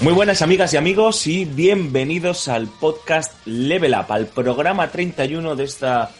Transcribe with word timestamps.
Muy 0.00 0.12
buenas 0.12 0.42
amigas 0.42 0.72
y 0.72 0.76
amigos 0.76 1.26
y 1.26 1.44
bienvenidos 1.44 2.46
al 2.46 2.68
podcast 2.68 3.34
Level 3.46 3.96
Up, 3.98 4.12
al 4.12 4.26
programa 4.26 4.92
31 4.92 5.56
de 5.56 5.64
esta 5.64 6.12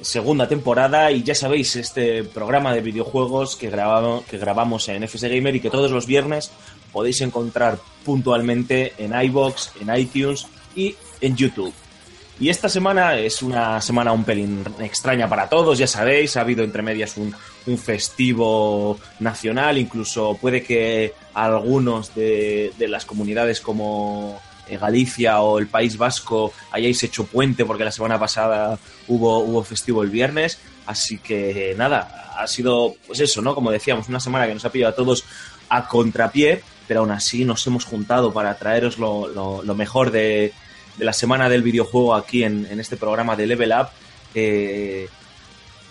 segunda 0.00 0.48
temporada 0.48 1.12
y 1.12 1.22
ya 1.22 1.34
sabéis, 1.34 1.76
este 1.76 2.24
programa 2.24 2.72
de 2.72 2.80
videojuegos 2.80 3.56
que 3.56 3.68
grabamos, 3.68 4.24
que 4.24 4.38
grabamos 4.38 4.88
en 4.88 5.02
FS 5.02 5.28
Gamer 5.28 5.54
y 5.54 5.60
que 5.60 5.68
todos 5.68 5.90
los 5.90 6.06
viernes 6.06 6.50
podéis 6.92 7.20
encontrar 7.20 7.78
puntualmente 8.06 8.94
en 8.96 9.12
iBox, 9.14 9.72
en 9.82 9.94
iTunes 9.94 10.46
y 10.74 10.96
en 11.20 11.36
YouTube. 11.36 11.74
Y 12.40 12.48
esta 12.48 12.70
semana 12.70 13.18
es 13.18 13.42
una 13.42 13.82
semana 13.82 14.12
un 14.12 14.24
pelín 14.24 14.64
extraña 14.78 15.28
para 15.28 15.46
todos, 15.46 15.76
ya 15.76 15.86
sabéis, 15.86 16.38
ha 16.38 16.40
habido 16.40 16.64
entre 16.64 16.80
medias 16.80 17.18
un, 17.18 17.34
festivo 17.76 18.98
nacional, 19.18 19.76
incluso 19.76 20.38
puede 20.40 20.62
que 20.62 21.12
algunos 21.34 22.14
de, 22.14 22.72
las 22.78 23.04
comunidades 23.04 23.60
como 23.60 24.40
eh, 24.66 24.78
Galicia 24.78 25.42
o 25.42 25.58
el 25.58 25.66
País 25.66 25.98
Vasco 25.98 26.54
hayáis 26.72 27.02
hecho 27.02 27.26
puente 27.26 27.66
porque 27.66 27.84
la 27.84 27.92
semana 27.92 28.18
pasada 28.18 28.78
hubo, 29.06 29.40
hubo 29.40 29.62
festivo 29.62 30.02
el 30.02 30.08
viernes, 30.08 30.58
así 30.86 31.18
que 31.18 31.74
nada, 31.76 32.32
ha 32.38 32.46
sido 32.46 32.94
pues 33.06 33.20
eso, 33.20 33.42
¿no? 33.42 33.54
Como 33.54 33.70
decíamos, 33.70 34.08
una 34.08 34.18
semana 34.18 34.46
que 34.46 34.54
nos 34.54 34.64
ha 34.64 34.72
pillado 34.72 34.94
a 34.94 34.96
todos 34.96 35.24
a 35.68 35.86
contrapié, 35.86 36.62
pero 36.88 37.00
aún 37.00 37.10
así 37.10 37.44
nos 37.44 37.66
hemos 37.66 37.84
juntado 37.84 38.32
para 38.32 38.56
traeros 38.56 38.96
lo 38.98 39.74
mejor 39.76 40.10
de, 40.10 40.54
de 41.00 41.04
la 41.04 41.12
semana 41.12 41.48
del 41.48 41.62
videojuego 41.64 42.14
aquí 42.14 42.44
en, 42.44 42.66
en 42.70 42.78
este 42.78 42.96
programa 42.96 43.34
de 43.34 43.46
Level 43.48 43.72
Up. 43.72 43.88
eh, 44.34 45.08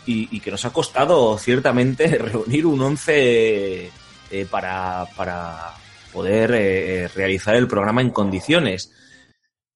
y, 0.06 0.40
que 0.40 0.50
nos 0.50 0.66
ha 0.66 0.74
costado 0.74 1.38
ciertamente 1.38 2.08
reunir 2.18 2.66
un 2.66 2.82
11 2.82 3.92
eh, 4.32 4.46
para, 4.50 5.06
para 5.16 5.74
poder 6.12 6.52
eh, 6.56 7.08
realizar 7.10 7.56
el 7.56 7.68
programa 7.68 8.02
en 8.02 8.10
condiciones. 8.10 8.92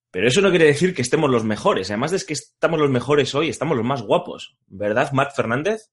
Pero 0.09 0.27
eso 0.27 0.41
no 0.41 0.49
quiere 0.49 0.65
decir 0.65 0.95
que 0.95 1.03
estemos 1.03 1.29
los 1.29 1.43
mejores. 1.43 1.91
Además 1.91 2.11
de 2.11 2.23
que 2.25 2.33
estamos 2.33 2.79
los 2.79 2.89
mejores 2.89 3.35
hoy, 3.35 3.49
estamos 3.49 3.77
los 3.77 3.85
más 3.85 4.01
guapos. 4.01 4.55
¿Verdad, 4.67 5.11
Marc 5.11 5.35
Fernández? 5.35 5.91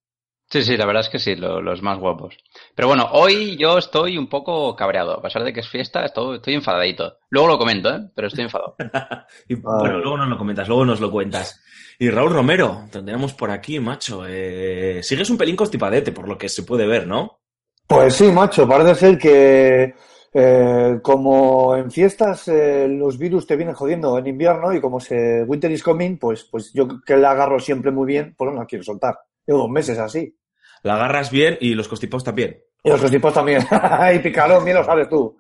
Sí, 0.49 0.63
sí, 0.63 0.77
la 0.77 0.87
verdad 0.87 1.03
es 1.03 1.09
que 1.11 1.19
sí, 1.19 1.37
lo- 1.37 1.61
los 1.61 1.83
más 1.83 1.99
guapos. 1.99 2.35
Pero 2.81 2.89
bueno, 2.89 3.09
hoy 3.13 3.59
yo 3.59 3.77
estoy 3.77 4.17
un 4.17 4.27
poco 4.27 4.75
cabreado. 4.75 5.13
A 5.13 5.21
pesar 5.21 5.45
de 5.45 5.53
que 5.53 5.61
es 5.61 5.69
fiesta, 5.69 6.03
estoy, 6.03 6.37
estoy 6.37 6.55
enfadadito. 6.55 7.19
Luego 7.29 7.49
lo 7.49 7.59
comento, 7.59 7.95
¿eh? 7.95 8.09
Pero 8.15 8.29
estoy 8.29 8.45
enfadado. 8.45 8.75
Y, 9.49 9.57
bueno, 9.57 9.99
luego 9.99 10.17
nos 10.17 10.29
lo 10.31 10.39
comentas, 10.39 10.67
luego 10.67 10.87
nos 10.87 10.99
lo 10.99 11.11
cuentas. 11.11 11.63
Y 11.99 12.09
Raúl 12.09 12.33
Romero, 12.33 12.87
te 12.91 13.03
tenemos 13.03 13.35
por 13.35 13.51
aquí, 13.51 13.79
macho. 13.81 14.25
Eh, 14.27 15.03
sigues 15.03 15.29
un 15.29 15.37
pelín 15.37 15.57
constipadete, 15.57 16.11
por 16.13 16.27
lo 16.27 16.39
que 16.39 16.49
se 16.49 16.63
puede 16.63 16.87
ver, 16.87 17.07
¿no? 17.07 17.41
Pues 17.87 18.15
sí, 18.15 18.33
macho, 18.33 18.67
parece 18.67 18.95
ser 18.95 19.19
que 19.19 19.95
eh, 20.33 21.01
como 21.03 21.77
en 21.77 21.91
fiestas 21.91 22.49
eh, 22.49 22.89
los 22.89 23.19
virus 23.19 23.47
te 23.47 23.57
vienen 23.57 23.75
jodiendo 23.75 24.17
en 24.17 24.27
invierno 24.27 24.73
y 24.73 24.81
como 24.81 25.01
se 25.01 25.43
winter 25.43 25.71
is 25.71 25.83
coming, 25.83 26.17
pues, 26.17 26.45
pues 26.45 26.73
yo 26.73 26.89
que 27.05 27.19
le 27.19 27.27
agarro 27.27 27.61
siempre 27.61 27.91
muy 27.91 28.07
bien, 28.07 28.35
pues 28.39 28.51
no 28.51 28.59
la 28.59 28.65
quiero 28.65 28.85
soltar. 28.85 29.19
Llevo 29.45 29.59
dos 29.59 29.71
meses 29.71 29.99
así. 29.99 30.35
La 30.83 30.95
agarras 30.95 31.31
bien 31.31 31.59
y 31.61 31.75
los 31.75 31.87
constipados 31.87 32.25
también. 32.25 32.63
Y 32.83 32.91
los 32.91 33.01
constipados 33.01 33.35
también. 33.35 33.67
y 34.15 34.19
picalón, 34.21 34.65
bien 34.65 34.77
lo 34.77 34.85
sabes 34.85 35.09
tú. 35.09 35.39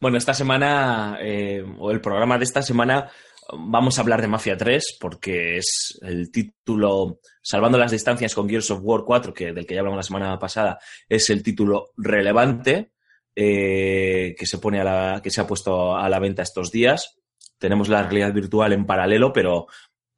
Bueno, 0.00 0.18
esta 0.18 0.34
semana, 0.34 1.18
eh, 1.20 1.64
o 1.78 1.90
el 1.90 2.00
programa 2.00 2.38
de 2.38 2.44
esta 2.44 2.62
semana, 2.62 3.10
vamos 3.52 3.98
a 3.98 4.02
hablar 4.02 4.20
de 4.20 4.28
Mafia 4.28 4.56
3, 4.56 4.98
porque 5.00 5.58
es 5.58 5.98
el 6.02 6.30
título, 6.30 7.20
salvando 7.42 7.78
las 7.78 7.92
distancias 7.92 8.34
con 8.34 8.48
Gears 8.48 8.70
of 8.70 8.80
War 8.82 9.02
4, 9.04 9.34
que, 9.34 9.52
del 9.52 9.66
que 9.66 9.74
ya 9.74 9.80
hablamos 9.80 9.98
la 9.98 10.02
semana 10.02 10.38
pasada, 10.38 10.78
es 11.08 11.30
el 11.30 11.42
título 11.42 11.90
relevante 11.96 12.92
eh, 13.36 14.34
que 14.38 14.46
se 14.46 14.58
pone 14.58 14.80
a 14.80 14.84
la, 14.84 15.20
que 15.22 15.30
se 15.30 15.40
ha 15.40 15.46
puesto 15.46 15.96
a 15.96 16.08
la 16.08 16.18
venta 16.18 16.42
estos 16.42 16.70
días. 16.70 17.16
Tenemos 17.58 17.88
la 17.88 18.02
realidad 18.02 18.32
virtual 18.32 18.72
en 18.72 18.86
paralelo, 18.86 19.32
pero 19.32 19.66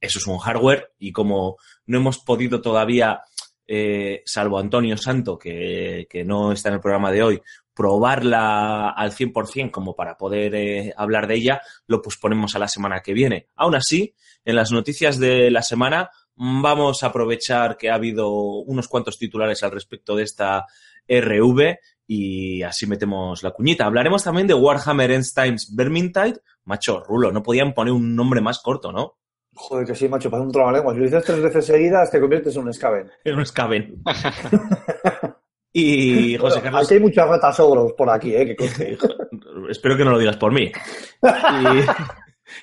eso 0.00 0.18
es 0.18 0.26
un 0.26 0.38
hardware, 0.38 0.92
y 0.98 1.12
como 1.12 1.56
no 1.86 1.98
hemos 1.98 2.18
podido 2.18 2.60
todavía, 2.60 3.22
eh, 3.66 4.22
salvo 4.24 4.58
Antonio 4.58 4.96
Santo, 4.96 5.38
que, 5.38 6.06
que 6.08 6.24
no 6.24 6.52
está 6.52 6.68
en 6.68 6.76
el 6.76 6.80
programa 6.80 7.10
de 7.10 7.22
hoy, 7.22 7.42
probarla 7.74 8.90
al 8.90 9.12
100% 9.12 9.70
como 9.70 9.94
para 9.94 10.16
poder 10.16 10.54
eh, 10.54 10.92
hablar 10.96 11.26
de 11.26 11.36
ella, 11.36 11.62
lo 11.86 12.02
posponemos 12.02 12.54
a 12.54 12.58
la 12.58 12.68
semana 12.68 13.00
que 13.00 13.14
viene. 13.14 13.46
Aún 13.56 13.74
así, 13.74 14.14
en 14.44 14.56
las 14.56 14.70
noticias 14.72 15.18
de 15.18 15.50
la 15.50 15.62
semana 15.62 16.10
vamos 16.34 17.02
a 17.02 17.06
aprovechar 17.06 17.76
que 17.76 17.90
ha 17.90 17.94
habido 17.94 18.30
unos 18.32 18.88
cuantos 18.88 19.18
titulares 19.18 19.62
al 19.62 19.70
respecto 19.70 20.16
de 20.16 20.24
esta 20.24 20.66
RV 21.08 21.76
y 22.06 22.62
así 22.62 22.86
metemos 22.86 23.42
la 23.42 23.52
cuñita. 23.52 23.86
Hablaremos 23.86 24.24
también 24.24 24.46
de 24.46 24.54
Warhammer 24.54 25.10
Ends 25.12 25.34
Times 25.34 25.74
Vermintide. 25.74 26.40
Macho, 26.64 27.00
Rulo, 27.00 27.32
no 27.32 27.42
podían 27.42 27.74
poner 27.74 27.92
un 27.92 28.14
nombre 28.14 28.40
más 28.40 28.60
corto, 28.60 28.92
¿no? 28.92 29.18
Joder, 29.54 29.86
que 29.86 29.94
sí, 29.94 30.08
macho, 30.08 30.30
parece 30.30 30.46
un 30.46 30.52
trabalengua. 30.52 30.94
Si 30.94 30.98
lo 30.98 31.04
dices 31.04 31.24
tres 31.24 31.42
veces 31.42 31.66
seguidas, 31.66 32.10
te 32.10 32.20
conviertes 32.20 32.56
en 32.56 32.62
un 32.62 32.70
escaben. 32.70 33.10
Era 33.22 33.36
un 33.36 33.46
Skaven. 33.46 34.02
y 35.72 36.36
José 36.38 36.62
Carlos... 36.62 36.84
Aquí 36.84 36.94
hay 36.94 37.00
muchas 37.00 37.28
ratas 37.28 37.60
ogros 37.60 37.92
por 37.92 38.08
aquí, 38.08 38.34
¿eh? 38.34 38.56
Que. 38.56 38.64
Espero 39.70 39.96
que 39.96 40.04
no 40.04 40.12
lo 40.12 40.18
digas 40.18 40.38
por 40.38 40.52
mí. 40.52 40.72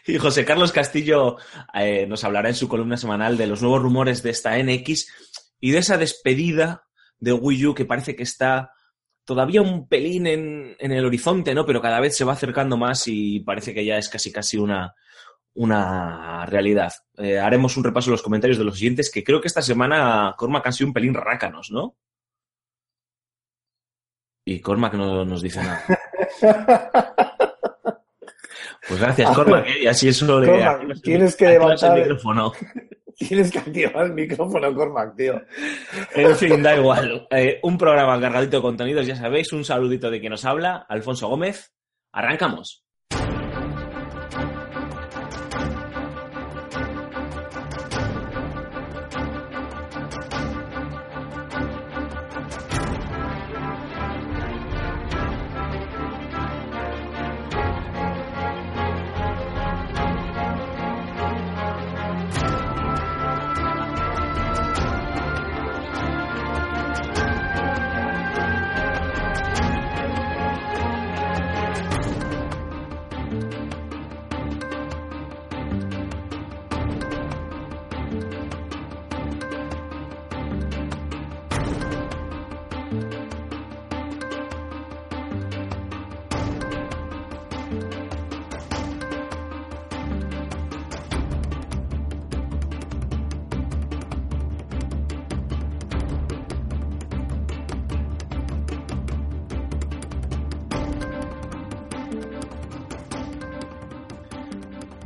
Y, 0.07 0.11
y 0.13 0.17
José 0.17 0.45
Carlos 0.45 0.71
Castillo 0.71 1.37
eh, 1.73 2.07
nos 2.07 2.23
hablará 2.23 2.49
en 2.49 2.55
su 2.55 2.67
columna 2.67 2.97
semanal 2.97 3.37
de 3.37 3.47
los 3.47 3.61
nuevos 3.61 3.81
rumores 3.81 4.23
de 4.23 4.31
esta 4.31 4.57
NX 4.57 5.07
y 5.59 5.71
de 5.71 5.77
esa 5.77 5.97
despedida 5.97 6.87
de 7.19 7.33
Wii 7.33 7.67
U 7.67 7.75
que 7.75 7.85
parece 7.85 8.15
que 8.15 8.23
está 8.23 8.71
todavía 9.25 9.61
un 9.61 9.87
pelín 9.87 10.25
en, 10.25 10.75
en 10.79 10.91
el 10.91 11.05
horizonte, 11.05 11.53
¿no? 11.53 11.67
Pero 11.67 11.81
cada 11.81 11.99
vez 11.99 12.17
se 12.17 12.25
va 12.25 12.33
acercando 12.33 12.77
más 12.77 13.07
y 13.07 13.41
parece 13.41 13.75
que 13.75 13.85
ya 13.85 13.97
es 13.97 14.09
casi 14.09 14.31
casi 14.31 14.57
una, 14.57 14.95
una 15.59 16.45
realidad. 16.45 16.93
Eh, 17.17 17.37
haremos 17.37 17.75
un 17.75 17.83
repaso 17.83 18.09
de 18.09 18.13
los 18.13 18.21
comentarios 18.23 18.57
de 18.57 18.63
los 18.63 18.75
siguientes, 18.77 19.11
que 19.11 19.25
creo 19.25 19.41
que 19.41 19.49
esta 19.49 19.61
semana 19.61 20.33
Cormac 20.37 20.65
han 20.65 20.71
sido 20.73 20.87
un 20.87 20.93
pelín 20.93 21.13
rácanos, 21.13 21.69
¿no? 21.69 21.97
Y 24.45 24.61
Cormac 24.61 24.93
no 24.93 25.25
nos 25.25 25.41
dice 25.41 25.61
nada. 25.61 25.83
Pues 28.87 29.01
gracias, 29.01 29.29
Cormac, 29.35 29.67
¿eh? 29.67 29.83
y 29.83 29.87
así 29.87 30.07
eso 30.07 30.39
le 30.39 30.47
Cormac, 30.47 31.01
tienes 31.03 31.35
que 31.35 31.45
activas 31.47 31.83
el 31.83 31.89
levantar- 31.89 31.99
micrófono. 31.99 32.53
Tienes 33.19 33.51
que 33.51 33.59
activar 33.59 34.05
el 34.05 34.13
micrófono, 34.13 34.73
Cormac, 34.73 35.15
tío. 35.17 35.41
En 36.15 36.35
fin, 36.37 36.63
da 36.63 36.77
igual. 36.77 37.27
Eh, 37.31 37.59
un 37.63 37.77
programa 37.77 38.19
cargadito 38.19 38.55
de 38.57 38.61
contenidos, 38.63 39.05
ya 39.05 39.15
sabéis. 39.17 39.51
Un 39.51 39.65
saludito 39.65 40.09
de 40.09 40.21
quien 40.21 40.31
nos 40.31 40.45
habla, 40.45 40.85
Alfonso 40.87 41.27
Gómez. 41.27 41.73
Arrancamos. 42.13 42.85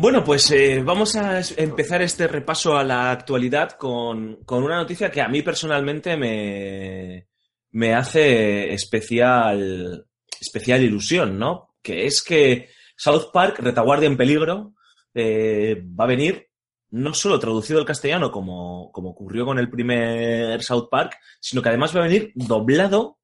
Bueno, 0.04 0.22
pues 0.22 0.52
eh, 0.52 0.84
vamos 0.84 1.16
a 1.16 1.40
empezar 1.56 2.02
este 2.02 2.28
repaso 2.28 2.76
a 2.76 2.84
la 2.84 3.10
actualidad 3.10 3.78
con, 3.78 4.44
con 4.44 4.62
una 4.62 4.76
noticia 4.76 5.10
que 5.10 5.22
a 5.22 5.30
mí 5.30 5.42
personalmente 5.44 6.18
me, 6.18 7.30
me 7.72 7.94
hace 7.94 8.74
especial, 8.74 10.06
especial 10.42 10.84
ilusión, 10.84 11.40
¿no? 11.40 11.78
Que 11.82 12.06
es 12.06 12.22
que 12.22 12.68
South 12.98 13.32
Park, 13.32 13.60
Retaguardia 13.60 14.08
en 14.08 14.18
Peligro, 14.18 14.74
eh, 15.14 15.82
va 15.98 16.04
a 16.04 16.08
venir 16.08 16.50
no 16.90 17.14
solo 17.14 17.40
traducido 17.40 17.80
al 17.80 17.86
castellano 17.86 18.30
como, 18.30 18.92
como 18.92 19.12
ocurrió 19.12 19.46
con 19.46 19.58
el 19.58 19.70
primer 19.70 20.62
South 20.64 20.90
Park, 20.92 21.18
sino 21.40 21.62
que 21.62 21.70
además 21.70 21.96
va 21.96 22.02
a 22.02 22.08
venir 22.10 22.34
doblado 22.36 23.20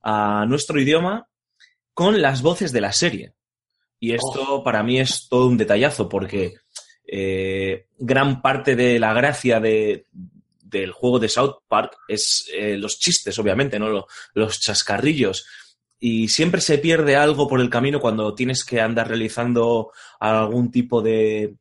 a 0.00 0.46
nuestro 0.46 0.80
idioma 0.80 1.28
con 1.92 2.22
las 2.22 2.42
voces 2.42 2.70
de 2.70 2.80
la 2.80 2.92
serie. 2.92 3.34
Y 4.04 4.14
esto 4.14 4.64
para 4.64 4.82
mí 4.82 4.98
es 4.98 5.28
todo 5.28 5.46
un 5.46 5.56
detallazo 5.56 6.08
porque 6.08 6.54
eh, 7.06 7.86
gran 7.98 8.42
parte 8.42 8.74
de 8.74 8.98
la 8.98 9.14
gracia 9.14 9.60
de, 9.60 10.06
del 10.10 10.90
juego 10.90 11.20
de 11.20 11.28
South 11.28 11.58
Park 11.68 11.98
es 12.08 12.48
eh, 12.52 12.76
los 12.76 12.98
chistes, 12.98 13.38
obviamente, 13.38 13.78
¿no? 13.78 13.88
Lo- 13.88 14.06
los 14.34 14.58
chascarrillos. 14.58 15.46
Y 16.00 16.26
siempre 16.26 16.60
se 16.60 16.78
pierde 16.78 17.14
algo 17.14 17.46
por 17.46 17.60
el 17.60 17.70
camino 17.70 18.00
cuando 18.00 18.34
tienes 18.34 18.64
que 18.64 18.80
andar 18.80 19.06
realizando 19.06 19.92
algún 20.18 20.72
tipo 20.72 21.00
de, 21.00 21.54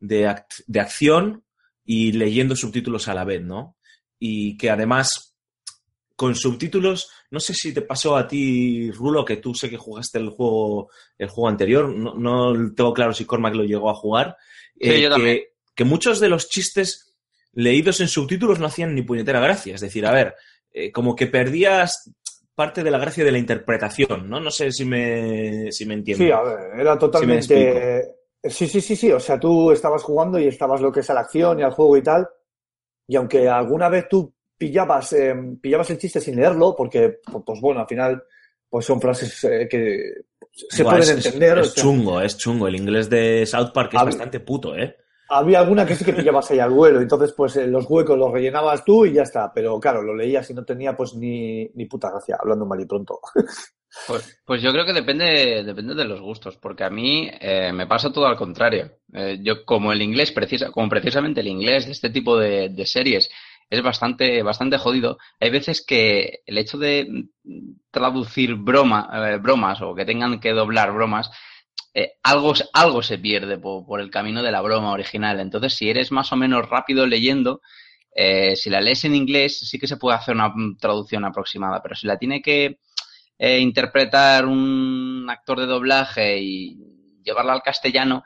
de, 0.00 0.34
de 0.66 0.80
acción 0.80 1.44
y 1.84 2.12
leyendo 2.12 2.56
subtítulos 2.56 3.06
a 3.08 3.12
la 3.14 3.24
vez, 3.24 3.42
¿no? 3.42 3.76
Y 4.18 4.56
que 4.56 4.70
además, 4.70 5.31
con 6.22 6.36
subtítulos, 6.36 7.10
no 7.32 7.40
sé 7.40 7.52
si 7.52 7.74
te 7.74 7.82
pasó 7.82 8.16
a 8.16 8.28
ti, 8.28 8.92
Rulo, 8.92 9.24
que 9.24 9.38
tú 9.38 9.54
sé 9.54 9.68
que 9.68 9.76
jugaste 9.76 10.18
el 10.20 10.28
juego, 10.30 10.88
el 11.18 11.28
juego 11.28 11.48
anterior, 11.48 11.88
no, 11.88 12.14
no 12.14 12.72
tengo 12.74 12.92
claro 12.94 13.12
si 13.12 13.24
Cormac 13.24 13.56
lo 13.56 13.64
llegó 13.64 13.90
a 13.90 13.94
jugar. 13.94 14.36
eh, 14.78 14.94
Sí, 14.96 15.02
yo 15.02 15.10
también. 15.10 15.36
que, 15.38 15.52
que 15.74 15.84
muchos 15.84 16.20
de 16.20 16.28
los 16.28 16.48
chistes 16.48 17.16
leídos 17.52 18.00
en 18.00 18.06
subtítulos 18.06 18.60
no 18.60 18.66
hacían 18.66 18.94
ni 18.94 19.02
puñetera 19.02 19.40
gracia. 19.40 19.74
Es 19.74 19.80
decir, 19.80 20.06
a 20.06 20.12
ver, 20.12 20.36
eh, 20.72 20.92
como 20.92 21.16
que 21.16 21.26
perdías 21.26 22.08
parte 22.54 22.84
de 22.84 22.90
la 22.92 22.98
gracia 22.98 23.24
de 23.24 23.32
la 23.32 23.38
interpretación, 23.38 24.28
¿no? 24.30 24.38
No 24.38 24.50
sé 24.52 24.70
si 24.70 24.84
me, 24.84 25.72
si 25.72 25.84
me 25.86 25.94
entiendes. 25.94 26.26
Sí, 26.28 26.32
a 26.32 26.40
ver, 26.42 26.78
era 26.80 26.96
totalmente. 26.98 28.14
Sí, 28.44 28.68
sí, 28.68 28.80
sí, 28.80 28.94
sí. 28.96 29.10
O 29.10 29.18
sea, 29.20 29.40
tú 29.40 29.72
estabas 29.72 30.02
jugando 30.02 30.38
y 30.38 30.46
estabas 30.46 30.80
lo 30.80 30.92
que 30.92 31.00
es 31.00 31.10
a 31.10 31.14
la 31.14 31.20
acción 31.22 31.58
y 31.58 31.62
al 31.62 31.72
juego 31.72 31.96
y 31.96 32.02
tal. 32.02 32.28
Y 33.08 33.16
aunque 33.16 33.48
alguna 33.48 33.88
vez 33.88 34.06
tú 34.08 34.32
pillabas, 34.66 35.12
eh, 35.14 35.34
pillabas 35.60 35.90
el 35.90 35.98
chiste 35.98 36.20
sin 36.20 36.36
leerlo, 36.36 36.74
porque, 36.76 37.18
pues, 37.44 37.60
bueno, 37.60 37.80
al 37.80 37.88
final, 37.88 38.22
pues 38.70 38.86
son 38.86 39.00
frases 39.00 39.42
eh, 39.44 39.66
que 39.68 40.12
se 40.52 40.84
Buah, 40.84 40.92
pueden 40.94 41.02
es- 41.18 41.18
es- 41.18 41.26
entender. 41.26 41.58
Es, 41.58 41.66
o 41.66 41.70
sea, 41.72 41.82
chungo, 41.82 42.20
es 42.20 42.38
chungo. 42.38 42.68
El 42.68 42.76
inglés 42.76 43.10
de 43.10 43.44
South 43.46 43.72
Park 43.74 43.94
es 43.94 44.00
Hab- 44.00 44.04
bastante 44.04 44.38
puto, 44.40 44.76
¿eh? 44.76 44.96
había 45.34 45.60
alguna 45.60 45.86
que 45.86 45.94
sí 45.96 46.04
que 46.04 46.12
pillabas 46.12 46.50
ahí 46.50 46.58
al 46.58 46.70
vuelo. 46.70 47.00
Entonces, 47.00 47.32
pues 47.34 47.56
eh, 47.56 47.66
los 47.66 47.86
huecos 47.88 48.18
los 48.18 48.30
rellenabas 48.30 48.84
tú 48.84 49.06
y 49.06 49.14
ya 49.14 49.22
está. 49.22 49.50
Pero 49.54 49.80
claro, 49.80 50.02
lo 50.02 50.14
leías 50.14 50.48
y 50.50 50.54
no 50.54 50.62
tenía 50.62 50.94
pues 50.94 51.14
ni, 51.14 51.64
ni 51.74 51.86
puta 51.86 52.10
gracia, 52.10 52.36
hablando 52.38 52.66
mal 52.66 52.80
y 52.80 52.86
pronto. 52.86 53.18
Pues, 54.06 54.40
pues 54.46 54.62
yo 54.62 54.72
creo 54.72 54.86
que 54.86 54.94
depende, 54.94 55.62
depende 55.64 55.94
de 55.94 56.06
los 56.06 56.18
gustos, 56.22 56.56
porque 56.56 56.82
a 56.82 56.88
mí 56.88 57.28
eh, 57.38 57.72
me 57.74 57.86
pasa 57.86 58.10
todo 58.10 58.24
al 58.26 58.38
contrario. 58.38 58.90
Eh, 59.12 59.38
yo 59.42 59.66
como 59.66 59.92
el 59.92 60.00
inglés, 60.00 60.32
precisa, 60.32 60.70
como 60.70 60.88
precisamente 60.88 61.40
el 61.42 61.48
inglés 61.48 61.84
de 61.84 61.92
este 61.92 62.08
tipo 62.08 62.38
de, 62.38 62.70
de 62.70 62.86
series 62.86 63.28
es 63.72 63.82
bastante, 63.82 64.42
bastante 64.42 64.76
jodido, 64.76 65.16
hay 65.40 65.48
veces 65.48 65.82
que 65.82 66.40
el 66.44 66.58
hecho 66.58 66.76
de 66.76 67.08
traducir 67.90 68.54
broma, 68.54 69.08
eh, 69.14 69.38
bromas 69.38 69.80
o 69.80 69.94
que 69.94 70.04
tengan 70.04 70.40
que 70.40 70.52
doblar 70.52 70.92
bromas, 70.92 71.30
eh, 71.94 72.12
algo, 72.22 72.52
algo 72.74 73.02
se 73.02 73.16
pierde 73.16 73.56
por, 73.56 73.86
por 73.86 74.02
el 74.02 74.10
camino 74.10 74.42
de 74.42 74.52
la 74.52 74.60
broma 74.60 74.92
original. 74.92 75.40
Entonces, 75.40 75.72
si 75.72 75.88
eres 75.88 76.12
más 76.12 76.30
o 76.32 76.36
menos 76.36 76.68
rápido 76.68 77.06
leyendo, 77.06 77.62
eh, 78.14 78.56
si 78.56 78.68
la 78.68 78.82
lees 78.82 79.06
en 79.06 79.14
inglés, 79.14 79.60
sí 79.60 79.78
que 79.78 79.88
se 79.88 79.96
puede 79.96 80.18
hacer 80.18 80.34
una 80.34 80.52
traducción 80.78 81.24
aproximada, 81.24 81.80
pero 81.82 81.94
si 81.94 82.06
la 82.06 82.18
tiene 82.18 82.42
que 82.42 82.78
interpretar 83.38 84.44
un 84.44 85.26
actor 85.28 85.58
de 85.58 85.66
doblaje 85.66 86.38
y 86.38 86.76
llevarla 87.24 87.54
al 87.54 87.62
castellano, 87.62 88.22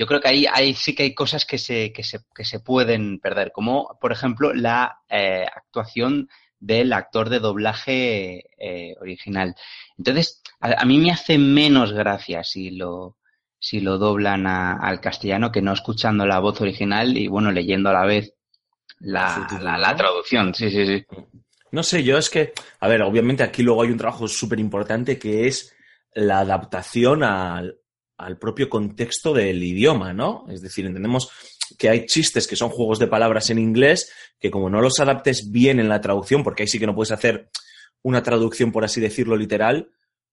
yo 0.00 0.06
creo 0.06 0.18
que 0.22 0.28
ahí, 0.28 0.46
ahí 0.50 0.72
sí 0.72 0.94
que 0.94 1.02
hay 1.02 1.14
cosas 1.14 1.44
que 1.44 1.58
se, 1.58 1.92
que 1.92 2.02
se, 2.02 2.20
que 2.34 2.46
se 2.46 2.58
pueden 2.58 3.20
perder, 3.20 3.52
como 3.52 3.98
por 4.00 4.12
ejemplo 4.12 4.54
la 4.54 5.00
eh, 5.10 5.44
actuación 5.54 6.30
del 6.58 6.94
actor 6.94 7.28
de 7.28 7.38
doblaje 7.38 8.46
eh, 8.56 8.96
original. 8.98 9.54
Entonces, 9.98 10.40
a, 10.58 10.80
a 10.80 10.84
mí 10.86 10.96
me 10.96 11.10
hace 11.10 11.36
menos 11.36 11.92
gracia 11.92 12.44
si 12.44 12.70
lo, 12.70 13.18
si 13.58 13.80
lo 13.80 13.98
doblan 13.98 14.46
a- 14.46 14.72
al 14.72 15.02
castellano 15.02 15.52
que 15.52 15.60
no 15.60 15.74
escuchando 15.74 16.24
la 16.24 16.38
voz 16.38 16.62
original 16.62 17.18
y 17.18 17.28
bueno, 17.28 17.52
leyendo 17.52 17.90
a 17.90 17.92
la 17.92 18.06
vez 18.06 18.32
la, 19.00 19.76
la, 19.78 19.96
traducción. 19.96 20.54
Sí, 20.54 20.70
sí, 20.70 20.86
sí. 20.86 21.04
No 21.72 21.82
sé, 21.82 22.02
yo 22.02 22.16
es 22.16 22.30
que, 22.30 22.54
a 22.80 22.88
ver, 22.88 23.02
obviamente 23.02 23.42
aquí 23.42 23.62
luego 23.62 23.82
hay 23.82 23.90
un 23.90 23.98
trabajo 23.98 24.26
súper 24.28 24.60
importante 24.60 25.18
que 25.18 25.46
es 25.46 25.76
la 26.14 26.38
adaptación 26.40 27.22
al, 27.22 27.76
al 28.20 28.38
propio 28.38 28.68
contexto 28.68 29.32
del 29.32 29.62
idioma, 29.62 30.12
¿no? 30.12 30.44
Es 30.48 30.62
decir, 30.62 30.86
entendemos 30.86 31.30
que 31.78 31.88
hay 31.88 32.06
chistes 32.06 32.46
que 32.46 32.56
son 32.56 32.70
juegos 32.70 32.98
de 32.98 33.06
palabras 33.06 33.50
en 33.50 33.58
inglés, 33.58 34.12
que 34.38 34.50
como 34.50 34.70
no 34.70 34.80
los 34.80 34.98
adaptes 35.00 35.50
bien 35.50 35.80
en 35.80 35.88
la 35.88 36.00
traducción, 36.00 36.42
porque 36.42 36.62
ahí 36.62 36.68
sí 36.68 36.78
que 36.78 36.86
no 36.86 36.94
puedes 36.94 37.12
hacer 37.12 37.50
una 38.02 38.22
traducción, 38.22 38.72
por 38.72 38.84
así 38.84 39.00
decirlo, 39.00 39.36
literal, 39.36 39.90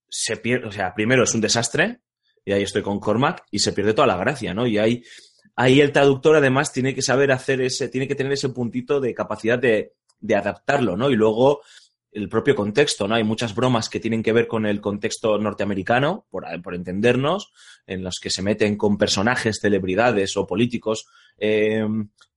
se 0.09 0.37
pierde, 0.37 0.67
o 0.67 0.71
sea, 0.71 0.93
primero 0.93 1.23
es 1.23 1.33
un 1.33 1.41
desastre, 1.41 1.99
y 2.45 2.53
ahí 2.53 2.63
estoy 2.63 2.81
con 2.81 2.99
Cormac, 2.99 3.43
y 3.51 3.59
se 3.59 3.73
pierde 3.73 3.93
toda 3.93 4.07
la 4.07 4.17
gracia, 4.17 4.53
¿no? 4.53 4.65
Y 4.65 4.77
ahí, 4.77 5.03
ahí 5.55 5.81
el 5.81 5.91
traductor 5.91 6.35
además 6.35 6.71
tiene 6.71 6.95
que 6.95 7.01
saber 7.01 7.31
hacer 7.31 7.61
ese, 7.61 7.89
tiene 7.89 8.07
que 8.07 8.15
tener 8.15 8.33
ese 8.33 8.49
puntito 8.49 8.99
de 8.99 9.13
capacidad 9.13 9.59
de, 9.59 9.93
de 10.19 10.35
adaptarlo, 10.35 10.95
¿no? 10.95 11.09
Y 11.09 11.15
luego 11.15 11.61
el 12.11 12.29
propio 12.29 12.55
contexto, 12.55 13.07
¿no? 13.07 13.15
Hay 13.15 13.23
muchas 13.23 13.53
bromas 13.53 13.89
que 13.89 13.99
tienen 13.99 14.23
que 14.23 14.33
ver 14.33 14.47
con 14.47 14.65
el 14.65 14.81
contexto 14.81 15.37
norteamericano, 15.37 16.25
por, 16.29 16.45
por 16.61 16.73
entendernos, 16.73 17.51
en 17.85 18.03
los 18.03 18.19
que 18.19 18.29
se 18.29 18.41
meten 18.41 18.77
con 18.77 18.97
personajes, 18.97 19.59
celebridades 19.61 20.35
o 20.37 20.47
políticos 20.47 21.05
eh, 21.37 21.85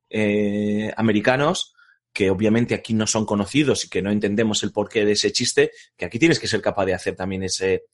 eh, 0.09 0.93
americanos 0.97 1.75
que 2.13 2.31
obviamente 2.31 2.75
aquí 2.75 2.93
no 2.93 3.07
son 3.07 3.25
conocidos 3.25 3.85
y 3.85 3.89
que 3.89 4.03
no 4.03 4.11
entendemos 4.11 4.63
el 4.63 4.73
porqué 4.73 5.05
de 5.05 5.13
ese 5.13 5.33
chiste, 5.33 5.71
que 5.97 6.05
aquí 6.05 6.19
tienes 6.19 6.41
que 6.41 6.49
ser 6.49 6.61
capaz 6.61 6.87
de 6.87 6.95
hacer 6.95 7.15
también 7.15 7.45
ese, 7.45 7.85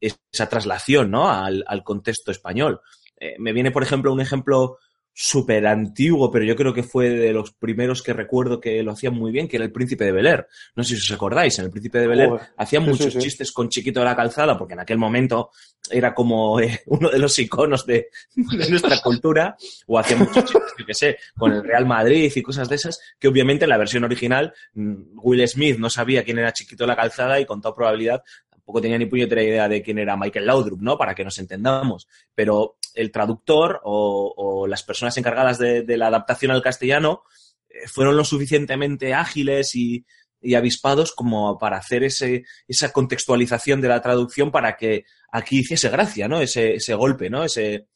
esa 0.00 0.48
traslación, 0.48 1.10
¿no? 1.10 1.28
Al, 1.28 1.64
al 1.66 1.82
contexto 1.82 2.30
español. 2.30 2.80
Eh, 3.18 3.34
me 3.38 3.52
viene, 3.52 3.70
por 3.70 3.82
ejemplo, 3.82 4.12
un 4.12 4.20
ejemplo 4.20 4.78
súper 5.16 5.64
antiguo, 5.68 6.28
pero 6.30 6.44
yo 6.44 6.56
creo 6.56 6.74
que 6.74 6.82
fue 6.82 7.08
de 7.08 7.32
los 7.32 7.52
primeros 7.52 8.02
que 8.02 8.12
recuerdo 8.12 8.60
que 8.60 8.82
lo 8.82 8.90
hacían 8.90 9.14
muy 9.14 9.30
bien, 9.30 9.46
que 9.46 9.56
era 9.56 9.64
el 9.64 9.70
Príncipe 9.70 10.04
de 10.04 10.10
Bel 10.12 10.26
Air. 10.26 10.48
No 10.74 10.82
sé 10.82 10.96
si 10.96 11.02
os 11.02 11.16
acordáis, 11.16 11.56
en 11.60 11.66
el 11.66 11.70
Príncipe 11.70 12.00
de 12.00 12.08
Bel 12.08 12.20
Air 12.20 12.28
Joder. 12.30 12.46
hacían 12.56 12.84
Sí, 12.84 12.90
muchos 12.90 13.12
sí, 13.12 13.12
sí. 13.12 13.18
chistes 13.20 13.52
con 13.52 13.68
Chiquito 13.68 14.00
de 14.00 14.06
la 14.06 14.16
Calzada, 14.16 14.58
porque 14.58 14.74
en 14.74 14.80
aquel 14.80 14.98
momento 14.98 15.50
era 15.88 16.12
como 16.12 16.60
eh, 16.60 16.80
uno 16.86 17.10
de 17.10 17.18
los 17.20 17.38
iconos 17.38 17.86
de, 17.86 18.08
de 18.34 18.68
nuestra 18.70 19.00
cultura, 19.00 19.56
o 19.86 19.98
hacían 20.00 20.18
muchos 20.18 20.44
chistes, 20.46 20.74
yo 20.78 20.84
qué 20.84 20.94
sé, 20.94 21.16
con 21.38 21.52
el 21.52 21.62
Real 21.62 21.86
Madrid 21.86 22.32
y 22.34 22.42
cosas 22.42 22.68
de 22.68 22.74
esas, 22.74 22.98
que 23.18 23.28
obviamente 23.28 23.66
en 23.66 23.70
la 23.70 23.78
versión 23.78 24.02
original 24.02 24.52
mm, 24.74 24.94
Will 25.22 25.46
Smith 25.46 25.78
no 25.78 25.90
sabía 25.90 26.24
quién 26.24 26.38
era 26.38 26.52
Chiquito 26.52 26.82
de 26.82 26.88
la 26.88 26.96
Calzada 26.96 27.38
y 27.38 27.46
con 27.46 27.60
toda 27.60 27.74
probabilidad 27.76 28.22
tampoco 28.50 28.80
tenía 28.80 28.98
ni 28.98 29.06
puñetera 29.06 29.42
idea 29.42 29.68
de 29.68 29.82
quién 29.82 29.98
era 29.98 30.16
Michael 30.16 30.46
Laudrup, 30.46 30.80
¿no? 30.80 30.96
Para 30.96 31.14
que 31.14 31.22
nos 31.22 31.38
entendamos. 31.38 32.08
Pero 32.34 32.78
el 32.94 33.10
traductor 33.10 33.80
o, 33.84 34.66
las 34.66 34.82
personas 34.82 35.16
encargadas 35.18 35.58
de, 35.58 35.84
la 35.96 36.06
adaptación 36.06 36.50
al 36.50 36.62
castellano 36.62 37.22
eh, 37.68 37.86
fueron 37.86 38.16
lo 38.16 38.24
suficientemente 38.24 39.14
ágiles 39.14 39.74
y, 39.74 40.06
avispados 40.54 41.12
como 41.12 41.58
para 41.58 41.78
hacer 41.78 42.04
ese, 42.04 42.44
esa 42.68 42.92
contextualización 42.92 43.80
de 43.80 43.88
la 43.88 44.02
traducción 44.02 44.50
para 44.50 44.76
que 44.76 45.06
aquí 45.32 45.60
hiciese 45.60 45.88
gracia, 45.88 46.28
¿no? 46.28 46.38
Ese, 46.38 46.94
golpe, 46.94 47.30
¿no? 47.30 47.44
Ese, 47.44 47.86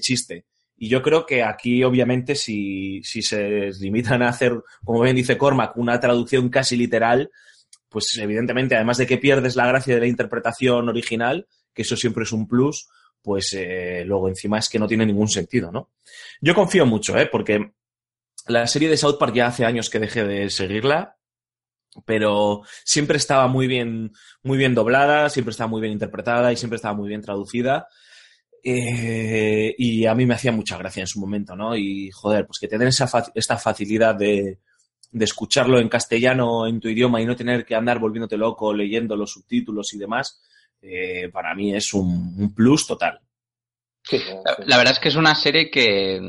chiste. 0.00 0.44
Y 0.76 0.90
yo 0.90 1.00
creo 1.00 1.24
que 1.24 1.42
aquí, 1.42 1.82
obviamente, 1.84 2.34
si 2.34 3.00
se 3.02 3.70
limitan 3.80 4.22
a 4.22 4.28
hacer, 4.28 4.60
como 4.84 5.00
bien 5.00 5.16
dice 5.16 5.38
Cormac, 5.38 5.74
una 5.78 5.98
traducción 5.98 6.50
casi 6.50 6.76
literal, 6.76 7.30
pues 7.88 8.14
evidentemente, 8.18 8.74
además 8.74 8.98
de 8.98 9.06
que 9.06 9.16
pierdes 9.16 9.56
la 9.56 9.66
gracia 9.66 9.94
de 9.94 10.00
la 10.00 10.06
interpretación 10.06 10.88
original, 10.90 11.46
que 11.72 11.80
eso 11.80 11.96
siempre 11.96 12.24
es 12.24 12.32
un 12.32 12.46
plus, 12.46 12.88
pues 13.26 13.52
eh, 13.58 14.04
luego 14.06 14.28
encima 14.28 14.60
es 14.60 14.68
que 14.68 14.78
no 14.78 14.86
tiene 14.86 15.04
ningún 15.04 15.28
sentido, 15.28 15.72
¿no? 15.72 15.90
Yo 16.40 16.54
confío 16.54 16.86
mucho, 16.86 17.18
¿eh? 17.18 17.26
Porque 17.26 17.72
la 18.48 18.66
serie 18.66 18.88
de 18.88 18.96
South 18.96 19.18
Park 19.18 19.34
ya 19.34 19.48
hace 19.48 19.64
años 19.64 19.90
que 19.90 19.98
dejé 20.00 20.24
de 20.24 20.50
seguirla, 20.50 21.16
pero 22.04 22.62
siempre 22.84 23.16
estaba 23.18 23.48
muy 23.48 23.66
bien, 23.66 24.12
muy 24.42 24.58
bien 24.58 24.74
doblada, 24.74 25.30
siempre 25.30 25.52
estaba 25.52 25.68
muy 25.68 25.80
bien 25.80 25.94
interpretada 25.94 26.52
y 26.52 26.56
siempre 26.56 26.76
estaba 26.76 26.94
muy 26.94 27.08
bien 27.08 27.22
traducida. 27.22 27.88
Eh, 28.62 29.74
y 29.78 30.06
a 30.06 30.14
mí 30.14 30.26
me 30.26 30.34
hacía 30.34 30.52
mucha 30.52 30.76
gracia 30.78 31.02
en 31.02 31.06
su 31.06 31.20
momento, 31.20 31.54
¿no? 31.56 31.76
Y 31.76 32.10
joder, 32.10 32.46
pues 32.46 32.58
que 32.60 32.68
tener 32.68 32.88
esa 32.88 33.06
fa- 33.06 33.30
esta 33.34 33.58
facilidad 33.58 34.14
de, 34.16 34.58
de 35.12 35.24
escucharlo 35.24 35.78
en 35.80 35.88
castellano, 35.88 36.66
en 36.66 36.80
tu 36.80 36.88
idioma 36.88 37.20
y 37.20 37.26
no 37.26 37.36
tener 37.36 37.64
que 37.64 37.76
andar 37.76 38.00
volviéndote 38.00 38.36
loco 38.36 38.74
leyendo 38.74 39.16
los 39.16 39.32
subtítulos 39.32 39.94
y 39.94 39.98
demás, 39.98 40.42
eh, 40.82 41.28
para 41.32 41.54
mí 41.54 41.74
es 41.74 41.92
un, 41.94 42.34
un 42.38 42.54
plus 42.54 42.86
total. 42.86 43.20
Sí, 44.02 44.20
La, 44.44 44.56
la 44.64 44.76
verdad 44.76 44.92
es 44.92 44.98
que 45.00 45.08
es 45.08 45.16
una 45.16 45.34
serie 45.34 45.70
que, 45.70 46.20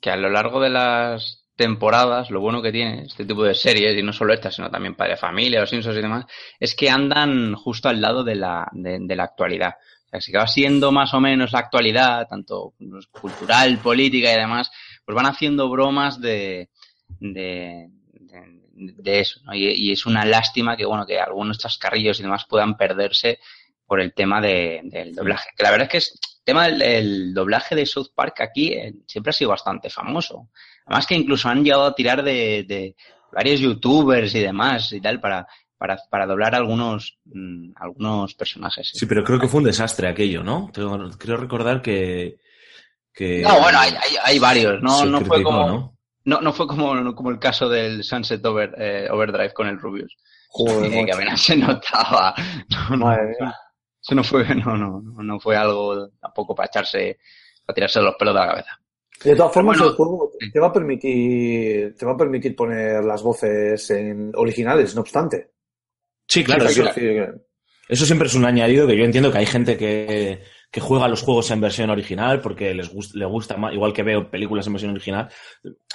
que 0.00 0.10
a 0.10 0.16
lo 0.16 0.30
largo 0.30 0.60
de 0.60 0.70
las 0.70 1.44
temporadas, 1.56 2.30
lo 2.30 2.40
bueno 2.40 2.60
que 2.60 2.72
tiene 2.72 3.04
este 3.04 3.24
tipo 3.24 3.44
de 3.44 3.54
series, 3.54 3.96
y 3.96 4.02
no 4.02 4.12
solo 4.12 4.34
esta, 4.34 4.50
sino 4.50 4.68
también 4.70 4.96
Padre 4.96 5.12
de 5.12 5.18
Familia, 5.18 5.60
Los 5.60 5.70
Simpsons 5.70 5.96
y 5.96 6.02
demás, 6.02 6.24
es 6.58 6.74
que 6.74 6.90
andan 6.90 7.54
justo 7.54 7.88
al 7.88 8.00
lado 8.00 8.24
de 8.24 8.34
la, 8.34 8.68
de, 8.72 8.98
de 9.00 9.16
la 9.16 9.24
actualidad. 9.24 9.74
O 10.06 10.08
sea, 10.10 10.20
si 10.20 10.32
va 10.32 10.46
siendo 10.48 10.90
más 10.90 11.14
o 11.14 11.20
menos 11.20 11.52
la 11.52 11.60
actualidad, 11.60 12.26
tanto 12.28 12.74
pues, 12.78 13.06
cultural, 13.06 13.78
política 13.78 14.32
y 14.32 14.36
demás, 14.36 14.70
pues 15.04 15.14
van 15.14 15.26
haciendo 15.26 15.68
bromas 15.68 16.20
de, 16.20 16.70
de, 17.20 17.88
de, 18.12 18.92
de 18.96 19.20
eso, 19.20 19.40
¿no? 19.44 19.54
y, 19.54 19.68
y 19.68 19.92
es 19.92 20.06
una 20.06 20.24
lástima 20.24 20.76
que, 20.76 20.84
bueno, 20.84 21.06
que 21.06 21.20
algunos 21.20 21.58
chascarrillos 21.58 22.18
y 22.18 22.24
demás 22.24 22.46
puedan 22.48 22.76
perderse 22.76 23.38
por 23.94 24.00
el 24.00 24.12
tema 24.12 24.40
de, 24.40 24.80
del 24.82 25.14
doblaje. 25.14 25.50
Que 25.56 25.62
la 25.62 25.70
verdad 25.70 25.84
es 25.84 25.90
que 25.92 25.98
es, 25.98 26.18
el 26.38 26.44
tema 26.44 26.64
del 26.66 26.82
el 26.82 27.32
doblaje 27.32 27.76
de 27.76 27.86
South 27.86 28.08
Park 28.12 28.40
aquí 28.40 28.72
eh, 28.72 28.92
siempre 29.06 29.30
ha 29.30 29.32
sido 29.32 29.50
bastante 29.50 29.88
famoso. 29.88 30.48
Además 30.84 31.06
que 31.06 31.14
incluso 31.14 31.48
han 31.48 31.62
llegado 31.62 31.84
a 31.84 31.94
tirar 31.94 32.24
de, 32.24 32.64
de 32.66 32.96
varios 33.30 33.60
youtubers 33.60 34.34
y 34.34 34.40
demás 34.40 34.92
y 34.92 35.00
tal 35.00 35.20
para, 35.20 35.46
para, 35.78 35.96
para 36.10 36.26
doblar 36.26 36.56
algunos, 36.56 37.18
mm, 37.26 37.70
algunos 37.76 38.34
personajes. 38.34 38.90
Sí, 38.92 39.06
pero 39.06 39.22
creo 39.22 39.38
que 39.38 39.46
fue 39.46 39.58
un 39.58 39.66
desastre 39.66 40.08
aquello, 40.08 40.42
¿no? 40.42 40.72
Tengo- 40.74 41.10
creo 41.16 41.36
recordar 41.36 41.80
que... 41.80 42.38
que 43.12 43.42
No, 43.42 43.60
bueno, 43.60 43.78
hay, 43.78 43.92
hay, 43.92 44.16
hay 44.24 44.38
varios, 44.40 44.82
no, 44.82 44.98
se 44.98 45.06
no 45.06 45.20
fue 45.20 45.40
como, 45.40 45.68
¿no? 45.68 45.98
no, 46.24 46.40
no 46.40 46.52
fue 46.52 46.66
como, 46.66 47.14
como 47.14 47.30
el 47.30 47.38
caso 47.38 47.68
del 47.68 48.02
Sunset 48.02 48.44
Over, 48.44 48.74
eh, 48.76 49.06
Overdrive 49.08 49.54
con 49.54 49.68
el 49.68 49.78
Rubius. 49.78 50.16
Joder, 50.48 50.90
que, 51.06 51.12
apenas 51.12 51.42
se 51.42 51.56
notaba. 51.56 52.34
No, 52.70 52.96
no, 52.96 53.06
Madre 53.06 53.36
mía. 53.40 53.54
Eso 54.04 54.14
no 54.14 54.22
fue, 54.22 54.44
no, 54.54 54.76
no, 54.76 55.00
no, 55.00 55.22
no 55.22 55.40
fue 55.40 55.56
algo 55.56 56.10
tampoco 56.20 56.54
para 56.54 56.66
echarse, 56.66 57.18
para 57.64 57.74
tirarse 57.74 58.00
los 58.02 58.14
pelos 58.16 58.34
de 58.34 58.40
la 58.40 58.46
cabeza. 58.48 58.78
De 59.24 59.34
todas 59.36 59.52
formas, 59.54 59.78
Bueno, 59.78 59.90
el 59.92 59.96
juego 59.96 60.32
sí. 60.38 60.50
te 60.52 60.60
va 60.60 60.66
a 60.66 60.72
permitir, 60.72 61.94
te 61.96 62.04
va 62.04 62.12
a 62.12 62.16
permitir 62.16 62.54
poner 62.54 63.02
las 63.04 63.22
voces 63.22 63.88
en 63.90 64.32
originales, 64.34 64.94
no 64.94 65.00
obstante. 65.02 65.52
Sí, 66.28 66.42
claro, 66.44 66.66
eso, 66.66 66.84
que- 66.94 67.32
eso 67.88 68.04
siempre 68.06 68.26
es 68.28 68.34
un 68.34 68.44
añadido 68.44 68.86
que 68.86 68.96
yo 68.96 69.04
entiendo 69.04 69.30
que 69.30 69.38
hay 69.38 69.46
gente 69.46 69.76
que, 69.76 70.42
que 70.70 70.80
juega 70.80 71.06
los 71.08 71.22
juegos 71.22 71.50
en 71.52 71.60
versión 71.60 71.90
original 71.90 72.40
porque 72.40 72.74
les 72.74 72.92
gusta, 72.92 73.18
le 73.18 73.24
gusta 73.26 73.56
más, 73.56 73.72
igual 73.72 73.92
que 73.92 74.02
veo 74.02 74.30
películas 74.30 74.66
en 74.66 74.72
versión 74.72 74.90
original. 74.92 75.28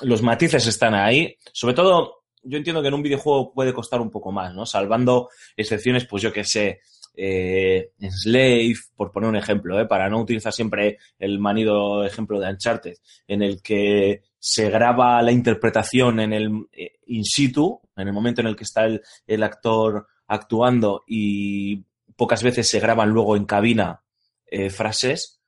Los 0.02 0.22
matices 0.22 0.66
están 0.68 0.94
ahí. 0.96 1.36
Sobre 1.52 1.74
todo, 1.74 2.24
yo 2.44 2.58
entiendo 2.58 2.82
que 2.82 2.88
en 2.88 2.94
un 2.94 3.04
videojuego 3.04 3.52
puede 3.54 3.74
costar 3.74 4.00
un 4.02 4.10
poco 4.12 4.32
más, 4.32 4.54
¿no? 4.56 4.66
Salvando 4.66 5.30
excepciones, 5.58 6.06
pues 6.06 6.24
yo 6.24 6.32
que 6.32 6.44
sé, 6.46 6.80
eh, 7.22 7.92
Slave, 8.00 8.76
por 8.96 9.12
poner 9.12 9.30
un 9.30 9.36
ejemplo, 9.36 9.78
¿eh? 9.78 9.86
para 9.86 10.10
no 10.10 10.22
utilizar 10.22 10.54
siempre 10.54 11.00
el 11.20 11.38
manido 11.38 12.06
ejemplo 12.06 12.40
de 12.40 12.50
Uncharted, 12.50 12.96
en 13.28 13.42
el 13.42 13.62
que 13.62 14.24
se 14.40 14.70
graba 14.70 15.22
la 15.22 15.34
interpretación 15.34 16.22
en 16.22 16.32
el 16.32 16.50
eh, 16.72 16.94
in 17.08 17.26
situ, 17.26 17.82
en 17.98 18.08
el 18.08 18.14
momento 18.14 18.40
en 18.40 18.48
el 18.48 18.56
que 18.56 18.64
está 18.64 18.86
el, 18.86 19.44
actor 19.44 20.08
actuando 20.28 21.04
y 21.08 21.84
pocas 22.16 22.42
veces 22.42 22.70
se 22.70 22.80
graban 22.80 23.10
luego 23.10 23.36
en 23.36 23.44
cabina 23.44 24.02
eh, 24.48 24.70
frases. 24.70 25.42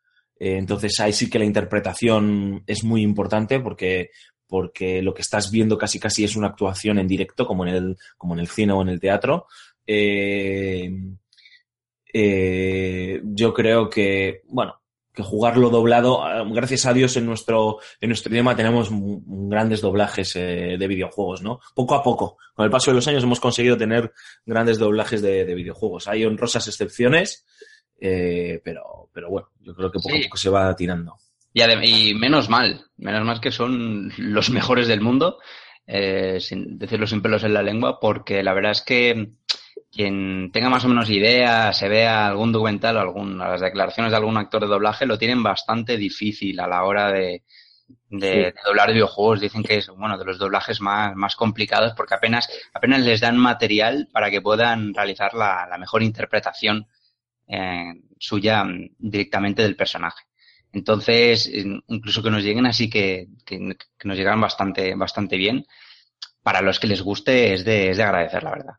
Entonces 0.44 1.00
ahí 1.00 1.14
sí 1.14 1.30
que 1.30 1.40
la 1.40 1.46
interpretación 1.46 2.64
es 2.66 2.84
muy 2.84 3.04
importante 3.04 3.60
porque, 3.60 4.10
porque 4.48 5.02
lo 5.04 5.14
que 5.14 5.22
estás 5.22 5.52
viendo 5.52 5.78
casi 5.78 6.00
casi 6.00 6.24
es 6.24 6.36
una 6.36 6.48
actuación 6.48 6.98
en 6.98 7.08
directo, 7.08 7.46
como 7.46 7.66
en 7.66 7.76
el, 7.76 7.98
como 8.18 8.34
en 8.34 8.40
el 8.40 8.48
cine 8.48 8.74
o 8.74 8.82
en 8.82 8.90
el 8.90 9.00
teatro. 9.00 9.46
Eh, 12.14 13.22
yo 13.24 13.54
creo 13.54 13.90
que, 13.90 14.42
bueno, 14.48 14.82
que 15.14 15.24
jugarlo 15.24 15.70
doblado, 15.70 16.24
eh, 16.26 16.44
gracias 16.52 16.86
a 16.86 16.94
Dios 16.94 17.18
en 17.18 17.26
nuestro, 17.26 17.80
en 18.00 18.10
nuestro 18.10 18.32
idioma 18.32 18.56
tenemos 18.56 18.90
grandes 18.92 19.82
doblajes 19.82 20.36
eh, 20.36 20.78
de 20.80 20.88
videojuegos, 20.88 21.42
¿no? 21.42 21.60
Poco 21.76 21.96
a 21.96 22.04
poco, 22.04 22.38
con 22.56 22.66
el 22.66 22.72
paso 22.72 22.92
de 22.92 22.96
los 22.96 23.08
años 23.08 23.24
hemos 23.24 23.40
conseguido 23.40 23.78
tener 23.78 24.14
grandes 24.46 24.80
doblajes 24.80 25.22
de, 25.22 25.44
de 25.46 25.56
videojuegos. 25.56 26.08
Hay 26.08 26.24
honrosas 26.26 26.68
excepciones, 26.68 27.46
eh, 28.00 28.62
pero, 28.64 29.10
pero 29.14 29.30
bueno, 29.30 29.50
yo 29.60 29.76
creo 29.76 29.92
que 29.92 30.00
poco 30.00 30.16
Sí. 30.16 30.22
a 30.22 30.24
poco 30.24 30.38
se 30.38 30.50
va 30.50 30.76
tirando. 30.76 31.16
Y, 31.54 32.14
menos 32.14 32.50
mal, 32.50 32.86
menos 32.96 33.26
mal 33.26 33.42
que 33.42 33.52
son 33.52 34.12
los 34.18 34.50
mejores 34.50 34.88
del 34.88 35.02
mundo, 35.02 35.40
eh, 35.86 36.40
sin 36.40 36.80
decirlo 36.80 37.06
sin 37.06 37.22
pelos 37.22 37.44
en 37.44 37.54
la 37.54 37.62
lengua, 37.62 38.00
porque 38.00 38.42
la 38.42 38.54
verdad 38.54 38.72
es 38.72 38.82
que 38.82 39.32
quien 39.92 40.52
tenga 40.52 40.70
más 40.70 40.86
o 40.86 40.88
menos 40.88 41.10
idea, 41.10 41.74
se 41.74 41.90
vea 41.90 42.28
algún 42.28 42.52
documental 42.52 42.98
o 42.98 43.02
algún, 43.02 43.38
las 43.38 43.62
declaraciones 43.62 44.12
de 44.12 44.18
algún 44.18 44.38
actor 44.38 44.62
de 44.62 44.68
doblaje, 44.68 45.06
lo 45.06 45.18
tienen 45.18 45.44
bastante 45.44 45.98
difícil 45.98 46.60
a 46.60 46.68
la 46.68 46.84
hora 46.84 47.12
de, 47.12 47.44
de, 48.10 48.28
de 48.30 48.54
doblar 48.66 48.92
videojuegos. 48.92 49.42
Dicen 49.42 49.64
que 49.64 49.78
es 49.78 49.90
uno 49.90 50.18
de 50.18 50.26
los 50.26 50.38
doblajes 50.38 50.80
más, 50.82 51.16
más 51.16 51.36
complicados 51.36 51.94
porque 51.96 52.16
apenas, 52.16 52.50
apenas 52.74 53.02
les 53.02 53.20
dan 53.20 53.38
material 53.38 54.08
para 54.12 54.30
que 54.30 54.42
puedan 54.42 54.94
realizar 54.94 55.34
la, 55.34 55.68
la 55.70 55.78
mejor 55.78 56.04
interpretación 56.04 56.88
eh, 57.48 57.94
suya 58.18 58.66
directamente 58.98 59.62
del 59.62 59.76
personaje. 59.76 60.24
Entonces, 60.74 61.52
incluso 61.54 62.24
que 62.24 62.32
nos 62.32 62.44
lleguen 62.44 62.66
así 62.66 62.90
que, 62.90 63.28
que, 63.46 63.76
que 63.98 64.08
nos 64.08 64.18
llegan 64.18 64.40
bastante, 64.40 64.96
bastante 64.96 65.36
bien, 65.36 65.66
para 66.44 66.62
los 66.62 66.80
que 66.80 66.88
les 66.88 67.02
guste 67.02 67.54
es 67.54 67.66
de, 67.66 67.90
es 67.90 67.98
de 67.98 68.04
agradecer, 68.04 68.42
la 68.44 68.52
verdad. 68.52 68.74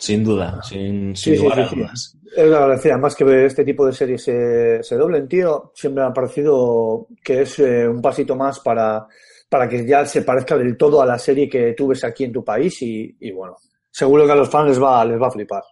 Sin 0.00 0.24
duda, 0.24 0.62
sin, 0.62 1.14
sin 1.14 1.36
sí, 1.36 1.42
lugar 1.42 1.56
sí, 1.56 1.60
a 1.60 1.68
sí. 1.68 1.76
dudas. 1.76 2.16
Es 2.34 2.48
la 2.48 2.66
gracia, 2.66 2.96
más 2.96 3.14
que 3.14 3.44
este 3.44 3.64
tipo 3.64 3.84
de 3.84 3.92
series 3.92 4.22
se, 4.22 4.82
se 4.82 4.96
doblen, 4.96 5.28
tío, 5.28 5.72
siempre 5.74 6.02
me 6.02 6.08
ha 6.08 6.12
parecido 6.12 7.06
que 7.22 7.42
es 7.42 7.58
eh, 7.58 7.86
un 7.86 8.00
pasito 8.00 8.34
más 8.34 8.60
para, 8.60 9.06
para 9.48 9.68
que 9.68 9.86
ya 9.86 10.06
se 10.06 10.22
parezca 10.22 10.56
del 10.56 10.78
todo 10.78 11.02
a 11.02 11.06
la 11.06 11.18
serie 11.18 11.50
que 11.50 11.74
tú 11.76 11.88
ves 11.88 12.02
aquí 12.02 12.24
en 12.24 12.32
tu 12.32 12.42
país 12.42 12.80
y, 12.80 13.14
y 13.20 13.30
bueno, 13.30 13.56
seguro 13.90 14.24
que 14.24 14.32
a 14.32 14.36
los 14.36 14.48
fans 14.48 14.68
les 14.68 14.82
va, 14.82 15.04
les 15.04 15.20
va 15.20 15.26
a 15.26 15.32
flipar. 15.32 15.62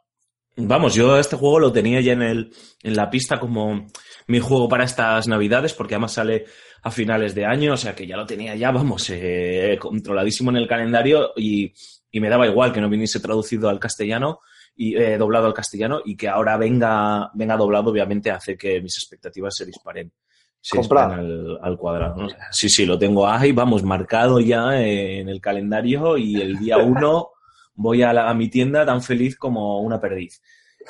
Vamos, 0.56 0.94
yo 0.94 1.16
este 1.16 1.36
juego 1.36 1.60
lo 1.60 1.72
tenía 1.72 2.02
ya 2.02 2.12
en, 2.12 2.22
el, 2.22 2.52
en 2.82 2.96
la 2.96 3.08
pista 3.08 3.40
como 3.40 3.86
mi 4.26 4.40
juego 4.40 4.68
para 4.68 4.84
estas 4.84 5.26
navidades, 5.26 5.72
porque 5.72 5.94
además 5.94 6.12
sale 6.12 6.44
a 6.82 6.90
finales 6.90 7.34
de 7.34 7.46
año, 7.46 7.72
o 7.72 7.76
sea 7.78 7.94
que 7.94 8.06
ya 8.06 8.16
lo 8.16 8.26
tenía 8.26 8.54
ya, 8.56 8.72
vamos, 8.72 9.08
eh, 9.08 9.78
controladísimo 9.80 10.50
en 10.50 10.56
el 10.56 10.68
calendario 10.68 11.32
y, 11.34 11.72
y 12.10 12.20
me 12.20 12.28
daba 12.28 12.46
igual 12.46 12.72
que 12.72 12.80
no 12.80 12.88
viniese 12.88 13.20
traducido 13.20 13.68
al 13.68 13.78
castellano 13.78 14.40
y 14.76 14.96
eh, 14.96 15.18
doblado 15.18 15.46
al 15.46 15.54
castellano 15.54 16.00
y 16.04 16.16
que 16.16 16.28
ahora 16.28 16.56
venga, 16.56 17.30
venga 17.34 17.56
doblado, 17.56 17.90
obviamente 17.90 18.30
hace 18.30 18.56
que 18.56 18.80
mis 18.80 18.96
expectativas 18.96 19.56
se 19.56 19.66
disparen. 19.66 20.12
Se 20.60 20.76
disparen 20.78 21.18
al, 21.20 21.58
al 21.62 21.76
cuadrado. 21.78 22.26
Sí, 22.50 22.68
sí, 22.68 22.84
lo 22.86 22.98
tengo 22.98 23.26
ahí, 23.28 23.52
vamos, 23.52 23.82
marcado 23.82 24.40
ya 24.40 24.80
en 24.80 25.28
el 25.28 25.40
calendario 25.40 26.16
y 26.16 26.40
el 26.40 26.58
día 26.58 26.78
uno 26.78 27.30
voy 27.74 28.02
a, 28.02 28.12
la- 28.12 28.28
a 28.28 28.34
mi 28.34 28.48
tienda 28.48 28.84
tan 28.84 29.02
feliz 29.02 29.36
como 29.36 29.80
una 29.80 30.00
perdiz. 30.00 30.42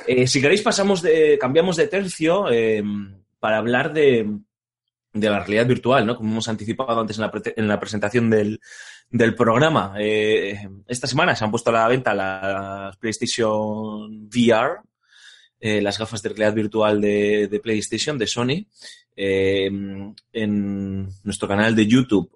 Eh, 0.07 0.27
si 0.27 0.41
queréis, 0.41 0.63
pasamos 0.63 1.03
de, 1.03 1.37
cambiamos 1.41 1.77
de 1.77 1.89
tercio 1.89 2.51
eh, 2.51 2.83
para 3.41 3.59
hablar 3.59 3.93
de, 3.93 4.39
de 5.13 5.31
la 5.31 5.41
realidad 5.41 5.67
virtual, 5.67 6.07
¿no? 6.07 6.17
Como 6.17 6.31
hemos 6.33 6.49
anticipado 6.49 7.01
antes 7.01 7.17
en 7.19 7.23
la, 7.23 7.31
pre- 7.31 7.55
en 7.57 7.69
la 7.69 7.79
presentación 7.81 8.31
del, 8.31 8.61
del 9.11 9.35
programa. 9.35 9.95
Eh, 9.99 10.69
esta 10.87 11.07
semana 11.07 11.35
se 11.35 11.45
han 11.45 11.51
puesto 11.51 11.71
a 11.71 11.75
la 11.75 11.89
venta 11.89 12.15
las 12.15 12.97
PlayStation 12.99 14.29
VR, 14.29 14.77
eh, 15.61 15.81
las 15.81 15.99
gafas 15.99 16.23
de 16.23 16.29
realidad 16.31 16.55
virtual 16.55 17.01
de, 17.01 17.61
PlayStation, 17.63 18.19
de 18.19 18.27
Sony. 18.27 18.67
Eh, 19.17 19.67
en 20.33 21.09
nuestro 21.25 21.49
canal 21.49 21.75
de 21.75 21.87
YouTube 21.87 22.31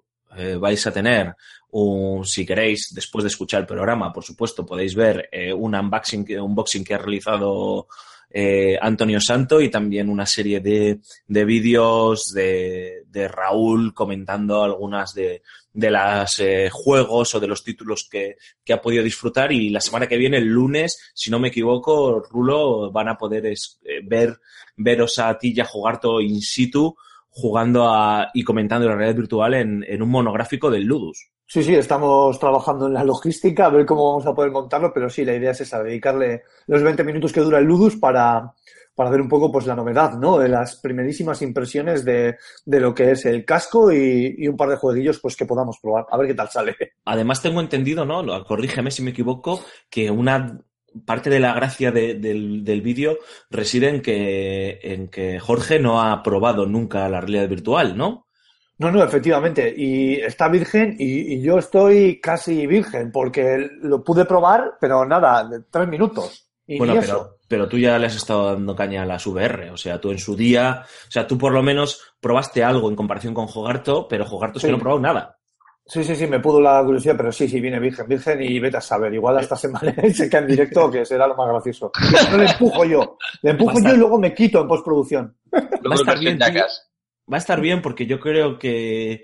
vais 0.59 0.87
a 0.87 0.91
tener 0.91 1.35
un, 1.69 2.25
si 2.25 2.43
queréis, 2.43 2.91
después 2.91 3.23
de 3.23 3.27
escuchar 3.27 3.61
el 3.61 3.67
programa, 3.67 4.11
por 4.11 4.23
supuesto, 4.23 4.65
podéis 4.65 4.95
ver 4.95 5.29
un 5.55 5.75
unboxing, 5.75 6.25
que- 6.25 6.39
unboxing 6.39 6.83
que 6.83 6.95
ha 6.95 6.97
realizado 6.97 7.87
eh, 8.33 8.77
Antonio 8.81 9.21
Santo 9.21 9.61
y 9.61 9.69
también 9.69 10.09
una 10.09 10.25
serie 10.25 10.59
de, 10.59 10.99
de 11.27 11.45
vídeos 11.45 12.31
de, 12.33 13.03
de 13.07 13.27
Raúl 13.27 13.93
comentando 13.93 14.63
algunas 14.63 15.13
de, 15.13 15.43
de 15.71 15.91
las 15.91 16.39
eh, 16.39 16.69
juegos 16.71 17.35
o 17.35 17.39
de 17.39 17.47
los 17.47 17.63
títulos 17.63 18.07
que, 18.09 18.35
que 18.63 18.73
ha 18.73 18.81
podido 18.81 19.03
disfrutar 19.03 19.51
y 19.51 19.69
la 19.69 19.79
semana 19.79 20.07
que 20.07 20.17
viene, 20.17 20.37
el 20.37 20.47
lunes, 20.47 21.11
si 21.13 21.29
no 21.29 21.37
me 21.39 21.49
equivoco, 21.49 22.21
Rulo, 22.29 22.91
van 22.91 23.09
a 23.09 23.17
poder 23.17 23.45
es- 23.45 23.79
eh, 23.85 24.01
ver, 24.03 24.39
veros 24.75 25.19
a 25.19 25.37
ti 25.37 25.53
ya 25.53 25.65
jugar 25.65 25.99
todo 25.99 26.19
in 26.19 26.41
situ 26.41 26.95
jugando 27.29 27.87
a, 27.89 28.29
y 28.33 28.43
comentando 28.43 28.87
la 28.87 28.95
realidad 28.95 29.17
virtual 29.17 29.53
en, 29.55 29.83
en 29.87 30.01
un 30.01 30.09
monográfico 30.09 30.69
del 30.69 30.83
Ludus. 30.83 31.29
Sí, 31.45 31.63
sí, 31.63 31.75
estamos 31.75 32.39
trabajando 32.39 32.87
en 32.87 32.93
la 32.93 33.03
logística, 33.03 33.67
a 33.67 33.69
ver 33.69 33.85
cómo 33.85 34.09
vamos 34.09 34.25
a 34.25 34.33
poder 34.33 34.51
montarlo, 34.51 34.91
pero 34.93 35.09
sí, 35.09 35.23
la 35.23 35.35
idea 35.35 35.51
es 35.51 35.61
esa, 35.61 35.83
dedicarle 35.83 36.43
los 36.67 36.81
20 36.81 37.03
minutos 37.03 37.31
que 37.31 37.41
dura 37.41 37.59
el 37.59 37.65
Ludus 37.65 37.97
para, 37.97 38.51
para 38.95 39.09
ver 39.11 39.21
un 39.21 39.27
poco 39.29 39.51
pues 39.51 39.67
la 39.67 39.75
novedad, 39.75 40.13
¿no? 40.17 40.39
De 40.39 40.49
las 40.49 40.77
primerísimas 40.77 41.43
impresiones 41.43 42.03
de, 42.05 42.37
de 42.65 42.79
lo 42.79 42.95
que 42.95 43.11
es 43.11 43.25
el 43.25 43.45
casco 43.45 43.91
y, 43.91 44.33
y 44.37 44.47
un 44.47 44.57
par 44.57 44.69
de 44.69 44.77
jueguillos 44.77 45.19
pues 45.19 45.35
que 45.35 45.45
podamos 45.45 45.77
probar, 45.79 46.05
a 46.09 46.17
ver 46.17 46.27
qué 46.27 46.33
tal 46.33 46.49
sale. 46.49 46.75
Además 47.05 47.41
tengo 47.43 47.61
entendido, 47.61 48.03
¿no? 48.05 48.43
Corrígeme 48.45 48.89
si 48.89 49.03
me 49.03 49.11
equivoco, 49.11 49.63
que 49.91 50.09
una, 50.09 50.59
parte 51.05 51.29
de 51.29 51.39
la 51.39 51.53
gracia 51.53 51.91
de- 51.91 52.15
del, 52.15 52.63
del 52.63 52.81
vídeo 52.81 53.17
reside 53.51 53.89
en 53.89 54.01
que, 54.01 54.79
en 54.81 55.07
que 55.09 55.39
Jorge 55.39 55.79
no 55.79 56.01
ha 56.01 56.23
probado 56.23 56.65
nunca 56.65 57.07
la 57.09 57.21
realidad 57.21 57.49
virtual, 57.49 57.95
¿no? 57.97 58.27
No, 58.77 58.91
no, 58.91 59.03
efectivamente. 59.03 59.73
Y 59.75 60.15
está 60.15 60.47
virgen 60.47 60.95
y, 60.97 61.35
y 61.35 61.41
yo 61.41 61.57
estoy 61.57 62.19
casi 62.19 62.65
virgen 62.67 63.11
porque 63.11 63.69
lo 63.81 64.03
pude 64.03 64.25
probar, 64.25 64.77
pero 64.79 65.05
nada, 65.05 65.43
de 65.47 65.61
tres 65.69 65.87
minutos. 65.87 66.49
Y 66.65 66.77
bueno, 66.77 66.93
ni 66.93 66.99
pero, 67.01 67.13
eso. 67.13 67.37
pero 67.47 67.67
tú 67.67 67.77
ya 67.77 67.99
le 67.99 68.07
has 68.07 68.15
estado 68.15 68.53
dando 68.53 68.75
caña 68.75 69.03
a 69.03 69.05
las 69.05 69.27
VR, 69.27 69.69
o 69.71 69.77
sea, 69.77 69.99
tú 69.99 70.11
en 70.11 70.17
su 70.17 70.35
día, 70.35 70.83
o 71.07 71.11
sea, 71.11 71.27
tú 71.27 71.37
por 71.37 71.51
lo 71.51 71.61
menos 71.61 72.01
probaste 72.21 72.63
algo 72.63 72.89
en 72.89 72.95
comparación 72.95 73.33
con 73.33 73.47
Jogarto, 73.47 74.07
pero 74.07 74.25
Jogarto 74.25 74.59
es 74.59 74.65
que 74.65 74.71
no 74.71 74.77
ha 74.77 74.79
probado 74.79 75.01
nada. 75.01 75.37
Sí, 75.85 76.01
sí, 76.01 76.15
sí, 76.15 76.27
me 76.27 76.39
pudo 76.39 76.61
la 76.61 76.81
curiosidad, 76.85 77.15
pero 77.17 77.31
sí, 77.33 77.47
sí, 77.49 77.59
viene 77.59 77.77
virgen, 77.77 78.07
virgen 78.07 78.41
y 78.41 78.57
vete 78.57 78.77
a 78.77 78.81
saber. 78.81 79.13
Igual 79.13 79.39
esta 79.39 79.57
semana 79.57 79.93
se 80.13 80.29
queda 80.29 80.39
en 80.39 80.47
directo, 80.47 80.89
que 80.89 81.05
será 81.05 81.27
lo 81.27 81.35
más 81.35 81.49
gracioso. 81.49 81.91
No 82.31 82.37
le 82.37 82.45
empujo 82.45 82.85
yo. 82.85 83.17
Le 83.41 83.51
empujo 83.51 83.79
yo 83.81 83.93
y 83.93 83.97
luego 83.97 84.17
me 84.17 84.33
quito 84.33 84.61
en 84.61 84.67
postproducción. 84.69 85.35
Luego 85.81 85.95
estar 85.95 86.15
los 86.15 86.21
bien, 86.21 86.39
tío. 86.39 86.53
pentacas. 86.53 86.92
Va 87.31 87.37
a 87.37 87.39
estar 87.39 87.59
bien 87.61 87.81
porque 87.81 88.05
yo 88.05 88.19
creo 88.19 88.59
que, 88.59 89.23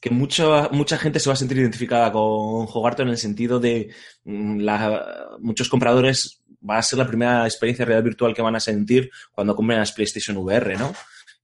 que 0.00 0.10
mucha, 0.10 0.68
mucha 0.70 0.98
gente 0.98 1.20
se 1.20 1.28
va 1.28 1.34
a 1.34 1.36
sentir 1.36 1.58
identificada 1.58 2.12
con 2.12 2.66
Jogarto 2.66 3.02
en 3.02 3.08
el 3.08 3.18
sentido 3.18 3.58
de 3.60 3.90
mm, 4.24 4.60
la- 4.60 5.28
muchos 5.40 5.68
compradores 5.68 6.42
va 6.68 6.76
a 6.78 6.82
ser 6.82 6.98
la 6.98 7.06
primera 7.06 7.46
experiencia 7.46 7.84
real 7.86 8.02
virtual 8.02 8.34
que 8.34 8.42
van 8.42 8.56
a 8.56 8.60
sentir 8.60 9.10
cuando 9.32 9.56
compren 9.56 9.78
las 9.78 9.92
PlayStation 9.92 10.36
VR, 10.36 10.76
¿no? 10.76 10.92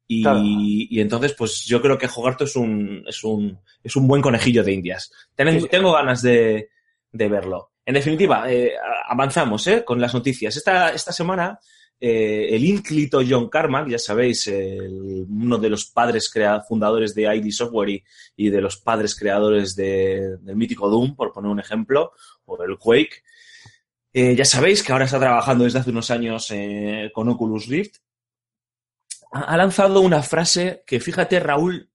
Y, 0.09 0.23
Claro. 0.23 0.41
y 0.45 1.01
entonces, 1.01 1.33
pues 1.33 1.65
yo 1.65 1.81
creo 1.83 1.97
que 1.99 2.07
Jogarto 2.07 2.45
es 2.45 2.55
un, 2.55 3.03
es 3.09 3.25
un, 3.25 3.59
es 3.83 3.97
un 3.97 4.07
buen 4.07 4.23
conejillo 4.23 4.63
de 4.63 4.73
indias. 4.73 5.11
Tengo, 5.35 5.59
sí. 5.61 5.67
tengo 5.71 5.93
ganas 5.93 6.23
de, 6.23 6.69
de 7.11 7.29
verlo. 7.29 7.73
En 7.85 7.95
definitiva, 7.95 8.53
eh, 8.53 8.73
avanzamos 9.09 9.67
¿eh? 9.69 9.85
con 9.85 10.01
las 10.01 10.13
noticias. 10.15 10.57
Esta, 10.57 10.91
esta 10.91 11.13
semana 11.13 11.59
eh, 12.01 12.49
el 12.51 12.65
ínclito 12.65 13.21
John 13.29 13.49
Carmack, 13.49 13.89
ya 13.89 13.99
sabéis, 13.99 14.47
el- 14.49 15.27
uno 15.29 15.59
de 15.59 15.71
los 15.71 15.87
padres 15.87 16.31
fundadores 16.69 17.15
de 17.15 17.23
ID 17.35 17.51
Software 17.51 18.03
y, 18.37 18.51
de 18.51 18.61
los 18.61 18.77
padres 18.77 19.15
creadores 19.15 19.75
de- 19.75 20.37
del 20.39 20.57
mítico 20.57 20.89
Doom, 20.91 21.17
por 21.17 21.33
poner 21.33 21.51
un 21.51 21.61
ejemplo, 21.61 22.13
o 22.45 22.57
del 22.57 22.77
Quake. 22.79 23.23
Eh, 24.13 24.35
ya 24.35 24.45
sabéis 24.45 24.83
que 24.83 24.93
ahora 24.93 25.05
está 25.07 25.19
trabajando 25.19 25.65
desde 25.65 25.79
hace 25.79 25.91
unos 25.91 26.11
años 26.11 26.51
eh, 26.51 27.11
con 27.15 27.29
Oculus 27.29 27.67
Rift. 27.67 27.97
Ha, 29.33 29.57
lanzado 29.57 30.01
una 30.01 30.23
frase 30.23 30.83
que, 30.87 31.01
fíjate, 31.01 31.41
Raúl, 31.41 31.91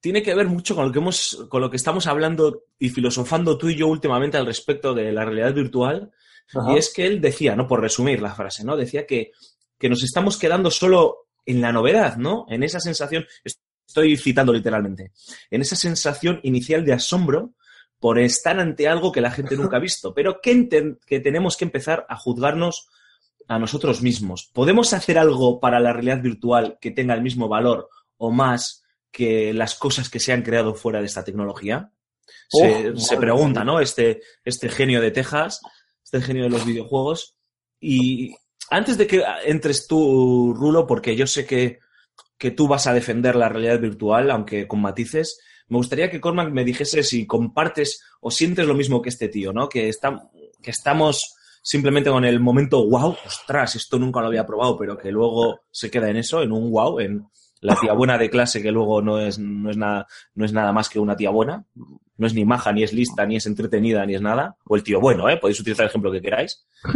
tiene 0.00 0.22
que 0.22 0.34
ver 0.34 0.46
mucho 0.46 0.76
con 0.76 1.60
lo 1.60 1.70
que 1.70 1.76
estamos 1.76 2.06
hablando 2.06 2.64
y 2.78 2.90
filosofando 2.90 3.58
tú 3.58 3.68
y 3.68 3.74
yo 3.76 3.88
últimamente 3.88 4.36
al 4.36 4.46
respecto 4.46 4.94
de 4.94 5.10
la 5.10 5.24
realidad 5.24 5.54
virtual. 5.54 6.12
Ajá. 6.54 6.72
Y 6.72 6.78
es 6.78 6.92
que 6.92 7.06
él 7.06 7.20
decía, 7.20 7.56
¿no? 7.56 7.66
Por 7.66 7.80
resumir 7.80 8.20
la 8.20 8.34
frase, 8.34 8.64
¿no? 8.64 8.76
Decía 8.76 9.06
que, 9.06 9.32
que 9.78 9.88
nos 9.88 10.02
estamos 10.02 10.38
quedando 10.38 10.70
solo 10.70 11.28
en 11.44 11.60
la 11.60 11.72
novedad, 11.72 12.16
¿no? 12.16 12.46
En 12.48 12.62
esa 12.62 12.80
sensación, 12.80 13.26
estoy 13.86 14.16
citando 14.16 14.52
literalmente, 14.52 15.12
en 15.50 15.60
esa 15.62 15.76
sensación 15.76 16.40
inicial 16.42 16.84
de 16.84 16.92
asombro 16.92 17.54
por 17.98 18.18
estar 18.18 18.60
ante 18.60 18.86
algo 18.86 19.10
que 19.10 19.20
la 19.20 19.30
gente 19.30 19.56
nunca 19.56 19.78
ha 19.78 19.80
visto, 19.80 20.14
pero 20.14 20.40
que, 20.40 20.96
que 21.06 21.20
tenemos 21.20 21.56
que 21.56 21.64
empezar 21.64 22.06
a 22.08 22.16
juzgarnos 22.16 22.88
a 23.48 23.58
nosotros 23.58 24.02
mismos. 24.02 24.50
¿Podemos 24.52 24.92
hacer 24.92 25.18
algo 25.18 25.58
para 25.58 25.80
la 25.80 25.92
realidad 25.92 26.22
virtual 26.22 26.78
que 26.80 26.90
tenga 26.90 27.14
el 27.14 27.22
mismo 27.22 27.48
valor 27.48 27.88
o 28.18 28.30
más 28.30 28.84
que 29.10 29.52
las 29.54 29.74
cosas 29.74 30.10
que 30.10 30.20
se 30.20 30.32
han 30.32 30.42
creado 30.42 30.74
fuera 30.74 31.00
de 31.00 31.06
esta 31.06 31.24
tecnología? 31.24 31.90
Se, 32.48 32.90
Oh, 32.90 32.96
se 32.96 33.16
pregunta. 33.16 33.64
¿no? 33.64 33.80
Este, 33.80 34.20
este 34.44 34.68
genio 34.68 35.00
de 35.00 35.10
Texas, 35.10 35.60
este 36.10 36.22
genio 36.22 36.44
de 36.44 36.50
los 36.50 36.64
videojuegos. 36.64 37.36
Y 37.80 38.34
antes 38.70 38.96
de 38.96 39.06
que 39.06 39.22
entres 39.44 39.86
tú, 39.86 40.54
Rulo, 40.56 40.86
porque 40.86 41.14
yo 41.14 41.26
sé 41.26 41.46
que, 41.46 41.80
que 42.38 42.50
tú 42.50 42.66
vas 42.66 42.86
a 42.86 42.94
defender 42.94 43.36
la 43.36 43.48
realidad 43.48 43.78
virtual, 43.78 44.30
aunque 44.30 44.66
con 44.66 44.80
matices, 44.80 45.38
me 45.68 45.76
gustaría 45.76 46.10
que 46.10 46.20
Cormac 46.20 46.50
me 46.50 46.64
dijese 46.64 47.02
si 47.02 47.26
compartes 47.26 48.02
o 48.20 48.30
sientes 48.30 48.66
lo 48.66 48.74
mismo 48.74 49.02
que 49.02 49.10
este 49.10 49.28
tío, 49.28 49.52
¿no? 49.52 49.68
Que, 49.68 49.88
está, 49.88 50.30
que 50.62 50.70
estamos 50.70 51.34
simplemente 51.62 52.08
con 52.08 52.24
el 52.24 52.40
momento 52.40 52.88
wow, 52.88 53.14
ostras, 53.26 53.76
esto 53.76 53.98
nunca 53.98 54.20
lo 54.20 54.28
había 54.28 54.46
probado, 54.46 54.78
pero 54.78 54.96
que 54.96 55.12
luego 55.12 55.60
se 55.70 55.90
queda 55.90 56.08
en 56.08 56.16
eso, 56.16 56.42
en 56.42 56.52
un 56.52 56.70
wow, 56.70 57.00
en 57.00 57.26
la 57.60 57.76
tía 57.76 57.92
buena 57.92 58.18
de 58.18 58.30
clase 58.30 58.62
que 58.62 58.72
luego 58.72 59.02
no 59.02 59.18
es, 59.20 59.38
no 59.38 59.70
es, 59.70 59.76
nada, 59.76 60.06
no 60.34 60.44
es 60.44 60.52
nada 60.52 60.72
más 60.72 60.88
que 60.88 60.98
una 60.98 61.16
tía 61.16 61.30
buena, 61.30 61.64
no 62.16 62.26
es 62.26 62.34
ni 62.34 62.44
maja, 62.44 62.72
ni 62.72 62.82
es 62.82 62.92
lista, 62.92 63.26
ni 63.26 63.36
es 63.36 63.46
entretenida, 63.46 64.04
ni 64.06 64.14
es 64.14 64.22
nada, 64.22 64.56
o 64.64 64.76
el 64.76 64.82
tío 64.82 65.00
bueno, 65.00 65.28
¿eh? 65.28 65.36
Podéis 65.36 65.60
utilizar 65.60 65.84
el 65.84 65.90
ejemplo 65.90 66.10
que 66.12 66.20
queráis. 66.20 66.66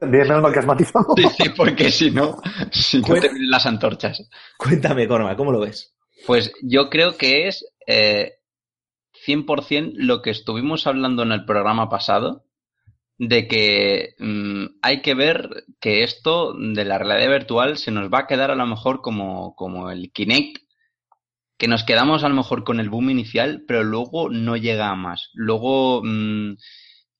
Bien, 0.00 0.28
menos 0.28 0.42
mal 0.42 0.52
que 0.52 0.58
has 0.60 0.66
matizado. 0.66 1.14
Sí, 1.16 1.24
sí, 1.36 1.48
porque 1.56 1.90
si 1.90 2.10
no, 2.10 2.38
si 2.70 3.00
no 3.00 3.14
te 3.14 3.28
vienen 3.28 3.50
las 3.50 3.66
antorchas. 3.66 4.28
Cuéntame, 4.56 5.08
Cormac, 5.08 5.36
¿cómo 5.36 5.52
lo 5.52 5.60
ves? 5.60 5.94
Pues 6.26 6.52
yo 6.62 6.88
creo 6.88 7.16
que 7.16 7.48
es 7.48 7.66
eh, 7.86 8.34
100% 9.26 9.92
lo 9.96 10.22
que 10.22 10.30
estuvimos 10.30 10.86
hablando 10.86 11.22
en 11.22 11.32
el 11.32 11.44
programa 11.44 11.88
pasado, 11.88 12.45
de 13.18 13.48
que 13.48 14.14
mm, 14.18 14.78
hay 14.82 15.02
que 15.02 15.14
ver 15.14 15.64
que 15.80 16.02
esto 16.04 16.54
de 16.54 16.84
la 16.84 16.98
realidad 16.98 17.30
virtual 17.30 17.78
se 17.78 17.90
nos 17.90 18.12
va 18.12 18.20
a 18.20 18.26
quedar 18.26 18.50
a 18.50 18.56
lo 18.56 18.66
mejor 18.66 19.00
como, 19.00 19.54
como 19.54 19.90
el 19.90 20.12
Kinect, 20.12 20.58
que 21.58 21.68
nos 21.68 21.84
quedamos 21.84 22.22
a 22.24 22.28
lo 22.28 22.34
mejor 22.34 22.64
con 22.64 22.80
el 22.80 22.90
boom 22.90 23.10
inicial, 23.10 23.64
pero 23.66 23.82
luego 23.82 24.28
no 24.28 24.56
llega 24.56 24.90
a 24.90 24.96
más. 24.96 25.30
Luego 25.32 26.02
mm, 26.04 26.56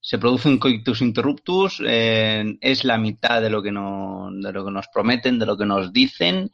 se 0.00 0.18
produce 0.18 0.48
un 0.48 0.58
coitus 0.58 1.00
interruptus, 1.00 1.82
eh, 1.84 2.56
es 2.60 2.84
la 2.84 2.98
mitad 2.98 3.40
de 3.40 3.50
lo, 3.50 3.62
que 3.62 3.72
no, 3.72 4.28
de 4.32 4.52
lo 4.52 4.64
que 4.64 4.70
nos 4.70 4.86
prometen, 4.88 5.38
de 5.38 5.46
lo 5.46 5.56
que 5.56 5.66
nos 5.66 5.92
dicen, 5.92 6.50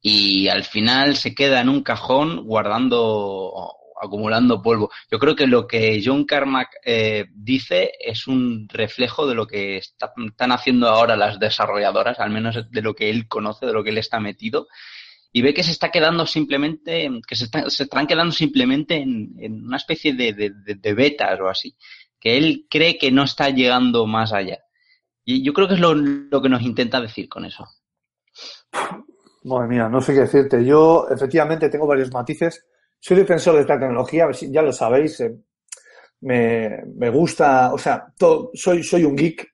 y 0.00 0.48
al 0.48 0.64
final 0.64 1.16
se 1.16 1.34
queda 1.34 1.60
en 1.60 1.68
un 1.68 1.82
cajón 1.82 2.44
guardando, 2.44 3.74
acumulando 4.04 4.62
polvo. 4.62 4.90
Yo 5.10 5.18
creo 5.18 5.34
que 5.36 5.46
lo 5.46 5.66
que 5.66 6.02
John 6.04 6.24
Carmack 6.24 6.68
eh, 6.84 7.26
dice 7.34 7.92
es 8.00 8.26
un 8.26 8.68
reflejo 8.68 9.26
de 9.26 9.34
lo 9.34 9.46
que 9.46 9.76
está- 9.78 10.12
están 10.26 10.52
haciendo 10.52 10.88
ahora 10.88 11.16
las 11.16 11.38
desarrolladoras, 11.38 12.20
al 12.20 12.30
menos 12.30 12.70
de 12.70 12.82
lo 12.82 12.94
que 12.94 13.10
él 13.10 13.28
conoce, 13.28 13.66
de 13.66 13.72
lo 13.72 13.82
que 13.84 13.90
él 13.90 13.98
está 13.98 14.20
metido, 14.20 14.68
y 15.32 15.42
ve 15.42 15.52
que 15.52 15.64
se 15.64 15.72
está 15.72 15.90
quedando 15.90 16.26
simplemente, 16.26 17.10
que 17.26 17.34
se, 17.36 17.44
está- 17.46 17.68
se 17.68 17.84
están 17.84 18.06
quedando 18.06 18.32
simplemente 18.32 18.96
en, 18.96 19.34
una 19.66 19.76
especie 19.78 20.14
de, 20.14 20.32
de- 20.32 20.94
betas 20.94 21.40
o 21.40 21.48
así, 21.48 21.74
que 22.20 22.36
él 22.38 22.66
cree 22.70 22.96
que 22.98 23.10
no 23.10 23.24
está 23.24 23.50
llegando 23.50 24.06
más 24.06 24.32
allá. 24.32 24.58
Y 25.24 25.42
yo 25.44 25.52
creo 25.52 25.66
que 25.66 25.74
es 25.74 25.80
lo 25.80 26.40
que 26.42 26.48
nos 26.48 26.62
intenta 26.62 27.00
decir 27.00 27.28
con 27.28 27.44
eso. 27.44 27.66
Madre 29.44 29.68
mía, 29.68 29.88
no 29.88 30.00
sé 30.00 30.14
qué 30.14 30.20
decirte. 30.20 30.64
Yo, 30.64 31.06
efectivamente, 31.10 31.68
tengo 31.68 31.86
varios 31.86 32.10
matices. 32.12 32.64
Soy 33.06 33.18
defensor 33.18 33.56
de 33.56 33.60
esta 33.60 33.78
tecnología, 33.78 34.30
ya 34.48 34.62
lo 34.62 34.72
sabéis. 34.72 35.20
eh, 35.20 35.36
me, 36.22 36.84
me 36.96 37.10
gusta, 37.10 37.74
o 37.74 37.76
sea, 37.76 38.06
soy, 38.54 38.82
soy 38.82 39.04
un 39.04 39.14
geek 39.14 39.46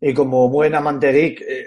y 0.00 0.12
como 0.12 0.48
buen 0.50 0.74
amante 0.74 1.12
geek, 1.12 1.40
eh, 1.42 1.66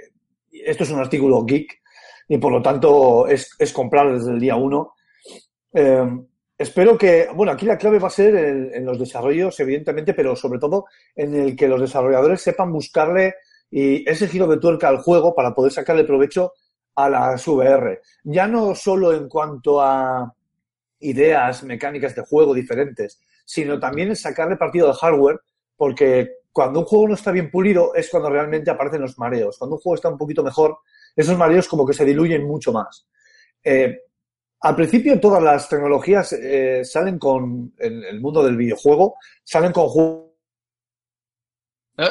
esto 0.51 0.83
es 0.83 0.91
un 0.91 0.99
artículo 0.99 1.45
geek 1.45 1.79
y 2.27 2.37
por 2.39 2.51
lo 2.51 2.61
tanto 2.61 3.25
es, 3.25 3.55
es 3.57 3.71
comprar 3.71 4.11
desde 4.11 4.33
el 4.33 4.39
día 4.41 4.57
uno. 4.57 4.95
Eh, 5.71 6.09
espero 6.57 6.97
que, 6.97 7.29
bueno, 7.33 7.53
aquí 7.53 7.65
la 7.65 7.77
clave 7.77 7.99
va 7.99 8.09
a 8.09 8.11
ser 8.11 8.35
en, 8.35 8.71
en 8.73 8.85
los 8.85 8.99
desarrollos, 8.99 9.57
evidentemente, 9.61 10.13
pero 10.13 10.35
sobre 10.35 10.59
todo 10.59 10.87
en 11.15 11.33
el 11.35 11.55
que 11.55 11.69
los 11.69 11.79
desarrolladores 11.79 12.41
sepan 12.41 12.73
buscarle 12.73 13.35
y 13.71 14.09
ese 14.09 14.27
giro 14.27 14.45
de 14.45 14.57
tuerca 14.57 14.89
al 14.89 14.97
juego 14.97 15.33
para 15.33 15.55
poder 15.55 15.71
sacarle 15.71 16.03
provecho 16.03 16.51
a 16.95 17.07
las 17.07 17.47
VR. 17.47 18.01
Ya 18.25 18.45
no 18.45 18.75
solo 18.75 19.13
en 19.13 19.29
cuanto 19.29 19.79
a 19.81 20.35
ideas 20.99 21.63
mecánicas 21.63 22.15
de 22.15 22.23
juego 22.23 22.53
diferentes, 22.53 23.21
sino 23.45 23.79
también 23.79 24.09
en 24.09 24.15
sacarle 24.15 24.57
partido 24.57 24.89
al 24.89 24.95
hardware, 24.95 25.39
porque 25.75 26.39
cuando 26.51 26.79
un 26.79 26.85
juego 26.85 27.07
no 27.09 27.13
está 27.13 27.31
bien 27.31 27.49
pulido 27.49 27.93
es 27.95 28.09
cuando 28.09 28.29
realmente 28.29 28.69
aparecen 28.71 29.01
los 29.01 29.17
mareos. 29.17 29.57
Cuando 29.57 29.75
un 29.75 29.81
juego 29.81 29.95
está 29.95 30.09
un 30.09 30.17
poquito 30.17 30.43
mejor, 30.43 30.79
esos 31.15 31.37
mareos 31.37 31.67
como 31.67 31.85
que 31.85 31.93
se 31.93 32.05
diluyen 32.05 32.45
mucho 32.45 32.71
más. 32.71 33.07
Eh, 33.63 34.01
al 34.61 34.75
principio 34.75 35.19
todas 35.19 35.41
las 35.41 35.69
tecnologías 35.69 36.33
eh, 36.33 36.83
salen 36.83 37.17
con, 37.17 37.73
el 37.77 38.19
mundo 38.19 38.43
del 38.43 38.57
videojuego, 38.57 39.15
salen 39.43 39.71
con 39.71 39.87
juegos 39.87 40.31
Eh, 41.97 42.09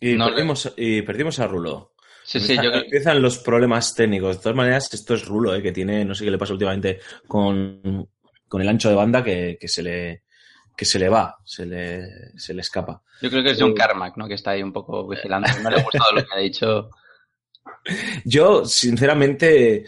Y, 0.00 0.16
No, 0.16 0.26
perdimos, 0.26 0.72
y 0.76 1.02
perdimos 1.02 1.40
a 1.40 1.46
Rulo. 1.46 1.91
Sí, 2.24 2.38
sí, 2.40 2.54
yo 2.56 2.70
creo 2.70 2.82
Empiezan 2.84 3.20
los 3.20 3.38
problemas 3.38 3.94
técnicos. 3.94 4.36
De 4.36 4.42
todas 4.42 4.56
maneras, 4.56 4.92
esto 4.94 5.14
es 5.14 5.24
Rulo, 5.26 5.54
¿eh? 5.54 5.62
que 5.62 5.72
tiene, 5.72 6.04
no 6.04 6.14
sé 6.14 6.24
qué 6.24 6.30
le 6.30 6.38
pasa 6.38 6.52
últimamente 6.52 7.00
con, 7.26 8.08
con 8.48 8.62
el 8.62 8.68
ancho 8.68 8.88
de 8.88 8.94
banda 8.94 9.22
que, 9.24 9.56
que 9.60 9.68
se 9.68 9.82
le 9.82 10.22
que 10.74 10.86
se 10.86 10.98
le 10.98 11.08
va, 11.10 11.36
se 11.44 11.66
le, 11.66 12.06
se 12.38 12.54
le 12.54 12.62
escapa. 12.62 13.02
Yo 13.20 13.28
creo 13.30 13.42
que 13.42 13.50
es 13.50 13.60
John 13.60 13.74
Carmack, 13.74 14.16
¿no? 14.16 14.26
Que 14.26 14.34
está 14.34 14.52
ahí 14.52 14.62
un 14.62 14.72
poco 14.72 15.06
vigilando. 15.06 15.46
No 15.62 15.68
le 15.70 15.76
ha 15.80 15.82
gustado 15.82 16.12
lo 16.14 16.24
que 16.24 16.34
ha 16.34 16.38
dicho. 16.38 16.88
Yo, 18.24 18.64
sinceramente, 18.64 19.84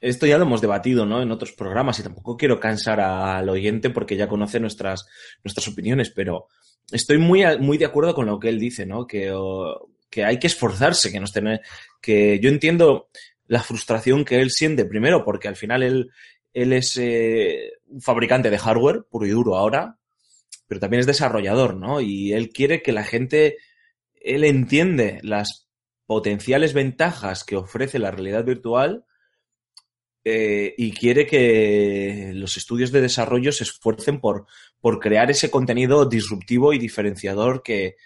esto 0.00 0.26
ya 0.26 0.38
lo 0.38 0.44
hemos 0.44 0.60
debatido, 0.60 1.04
¿no? 1.06 1.20
En 1.22 1.30
otros 1.30 1.52
programas 1.52 1.98
y 1.98 2.02
tampoco 2.02 2.36
quiero 2.36 2.58
cansar 2.58 3.00
al 3.00 3.48
oyente 3.48 3.90
porque 3.90 4.16
ya 4.16 4.26
conoce 4.28 4.58
nuestras, 4.58 5.06
nuestras 5.44 5.68
opiniones, 5.68 6.10
pero 6.10 6.46
estoy 6.90 7.18
muy, 7.18 7.44
muy 7.58 7.78
de 7.78 7.84
acuerdo 7.86 8.14
con 8.14 8.26
lo 8.26 8.40
que 8.40 8.48
él 8.48 8.58
dice, 8.58 8.86
¿no? 8.86 9.06
Que, 9.06 9.30
o- 9.32 9.88
que 10.12 10.26
hay 10.26 10.38
que 10.38 10.46
esforzarse, 10.46 11.10
que 11.10 11.18
nos 11.18 11.32
tiene, 11.32 11.62
que 12.00 12.38
yo 12.38 12.50
entiendo 12.50 13.08
la 13.46 13.62
frustración 13.62 14.26
que 14.26 14.42
él 14.42 14.50
siente 14.50 14.84
primero, 14.84 15.24
porque 15.24 15.48
al 15.48 15.56
final 15.56 15.82
él, 15.82 16.10
él 16.52 16.74
es 16.74 16.98
eh, 16.98 17.72
un 17.86 18.02
fabricante 18.02 18.50
de 18.50 18.58
hardware 18.58 19.04
puro 19.10 19.26
y 19.26 19.30
duro 19.30 19.56
ahora, 19.56 19.96
pero 20.68 20.80
también 20.80 21.00
es 21.00 21.06
desarrollador, 21.06 21.76
¿no? 21.76 22.02
Y 22.02 22.34
él 22.34 22.50
quiere 22.50 22.82
que 22.82 22.92
la 22.92 23.04
gente, 23.04 23.56
él 24.20 24.44
entiende 24.44 25.18
las 25.22 25.66
potenciales 26.04 26.74
ventajas 26.74 27.42
que 27.42 27.56
ofrece 27.56 27.98
la 27.98 28.10
realidad 28.10 28.44
virtual 28.44 29.06
eh, 30.24 30.74
y 30.76 30.92
quiere 30.92 31.26
que 31.26 32.32
los 32.34 32.58
estudios 32.58 32.92
de 32.92 33.00
desarrollo 33.00 33.50
se 33.50 33.64
esfuercen 33.64 34.20
por, 34.20 34.44
por 34.78 35.00
crear 35.00 35.30
ese 35.30 35.50
contenido 35.50 36.04
disruptivo 36.04 36.74
y 36.74 36.78
diferenciador 36.78 37.62
que, 37.62 37.96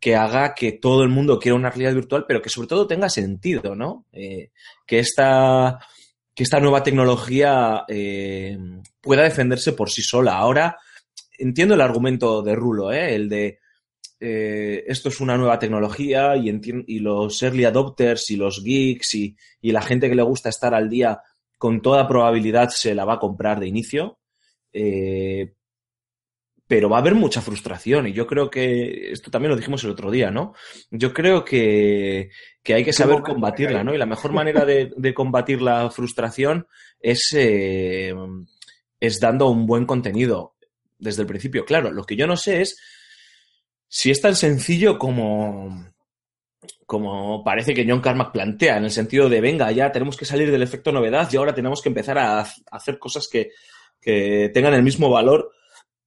que 0.00 0.14
haga 0.14 0.54
que 0.54 0.72
todo 0.72 1.02
el 1.02 1.08
mundo 1.08 1.38
quiera 1.38 1.56
una 1.56 1.70
realidad 1.70 1.94
virtual, 1.94 2.24
pero 2.28 2.42
que 2.42 2.50
sobre 2.50 2.68
todo 2.68 2.86
tenga 2.86 3.08
sentido, 3.08 3.74
¿no? 3.74 4.06
Eh, 4.12 4.50
que 4.86 4.98
esta 4.98 5.78
que 6.34 6.42
esta 6.42 6.60
nueva 6.60 6.82
tecnología 6.82 7.84
eh, 7.88 8.58
pueda 9.00 9.22
defenderse 9.22 9.72
por 9.72 9.90
sí 9.90 10.02
sola. 10.02 10.36
Ahora 10.36 10.76
entiendo 11.38 11.74
el 11.74 11.80
argumento 11.80 12.42
de 12.42 12.54
Rulo, 12.54 12.92
¿eh? 12.92 13.14
el 13.14 13.28
de 13.28 13.58
eh, 14.20 14.84
esto 14.86 15.08
es 15.08 15.20
una 15.20 15.36
nueva 15.36 15.58
tecnología 15.58 16.36
y, 16.36 16.50
y 16.86 16.98
los 16.98 17.42
early 17.42 17.64
adopters 17.64 18.30
y 18.30 18.36
los 18.36 18.62
geeks 18.62 19.14
y, 19.14 19.36
y 19.60 19.72
la 19.72 19.82
gente 19.82 20.08
que 20.08 20.14
le 20.14 20.22
gusta 20.22 20.48
estar 20.48 20.74
al 20.74 20.88
día 20.88 21.20
con 21.58 21.80
toda 21.80 22.08
probabilidad 22.08 22.68
se 22.70 22.94
la 22.94 23.04
va 23.04 23.14
a 23.14 23.18
comprar 23.18 23.60
de 23.60 23.68
inicio. 23.68 24.18
Eh, 24.72 25.54
pero 26.68 26.88
va 26.88 26.96
a 26.96 27.00
haber 27.00 27.14
mucha 27.14 27.40
frustración 27.40 28.08
y 28.08 28.12
yo 28.12 28.26
creo 28.26 28.50
que 28.50 29.12
esto 29.12 29.30
también 29.30 29.50
lo 29.50 29.56
dijimos 29.56 29.84
el 29.84 29.90
otro 29.90 30.10
día, 30.10 30.30
¿no? 30.30 30.54
Yo 30.90 31.12
creo 31.12 31.44
que, 31.44 32.30
que 32.62 32.74
hay 32.74 32.84
que 32.84 32.92
saber 32.92 33.22
combatirla. 33.22 33.84
¿no? 33.84 33.94
Y 33.94 33.98
la 33.98 34.06
mejor 34.06 34.32
manera 34.32 34.64
de, 34.64 34.92
de 34.96 35.14
combatir 35.14 35.62
la 35.62 35.90
frustración 35.90 36.66
es, 36.98 37.32
eh, 37.36 38.12
es 38.98 39.20
dando 39.20 39.48
un 39.48 39.66
buen 39.66 39.86
contenido 39.86 40.56
desde 40.98 41.22
el 41.22 41.28
principio. 41.28 41.64
Claro, 41.64 41.92
lo 41.92 42.04
que 42.04 42.16
yo 42.16 42.26
no 42.26 42.36
sé 42.36 42.62
es 42.62 42.76
si 43.86 44.10
es 44.10 44.20
tan 44.20 44.34
sencillo 44.34 44.98
como, 44.98 45.92
como 46.84 47.44
parece 47.44 47.74
que 47.74 47.86
John 47.88 48.00
Carmack 48.00 48.32
plantea, 48.32 48.78
en 48.78 48.84
el 48.84 48.90
sentido 48.90 49.28
de, 49.28 49.40
venga, 49.40 49.70
ya 49.70 49.92
tenemos 49.92 50.16
que 50.16 50.24
salir 50.24 50.50
del 50.50 50.62
efecto 50.62 50.90
novedad 50.90 51.28
y 51.30 51.36
ahora 51.36 51.54
tenemos 51.54 51.80
que 51.80 51.90
empezar 51.90 52.18
a, 52.18 52.40
a 52.40 52.46
hacer 52.72 52.98
cosas 52.98 53.28
que, 53.30 53.52
que 54.00 54.50
tengan 54.52 54.74
el 54.74 54.82
mismo 54.82 55.08
valor 55.08 55.52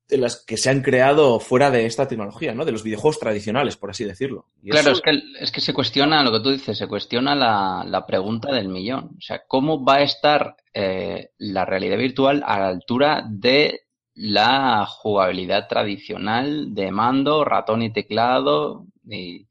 de 0.09 0.17
las 0.17 0.43
que 0.43 0.57
se 0.57 0.69
han 0.69 0.81
creado 0.81 1.39
fuera 1.39 1.69
de 1.71 1.85
esta 1.85 2.07
tecnología, 2.07 2.53
¿no? 2.53 2.65
De 2.65 2.71
los 2.71 2.83
videojuegos 2.83 3.19
tradicionales, 3.19 3.77
por 3.77 3.91
así 3.91 4.03
decirlo. 4.03 4.47
Y 4.63 4.71
Claro, 4.71 4.91
eso- 4.91 4.97
es 4.97 5.01
que, 5.01 5.43
es 5.43 5.51
que 5.51 5.61
se 5.61 5.73
cuestiona 5.73 6.23
lo 6.23 6.31
que 6.31 6.39
tú 6.41 6.49
dices, 6.49 6.77
se 6.77 6.87
cuestiona 6.87 7.35
la, 7.35 7.83
la 7.87 8.05
pregunta 8.05 8.51
del 8.51 8.67
millón. 8.69 9.11
O 9.17 9.21
sea, 9.21 9.43
¿cómo 9.47 9.85
va 9.85 9.95
a 9.97 10.01
estar 10.03 10.55
eh, 10.73 11.29
la 11.37 11.63
realidad 11.65 11.97
virtual 11.97 12.43
a 12.45 12.59
la 12.59 12.67
altura 12.69 13.23
de 13.29 13.81
la 14.15 14.85
jugabilidad 14.87 15.67
tradicional 15.69 16.73
de 16.73 16.91
mando, 16.91 17.45
ratón 17.45 17.83
y 17.83 17.93
teclado? 17.93 18.85
Y, 19.07 19.45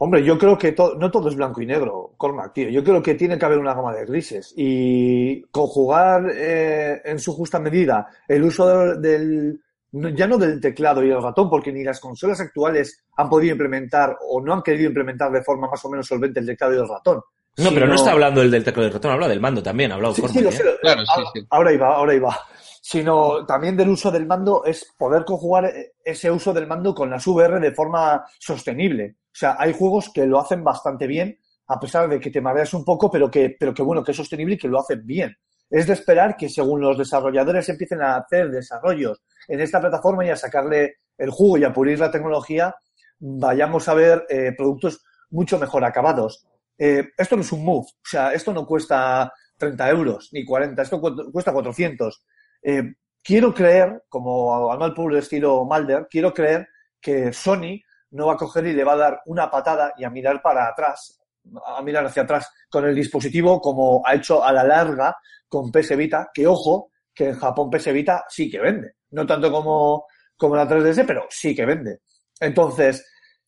Hombre, 0.00 0.24
yo 0.24 0.36
creo 0.38 0.58
que 0.58 0.72
to- 0.72 0.96
no 0.98 1.10
todo 1.10 1.28
es 1.28 1.36
blanco 1.36 1.62
y 1.62 1.66
negro, 1.66 2.14
Cormac, 2.16 2.52
tío. 2.52 2.68
Yo 2.68 2.82
creo 2.82 3.00
que 3.02 3.14
tiene 3.14 3.38
que 3.38 3.44
haber 3.46 3.58
una 3.58 3.74
gama 3.74 3.94
de 3.94 4.04
grises 4.06 4.52
y 4.56 5.42
conjugar 5.50 6.30
eh, 6.34 7.00
en 7.04 7.18
su 7.20 7.32
justa 7.32 7.60
medida 7.60 8.06
el 8.28 8.42
uso 8.44 8.66
del, 8.66 9.00
del- 9.02 9.60
no- 9.94 10.08
ya 10.10 10.26
no 10.26 10.38
del 10.38 10.60
teclado 10.60 11.02
y 11.04 11.10
el 11.10 11.22
ratón, 11.22 11.48
porque 11.50 11.72
ni 11.72 11.82
las 11.84 12.00
consolas 12.00 12.40
actuales 12.40 13.04
han 13.16 13.28
podido 13.28 13.52
implementar 13.52 14.16
o 14.28 14.40
no 14.40 14.52
han 14.52 14.62
querido 14.62 14.88
implementar 14.88 15.30
de 15.32 15.42
forma 15.42 15.68
más 15.70 15.84
o 15.84 15.90
menos 15.90 16.06
solvente 16.06 16.40
el 16.40 16.46
teclado 16.46 16.74
y 16.74 16.78
el 16.78 16.88
ratón. 16.88 17.20
No, 17.56 17.70
pero 17.70 17.86
no 17.86 17.94
está 17.94 18.10
hablando 18.12 18.42
el 18.42 18.50
del 18.50 18.64
teclado 18.64 18.84
del 18.84 18.92
ratón, 18.94 19.12
habla 19.12 19.28
del 19.28 19.40
mando 19.40 19.62
también, 19.62 19.92
ha 19.92 19.94
hablado 19.94 20.14
Sí, 20.14 20.22
sí, 20.28 20.40
lo 20.42 20.48
¿eh? 20.48 20.52
sé, 20.52 20.64
Claro, 20.80 21.00
sí, 21.02 21.12
ahora, 21.14 21.30
sí. 21.32 21.46
ahora 21.50 21.72
iba, 21.72 21.94
ahora 21.96 22.14
iba. 22.14 22.38
Sino 22.82 23.46
también 23.46 23.76
del 23.76 23.88
uso 23.88 24.10
del 24.10 24.26
mando 24.26 24.64
es 24.64 24.92
poder 24.98 25.24
conjugar 25.24 25.66
eh, 25.66 25.92
ese 26.04 26.30
uso 26.30 26.52
del 26.52 26.66
mando 26.66 26.94
con 26.94 27.08
las 27.10 27.26
VR 27.26 27.58
de 27.60 27.72
forma 27.72 28.24
sostenible. 28.38 29.16
O 29.26 29.36
sea, 29.36 29.56
hay 29.58 29.72
juegos 29.72 30.10
que 30.12 30.26
lo 30.26 30.40
hacen 30.40 30.62
bastante 30.62 31.06
bien, 31.06 31.38
a 31.68 31.80
pesar 31.80 32.08
de 32.08 32.20
que 32.20 32.30
te 32.30 32.40
mareas 32.42 32.74
un 32.74 32.84
poco, 32.84 33.10
pero 33.10 33.30
que, 33.30 33.56
pero 33.58 33.72
que 33.72 33.82
bueno, 33.82 34.02
que 34.04 34.10
es 34.10 34.16
sostenible 34.16 34.56
y 34.56 34.58
que 34.58 34.68
lo 34.68 34.80
hacen 34.80 35.06
bien. 35.06 35.34
Es 35.70 35.86
de 35.86 35.92
esperar 35.94 36.36
que 36.36 36.48
según 36.48 36.80
los 36.80 36.96
desarrolladores 36.98 37.68
empiecen 37.68 38.02
a 38.02 38.16
hacer 38.16 38.50
desarrollos 38.50 39.22
en 39.48 39.60
esta 39.60 39.80
plataforma 39.80 40.24
y 40.24 40.30
a 40.30 40.36
sacarle 40.36 40.96
el 41.18 41.30
jugo 41.30 41.58
y 41.58 41.64
a 41.64 41.72
pulir 41.72 41.98
la 41.98 42.10
tecnología, 42.10 42.74
vayamos 43.18 43.88
a 43.88 43.94
ver 43.94 44.24
eh, 44.28 44.52
productos 44.56 45.02
mucho 45.30 45.58
mejor 45.58 45.84
acabados. 45.84 46.46
Eh, 46.78 47.08
esto 47.16 47.36
no 47.36 47.42
es 47.42 47.52
un 47.52 47.64
move, 47.64 47.86
o 47.86 48.08
sea, 48.08 48.32
esto 48.32 48.52
no 48.52 48.66
cuesta 48.66 49.32
30 49.56 49.88
euros 49.90 50.28
ni 50.32 50.44
40, 50.44 50.82
esto 50.82 51.00
cu- 51.00 51.30
cuesta 51.32 51.52
400. 51.52 52.24
Eh, 52.62 52.94
quiero 53.22 53.54
creer, 53.54 54.04
como 54.08 54.70
al 54.72 54.78
mal 54.78 54.92
puro 54.94 55.16
estilo 55.16 55.64
Malder, 55.64 56.08
quiero 56.10 56.32
creer 56.34 56.68
que 57.00 57.32
Sony 57.32 57.80
no 58.10 58.26
va 58.26 58.34
a 58.34 58.36
coger 58.36 58.66
y 58.66 58.72
le 58.72 58.84
va 58.84 58.92
a 58.92 58.96
dar 58.96 59.22
una 59.26 59.50
patada 59.50 59.92
y 59.96 60.04
a 60.04 60.10
mirar 60.10 60.40
para 60.42 60.68
atrás, 60.68 61.20
a 61.66 61.82
mirar 61.82 62.06
hacia 62.06 62.22
atrás 62.22 62.50
con 62.70 62.84
el 62.86 62.94
dispositivo 62.94 63.60
como 63.60 64.02
ha 64.06 64.14
hecho 64.14 64.42
a 64.42 64.52
la 64.52 64.64
larga 64.64 65.16
con 65.62 65.70
PS 65.70 65.96
Vita, 65.96 66.30
que 66.34 66.46
ojo, 66.46 66.90
que 67.14 67.28
en 67.28 67.34
Japón 67.38 67.70
PS 67.70 67.92
Vita 67.92 68.24
sí 68.28 68.50
que 68.50 68.58
vende. 68.60 68.94
No 69.10 69.24
tanto 69.26 69.50
como, 69.52 70.06
como 70.36 70.56
la 70.56 70.66
3DS, 70.68 71.04
pero 71.06 71.26
sí 71.30 71.54
que 71.54 71.64
vende. 71.64 72.00
Entonces, 72.40 73.06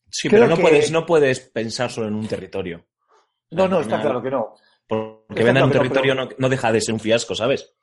Sí, 0.09 0.29
pero 0.29 0.47
no, 0.47 0.55
que- 0.55 0.61
puedes, 0.61 0.89
no 0.91 1.05
puedes 1.05 1.39
pensar 1.41 1.89
solo 1.91 2.07
en 2.07 2.15
un 2.15 2.27
territorio. 2.27 2.85
no, 3.51 3.67
no, 3.67 3.81
está 3.81 4.01
claro 4.01 4.21
que 4.21 4.31
no. 4.31 4.55
Porque 4.87 5.43
vender 5.43 5.63
un 5.63 5.69
que 5.69 5.75
no, 5.77 5.81
territorio 5.83 6.13
pero- 6.15 6.25
no, 6.25 6.31
no 6.37 6.49
deja 6.49 6.71
de 6.71 6.79
ser 6.79 6.93
un 6.93 6.99
fiasco, 7.01 7.35
¿sabes? 7.35 7.73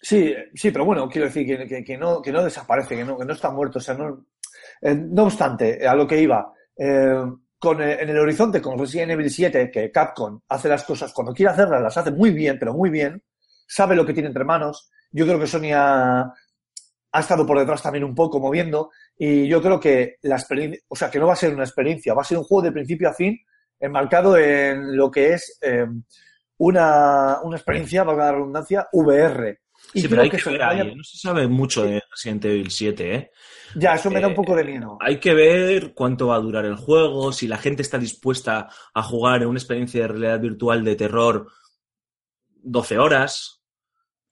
Sí, 0.00 0.34
sí, 0.54 0.70
pero 0.70 0.84
bueno, 0.86 1.06
quiero 1.08 1.26
decir 1.26 1.46
que, 1.46 1.66
que- 1.66 1.84
que 1.84 1.98
no, 1.98 2.22
que 2.22 2.32
no 2.32 2.42
desaparece, 2.42 2.96
que 2.96 3.04
no, 3.04 3.18
que 3.18 3.26
no 3.26 3.34
está 3.34 3.50
muerto. 3.50 3.78
O 3.78 3.82
sea, 3.82 3.94
no, 3.94 4.24
eh, 4.80 4.94
no 4.94 5.24
obstante, 5.24 5.86
a 5.86 5.94
lo 5.94 6.06
que 6.06 6.18
iba, 6.20 6.50
eh, 6.78 7.22
con, 7.58 7.82
eh, 7.82 7.98
en 8.00 8.08
el 8.08 8.18
horizonte 8.18 8.62
con 8.62 8.78
Resident 8.78 9.10
Evil 9.12 9.30
7, 9.30 9.70
que 9.70 9.90
Capcom 9.90 10.40
hace 10.48 10.68
las 10.70 10.84
cosas 10.84 11.12
cuando 11.12 11.34
quiere 11.34 11.52
hacerlas, 11.52 11.82
las 11.82 11.96
hace 11.98 12.10
muy 12.10 12.30
bien, 12.30 12.58
pero 12.58 12.72
muy 12.72 12.88
bien, 12.88 13.22
sabe 13.66 13.96
lo 13.96 14.04
que 14.06 14.12
tiene 14.14 14.28
entre 14.28 14.44
manos. 14.44 14.90
Yo 15.10 15.26
creo 15.26 15.38
que 15.38 15.46
Sony 15.46 15.72
ha, 15.74 16.20
ha 17.12 17.20
estado 17.20 17.46
por 17.46 17.58
detrás 17.58 17.82
también 17.82 18.04
un 18.04 18.14
poco 18.14 18.38
moviendo 18.40 18.90
y 19.18 19.46
yo 19.48 19.62
creo 19.62 19.80
que 19.80 20.16
la 20.22 20.36
experiencia, 20.36 20.80
o 20.88 20.96
sea, 20.96 21.10
que 21.10 21.18
no 21.18 21.26
va 21.26 21.32
a 21.32 21.36
ser 21.36 21.54
una 21.54 21.64
experiencia, 21.64 22.14
va 22.14 22.22
a 22.22 22.24
ser 22.24 22.38
un 22.38 22.44
juego 22.44 22.62
de 22.62 22.72
principio 22.72 23.08
a 23.08 23.14
fin 23.14 23.38
enmarcado 23.80 24.36
en 24.38 24.96
lo 24.96 25.10
que 25.10 25.32
es 25.34 25.58
eh, 25.62 25.86
una, 26.58 27.40
una 27.42 27.56
experiencia, 27.56 28.04
valga 28.04 28.24
la 28.26 28.32
redundancia, 28.32 28.88
VR. 28.92 29.58
Y 29.92 30.00
sí, 30.00 30.08
pero 30.08 30.22
hay 30.22 30.30
que 30.30 30.38
que 30.38 30.42
se 30.42 30.50
ver 30.52 30.60
vaya- 30.60 30.82
ahí, 30.82 30.88
¿eh? 30.88 30.94
No 30.96 31.04
se 31.04 31.18
sabe 31.18 31.46
mucho 31.46 31.84
de 31.84 32.02
Resident 32.10 32.44
Evil 32.46 32.70
7, 32.70 33.14
¿eh? 33.14 33.30
Ya, 33.76 33.94
eso 33.94 34.10
me 34.10 34.20
da 34.20 34.26
un 34.28 34.32
Eh, 34.32 34.36
poco 34.36 34.56
de 34.56 34.64
miedo. 34.64 34.96
Hay 35.00 35.20
que 35.20 35.34
ver 35.34 35.92
cuánto 35.94 36.28
va 36.28 36.36
a 36.36 36.40
durar 36.40 36.64
el 36.64 36.76
juego, 36.76 37.30
si 37.32 37.46
la 37.46 37.58
gente 37.58 37.82
está 37.82 37.98
dispuesta 37.98 38.68
a 38.94 39.02
jugar 39.02 39.42
en 39.42 39.48
una 39.48 39.58
experiencia 39.58 40.00
de 40.02 40.08
realidad 40.08 40.40
virtual 40.40 40.82
de 40.84 40.96
terror 40.96 41.46
12 42.62 42.98
horas, 42.98 43.55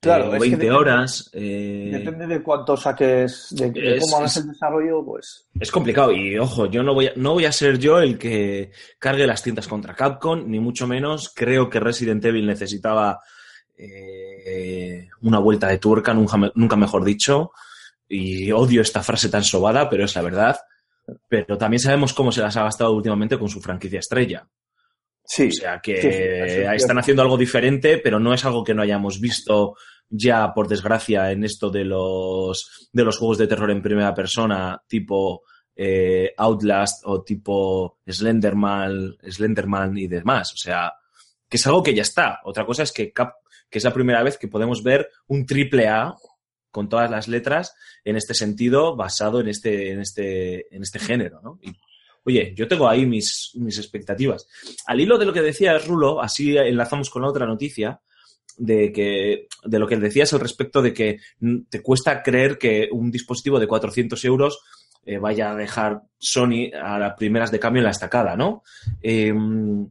Claro, 0.05 0.25
eh, 0.25 0.29
o 0.29 0.35
es 0.37 0.43
que 0.43 0.49
20 0.51 0.57
depende- 0.67 0.77
horas. 0.79 1.31
eh, 1.33 1.91
Depende 1.93 2.27
de 2.29 2.43
cuánto 2.43 2.77
saques, 2.77 3.49
de, 3.51 3.71
de 3.73 3.97
Es- 3.97 4.01
cómo 4.05 4.19
hagas 4.19 4.37
el 4.37 4.47
desarrollo, 4.49 5.05
pues. 5.05 5.47
Es 5.59 5.71
complicado 5.71 6.13
y 6.13 6.39
ojo, 6.39 6.67
yo 6.67 6.83
no 6.83 6.95
voy, 6.95 7.09
a, 7.09 7.13
no 7.17 7.33
voy 7.33 7.45
a 7.47 7.53
ser 7.53 7.79
yo 7.79 7.99
el 7.99 8.17
que 8.19 8.71
cargue 8.99 9.27
las 9.27 9.43
tintas 9.43 9.67
contra 9.69 9.95
Capcom, 9.95 10.45
ni 10.49 10.61
mucho 10.61 10.87
menos. 10.87 11.33
Creo 11.35 11.69
que 11.69 11.81
Resident 11.81 12.25
Evil 12.25 12.47
necesitaba 12.47 13.19
eh, 13.77 15.09
una 15.23 15.39
vuelta 15.39 15.69
de 15.69 15.79
tuerca, 15.79 16.15
nunca, 16.15 16.39
nunca 16.55 16.77
mejor 16.77 17.05
dicho. 17.05 17.51
Y 18.09 18.53
odio 18.53 18.83
esta 18.83 19.03
frase 19.03 19.29
tan 19.29 19.43
sobada, 19.45 19.89
pero 19.89 20.05
es 20.05 20.15
la 20.15 20.23
verdad. 20.23 20.59
Pero 21.29 21.59
también 21.59 21.81
sabemos 21.81 22.13
cómo 22.15 22.33
se 22.33 22.41
las 22.41 22.57
ha 22.57 22.63
gastado 22.65 22.93
últimamente 22.93 23.39
con 23.39 23.49
su 23.49 23.61
franquicia 23.61 23.99
estrella. 23.99 24.47
Sí. 25.27 25.49
O 25.49 25.53
sea 25.53 25.81
que 25.81 25.97
sí, 26.03 26.55
sí, 26.55 26.75
están 26.77 26.99
haciendo 26.99 27.23
algo 27.23 27.37
diferente, 27.39 27.99
pero 27.99 28.21
no 28.21 28.35
es 28.35 28.45
algo 28.45 28.63
que 28.63 28.75
no 28.75 28.83
hayamos 28.83 29.21
visto 29.21 29.75
ya, 30.17 30.53
por 30.55 30.69
desgracia, 30.69 31.33
en 31.33 31.45
esto 31.45 31.71
de 31.71 31.85
los, 31.85 32.89
de 32.93 33.05
los 33.05 33.19
juegos 33.19 33.39
de 33.39 33.47
terror 33.47 33.71
en 33.71 33.83
primera 33.83 34.15
persona, 34.15 34.81
tipo 34.87 35.43
eh, 35.75 36.33
Outlast 36.37 37.03
o 37.05 37.23
tipo 37.23 37.99
Slenderman, 38.07 39.17
Slenderman 39.29 39.99
y 39.99 40.07
demás. 40.07 40.53
O 40.53 40.57
sea, 40.57 40.93
que 41.49 41.57
es 41.57 41.67
algo 41.67 41.83
que 41.83 41.95
ya 41.95 42.03
está. 42.03 42.41
Otra 42.45 42.65
cosa 42.65 42.85
es 42.85 42.93
que, 42.93 43.13
que 43.13 43.79
es 43.79 43.85
la 43.85 43.93
primera 43.93 44.23
vez 44.23 44.39
que 44.39 44.49
podemos 44.49 44.83
ver 44.83 45.09
un 45.27 45.45
triple 45.47 45.89
A 45.89 46.15
con 46.71 46.89
todas 46.89 47.11
las 47.11 47.29
letras 47.29 47.75
en 48.05 48.17
este 48.17 48.35
sentido, 48.35 48.97
basado 48.97 49.41
en 49.41 49.49
este, 49.49 49.93
en 49.93 50.01
este, 50.01 50.75
en 50.75 50.83
este 50.83 50.99
género, 50.99 51.41
¿no? 51.43 51.59
Oye, 52.25 52.55
yo 52.57 52.67
tengo 52.67 52.89
ahí 52.89 53.05
mis, 53.05 53.51
mis 53.55 53.79
expectativas. 53.79 54.49
Al 54.87 55.01
hilo 55.01 55.19
de 55.19 55.27
lo 55.27 55.33
que 55.33 55.43
decías, 55.43 55.87
Rulo, 55.87 56.23
así 56.23 56.57
enlazamos 56.57 57.11
con 57.11 57.23
la 57.23 57.29
otra 57.29 57.47
noticia, 57.47 58.01
de 58.57 58.93
que 58.93 59.47
de 59.65 59.79
lo 59.79 59.87
que 59.87 59.97
decías 59.97 60.33
al 60.33 60.41
respecto 60.41 60.81
de 60.83 60.93
que 60.93 61.19
te 61.69 61.83
cuesta 61.83 62.23
creer 62.23 62.59
que 62.59 62.89
un 62.93 63.11
dispositivo 63.11 63.59
de 63.59 63.67
400 63.67 64.25
euros 64.25 64.61
eh, 65.07 65.19
vaya 65.19 65.51
a 65.53 65.57
dejar 65.57 66.03
Sony 66.19 66.71
a 66.73 66.99
las 66.99 67.15
primeras 67.15 67.51
de 67.51 67.59
cambio 67.61 67.81
en 67.81 67.85
la 67.85 67.91
estacada, 67.91 68.37
¿no? 68.37 68.63
Em, 69.03 69.87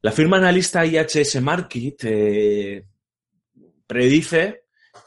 la 0.00 0.12
firma 0.12 0.38
analista 0.38 0.84
IHS 0.86 1.40
Market 1.42 2.00
eh, 2.04 2.84
predice 3.86 4.62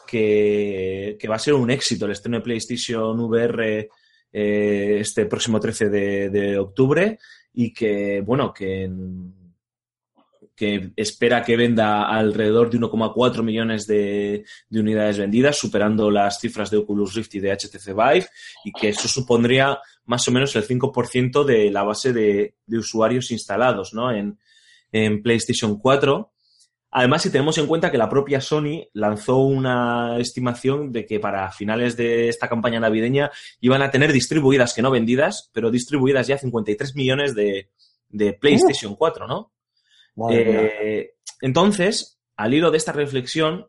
que, 0.07 1.17
que 1.19 1.27
va 1.27 1.35
a 1.35 1.39
ser 1.39 1.53
un 1.53 1.69
éxito 1.71 2.05
el 2.05 2.11
estreno 2.11 2.37
de 2.37 2.43
PlayStation 2.43 3.19
VR 3.19 3.89
eh, 4.31 4.97
este 4.99 5.25
próximo 5.25 5.59
13 5.59 5.89
de, 5.89 6.29
de 6.29 6.57
octubre 6.57 7.17
y 7.53 7.73
que, 7.73 8.21
bueno, 8.21 8.53
que, 8.53 8.83
en- 8.83 9.33
que 10.55 10.91
espera 10.95 11.43
que 11.43 11.57
venda 11.57 12.07
alrededor 12.07 12.69
de 12.69 12.79
1,4 12.79 13.43
millones 13.43 13.85
de, 13.87 14.45
de 14.69 14.79
unidades 14.79 15.17
vendidas, 15.17 15.57
superando 15.57 16.09
las 16.09 16.39
cifras 16.39 16.71
de 16.71 16.77
Oculus 16.77 17.13
Rift 17.13 17.35
y 17.35 17.39
de 17.39 17.51
HTC 17.51 17.87
Vive, 17.87 18.27
y 18.63 18.71
que 18.71 18.89
eso 18.89 19.07
supondría 19.07 19.79
más 20.05 20.27
o 20.27 20.31
menos 20.31 20.55
el 20.55 20.67
5% 20.67 21.43
de 21.43 21.71
la 21.71 21.83
base 21.83 22.13
de, 22.13 22.55
usuarios 22.67 23.31
instalados 23.31 23.93
¿no? 23.93 24.11
en, 24.11 24.39
en 24.91 25.21
PlayStation 25.21 25.77
4. 25.77 26.31
Además, 26.91 27.23
si 27.23 27.29
tenemos 27.29 27.57
en 27.57 27.67
cuenta 27.67 27.91
que 27.91 27.97
la 27.97 28.07
propia 28.07 28.39
Sony 28.39 28.87
lanzó 28.93 29.39
una 29.39 30.17
estimación 30.17 30.93
de 30.93 31.05
que 31.05 31.19
para 31.19 31.51
finales 31.51 31.97
de 31.97 32.29
esta 32.29 32.47
campaña 32.47 32.79
navideña 32.79 33.31
iban 33.59 33.81
a 33.81 33.91
tener 33.91 34.13
distribuidas, 34.13 34.73
que 34.73 34.81
no 34.81 34.91
vendidas, 34.91 35.49
pero 35.51 35.71
distribuidas 35.71 36.27
ya 36.27 36.37
53 36.37 36.95
millones 36.95 37.35
de, 37.35 37.69
de 38.07 38.31
PlayStation 38.31 38.95
4, 38.95 39.27
¿no? 39.27 39.51
Eh, 40.31 41.11
entonces, 41.41 42.19
al 42.35 42.53
hilo 42.53 42.71
de 42.71 42.77
esta 42.77 42.91
reflexión, 42.91 43.67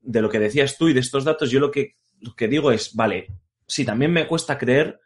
de 0.00 0.22
lo 0.22 0.30
que 0.30 0.38
decías 0.38 0.78
tú 0.78 0.88
y 0.88 0.92
de 0.92 1.00
estos 1.00 1.24
datos, 1.24 1.50
yo 1.50 1.60
lo 1.60 1.70
que, 1.70 1.96
lo 2.20 2.34
que 2.34 2.48
digo 2.48 2.70
es, 2.70 2.94
vale, 2.94 3.28
sí, 3.66 3.84
también 3.84 4.12
me 4.12 4.26
cuesta 4.26 4.58
creer 4.58 5.00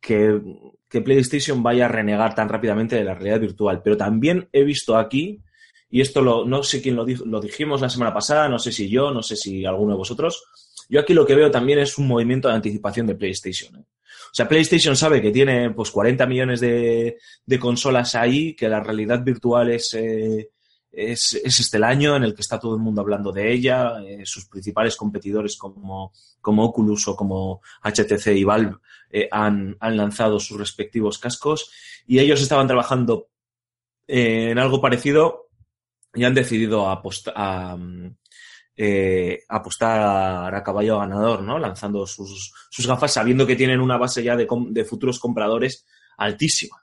que, 0.00 0.40
que 0.88 1.00
PlayStation 1.00 1.62
vaya 1.62 1.86
a 1.86 1.88
renegar 1.88 2.34
tan 2.34 2.48
rápidamente 2.48 2.96
de 2.96 3.04
la 3.04 3.14
realidad 3.14 3.40
virtual, 3.40 3.82
pero 3.82 3.96
también 3.96 4.48
he 4.52 4.64
visto 4.64 4.96
aquí, 4.96 5.40
y 5.90 6.00
esto 6.00 6.22
lo, 6.22 6.44
no 6.44 6.62
sé 6.62 6.82
quién 6.82 6.96
lo, 6.96 7.04
dijo, 7.04 7.24
lo 7.24 7.40
dijimos 7.40 7.80
la 7.80 7.88
semana 7.88 8.12
pasada, 8.12 8.48
no 8.48 8.58
sé 8.58 8.72
si 8.72 8.88
yo, 8.88 9.10
no 9.10 9.22
sé 9.22 9.36
si 9.36 9.64
alguno 9.64 9.92
de 9.92 9.98
vosotros, 9.98 10.42
yo 10.88 11.00
aquí 11.00 11.14
lo 11.14 11.26
que 11.26 11.34
veo 11.34 11.50
también 11.50 11.78
es 11.78 11.98
un 11.98 12.08
movimiento 12.08 12.48
de 12.48 12.54
anticipación 12.54 13.06
de 13.06 13.14
PlayStation. 13.14 13.76
¿eh? 13.76 13.84
O 14.34 14.36
sea, 14.36 14.48
PlayStation 14.48 14.96
sabe 14.96 15.22
que 15.22 15.30
tiene 15.30 15.70
pues 15.70 15.92
40 15.92 16.26
millones 16.26 16.58
de, 16.58 17.18
de 17.46 17.58
consolas 17.60 18.16
ahí, 18.16 18.56
que 18.56 18.68
la 18.68 18.80
realidad 18.80 19.22
virtual 19.22 19.70
es, 19.70 19.94
eh, 19.94 20.50
es, 20.90 21.34
es 21.34 21.60
este 21.60 21.76
el 21.76 21.84
año 21.84 22.16
en 22.16 22.24
el 22.24 22.34
que 22.34 22.40
está 22.40 22.58
todo 22.58 22.74
el 22.74 22.82
mundo 22.82 23.00
hablando 23.00 23.30
de 23.30 23.52
ella, 23.52 24.02
eh, 24.04 24.22
sus 24.24 24.46
principales 24.46 24.96
competidores 24.96 25.56
como, 25.56 26.12
como 26.40 26.64
Oculus 26.64 27.06
o 27.06 27.14
como 27.14 27.60
HTC 27.84 28.26
y 28.34 28.42
Valve 28.42 28.74
eh, 29.08 29.28
han, 29.30 29.76
han 29.78 29.96
lanzado 29.96 30.40
sus 30.40 30.58
respectivos 30.58 31.18
cascos. 31.18 31.70
Y 32.04 32.18
ellos 32.18 32.42
estaban 32.42 32.66
trabajando 32.66 33.28
eh, 34.08 34.50
en 34.50 34.58
algo 34.58 34.80
parecido 34.80 35.48
y 36.12 36.24
han 36.24 36.34
decidido 36.34 36.88
aposta- 36.90 37.32
a, 37.36 37.76
mm, 37.76 38.16
eh, 38.76 39.42
apostar 39.48 40.52
a 40.54 40.62
caballo 40.62 40.98
ganador, 40.98 41.42
¿no? 41.42 41.58
Lanzando 41.58 42.06
sus, 42.06 42.52
sus 42.70 42.86
gafas 42.86 43.12
sabiendo 43.12 43.46
que 43.46 43.56
tienen 43.56 43.80
una 43.80 43.96
base 43.96 44.22
ya 44.22 44.36
de, 44.36 44.46
futuros 44.84 45.18
compradores 45.18 45.86
altísima. 46.16 46.76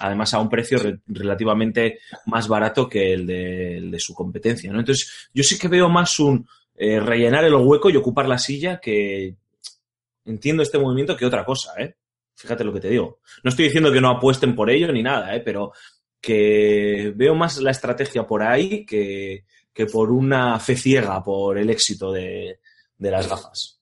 Además, 0.00 0.34
a 0.34 0.40
un 0.40 0.48
precio 0.50 0.78
re- 0.78 1.00
relativamente 1.06 2.00
más 2.26 2.46
barato 2.48 2.88
que 2.88 3.12
el 3.12 3.26
de, 3.26 3.78
el 3.78 3.90
de 3.90 4.00
su 4.00 4.14
competencia, 4.14 4.72
¿no? 4.72 4.80
Entonces, 4.80 5.28
yo 5.32 5.42
sí 5.42 5.58
que 5.58 5.68
veo 5.68 5.88
más 5.88 6.18
un 6.18 6.46
eh, 6.74 7.00
rellenar 7.00 7.44
el 7.44 7.54
hueco 7.54 7.90
y 7.90 7.96
ocupar 7.96 8.28
la 8.28 8.38
silla 8.38 8.80
que 8.80 9.34
entiendo 10.24 10.62
este 10.62 10.78
movimiento 10.78 11.16
que 11.16 11.26
otra 11.26 11.44
cosa, 11.44 11.72
¿eh? 11.78 11.96
Fíjate 12.34 12.64
lo 12.64 12.72
que 12.72 12.80
te 12.80 12.88
digo. 12.90 13.20
No 13.42 13.48
estoy 13.48 13.64
diciendo 13.64 13.92
que 13.92 14.00
no 14.00 14.10
apuesten 14.10 14.54
por 14.54 14.70
ello 14.70 14.92
ni 14.92 15.02
nada, 15.02 15.34
¿eh? 15.34 15.40
Pero 15.40 15.72
que 16.20 17.12
veo 17.16 17.34
más 17.34 17.58
la 17.58 17.70
estrategia 17.70 18.26
por 18.26 18.42
ahí 18.42 18.84
que, 18.84 19.44
que 19.72 19.86
por 19.86 20.10
una 20.10 20.58
fe 20.58 20.76
ciega 20.76 21.22
por 21.22 21.58
el 21.58 21.70
éxito 21.70 22.12
de, 22.12 22.60
de 22.96 23.10
las 23.10 23.28
gafas. 23.28 23.80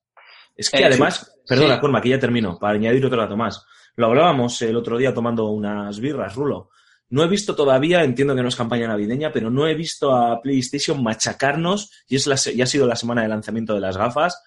Es 0.55 0.71
que 0.71 0.79
Eh, 0.79 0.85
además, 0.87 1.19
sí. 1.19 1.41
perdona. 1.47 1.81
Corma, 1.81 2.01
que 2.01 2.11
ya 2.11 2.19
termino, 2.19 2.59
para 2.59 2.75
añadir 2.75 3.05
otro 3.07 3.21
dato 3.21 3.37
más. 3.37 3.65
Lo 3.97 4.07
hablábamos 4.07 4.61
el 4.63 4.77
otro 4.77 4.99
día 4.99 5.15
tomando 5.15 5.47
unas 5.47 5.99
birras, 6.01 6.35
Rulo. 6.35 6.71
No 7.09 7.23
he 7.23 7.29
visto 7.29 7.55
todavía, 7.55 8.03
entiendo 8.03 8.35
que 8.35 8.43
no 8.43 8.49
es 8.49 8.57
campaña 8.57 8.89
navideña, 8.89 9.31
pero 9.33 9.49
no 9.49 9.69
he 9.69 9.75
visto 9.75 10.15
a 10.15 10.41
PlayStation 10.43 11.03
machacarnos, 11.03 11.93
y 12.09 12.17
es 12.17 12.27
la, 12.27 12.35
ya 12.35 12.65
ha 12.65 12.67
sido 12.67 12.87
la 12.87 12.97
semana 12.97 13.23
de 13.23 13.29
lanzamiento 13.29 13.75
de 13.75 13.81
las 13.81 13.97
gafas, 13.97 14.43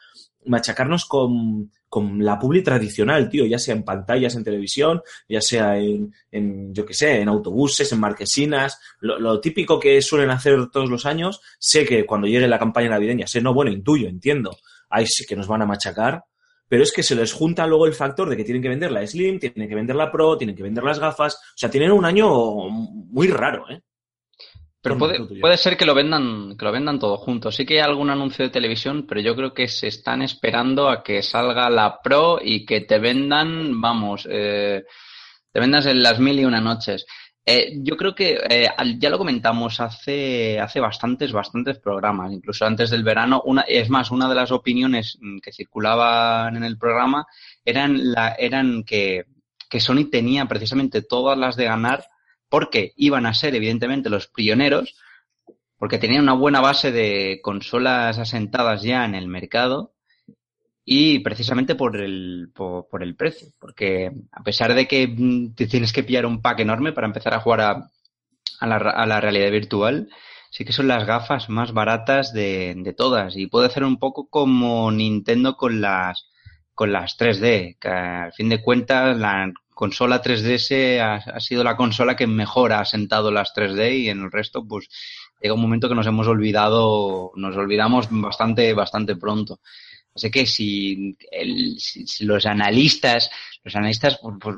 machacarnos 0.45 1.05
con, 1.05 1.71
con 1.87 2.23
la 2.23 2.37
publi 2.39 2.63
tradicional, 2.63 3.29
tío, 3.29 3.45
ya 3.45 3.59
sea 3.59 3.75
en 3.75 3.83
pantallas, 3.83 4.35
en 4.35 4.43
televisión, 4.43 5.01
ya 5.27 5.41
sea 5.41 5.77
en, 5.77 6.13
en 6.31 6.73
yo 6.73 6.85
qué 6.85 6.93
sé, 6.93 7.21
en 7.21 7.29
autobuses, 7.29 7.91
en 7.91 7.99
marquesinas, 7.99 8.79
lo, 8.99 9.19
lo 9.19 9.41
típico 9.41 9.79
que 9.79 10.01
suelen 10.01 10.29
hacer 10.29 10.69
todos 10.69 10.89
los 10.89 11.05
años. 11.05 11.41
Sé 11.59 11.85
que 11.85 12.05
cuando 12.05 12.27
llegue 12.27 12.47
la 12.47 12.59
campaña 12.59 12.89
navideña, 12.89 13.27
sé, 13.27 13.41
no, 13.41 13.53
bueno, 13.53 13.71
intuyo, 13.71 14.07
entiendo, 14.07 14.57
ahí 14.89 15.05
sí 15.07 15.25
que 15.25 15.35
nos 15.35 15.47
van 15.47 15.61
a 15.61 15.65
machacar, 15.65 16.23
pero 16.67 16.83
es 16.83 16.91
que 16.91 17.03
se 17.03 17.15
les 17.15 17.33
junta 17.33 17.65
luego 17.65 17.87
el 17.87 17.93
factor 17.93 18.29
de 18.29 18.37
que 18.37 18.43
tienen 18.43 18.61
que 18.61 18.69
vender 18.69 18.91
la 18.91 19.05
Slim, 19.05 19.39
tienen 19.39 19.67
que 19.67 19.75
vender 19.75 19.95
la 19.95 20.11
Pro, 20.11 20.37
tienen 20.37 20.55
que 20.55 20.63
vender 20.63 20.83
las 20.83 20.99
gafas, 20.99 21.35
o 21.35 21.57
sea, 21.57 21.69
tienen 21.69 21.91
un 21.91 22.05
año 22.05 22.69
muy 22.69 23.27
raro, 23.27 23.69
¿eh? 23.69 23.81
Pero 24.81 24.97
puede, 24.97 25.19
puede 25.41 25.57
ser 25.57 25.75
que 25.75 25.85
lo 25.85 25.93
vendan, 25.93 26.55
que 26.57 26.63
lo 26.63 26.71
vendan 26.71 26.99
todo 26.99 27.17
junto. 27.17 27.51
Sí 27.51 27.65
que 27.65 27.75
hay 27.75 27.79
algún 27.81 28.09
anuncio 28.09 28.45
de 28.45 28.51
televisión, 28.51 29.05
pero 29.07 29.19
yo 29.19 29.35
creo 29.35 29.53
que 29.53 29.67
se 29.67 29.87
están 29.87 30.21
esperando 30.21 30.89
a 30.89 31.03
que 31.03 31.21
salga 31.21 31.69
la 31.69 31.99
Pro 32.01 32.39
y 32.41 32.65
que 32.65 32.81
te 32.81 32.97
vendan, 32.97 33.81
vamos, 33.81 34.25
eh, 34.29 34.83
te 35.51 35.59
vendas 35.59 35.85
en 35.85 36.01
las 36.01 36.19
mil 36.19 36.39
y 36.39 36.45
una 36.45 36.61
noches. 36.61 37.05
Eh, 37.45 37.79
yo 37.81 37.97
creo 37.97 38.15
que 38.15 38.39
eh, 38.49 38.69
ya 38.99 39.09
lo 39.09 39.17
comentamos 39.17 39.79
hace, 39.81 40.59
hace 40.59 40.79
bastantes, 40.79 41.31
bastantes 41.31 41.79
programas, 41.79 42.31
incluso 42.31 42.65
antes 42.65 42.89
del 42.89 43.03
verano. 43.03 43.41
Una, 43.43 43.61
es 43.63 43.89
más, 43.89 44.11
una 44.11 44.29
de 44.29 44.35
las 44.35 44.51
opiniones 44.51 45.17
mm, 45.19 45.39
que 45.39 45.51
circulaban 45.51 46.55
en 46.55 46.63
el 46.63 46.77
programa 46.77 47.25
eran, 47.65 48.13
la, 48.13 48.35
eran 48.37 48.83
que, 48.83 49.25
que 49.69 49.79
Sony 49.81 50.09
tenía 50.09 50.45
precisamente 50.45 51.01
todas 51.01 51.37
las 51.37 51.57
de 51.57 51.65
ganar 51.65 52.05
porque 52.49 52.93
iban 52.97 53.25
a 53.25 53.33
ser 53.33 53.55
evidentemente 53.55 54.09
los 54.09 54.27
pioneros, 54.27 54.95
porque 55.77 55.97
tenían 55.97 56.23
una 56.23 56.33
buena 56.33 56.61
base 56.61 56.91
de 56.91 57.39
consolas 57.41 58.17
asentadas 58.17 58.81
ya 58.83 59.05
en 59.05 59.15
el 59.15 59.27
mercado 59.27 59.93
y 60.83 61.19
precisamente 61.19 61.75
por 61.75 61.95
el, 61.97 62.49
por, 62.53 62.87
por 62.87 63.03
el 63.03 63.15
precio, 63.15 63.49
porque 63.59 64.11
a 64.31 64.43
pesar 64.43 64.73
de 64.73 64.87
que 64.87 65.07
mm, 65.07 65.53
te 65.53 65.67
tienes 65.67 65.93
que 65.93 66.03
pillar 66.03 66.25
un 66.25 66.41
pack 66.41 66.61
enorme 66.61 66.91
para 66.93 67.07
empezar 67.07 67.33
a 67.33 67.39
jugar 67.39 67.61
a, 67.61 67.89
a, 68.59 68.67
la, 68.67 68.77
a 68.77 69.05
la 69.05 69.21
realidad 69.21 69.51
virtual, 69.51 70.09
sí 70.49 70.65
que 70.65 70.73
son 70.73 70.87
las 70.87 71.05
gafas 71.05 71.49
más 71.49 71.73
baratas 71.73 72.33
de, 72.33 72.73
de 72.75 72.93
todas. 72.93 73.37
Y 73.37 73.47
puede 73.47 73.69
ser 73.69 73.83
un 73.83 73.99
poco 73.99 74.29
como 74.29 74.91
Nintendo 74.91 75.55
con 75.57 75.79
las 75.81 76.25
con 76.73 76.93
las 76.93 77.17
3D, 77.19 77.77
que 77.77 77.89
al 77.89 78.31
fin 78.31 78.47
de 78.47 78.61
cuentas 78.61 79.17
la 79.17 79.51
consola 79.79 80.21
3DS 80.21 80.99
ha, 80.99 81.39
sido 81.39 81.63
la 81.63 81.77
consola 81.77 82.17
que 82.17 82.27
mejor 82.27 82.73
ha 82.73 82.81
asentado 82.81 83.31
las 83.31 83.53
3D 83.55 83.99
y 83.99 84.09
en 84.09 84.19
el 84.19 84.29
resto 84.29 84.67
pues 84.67 84.89
llega 85.41 85.53
un 85.53 85.61
momento 85.61 85.87
que 85.87 85.95
nos 85.95 86.05
hemos 86.05 86.27
olvidado, 86.27 87.31
nos 87.37 87.55
olvidamos 87.55 88.09
bastante, 88.11 88.73
bastante 88.73 89.15
pronto. 89.15 89.61
Así 90.13 90.29
que 90.29 90.45
si, 90.45 91.15
los 92.19 92.45
analistas, 92.45 93.31
los 93.63 93.73
analistas 93.73 94.19
pues, 94.41 94.57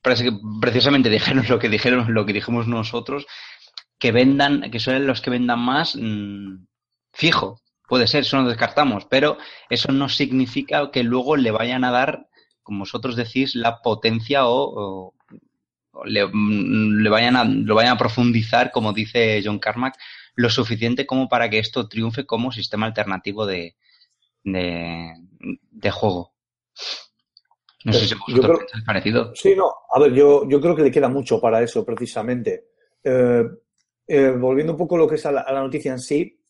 parece 0.00 0.22
que 0.22 0.38
precisamente 0.60 1.10
dijeron 1.10 1.44
lo 1.48 1.58
que 1.58 1.68
dijeron, 1.68 2.14
lo 2.14 2.24
que 2.24 2.32
dijimos 2.32 2.68
nosotros, 2.68 3.26
que 3.98 4.12
vendan, 4.12 4.70
que 4.70 4.78
son 4.78 5.04
los 5.04 5.20
que 5.20 5.30
vendan 5.30 5.58
más, 5.58 5.96
mmm, 5.96 6.64
fijo, 7.12 7.60
puede 7.88 8.06
ser, 8.06 8.20
eso 8.20 8.40
no 8.40 8.48
descartamos, 8.48 9.04
pero 9.10 9.36
eso 9.68 9.90
no 9.90 10.08
significa 10.08 10.92
que 10.92 11.02
luego 11.02 11.34
le 11.34 11.50
vayan 11.50 11.82
a 11.82 11.90
dar, 11.90 12.28
como 12.64 12.80
vosotros 12.80 13.14
decís, 13.14 13.54
la 13.54 13.80
potencia 13.80 14.46
o, 14.46 14.64
o, 14.64 15.14
o 15.92 16.04
le, 16.04 16.28
le, 16.28 17.10
vayan 17.10 17.36
a, 17.36 17.44
lo 17.44 17.74
vayan 17.76 17.92
a 17.92 17.98
profundizar, 17.98 18.72
como 18.72 18.92
dice 18.92 19.40
John 19.44 19.60
Carmack, 19.60 19.96
lo 20.34 20.50
suficiente 20.50 21.06
como 21.06 21.28
para 21.28 21.48
que 21.48 21.60
esto 21.60 21.88
triunfe 21.88 22.26
como 22.26 22.50
sistema 22.50 22.86
alternativo 22.86 23.46
de, 23.46 23.76
de, 24.42 25.14
de 25.70 25.90
juego. 25.92 26.34
No 27.84 27.92
sé 27.92 28.06
si 28.06 28.14
vosotros 28.14 28.44
creo, 28.44 28.58
pensáis 28.58 28.84
parecido. 28.84 29.34
Sí, 29.34 29.54
no, 29.54 29.70
a 29.90 30.00
ver, 30.00 30.14
yo, 30.14 30.48
yo 30.48 30.60
creo 30.60 30.74
que 30.74 30.82
le 30.82 30.90
queda 30.90 31.08
mucho 31.08 31.40
para 31.40 31.62
eso, 31.62 31.84
precisamente. 31.84 32.68
Eh, 33.04 33.44
eh, 34.06 34.30
volviendo 34.30 34.72
un 34.72 34.78
poco 34.78 34.96
a 34.96 34.98
lo 34.98 35.08
que 35.08 35.16
es 35.16 35.26
a 35.26 35.32
la, 35.32 35.42
a 35.42 35.52
la, 35.52 35.60
noticia 35.60 35.92
en 35.92 35.98
sí, 35.98 36.40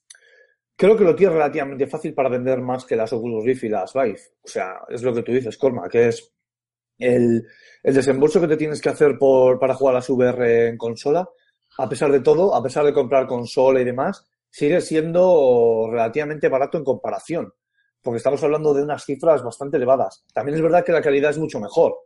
creo 0.77 0.97
que 0.97 1.05
lo 1.05 1.15
tiene 1.15 1.35
relativamente 1.35 1.87
fácil 1.87 2.15
para 2.15 2.29
vender 2.29 2.61
más 2.61 2.85
que 2.85 2.97
las 2.97 3.13
Oculus 3.13 3.45
Rift 3.45 3.65
y 3.65 3.69
las 3.69 3.93
Vive. 3.93 4.21
O 4.43 4.49
sea, 4.49 4.81
es 4.89 5.03
lo 5.03 5.15
que 5.15 5.23
tú 5.23 5.33
dices, 5.33 5.57
Corma, 5.57 5.89
que 5.89 6.09
es 6.09 6.33
el, 6.99 7.47
el 7.83 7.95
desembolso 7.95 8.41
que 8.41 8.49
te 8.49 8.57
tienes 8.57 8.81
que 8.81 8.89
hacer 8.89 9.19
por, 9.19 9.59
para 9.59 9.75
jugar 9.75 9.95
a 9.95 9.99
las 9.99 10.11
VR 10.11 10.69
en 10.69 10.77
consola, 10.79 11.29
a 11.79 11.89
pesar 11.89 12.11
de 12.13 12.21
todo, 12.21 12.55
a 12.55 12.63
pesar 12.63 12.85
de 12.85 12.93
comprar 12.93 13.27
consola 13.27 13.81
y 13.81 13.85
demás, 13.85 14.27
sigue 14.51 14.81
siendo 14.81 15.89
relativamente 15.91 16.49
barato 16.49 16.79
en 16.79 16.85
comparación. 16.85 17.53
porque 18.01 18.19
estamos 18.19 18.43
hablando 18.45 18.75
de 18.75 18.83
unas 18.83 19.05
cifras 19.05 19.43
bastante 19.43 19.79
elevadas. 19.79 20.25
También 20.33 20.57
es 20.57 20.63
verdad 20.63 20.85
que 20.85 20.93
la 20.93 21.01
calidad 21.01 21.31
es 21.31 21.39
mucho 21.39 21.59
mejor, 21.59 21.97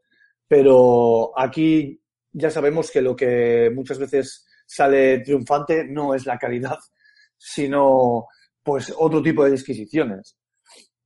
pero 0.46 1.32
aquí 1.36 2.00
ya 2.32 2.50
sabemos 2.50 2.90
que 2.90 3.02
lo 3.02 3.16
que 3.16 3.70
muchas 3.74 3.98
veces 3.98 4.46
sale 4.64 5.20
triunfante 5.20 5.84
no 5.84 6.14
es 6.14 6.24
la 6.24 6.38
calidad, 6.38 6.78
sino 7.36 8.26
pues 8.68 8.94
otro 8.98 9.22
tipo 9.22 9.44
de 9.44 9.52
disquisiciones. 9.52 10.36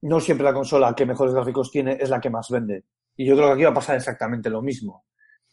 No 0.02 0.18
siempre 0.20 0.44
la 0.44 0.52
consola 0.54 0.94
que 0.94 1.06
mejores 1.06 1.34
gráficos 1.34 1.70
tiene 1.70 1.96
es 2.00 2.10
la 2.10 2.20
que 2.20 2.30
más 2.30 2.48
vende. 2.50 2.84
Y 3.16 3.26
yo 3.26 3.36
creo 3.36 3.48
que 3.48 3.54
aquí 3.54 3.64
va 3.64 3.70
a 3.70 3.74
pasar 3.74 3.96
exactamente 3.96 4.50
lo 4.50 4.62
mismo. 4.62 5.04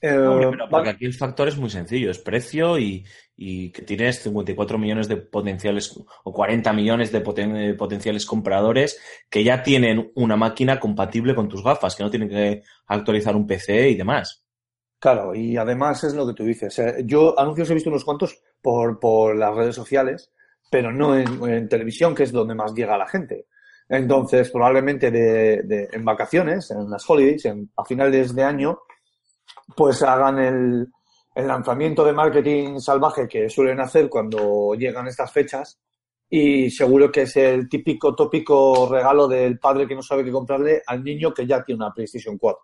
Eh, 0.02 0.18
Hombre, 0.18 0.48
pero 0.52 0.70
porque 0.70 0.90
aquí 0.92 1.06
el 1.06 1.14
factor 1.14 1.48
es 1.50 1.58
muy 1.58 1.70
sencillo, 1.70 2.10
es 2.10 2.20
precio 2.20 2.80
y, 2.80 3.06
y 3.36 3.70
que 3.72 3.82
tienes 3.82 4.20
54 4.24 4.78
millones 4.78 5.08
de 5.10 5.18
potenciales 5.18 5.94
o 6.24 6.32
40 6.34 6.72
millones 6.74 7.12
de 7.12 7.22
poten- 7.24 7.56
eh, 7.58 7.74
potenciales 7.74 8.26
compradores 8.26 8.98
que 9.30 9.44
ya 9.44 9.62
tienen 9.62 10.12
una 10.16 10.38
máquina 10.38 10.80
compatible 10.80 11.36
con 11.36 11.50
tus 11.50 11.64
gafas, 11.64 11.96
que 11.98 12.04
no 12.04 12.10
tienen 12.10 12.30
que 12.30 12.64
actualizar 12.88 13.36
un 13.36 13.46
PC 13.46 13.90
y 13.90 13.96
demás. 13.96 14.46
Claro, 15.00 15.34
y 15.36 15.56
además 15.58 16.04
es 16.04 16.14
lo 16.14 16.28
que 16.28 16.34
tú 16.34 16.44
dices. 16.44 16.78
eh, 16.80 17.04
Yo 17.06 17.38
anuncios 17.40 17.70
he 17.70 17.74
visto 17.74 17.90
unos 17.90 18.04
cuantos 18.06 18.42
por, 18.62 19.00
por 19.00 19.36
las 19.38 19.56
redes 19.56 19.76
sociales, 19.76 20.32
pero 20.70 20.92
no 20.92 21.18
en, 21.18 21.68
televisión, 21.68 22.14
que 22.14 22.24
es 22.24 22.32
donde 22.32 22.56
más 22.56 22.74
llega 22.74 22.98
la 22.98 23.08
gente. 23.08 23.48
Entonces, 23.88 24.52
probablemente 24.52 25.10
de, 25.10 25.88
en 25.92 26.06
vacaciones, 26.06 26.70
en 26.72 26.90
las 26.90 27.10
holidays, 27.10 27.46
en- 27.46 27.72
a 27.76 27.84
finales 27.86 28.36
de 28.36 28.44
año, 28.44 28.80
pues 29.76 30.04
hagan 30.04 30.38
el, 30.40 30.88
el 31.36 31.48
lanzamiento 31.48 32.04
de 32.04 32.14
marketing 32.14 32.80
salvaje 32.80 33.28
que 33.28 33.50
suelen 33.50 33.80
hacer 33.80 34.10
cuando 34.10 34.74
llegan 34.76 35.08
estas 35.08 35.32
fechas. 35.32 35.80
Y 36.30 36.70
seguro 36.70 37.12
que 37.12 37.24
es 37.24 37.36
el 37.38 37.68
típico 37.68 38.14
tópico 38.14 38.88
regalo 38.88 39.28
del 39.28 39.58
padre 39.58 39.88
que 39.88 39.96
no 39.96 40.04
sabe 40.04 40.24
qué 40.24 40.32
comprarle 40.32 40.84
al 40.86 41.04
niño 41.04 41.34
que 41.34 41.48
ya 41.48 41.64
tiene 41.64 41.84
una 41.84 41.92
PlayStation 41.94 42.38
4. 42.38 42.60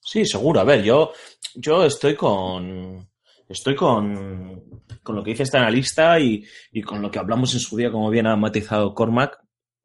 Sí, 0.00 0.24
seguro. 0.24 0.60
A 0.60 0.64
ver, 0.64 0.82
yo, 0.82 1.12
yo 1.56 1.84
estoy 1.84 2.16
con. 2.16 3.06
Estoy 3.50 3.74
con, 3.74 4.80
con 5.02 5.16
lo 5.16 5.24
que 5.24 5.32
dice 5.32 5.42
este 5.42 5.58
analista 5.58 6.20
y, 6.20 6.44
y 6.70 6.82
con 6.82 7.02
lo 7.02 7.10
que 7.10 7.18
hablamos 7.18 7.52
en 7.52 7.58
su 7.58 7.76
día, 7.76 7.90
como 7.90 8.08
bien 8.08 8.28
ha 8.28 8.36
matizado 8.36 8.94
Cormac, 8.94 9.40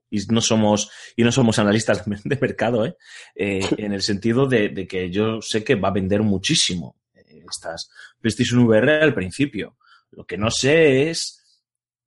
y 0.07 0.19
no 0.29 0.39
somos, 0.39 0.91
y 1.15 1.23
no 1.23 1.31
somos 1.31 1.57
analistas 1.57 2.05
de 2.05 2.37
mercado, 2.39 2.85
¿eh? 2.85 2.95
Eh, 3.35 3.67
en 3.77 3.91
el 3.91 4.03
sentido 4.03 4.45
de, 4.45 4.69
de 4.69 4.87
que 4.87 5.09
yo 5.09 5.41
sé 5.41 5.63
que 5.63 5.73
va 5.73 5.87
a 5.87 5.93
vender 5.93 6.21
muchísimo 6.21 6.97
eh, 7.15 7.43
estas 7.49 7.89
PlayStation 8.21 8.59
VR 8.59 9.01
al 9.01 9.15
principio. 9.15 9.77
Lo 10.11 10.25
que 10.25 10.37
no 10.37 10.51
sé 10.51 11.09
es 11.09 11.43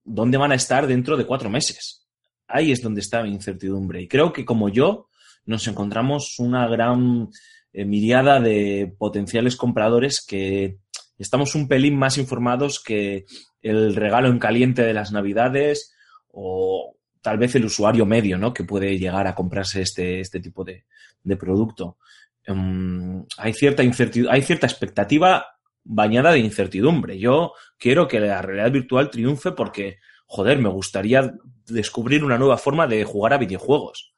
dónde 0.04 0.38
van 0.38 0.52
a 0.52 0.54
estar 0.54 0.86
dentro 0.86 1.16
de 1.16 1.26
cuatro 1.26 1.50
meses. 1.50 2.06
Ahí 2.46 2.70
es 2.70 2.80
donde 2.80 3.00
está 3.00 3.24
mi 3.24 3.30
incertidumbre. 3.30 4.00
Y 4.00 4.06
creo 4.06 4.32
que 4.32 4.44
como 4.44 4.68
yo 4.68 5.08
nos 5.44 5.66
encontramos 5.66 6.36
una 6.38 6.68
gran 6.68 7.28
eh, 7.72 7.84
miriada 7.84 8.40
de 8.40 8.94
potenciales 8.96 9.56
compradores 9.56 10.24
que 10.24 10.78
estamos 11.18 11.54
un 11.54 11.68
pelín 11.68 11.96
más 11.96 12.18
informados 12.18 12.80
que 12.82 13.26
el 13.60 13.94
regalo 13.94 14.28
en 14.28 14.38
caliente 14.38 14.82
de 14.82 14.94
las 14.94 15.12
navidades 15.12 15.94
o 16.28 16.96
tal 17.20 17.38
vez 17.38 17.54
el 17.54 17.64
usuario 17.64 18.06
medio, 18.06 18.38
¿no? 18.38 18.54
Que 18.54 18.64
puede 18.64 18.98
llegar 18.98 19.26
a 19.26 19.34
comprarse 19.34 19.82
este, 19.82 20.20
este 20.20 20.40
tipo 20.40 20.64
de, 20.64 20.84
de 21.22 21.36
producto. 21.36 21.98
Um, 22.46 23.26
hay 23.36 23.52
cierta 23.52 23.82
incertidumbre, 23.82 24.34
hay 24.34 24.42
cierta 24.42 24.66
expectativa 24.66 25.44
bañada 25.84 26.32
de 26.32 26.38
incertidumbre. 26.38 27.18
Yo 27.18 27.52
quiero 27.78 28.06
que 28.06 28.20
la 28.20 28.40
realidad 28.42 28.70
virtual 28.70 29.10
triunfe 29.10 29.52
porque, 29.52 29.98
joder, 30.26 30.58
me 30.58 30.68
gustaría 30.68 31.34
descubrir 31.66 32.24
una 32.24 32.38
nueva 32.38 32.56
forma 32.58 32.86
de 32.86 33.04
jugar 33.04 33.34
a 33.34 33.38
videojuegos. 33.38 34.12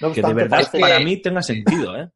No 0.00 0.12
Que 0.12 0.22
de 0.22 0.34
verdad 0.34 0.68
para 0.78 1.00
mí 1.00 1.22
tenga 1.22 1.42
sentido, 1.42 1.96
¿eh? 1.96 2.08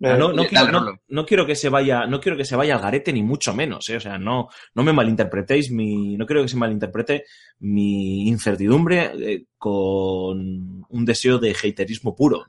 Eh, 0.00 0.16
No, 0.18 0.28
no, 0.32 0.42
quiero, 0.46 0.64
no- 0.72 1.00
no 1.08 1.26
quiero 1.26 1.46
que 1.46 1.54
se 1.56 1.68
vaya, 1.68 2.06
no 2.06 2.20
quiero 2.20 2.36
que 2.36 2.44
se 2.44 2.56
vaya 2.56 2.74
al 2.76 2.82
garete 2.82 3.12
ni 3.12 3.22
mucho 3.22 3.54
menos, 3.54 3.88
¿eh? 3.88 3.96
O 3.96 4.00
sea, 4.00 4.18
no, 4.18 4.48
no 4.74 4.82
me 4.82 4.92
malinterpretéis 4.92 5.70
mi, 5.70 6.16
no 6.16 6.26
quiero 6.26 6.42
que 6.42 6.48
se 6.48 6.56
malinterprete 6.56 7.24
mi 7.60 8.28
incertidumbre 8.28 9.12
eh, 9.20 9.44
con 9.56 10.84
un 10.88 11.04
deseo 11.04 11.38
de 11.38 11.52
haterismo 11.54 12.14
puro, 12.14 12.46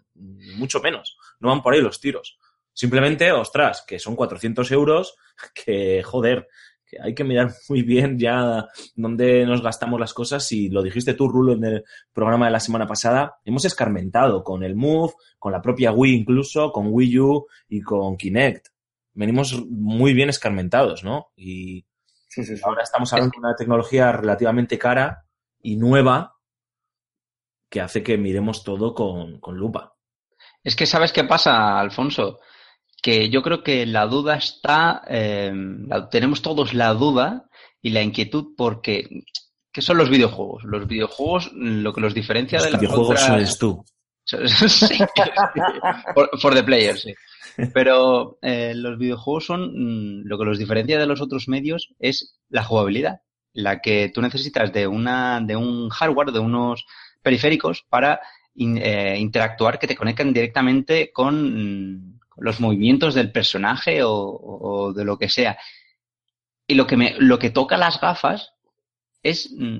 mucho 0.57 0.79
menos. 0.81 1.17
No 1.39 1.49
van 1.49 1.61
por 1.61 1.73
ahí 1.73 1.81
los 1.81 1.99
tiros. 1.99 2.37
Simplemente, 2.73 3.31
ostras, 3.31 3.83
que 3.87 3.97
son 3.97 4.15
400 4.15 4.69
euros, 4.71 5.15
que 5.65 6.03
joder, 6.03 6.47
que 6.89 6.97
hay 7.01 7.13
que 7.13 7.23
mirar 7.23 7.51
muy 7.69 7.81
bien 7.81 8.17
ya 8.17 8.67
dónde 8.95 9.45
nos 9.45 9.61
gastamos 9.61 9.99
las 9.99 10.13
cosas. 10.13 10.51
Y 10.51 10.69
lo 10.69 10.81
dijiste 10.81 11.13
tú, 11.13 11.27
Rulo, 11.27 11.53
en 11.53 11.63
el 11.65 11.83
programa 12.13 12.45
de 12.45 12.51
la 12.51 12.59
semana 12.59 12.87
pasada, 12.87 13.37
hemos 13.45 13.65
escarmentado 13.65 14.43
con 14.43 14.63
el 14.63 14.75
Move, 14.75 15.13
con 15.37 15.51
la 15.51 15.61
propia 15.61 15.91
Wii 15.91 16.15
incluso, 16.15 16.71
con 16.71 16.87
Wii 16.89 17.19
U 17.19 17.47
y 17.69 17.81
con 17.81 18.17
Kinect. 18.17 18.67
Venimos 19.13 19.65
muy 19.67 20.13
bien 20.13 20.29
escarmentados, 20.29 21.03
¿no? 21.03 21.27
Y 21.35 21.85
Sí, 22.27 22.43
sí, 22.43 22.55
sí. 22.55 22.61
ahora 22.63 22.83
estamos 22.83 23.11
hablando 23.13 23.31
de 23.33 23.39
una 23.39 23.55
tecnología 23.55 24.11
relativamente 24.11 24.77
cara 24.77 25.25
y 25.61 25.75
nueva 25.75 26.35
que 27.69 27.81
hace 27.81 28.03
que 28.03 28.17
miremos 28.17 28.63
todo 28.63 28.93
con, 28.93 29.39
con 29.39 29.57
lupa. 29.57 29.95
Es 30.63 30.75
que 30.75 30.85
sabes 30.85 31.11
qué 31.11 31.23
pasa, 31.23 31.79
Alfonso, 31.79 32.39
que 33.07 33.29
yo 33.29 33.41
creo 33.41 33.63
que 33.63 33.85
la 33.85 34.05
duda 34.05 34.35
está, 34.35 35.01
eh, 35.07 35.49
la- 35.87 36.09
tenemos 36.09 36.41
todos 36.41 36.73
la 36.73 36.93
duda 36.93 37.45
y 37.81 37.91
la 37.91 38.01
inquietud 38.01 38.47
porque 38.57 39.23
¿qué 39.71 39.81
son 39.81 39.97
los 39.97 40.09
videojuegos? 40.09 40.63
Los 40.65 40.85
videojuegos, 40.87 41.49
lo 41.53 41.93
que 41.93 42.01
los 42.01 42.13
diferencia 42.13 42.57
Los 42.57 42.65
de 42.65 42.71
las 42.71 42.81
videojuegos 42.81 43.21
otras- 43.23 43.29
eres 43.37 43.57
tú. 43.57 43.85
Sí. 44.27 44.97
for, 46.13 46.29
for 46.41 46.53
the 46.53 46.63
players, 46.63 46.99
sí. 47.01 47.13
Pero 47.73 48.37
eh, 48.41 48.73
los 48.75 48.97
videojuegos 48.97 49.45
son 49.45 49.61
mm, 49.73 50.23
lo 50.25 50.37
que 50.37 50.43
los 50.43 50.57
diferencia 50.59 50.99
de 50.99 51.05
los 51.07 51.21
otros 51.21 51.47
medios 51.47 51.93
es 51.99 52.37
la 52.49 52.63
jugabilidad, 52.65 53.21
la 53.53 53.79
que 53.79 54.11
tú 54.13 54.21
necesitas 54.21 54.73
de 54.73 54.85
una 54.85 55.39
de 55.39 55.55
un 55.55 55.87
hardware, 55.89 56.31
de 56.33 56.39
unos 56.39 56.85
periféricos 57.21 57.85
para 57.87 58.19
in- 58.55 58.77
eh, 58.83 59.15
interactuar 59.17 59.79
que 59.79 59.87
te 59.87 59.95
conectan 59.95 60.33
directamente 60.33 61.09
con 61.13 61.33
mm, 61.93 62.16
los 62.39 62.59
movimientos 62.59 63.13
del 63.13 63.31
personaje 63.31 64.03
o, 64.03 64.11
o 64.13 64.93
de 64.93 65.05
lo 65.05 65.17
que 65.17 65.29
sea. 65.29 65.57
Y 66.67 66.75
lo 66.75 66.85
que 66.87 66.97
me 66.97 67.15
lo 67.19 67.39
que 67.39 67.49
toca 67.49 67.77
las 67.77 67.99
gafas 67.99 68.53
es 69.23 69.51
mm, 69.57 69.77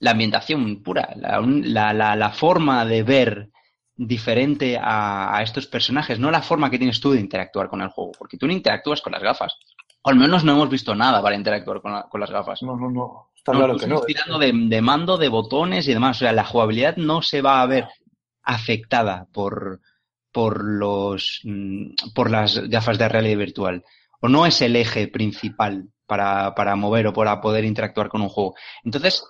la 0.00 0.10
ambientación 0.10 0.82
pura, 0.82 1.12
la, 1.16 1.40
la, 1.40 1.92
la, 1.92 2.16
la 2.16 2.30
forma 2.30 2.84
de 2.84 3.02
ver 3.02 3.50
diferente 3.96 4.76
a, 4.78 5.36
a 5.36 5.42
estos 5.42 5.66
personajes, 5.66 6.18
no 6.18 6.30
la 6.30 6.42
forma 6.42 6.70
que 6.70 6.78
tienes 6.78 7.00
tú 7.00 7.12
de 7.12 7.20
interactuar 7.20 7.68
con 7.68 7.80
el 7.80 7.88
juego, 7.88 8.12
porque 8.18 8.36
tú 8.36 8.46
no 8.46 8.52
interactúas 8.52 9.00
con 9.00 9.12
las 9.12 9.22
gafas. 9.22 9.56
O 10.02 10.10
al 10.10 10.16
menos 10.16 10.44
no 10.44 10.52
hemos 10.52 10.68
visto 10.68 10.94
nada 10.94 11.22
para 11.22 11.34
interactuar 11.36 11.80
con, 11.80 12.02
con 12.10 12.20
las 12.20 12.30
gafas. 12.30 12.62
No, 12.62 12.76
no, 12.76 12.90
no. 12.90 13.30
Está 13.34 13.52
No, 13.52 13.58
claro 13.58 13.76
que 13.76 13.86
no. 13.86 14.00
tirando 14.02 14.38
de, 14.38 14.52
de 14.54 14.82
mando, 14.82 15.16
de 15.16 15.28
botones 15.28 15.88
y 15.88 15.94
demás. 15.94 16.18
O 16.18 16.20
sea, 16.20 16.32
la 16.32 16.44
jugabilidad 16.44 16.96
no 16.96 17.22
se 17.22 17.40
va 17.42 17.62
a 17.62 17.66
ver 17.66 17.88
afectada 18.42 19.26
por, 19.32 19.80
por 20.36 20.62
los 20.62 21.40
mm, 21.44 22.12
por 22.14 22.30
las 22.30 22.68
gafas 22.68 22.98
de 22.98 23.08
realidad 23.08 23.38
virtual. 23.38 23.84
O 24.20 24.28
no 24.28 24.44
es 24.44 24.60
el 24.60 24.76
eje 24.76 25.08
principal 25.08 25.88
para, 26.04 26.54
para 26.54 26.76
mover 26.76 27.06
o 27.06 27.14
para 27.14 27.40
poder 27.40 27.64
interactuar 27.64 28.10
con 28.10 28.20
un 28.20 28.28
juego. 28.28 28.54
Entonces, 28.84 29.24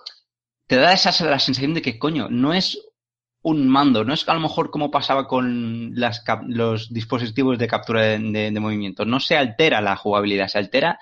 te 0.67 0.75
da 0.75 0.91
esa 0.91 1.11
la 1.29 1.39
sensación 1.39 1.73
de 1.73 1.81
que, 1.81 1.97
coño, 1.97 2.27
no 2.29 2.53
es 2.53 2.77
un 3.41 3.69
mando, 3.69 4.03
no 4.03 4.13
es 4.13 4.27
a 4.27 4.33
lo 4.33 4.41
mejor 4.41 4.69
como 4.69 4.91
pasaba 4.91 5.29
con 5.29 5.93
los 6.47 6.93
dispositivos 6.93 7.57
de 7.57 7.69
captura 7.69 8.01
de 8.01 8.59
movimiento. 8.59 9.05
No 9.05 9.21
se 9.21 9.37
altera 9.37 9.79
la 9.79 9.95
jugabilidad, 9.95 10.49
se 10.49 10.57
altera 10.57 10.99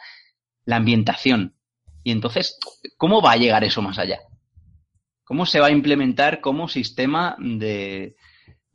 la 0.65 0.75
ambientación. 0.75 1.55
Y 2.03 2.11
entonces, 2.11 2.59
¿cómo 2.97 3.23
va 3.23 3.31
a 3.31 3.37
llegar 3.37 3.63
eso 3.63 3.81
más 3.81 3.97
allá? 3.97 4.19
¿Cómo 5.23 5.47
se 5.47 5.59
va 5.59 5.67
a 5.67 5.71
implementar 5.71 6.41
como 6.41 6.67
sistema 6.67 7.35
de, 7.39 8.15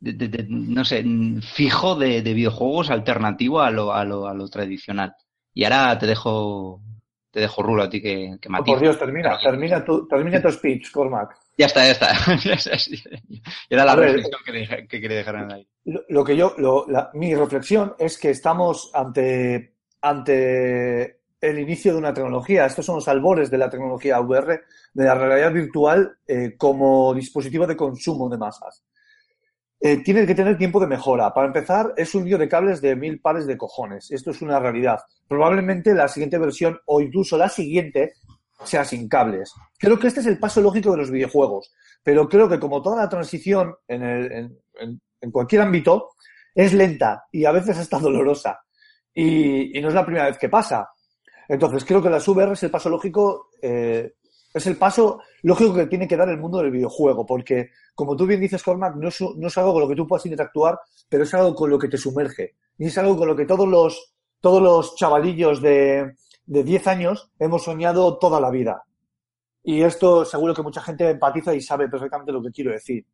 de- 0.01 0.13
de- 0.13 0.27
de- 0.27 0.45
no 0.49 0.83
sé, 0.83 1.03
fijo 1.41 1.95
de, 1.95 2.21
de 2.21 2.33
videojuegos 2.33 2.89
alternativo 2.89 3.61
a 3.61 3.71
lo, 3.71 3.93
a, 3.93 4.03
lo, 4.03 4.27
a 4.27 4.33
lo 4.33 4.49
tradicional? 4.49 5.15
Y 5.53 5.63
ahora 5.63 5.97
te 5.97 6.07
dejo, 6.07 6.81
te 7.31 7.39
dejo 7.39 7.61
Rulo 7.63 7.83
a 7.83 7.89
ti 7.89 8.01
que, 8.01 8.37
que 8.41 8.49
Oh, 8.49 8.63
por 8.63 8.79
Dios, 8.79 8.97
termina, 8.99 9.37
termina 9.39 9.83
tu, 9.85 10.07
termina 10.07 10.41
tu 10.41 10.51
speech, 10.51 10.91
Cormac. 10.91 11.37
Ya 11.57 11.67
está, 11.67 11.85
ya 11.85 11.91
está. 11.91 12.09
Era 13.69 13.85
la 13.85 13.95
ver. 13.95 14.13
reflexión 14.15 14.87
que, 14.87 14.99
quería 15.01 15.17
dejar 15.17 15.35
en 15.35 15.51
ahí. 15.51 15.67
Lo, 15.85 16.01
lo 16.09 16.23
que 16.23 16.35
yo, 16.35 16.53
lo- 16.57 16.85
la- 16.87 17.09
mi 17.13 17.35
reflexión 17.35 17.93
es 17.99 18.17
que 18.17 18.31
estamos 18.31 18.89
ante, 18.93 19.75
ante 20.01 21.19
el 21.41 21.59
inicio 21.59 21.93
de 21.93 21.97
una 21.99 22.13
tecnología. 22.13 22.65
Estos 22.65 22.85
son 22.85 22.95
los 22.95 23.07
albores 23.07 23.49
de 23.49 23.57
la 23.57 23.69
tecnología 23.69 24.19
VR, 24.19 24.61
de 24.93 25.05
la 25.05 25.15
realidad 25.15 25.53
virtual 25.53 26.17
eh, 26.27 26.55
como 26.57 27.13
dispositivo 27.13 27.65
de 27.67 27.75
consumo 27.75 28.29
de 28.29 28.37
masas. 28.37 28.83
Eh, 29.83 30.03
que 30.03 30.35
tener 30.35 30.57
tiempo 30.57 30.79
de 30.79 30.85
mejora. 30.87 31.33
Para 31.33 31.47
empezar, 31.47 31.93
es 31.97 32.13
un 32.13 32.23
lío 32.25 32.37
de 32.37 32.47
cables 32.47 32.81
de 32.81 32.95
mil 32.95 33.19
pares 33.19 33.47
de 33.47 33.57
cojones. 33.57 34.11
Esto 34.11 34.29
es 34.31 34.41
una 34.41 34.59
realidad. 34.59 34.99
Probablemente 35.27 35.93
la 35.95 36.07
siguiente 36.07 36.37
versión 36.37 36.79
o 36.85 37.01
incluso 37.01 37.35
la 37.37 37.49
siguiente 37.49 38.13
sea 38.63 38.85
sin 38.85 39.09
cables. 39.09 39.51
Creo 39.79 39.97
que 39.97 40.07
este 40.07 40.19
es 40.19 40.27
el 40.27 40.37
paso 40.37 40.61
lógico 40.61 40.91
de 40.91 40.97
los 40.97 41.09
videojuegos, 41.09 41.73
pero 42.03 42.29
creo 42.29 42.47
que 42.47 42.59
como 42.59 42.79
toda 42.81 42.97
la 42.97 43.09
transición 43.09 43.73
en, 43.87 44.03
el- 44.03 44.31
en- 44.31 45.01
en- 45.19 45.31
cualquier 45.31 45.61
ámbito, 45.61 46.09
es 46.53 46.73
lenta 46.73 47.25
y 47.31 47.45
a 47.45 47.51
veces 47.51 47.77
hasta 47.79 47.97
dolorosa. 47.97 48.59
Y, 49.13 49.77
y 49.77 49.81
no 49.81 49.87
es 49.87 49.93
la 49.95 50.05
primera 50.05 50.25
vez 50.27 50.37
que 50.37 50.49
pasa. 50.49 50.89
Entonces, 51.47 51.83
creo 51.85 52.01
que 52.03 52.09
las 52.09 52.27
VR 52.27 52.53
es 52.53 52.63
el 52.63 52.71
paso 52.71 52.89
lógico, 52.89 53.49
eh, 53.61 54.13
es 54.53 54.67
el 54.67 54.77
paso 54.77 55.21
lógico 55.43 55.73
que 55.73 55.87
tiene 55.87 56.07
que 56.07 56.17
dar 56.17 56.29
el 56.29 56.37
mundo 56.37 56.59
del 56.59 56.71
videojuego, 56.71 57.25
porque, 57.25 57.71
como 57.95 58.15
tú 58.15 58.25
bien 58.25 58.41
dices, 58.41 58.63
Cormac, 58.63 58.95
no 58.95 59.07
es, 59.07 59.57
algo 59.57 59.73
con 59.73 59.81
lo 59.81 59.87
que 59.87 59.95
tú 59.95 60.07
puedas 60.07 60.25
interactuar, 60.25 60.79
pero 61.09 61.23
es 61.23 61.33
algo 61.33 61.55
con 61.55 61.69
lo 61.69 61.79
que 61.79 61.87
te 61.87 61.97
sumerge. 61.97 62.55
Y 62.77 62.87
es 62.87 62.97
algo 62.97 63.17
con 63.17 63.27
lo 63.27 63.35
que 63.35 63.45
todos 63.45 63.67
los, 63.67 64.13
todos 64.39 64.61
los 64.61 64.95
chavalillos 64.95 65.61
de, 65.61 66.15
de 66.45 66.63
10 66.63 66.87
años 66.87 67.31
hemos 67.39 67.63
soñado 67.63 68.17
toda 68.17 68.41
la 68.41 68.49
vida. 68.49 68.83
Y 69.63 69.81
esto 69.83 70.25
seguro 70.25 70.53
que 70.53 70.63
mucha 70.63 70.81
gente 70.81 71.09
empatiza 71.09 71.53
y 71.53 71.61
sabe 71.61 71.87
perfectamente 71.87 72.31
lo 72.31 72.41
que 72.41 72.51
quiero 72.51 72.71
decir. 72.71 73.05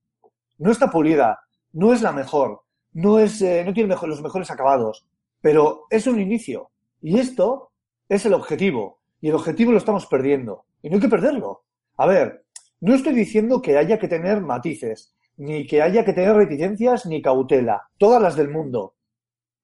No 0.57 0.71
está 0.71 0.89
pulida, 0.89 1.39
no 1.73 1.93
es 1.93 2.01
la 2.01 2.11
mejor, 2.11 2.61
no, 2.93 3.19
es, 3.19 3.41
eh, 3.41 3.63
no 3.65 3.73
tiene 3.73 3.95
los 3.95 4.21
mejores 4.21 4.49
acabados, 4.49 5.05
pero 5.41 5.85
es 5.89 6.07
un 6.07 6.19
inicio. 6.19 6.71
Y 7.01 7.19
esto 7.19 7.71
es 8.09 8.25
el 8.25 8.33
objetivo. 8.33 8.96
Y 9.19 9.29
el 9.29 9.35
objetivo 9.35 9.71
lo 9.71 9.77
estamos 9.77 10.05
perdiendo. 10.05 10.65
Y 10.81 10.89
no 10.89 10.95
hay 10.95 11.01
que 11.01 11.09
perderlo. 11.09 11.65
A 11.97 12.05
ver, 12.05 12.45
no 12.79 12.93
estoy 12.93 13.13
diciendo 13.13 13.61
que 13.61 13.77
haya 13.77 13.97
que 13.97 14.07
tener 14.07 14.41
matices, 14.41 15.15
ni 15.37 15.65
que 15.65 15.81
haya 15.81 16.05
que 16.05 16.13
tener 16.13 16.35
reticencias, 16.35 17.05
ni 17.05 17.21
cautela. 17.21 17.89
Todas 17.97 18.21
las 18.21 18.35
del 18.35 18.49
mundo. 18.49 18.95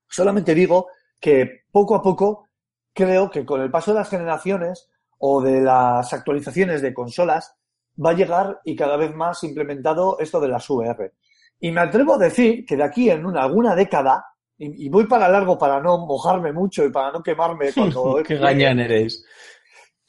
Solamente 0.07 0.55
digo 0.55 0.87
que 1.19 1.63
poco 1.71 1.95
a 1.95 2.01
poco 2.01 2.49
creo 2.93 3.29
que 3.29 3.45
con 3.45 3.61
el 3.61 3.71
paso 3.71 3.91
de 3.91 3.99
las 3.99 4.09
generaciones 4.09 4.89
o 5.17 5.41
de 5.41 5.61
las 5.61 6.11
actualizaciones 6.13 6.81
de 6.81 6.93
consolas 6.93 7.55
va 8.03 8.11
a 8.11 8.15
llegar 8.15 8.59
y 8.63 8.75
cada 8.75 8.97
vez 8.97 9.15
más 9.15 9.43
implementado 9.43 10.17
esto 10.19 10.39
de 10.39 10.47
las 10.47 10.69
VR. 10.69 11.13
Y 11.59 11.71
me 11.71 11.81
atrevo 11.81 12.15
a 12.15 12.17
decir 12.17 12.65
que 12.65 12.75
de 12.75 12.83
aquí 12.83 13.09
en 13.09 13.25
una, 13.25 13.43
alguna 13.43 13.75
década, 13.75 14.25
y, 14.63 14.85
y 14.85 14.89
voy 14.89 15.05
para 15.07 15.29
largo 15.29 15.57
para 15.57 15.79
no 15.81 16.05
mojarme 16.05 16.51
mucho 16.53 16.85
y 16.85 16.91
para 16.91 17.11
no 17.11 17.21
quemarme 17.23 17.71
cuando... 17.75 18.21
Qué 18.25 18.35
gañán 18.37 18.79
eres. 18.79 19.25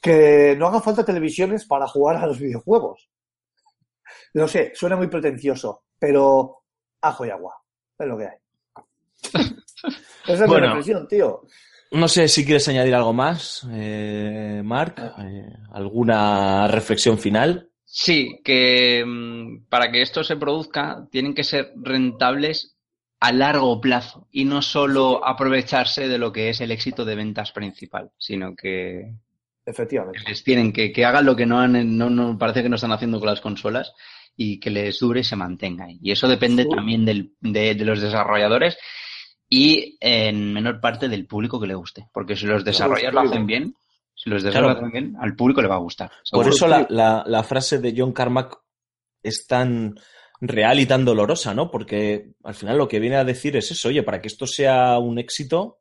que 0.01 0.55
no 0.57 0.67
haga 0.67 0.81
falta 0.81 1.03
televisiones 1.05 1.65
para 1.65 1.87
jugar 1.87 2.17
a 2.17 2.27
los 2.27 2.39
videojuegos. 2.39 3.09
Lo 4.33 4.47
sé, 4.47 4.71
suena 4.75 4.95
muy 4.95 5.07
pretencioso, 5.07 5.83
pero 5.97 6.63
ajo 7.01 7.25
y 7.25 7.29
agua. 7.29 7.55
Es 7.97 8.07
lo 8.07 8.17
que 8.17 8.25
hay. 8.25 8.37
Esa 10.27 10.43
es 10.43 10.47
Bueno. 10.47 10.53
mi 10.67 10.67
reflexión, 10.73 11.07
tío. 11.07 11.41
No 11.91 12.07
sé 12.07 12.27
si 12.27 12.43
quieres 12.43 12.67
añadir 12.67 12.93
algo 12.95 13.13
más, 13.13 13.65
eh, 13.71 14.61
Marc. 14.65 14.99
Eh, 14.99 15.47
¿Alguna 15.71 16.67
reflexión 16.67 17.17
final? 17.17 17.69
Sí, 17.85 18.41
que 18.43 19.03
mm, 19.05 19.67
para 19.69 19.89
que 19.91 20.01
esto 20.01 20.23
se 20.23 20.35
produzca 20.35 21.07
tienen 21.09 21.33
que 21.33 21.43
ser 21.45 21.71
rentables 21.77 22.74
a 23.27 23.31
largo 23.31 23.79
plazo 23.81 24.27
y 24.31 24.45
no 24.45 24.61
solo 24.61 25.25
aprovecharse 25.25 26.07
de 26.07 26.17
lo 26.17 26.31
que 26.31 26.49
es 26.49 26.61
el 26.61 26.71
éxito 26.71 27.05
de 27.05 27.15
ventas 27.15 27.51
principal, 27.51 28.11
sino 28.17 28.55
que 28.55 29.13
Efectivamente. 29.65 30.19
les 30.27 30.43
tienen 30.43 30.71
que, 30.71 30.91
que 30.91 31.05
hagan 31.05 31.25
lo 31.25 31.35
que 31.35 31.45
no, 31.45 31.59
han, 31.59 31.97
no, 31.97 32.09
no 32.09 32.37
parece 32.37 32.61
que 32.63 32.69
no 32.69 32.75
están 32.75 32.91
haciendo 32.91 33.19
con 33.19 33.27
las 33.29 33.41
consolas 33.41 33.93
y 34.37 34.59
que 34.59 34.69
les 34.69 34.99
dure 34.99 35.21
y 35.21 35.23
se 35.23 35.35
mantenga. 35.35 35.87
Y 35.89 36.11
eso 36.11 36.27
depende 36.27 36.63
Sí. 36.63 36.69
también 36.69 37.05
del, 37.05 37.33
de, 37.39 37.73
de 37.73 37.85
los 37.85 38.01
desarrolladores 38.01 38.77
y 39.49 39.97
en 40.01 40.53
menor 40.53 40.79
parte 40.81 41.07
del 41.07 41.25
público 41.25 41.59
que 41.59 41.67
le 41.67 41.75
guste. 41.75 42.07
Porque 42.13 42.35
si 42.35 42.45
los 42.45 42.63
desarrolladores 42.65 43.13
lo 43.13 43.21
hacen 43.21 43.45
bien, 43.47 43.75
si 44.13 44.29
los 44.29 44.43
desarrolladores 44.43 44.83
hacen 44.89 44.91
bien, 45.11 45.15
al 45.21 45.35
público 45.35 45.61
le 45.61 45.67
va 45.67 45.75
a 45.75 45.79
gustar. 45.79 46.11
Por 46.31 46.47
eso 46.47 46.67
la, 46.67 46.85
la- 46.89 47.23
la 47.25 47.43
frase 47.43 47.79
de 47.79 47.93
John 47.97 48.11
Carmack 48.13 48.57
es 49.23 49.47
tan 49.47 49.95
real 50.47 50.79
y 50.79 50.85
tan 50.85 51.05
dolorosa, 51.05 51.53
¿no? 51.53 51.71
Porque 51.71 52.31
al 52.43 52.55
final 52.55 52.77
lo 52.77 52.87
que 52.87 52.99
viene 52.99 53.15
a 53.15 53.23
decir 53.23 53.55
es 53.57 53.71
eso, 53.71 53.89
oye, 53.89 54.03
para 54.03 54.21
que 54.21 54.27
esto 54.27 54.47
sea 54.47 54.97
un 54.99 55.19
éxito, 55.19 55.79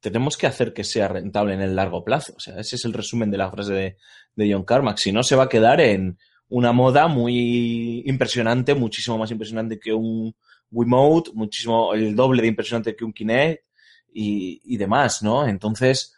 tenemos 0.00 0.36
que 0.36 0.46
hacer 0.46 0.72
que 0.72 0.84
sea 0.84 1.08
rentable 1.08 1.54
en 1.54 1.60
el 1.60 1.74
largo 1.74 2.04
plazo. 2.04 2.34
O 2.36 2.40
sea, 2.40 2.58
ese 2.60 2.76
es 2.76 2.84
el 2.84 2.92
resumen 2.92 3.30
de 3.30 3.38
la 3.38 3.50
frase 3.50 3.72
de, 3.72 3.96
de 4.34 4.52
John 4.52 4.64
Carmack. 4.64 4.98
Si 4.98 5.12
no, 5.12 5.22
se 5.22 5.36
va 5.36 5.44
a 5.44 5.48
quedar 5.48 5.80
en 5.80 6.18
una 6.48 6.72
moda 6.72 7.08
muy 7.08 8.02
impresionante, 8.06 8.74
muchísimo 8.74 9.18
más 9.18 9.30
impresionante 9.30 9.78
que 9.78 9.92
un 9.92 10.34
Wiimote, 10.70 11.30
muchísimo, 11.34 11.94
el 11.94 12.14
doble 12.14 12.42
de 12.42 12.48
impresionante 12.48 12.94
que 12.94 13.04
un 13.04 13.12
Kinect 13.12 13.64
y, 14.12 14.60
y 14.64 14.76
demás, 14.76 15.22
¿no? 15.22 15.46
Entonces, 15.46 16.14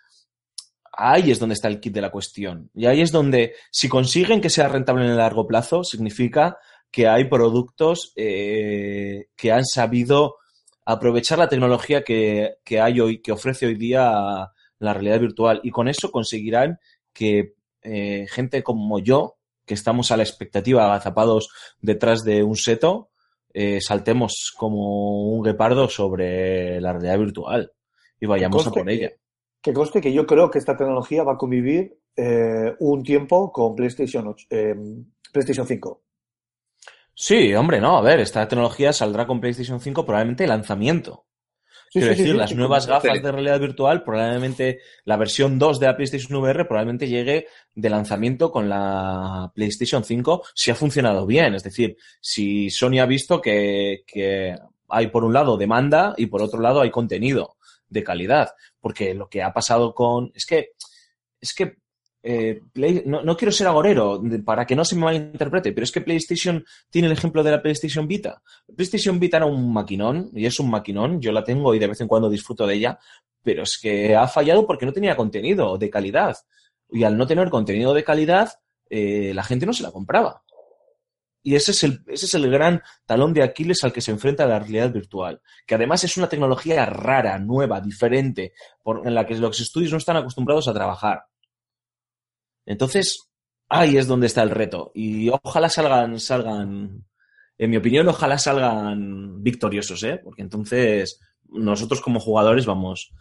ahí 0.93 1.31
es 1.31 1.39
donde 1.39 1.55
está 1.55 1.69
el 1.69 1.81
kit 1.81 1.95
de 1.95 2.01
la 2.01 2.11
cuestión. 2.11 2.71
Y 2.75 2.87
ahí 2.87 3.01
es 3.01 3.13
donde, 3.13 3.55
si 3.71 3.89
consiguen 3.89 4.41
que 4.41 4.51
sea 4.51 4.69
rentable 4.69 5.05
en 5.05 5.13
el 5.13 5.17
largo 5.17 5.47
plazo, 5.47 5.85
significa 5.85 6.59
que 6.91 7.07
hay 7.07 7.25
productos 7.25 8.13
eh, 8.17 9.27
que 9.37 9.53
han 9.53 9.65
sabido 9.65 10.37
aprovechar 10.85 11.39
la 11.39 11.49
tecnología 11.49 12.03
que, 12.03 12.55
que 12.65 12.81
hay 12.81 13.01
hoy, 13.01 13.21
que 13.21 13.33
ofrece 13.33 13.67
hoy 13.67 13.75
día 13.75 14.51
la 14.79 14.95
realidad 14.95 15.21
virtual. 15.21 15.61
Y 15.63 15.71
con 15.71 15.89
eso 15.89 16.11
conseguirán 16.11 16.79
que 17.13 17.55
eh, 17.83 18.27
gente 18.31 18.63
como 18.63 18.99
yo, 18.99 19.37
que 19.67 19.75
estamos 19.75 20.11
a 20.11 20.17
la 20.17 20.23
expectativa, 20.23 20.87
agazapados 20.87 21.51
detrás 21.81 22.25
de 22.25 22.43
un 22.43 22.57
seto, 22.57 23.11
eh, 23.53 23.81
saltemos 23.83 24.55
como 24.57 25.29
un 25.35 25.43
guepardo 25.43 25.89
sobre 25.89 26.81
la 26.81 26.93
realidad 26.93 27.19
virtual 27.19 27.73
y 28.21 28.27
vayamos 28.27 28.67
a 28.67 28.71
por 28.71 28.89
ella. 28.91 29.11
que- 29.61 29.73
conste 29.75 30.01
que 30.01 30.13
yo 30.13 30.27
creo 30.27 30.51
que 30.51 30.59
esta 30.59 30.77
tecnología 30.77 31.23
va 31.23 31.35
a 31.35 31.39
convivir 31.39 31.99
un 32.81 33.03
tiempo 33.05 33.53
con 33.53 33.77
PlayStation, 33.77 34.27
8, 34.27 34.47
PlayStation 35.33 35.67
5. 35.67 36.03
Sí, 37.21 37.53
hombre, 37.53 37.81
no, 37.81 37.99
a 37.99 38.01
ver, 38.01 38.21
esta 38.21 38.47
tecnología 38.47 38.93
saldrá 38.93 39.27
con 39.27 39.41
PlayStation 39.41 39.81
5 39.81 40.07
probablemente 40.07 40.45
de 40.45 40.49
lanzamiento. 40.51 41.27
Sí, 41.91 41.99
Quiero 41.99 42.15
sí, 42.15 42.19
decir, 42.21 42.33
sí, 42.35 42.39
las 42.39 42.55
nuevas 42.55 42.87
gafas 42.87 43.21
de 43.21 43.33
realidad 43.33 43.59
virtual, 43.59 44.05
probablemente 44.05 44.79
la 45.05 45.17
versión 45.17 45.59
2 45.59 45.81
de 45.81 45.87
la 45.87 45.97
PlayStation 45.97 46.41
VR 46.41 46.67
probablemente 46.67 47.09
llegue 47.09 47.49
de 47.75 47.91
lanzamiento 47.91 48.53
con 48.53 48.69
la 48.69 49.51
PlayStation 49.53 50.05
5 50.05 50.45
si 50.55 50.71
ha 50.71 50.77
funcionado 50.77 51.27
bien. 51.27 51.57
Es 51.57 51.65
decir, 51.65 51.97
si 52.21 52.71
Sony 52.71 53.01
ha 53.01 53.07
visto 53.07 53.41
que, 53.41 54.05
que 54.07 54.55
hay 54.89 55.09
por 55.09 55.25
un 55.25 55.33
lado 55.33 55.57
demanda 55.57 56.15
y 56.17 56.27
por 56.27 56.41
otro 56.41 56.61
lado 56.61 56.83
hay 56.83 56.93
contenido 56.93 57.57
de 57.89 58.05
calidad. 58.05 58.51
Porque 58.79 59.13
lo 59.13 59.29
que 59.29 59.43
ha 59.43 59.53
pasado 59.53 59.93
con... 59.93 60.31
Es 60.37 60.47
que... 60.47 60.69
Es 61.41 61.53
que... 61.53 61.79
eh, 62.23 62.61
Play- 62.73 63.03
no, 63.07 63.23
no 63.23 63.37
quiero 63.37 63.53
ser 63.53 63.67
agorero 63.67 64.23
para 64.45 64.67
que 64.67 64.75
no 64.77 64.85
se 64.85 64.95
me 64.97 65.03
malinterprete, 65.03 65.73
pero 65.73 65.85
es 65.85 65.93
que 65.93 66.01
PlayStation 66.01 66.65
tiene 66.91 67.07
el 67.07 67.13
ejemplo 67.13 67.43
de 67.43 67.51
la 67.53 67.63
PlayStation 67.63 68.07
Vita. 68.09 68.43
PlayStation 68.75 69.19
Vita 69.21 69.37
era 69.39 69.47
un 69.47 69.73
maquinón, 69.73 70.31
y 70.35 70.47
es 70.47 70.59
un 70.61 70.71
maquinón, 70.71 71.21
yo 71.21 71.33
la 71.33 71.45
tengo 71.45 71.75
y 71.75 71.79
de 71.79 71.87
vez 71.87 72.01
en 72.01 72.09
cuando 72.09 72.29
disfruto 72.29 72.67
de 72.67 72.75
ella, 72.75 72.99
pero 73.43 73.63
es 73.63 73.79
que 73.81 74.15
ha 74.17 74.27
fallado 74.29 74.67
porque 74.67 74.87
no 74.87 74.93
tenía 74.93 75.17
contenido 75.17 75.79
de 75.79 75.91
calidad. 75.91 76.37
Y 76.91 77.05
al 77.05 77.17
no 77.17 77.27
tener 77.27 77.51
contenido 77.51 77.95
de 77.95 78.05
calidad, 78.05 78.51
eh, 78.91 79.33
la 79.35 79.45
gente 79.45 79.67
no 79.67 79.73
se 79.73 79.83
la 79.83 79.91
compraba. 79.93 80.43
Y 81.43 81.55
ese 81.55 81.71
es, 81.71 81.85
el, 81.85 82.01
ese 82.09 82.27
es 82.27 82.35
el 82.35 82.51
gran 82.51 82.83
talón 83.07 83.33
de 83.33 83.43
Aquiles 83.43 83.83
al 83.85 83.93
que 83.93 84.01
se 84.01 84.11
enfrenta 84.11 84.45
la 84.47 84.59
realidad 84.59 84.93
virtual, 84.93 85.41
que 85.67 85.77
además 85.77 86.03
es 86.05 86.17
una 86.17 86.29
tecnología 86.29 86.85
rara, 86.85 87.39
nueva, 87.39 87.81
diferente, 87.81 88.53
por- 88.83 89.07
en 89.07 89.15
la 89.15 89.25
que 89.25 89.37
los 89.37 89.59
estudios 89.61 89.93
no 89.93 89.99
están 89.99 90.17
acostumbrados 90.17 90.67
a 90.69 90.75
trabajar. 90.75 91.23
Entonces, 92.69 93.31
ahí 93.67 93.97
es 93.97 94.07
donde 94.07 94.27
está 94.27 94.43
el 94.43 94.51
reto. 94.51 94.93
Y 94.95 95.31
ojalá 95.31 95.71
salgan, 95.71 96.21
salgan, 96.21 97.07
en 97.57 97.71
mi 97.71 97.79
opinión, 97.79 98.07
ojalá 98.09 98.37
salgan 98.37 99.43
victoriosos, 99.43 100.03
¿eh? 100.03 100.21
Porque 100.23 100.43
entonces 100.43 101.19
nosotros 101.49 102.03
como 102.03 102.21
jugadores 102.21 102.67
vamos, 102.67 103.15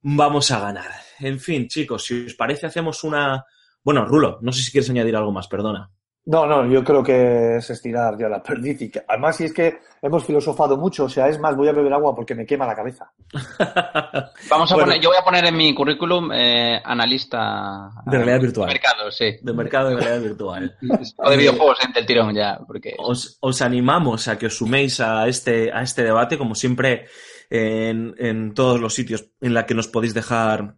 vamos 0.00 0.52
a 0.52 0.60
ganar. 0.60 0.90
En 1.18 1.40
fin, 1.40 1.66
chicos, 1.66 2.04
si 2.04 2.26
os 2.26 2.34
parece, 2.34 2.66
hacemos 2.66 3.02
una. 3.02 3.44
Bueno, 3.82 4.04
Rulo, 4.04 4.38
no 4.40 4.52
sé 4.52 4.62
si 4.62 4.70
quieres 4.70 4.88
añadir 4.88 5.16
algo 5.16 5.32
más, 5.32 5.48
perdona. 5.48 5.90
No, 6.26 6.46
no, 6.46 6.66
yo 6.66 6.82
creo 6.82 7.02
que 7.02 7.56
es 7.58 7.68
estirar 7.68 8.16
ya 8.18 8.28
la 8.30 8.42
perdiz. 8.42 8.80
y 8.80 8.90
que- 8.90 9.04
Además, 9.06 9.36
si 9.36 9.44
es 9.44 9.52
que 9.52 9.78
hemos 10.00 10.24
filosofado 10.24 10.76
mucho, 10.78 11.04
o 11.04 11.08
sea, 11.08 11.28
es 11.28 11.38
más, 11.38 11.54
voy 11.54 11.68
a 11.68 11.72
beber 11.72 11.92
agua 11.92 12.14
porque 12.14 12.34
me 12.34 12.46
quema 12.46 12.66
la 12.66 12.74
cabeza. 12.74 13.12
Vamos 14.50 14.70
a 14.70 14.74
Bueno. 14.74 14.86
poner, 14.88 15.00
yo 15.00 15.10
voy 15.10 15.18
a 15.20 15.24
poner 15.24 15.44
en 15.44 15.56
mi 15.56 15.74
currículum 15.74 16.30
eh, 16.32 16.80
analista 16.84 17.90
De 18.06 18.16
realidad 18.16 18.40
virtual. 18.40 18.68
Mercado, 18.68 19.10
sí. 19.10 19.36
De 19.42 19.52
mercado 19.52 19.90
de 19.90 19.96
realidad 19.96 20.20
virtual. 20.22 20.76
O 21.18 21.30
de 21.30 21.36
videojuegos 21.36 21.78
eh, 21.84 21.88
del 21.94 22.06
tirón 22.06 22.34
ya, 22.34 22.58
porque 22.66 22.94
os, 22.98 23.36
os 23.40 23.62
animamos 23.62 24.26
a 24.28 24.38
que 24.38 24.46
os 24.46 24.56
suméis 24.56 25.00
a 25.00 25.28
este, 25.28 25.72
a 25.72 25.82
este 25.82 26.04
debate, 26.04 26.38
como 26.38 26.54
siempre, 26.54 27.06
en, 27.50 28.14
en 28.18 28.54
todos 28.54 28.80
los 28.80 28.94
sitios 28.94 29.26
en 29.42 29.52
la 29.54 29.66
que 29.66 29.74
nos 29.74 29.88
podéis 29.88 30.14
dejar 30.14 30.76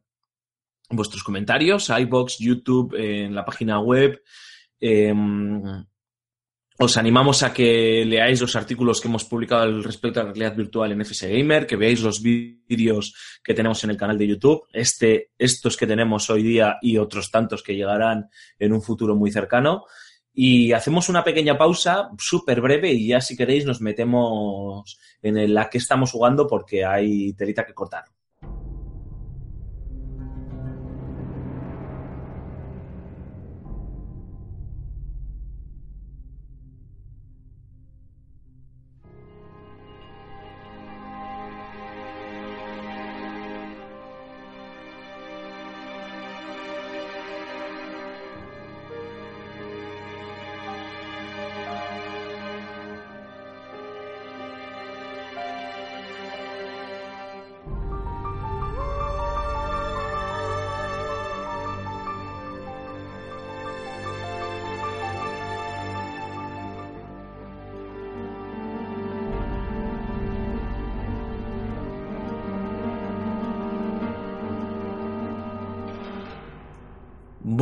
vuestros 0.90 1.22
comentarios, 1.22 1.88
iBox, 1.90 2.38
YouTube, 2.38 2.94
en 2.99 3.34
la 3.34 3.44
página 3.44 3.78
web. 3.80 4.20
Em, 4.80 5.86
Os 6.78 6.98
animamos 6.98 7.42
a 7.42 7.54
que 7.54 8.04
leáis 8.04 8.38
los 8.42 8.54
artículos 8.54 9.00
que 9.00 9.08
hemos 9.08 9.24
publicado 9.24 9.62
al 9.62 9.82
respecto 9.82 10.20
a 10.20 10.24
la 10.24 10.32
realidad 10.32 10.56
virtual 10.56 10.92
en 10.92 11.00
FS 11.00 11.26
Gamer, 11.26 11.66
que 11.66 11.76
veáis 11.76 12.02
los 12.02 12.20
vídeos 12.20 13.14
que 13.42 13.54
tenemos 13.54 13.82
en 13.82 13.90
el 13.90 13.96
canal 13.96 14.18
de 14.18 14.26
YouTube, 14.26 14.64
este, 14.74 15.30
estos 15.38 15.74
que 15.74 15.86
tenemos 15.86 16.28
hoy 16.28 16.42
día 16.42 16.76
y 16.82 16.98
otros 16.98 17.30
tantos 17.30 17.62
que 17.62 17.74
llegarán 17.74 18.28
en 18.58 18.74
un 18.74 18.82
futuro 18.82 19.16
muy 19.16 19.32
cercano. 19.32 19.86
Y 20.34 20.72
hacemos 20.72 21.08
una 21.08 21.24
pequeña 21.24 21.56
pausa 21.56 22.10
súper 22.18 22.60
breve 22.60 22.92
y 22.92 23.08
ya 23.08 23.22
si 23.22 23.38
queréis 23.38 23.64
nos 23.64 23.80
metemos 23.80 24.98
en 25.22 25.54
la 25.54 25.70
que 25.70 25.78
estamos 25.78 26.12
jugando 26.12 26.46
porque 26.46 26.84
hay 26.84 27.32
telita 27.32 27.64
que 27.64 27.72
cortar. 27.72 28.04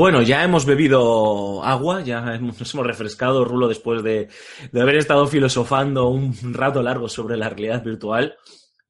Bueno, 0.04 0.20
ya 0.20 0.44
hemos 0.44 0.66
bebido 0.66 1.64
agua, 1.64 2.02
ya 2.02 2.34
hemos, 2.34 2.60
nos 2.60 2.74
hemos 2.74 2.86
refrescado, 2.86 3.42
Rulo, 3.42 3.68
después 3.68 4.02
de, 4.02 4.28
de 4.70 4.80
haber 4.82 4.96
estado 4.96 5.26
filosofando 5.26 6.08
un 6.08 6.34
rato 6.52 6.82
largo 6.82 7.08
sobre 7.08 7.38
la 7.38 7.48
realidad 7.48 7.82
virtual. 7.82 8.36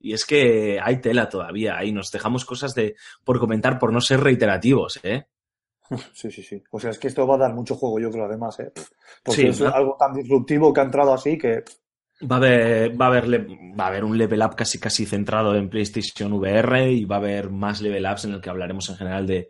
Y 0.01 0.13
es 0.13 0.27
que 0.27 0.81
hay 0.83 1.01
tela 1.01 1.29
todavía, 1.29 1.79
ahí 1.79 1.93
nos 1.93 2.11
dejamos 2.11 2.45
cosas 2.45 2.75
de 2.75 2.97
por 3.23 3.39
comentar 3.39 3.79
por 3.79 3.93
no 3.93 4.01
ser 4.01 4.23
reiterativos, 4.23 4.99
¿eh? 5.05 5.27
Sí, 6.13 6.33
sí, 6.33 6.43
sí. 6.43 6.61
O 6.73 6.81
sea, 6.81 6.91
es 6.91 6.99
que 6.99 7.07
esto 7.07 7.25
va 7.29 7.37
a 7.37 7.39
dar 7.39 7.55
mucho 7.55 7.77
juego, 7.77 8.01
yo 8.01 8.11
creo, 8.11 8.25
además, 8.25 8.59
¿eh? 8.59 8.73
Porque 9.23 9.43
Sí, 9.43 9.47
es 9.47 9.61
algo 9.61 9.97
tan 9.97 10.15
disruptivo 10.15 10.73
que 10.73 10.81
ha 10.81 10.85
entrado 10.85 11.15
así 11.15 11.39
que... 11.39 11.63
Va 12.29 12.35
a 12.35 12.39
haber, 12.39 13.01
va 13.01 13.05
a 13.05 13.09
haber, 13.11 13.47
va 13.49 13.85
a 13.85 13.87
haber 13.87 14.03
un 14.03 14.19
level 14.19 14.43
up 14.43 14.57
casi 14.57 14.81
casi 14.81 15.07
centrado 15.07 15.55
en 15.55 15.71
PlayStation 15.71 16.33
VR 16.33 16.91
y 16.91 17.05
va 17.05 17.17
a 17.17 17.19
haber 17.21 17.51
más 17.51 17.81
level 17.81 18.05
ups 18.05 18.25
en 18.25 18.33
el 18.33 18.41
que 18.41 18.51
hablaremos 18.51 18.91
en 18.91 18.97
general 18.97 19.29
de, 19.29 19.49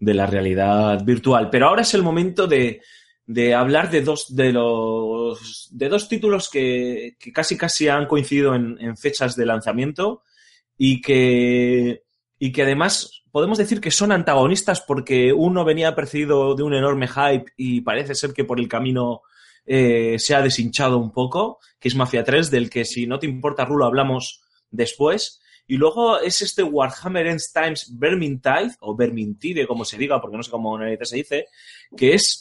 de 0.00 0.14
la 0.14 0.26
realidad 0.26 1.04
virtual. 1.04 1.50
Pero 1.50 1.68
ahora 1.68 1.82
es 1.82 1.94
el 1.94 2.02
momento 2.02 2.48
de, 2.48 2.82
de 3.26 3.54
hablar 3.54 3.90
de 3.90 4.00
dos, 4.02 4.34
de 4.34 4.52
los, 4.52 5.68
de 5.70 5.88
dos 5.88 6.08
títulos 6.08 6.50
que, 6.50 7.16
que 7.20 7.32
casi 7.32 7.56
casi 7.56 7.86
han 7.86 8.06
coincidido 8.06 8.54
en, 8.56 8.76
en 8.80 8.96
fechas 8.96 9.36
de 9.36 9.46
lanzamiento 9.46 10.24
y 10.76 11.00
que, 11.00 12.02
y 12.38 12.50
que 12.50 12.62
además 12.62 13.22
podemos 13.30 13.58
decir 13.58 13.80
que 13.80 13.90
son 13.90 14.10
antagonistas 14.10 14.80
porque 14.80 15.32
uno 15.32 15.64
venía 15.64 15.94
precedido 15.94 16.54
de 16.54 16.62
un 16.62 16.74
enorme 16.74 17.06
hype 17.06 17.52
y 17.56 17.82
parece 17.82 18.14
ser 18.14 18.32
que 18.32 18.44
por 18.44 18.58
el 18.58 18.68
camino 18.68 19.22
eh, 19.66 20.16
se 20.18 20.34
ha 20.34 20.42
deshinchado 20.42 20.98
un 20.98 21.12
poco, 21.12 21.58
que 21.78 21.88
es 21.88 21.94
Mafia 21.94 22.24
3, 22.24 22.50
del 22.50 22.70
que 22.70 22.84
si 22.84 23.06
no 23.06 23.18
te 23.18 23.26
importa, 23.26 23.64
Rulo, 23.64 23.84
hablamos 23.84 24.42
después. 24.70 25.40
Y 25.70 25.76
luego 25.76 26.18
es 26.18 26.42
este 26.42 26.64
Warhammer 26.64 27.28
End 27.28 27.40
Times 27.54 27.96
Vermintide, 27.96 28.74
o 28.80 28.96
Vermintide, 28.96 29.68
como 29.68 29.84
se 29.84 29.96
diga, 29.96 30.20
porque 30.20 30.36
no 30.36 30.42
sé 30.42 30.50
cómo 30.50 30.76
narices 30.76 31.10
se 31.10 31.16
dice, 31.16 31.46
que 31.96 32.14
es... 32.14 32.40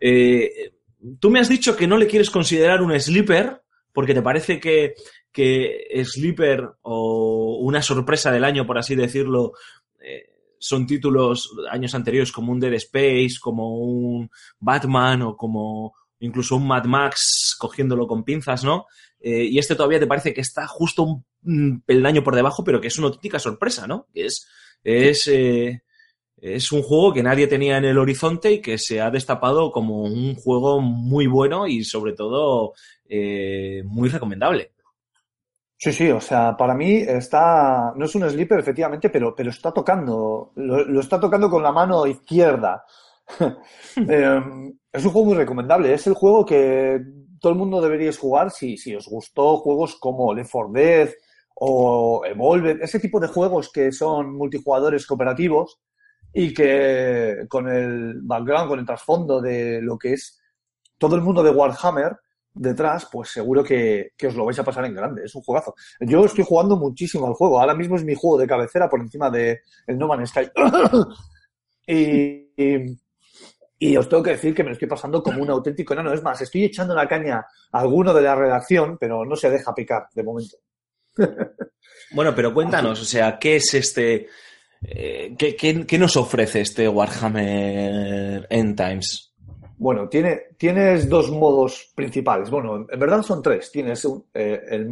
eh, 0.00 0.72
tú 1.20 1.30
me 1.30 1.38
has 1.38 1.48
dicho 1.48 1.76
que 1.76 1.86
no 1.86 1.96
le 1.96 2.08
quieres 2.08 2.30
considerar 2.30 2.82
un 2.82 2.98
sleeper, 2.98 3.62
porque 3.92 4.12
te 4.12 4.22
parece 4.22 4.58
que, 4.58 4.94
que 5.30 6.02
Sleeper 6.04 6.68
o 6.82 7.58
una 7.60 7.80
sorpresa 7.80 8.32
del 8.32 8.42
año, 8.42 8.66
por 8.66 8.76
así 8.76 8.96
decirlo, 8.96 9.52
eh, 10.00 10.30
son 10.58 10.84
títulos 10.84 11.52
años 11.70 11.94
anteriores 11.94 12.32
como 12.32 12.50
un 12.50 12.58
Dead 12.58 12.74
Space, 12.74 13.36
como 13.40 13.78
un 13.78 14.28
Batman 14.58 15.22
o 15.22 15.36
como 15.36 15.94
incluso 16.18 16.56
un 16.56 16.66
Mad 16.66 16.86
Max 16.86 17.54
cogiéndolo 17.56 18.08
con 18.08 18.24
pinzas, 18.24 18.64
¿no? 18.64 18.86
Eh, 19.26 19.46
y 19.46 19.58
este 19.58 19.74
todavía 19.74 19.98
te 19.98 20.06
parece 20.06 20.34
que 20.34 20.42
está 20.42 20.66
justo 20.66 21.02
un, 21.02 21.24
un 21.44 21.80
peldaño 21.80 22.22
por 22.22 22.36
debajo, 22.36 22.62
pero 22.62 22.78
que 22.78 22.88
es 22.88 22.98
una 22.98 23.06
auténtica 23.06 23.38
sorpresa, 23.38 23.86
¿no? 23.86 24.06
Que 24.12 24.26
es, 24.26 24.46
es, 24.82 25.28
eh, 25.28 25.82
es 26.36 26.70
un 26.72 26.82
juego 26.82 27.14
que 27.14 27.22
nadie 27.22 27.46
tenía 27.46 27.78
en 27.78 27.86
el 27.86 27.96
horizonte 27.96 28.52
y 28.52 28.60
que 28.60 28.76
se 28.76 29.00
ha 29.00 29.10
destapado 29.10 29.72
como 29.72 30.02
un 30.02 30.34
juego 30.34 30.82
muy 30.82 31.26
bueno 31.26 31.66
y 31.66 31.84
sobre 31.84 32.12
todo 32.12 32.74
eh, 33.08 33.82
muy 33.86 34.10
recomendable. 34.10 34.72
Sí, 35.78 35.90
sí, 35.90 36.10
o 36.10 36.20
sea, 36.20 36.54
para 36.54 36.74
mí 36.74 36.96
está, 36.96 37.94
no 37.96 38.04
es 38.04 38.14
un 38.14 38.28
sleeper 38.28 38.60
efectivamente, 38.60 39.08
pero, 39.08 39.34
pero 39.34 39.48
está 39.48 39.72
tocando, 39.72 40.52
lo, 40.56 40.84
lo 40.84 41.00
está 41.00 41.18
tocando 41.18 41.48
con 41.48 41.62
la 41.62 41.72
mano 41.72 42.06
izquierda. 42.06 42.84
Eh, 43.96 44.40
es 44.92 45.04
un 45.04 45.10
juego 45.10 45.26
muy 45.26 45.34
recomendable, 45.36 45.94
es 45.94 46.06
el 46.06 46.14
juego 46.14 46.44
que 46.44 47.00
todo 47.40 47.52
el 47.52 47.58
mundo 47.58 47.80
deberíais 47.80 48.18
jugar 48.18 48.50
si, 48.50 48.76
si 48.76 48.94
os 48.94 49.06
gustó 49.06 49.58
juegos 49.58 49.96
como 49.96 50.34
Left 50.34 50.50
4 50.50 50.72
Dead 50.72 51.10
o 51.54 52.24
Evolve, 52.24 52.78
ese 52.80 52.98
tipo 52.98 53.20
de 53.20 53.28
juegos 53.28 53.70
que 53.72 53.92
son 53.92 54.34
multijugadores 54.34 55.06
cooperativos 55.06 55.80
y 56.32 56.52
que 56.52 57.46
con 57.48 57.68
el 57.68 58.20
background, 58.22 58.68
con 58.68 58.78
el 58.80 58.86
trasfondo 58.86 59.40
de 59.40 59.80
lo 59.80 59.96
que 59.96 60.14
es 60.14 60.40
todo 60.98 61.14
el 61.16 61.22
mundo 61.22 61.42
de 61.42 61.50
Warhammer 61.50 62.16
detrás, 62.52 63.08
pues 63.10 63.30
seguro 63.30 63.62
que, 63.62 64.12
que 64.16 64.28
os 64.28 64.34
lo 64.34 64.44
vais 64.44 64.58
a 64.58 64.64
pasar 64.64 64.84
en 64.84 64.94
grande. 64.94 65.24
Es 65.24 65.34
un 65.34 65.42
juegazo. 65.42 65.74
Yo 66.00 66.24
estoy 66.24 66.44
jugando 66.44 66.76
muchísimo 66.76 67.26
al 67.26 67.34
juego. 67.34 67.60
Ahora 67.60 67.74
mismo 67.74 67.96
es 67.96 68.04
mi 68.04 68.14
juego 68.14 68.38
de 68.38 68.46
cabecera 68.46 68.88
por 68.88 69.00
encima 69.00 69.30
de 69.30 69.60
No 69.88 70.08
Man's 70.08 70.30
Sky. 70.30 70.48
y 73.78 73.96
os 73.96 74.08
tengo 74.08 74.22
que 74.22 74.30
decir 74.30 74.54
que 74.54 74.62
me 74.62 74.70
lo 74.70 74.74
estoy 74.74 74.88
pasando 74.88 75.22
como 75.22 75.42
un 75.42 75.50
auténtico 75.50 75.92
enano. 75.92 76.12
Es 76.12 76.22
más, 76.22 76.40
estoy 76.40 76.64
echando 76.64 76.94
la 76.94 77.08
caña 77.08 77.46
a 77.72 77.80
alguno 77.80 78.14
de 78.14 78.22
la 78.22 78.34
redacción, 78.34 78.96
pero 78.98 79.24
no 79.24 79.36
se 79.36 79.50
deja 79.50 79.74
picar 79.74 80.08
de 80.14 80.22
momento. 80.22 80.56
Bueno, 82.10 82.34
pero 82.34 82.54
cuéntanos, 82.54 83.00
o 83.00 83.04
sea, 83.04 83.38
¿qué 83.38 83.56
es 83.56 83.74
este... 83.74 84.28
eh, 84.82 85.34
¿qué, 85.36 85.56
qué, 85.56 85.84
qué 85.84 85.98
nos 85.98 86.16
ofrece 86.16 86.60
este 86.60 86.88
Warhammer 86.88 88.46
End 88.50 88.76
Times? 88.76 89.34
Bueno, 89.76 90.08
tiene, 90.08 90.42
tienes 90.56 91.08
dos 91.08 91.30
modos 91.30 91.92
principales. 91.94 92.50
Bueno, 92.50 92.86
en 92.88 93.00
verdad 93.00 93.22
son 93.22 93.42
tres. 93.42 93.70
Tienes 93.70 94.04
un, 94.04 94.24
eh, 94.32 94.60
el, 94.70 94.88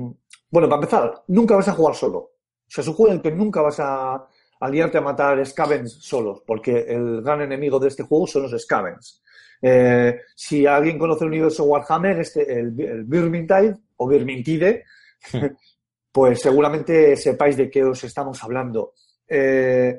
bueno, 0.51 0.69
para 0.69 0.83
empezar, 0.83 1.23
nunca 1.29 1.57
vas 1.57 1.69
a 1.69 1.73
jugar 1.73 1.95
solo. 1.95 2.19
O 2.19 2.35
sea, 2.67 2.83
es 2.83 2.89
un 2.89 2.95
juego 2.95 3.13
en 3.13 3.17
el 3.19 3.23
que 3.23 3.31
nunca 3.31 3.63
vas 3.63 3.79
a, 3.81 4.27
a 4.63 4.69
liarte 4.69 4.99
a 4.99 5.01
matar 5.01 5.45
Scavens 5.45 5.93
solos, 6.01 6.43
porque 6.47 6.87
el 6.89 7.21
gran 7.21 7.41
enemigo 7.41 7.81
de 7.81 7.89
este 7.89 8.05
juego 8.05 8.29
son 8.29 8.43
los 8.43 8.63
Scavens. 8.63 9.21
Eh, 9.61 10.21
si 10.37 10.67
alguien 10.67 11.01
conoce 11.01 11.25
el 11.25 11.31
universo 11.31 11.65
Warhammer, 11.65 12.21
este, 12.21 12.61
el, 12.61 12.81
el 12.81 13.77
o 13.97 14.07
Vermintide, 14.07 14.85
pues 16.13 16.41
seguramente 16.41 17.17
sepáis 17.17 17.57
de 17.57 17.69
qué 17.69 17.83
os 17.83 18.05
estamos 18.05 18.43
hablando. 18.45 18.95
Eh, 19.27 19.99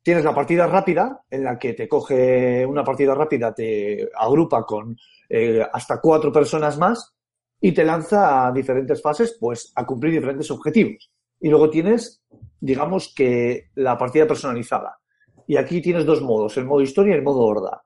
tienes 0.00 0.22
la 0.22 0.34
partida 0.34 0.68
rápida, 0.68 1.24
en 1.28 1.42
la 1.42 1.58
que 1.58 1.72
te 1.72 1.88
coge 1.88 2.64
una 2.64 2.84
partida 2.84 3.12
rápida, 3.12 3.52
te 3.52 4.08
agrupa 4.16 4.64
con 4.64 4.96
eh, 5.28 5.66
hasta 5.72 6.00
cuatro 6.00 6.30
personas 6.30 6.78
más 6.78 7.12
y 7.60 7.72
te 7.72 7.84
lanza 7.84 8.46
a 8.46 8.52
diferentes 8.52 9.02
fases, 9.02 9.36
pues 9.40 9.72
a 9.74 9.84
cumplir 9.84 10.12
diferentes 10.12 10.48
objetivos. 10.52 11.10
Y 11.40 11.48
luego 11.48 11.70
tienes, 11.70 12.22
digamos 12.60 13.12
que 13.14 13.70
la 13.74 13.96
partida 13.98 14.26
personalizada. 14.26 14.98
Y 15.46 15.56
aquí 15.56 15.80
tienes 15.80 16.04
dos 16.04 16.22
modos, 16.22 16.56
el 16.56 16.64
modo 16.64 16.80
historia 16.80 17.14
y 17.14 17.18
el 17.18 17.22
modo 17.22 17.40
horda. 17.40 17.82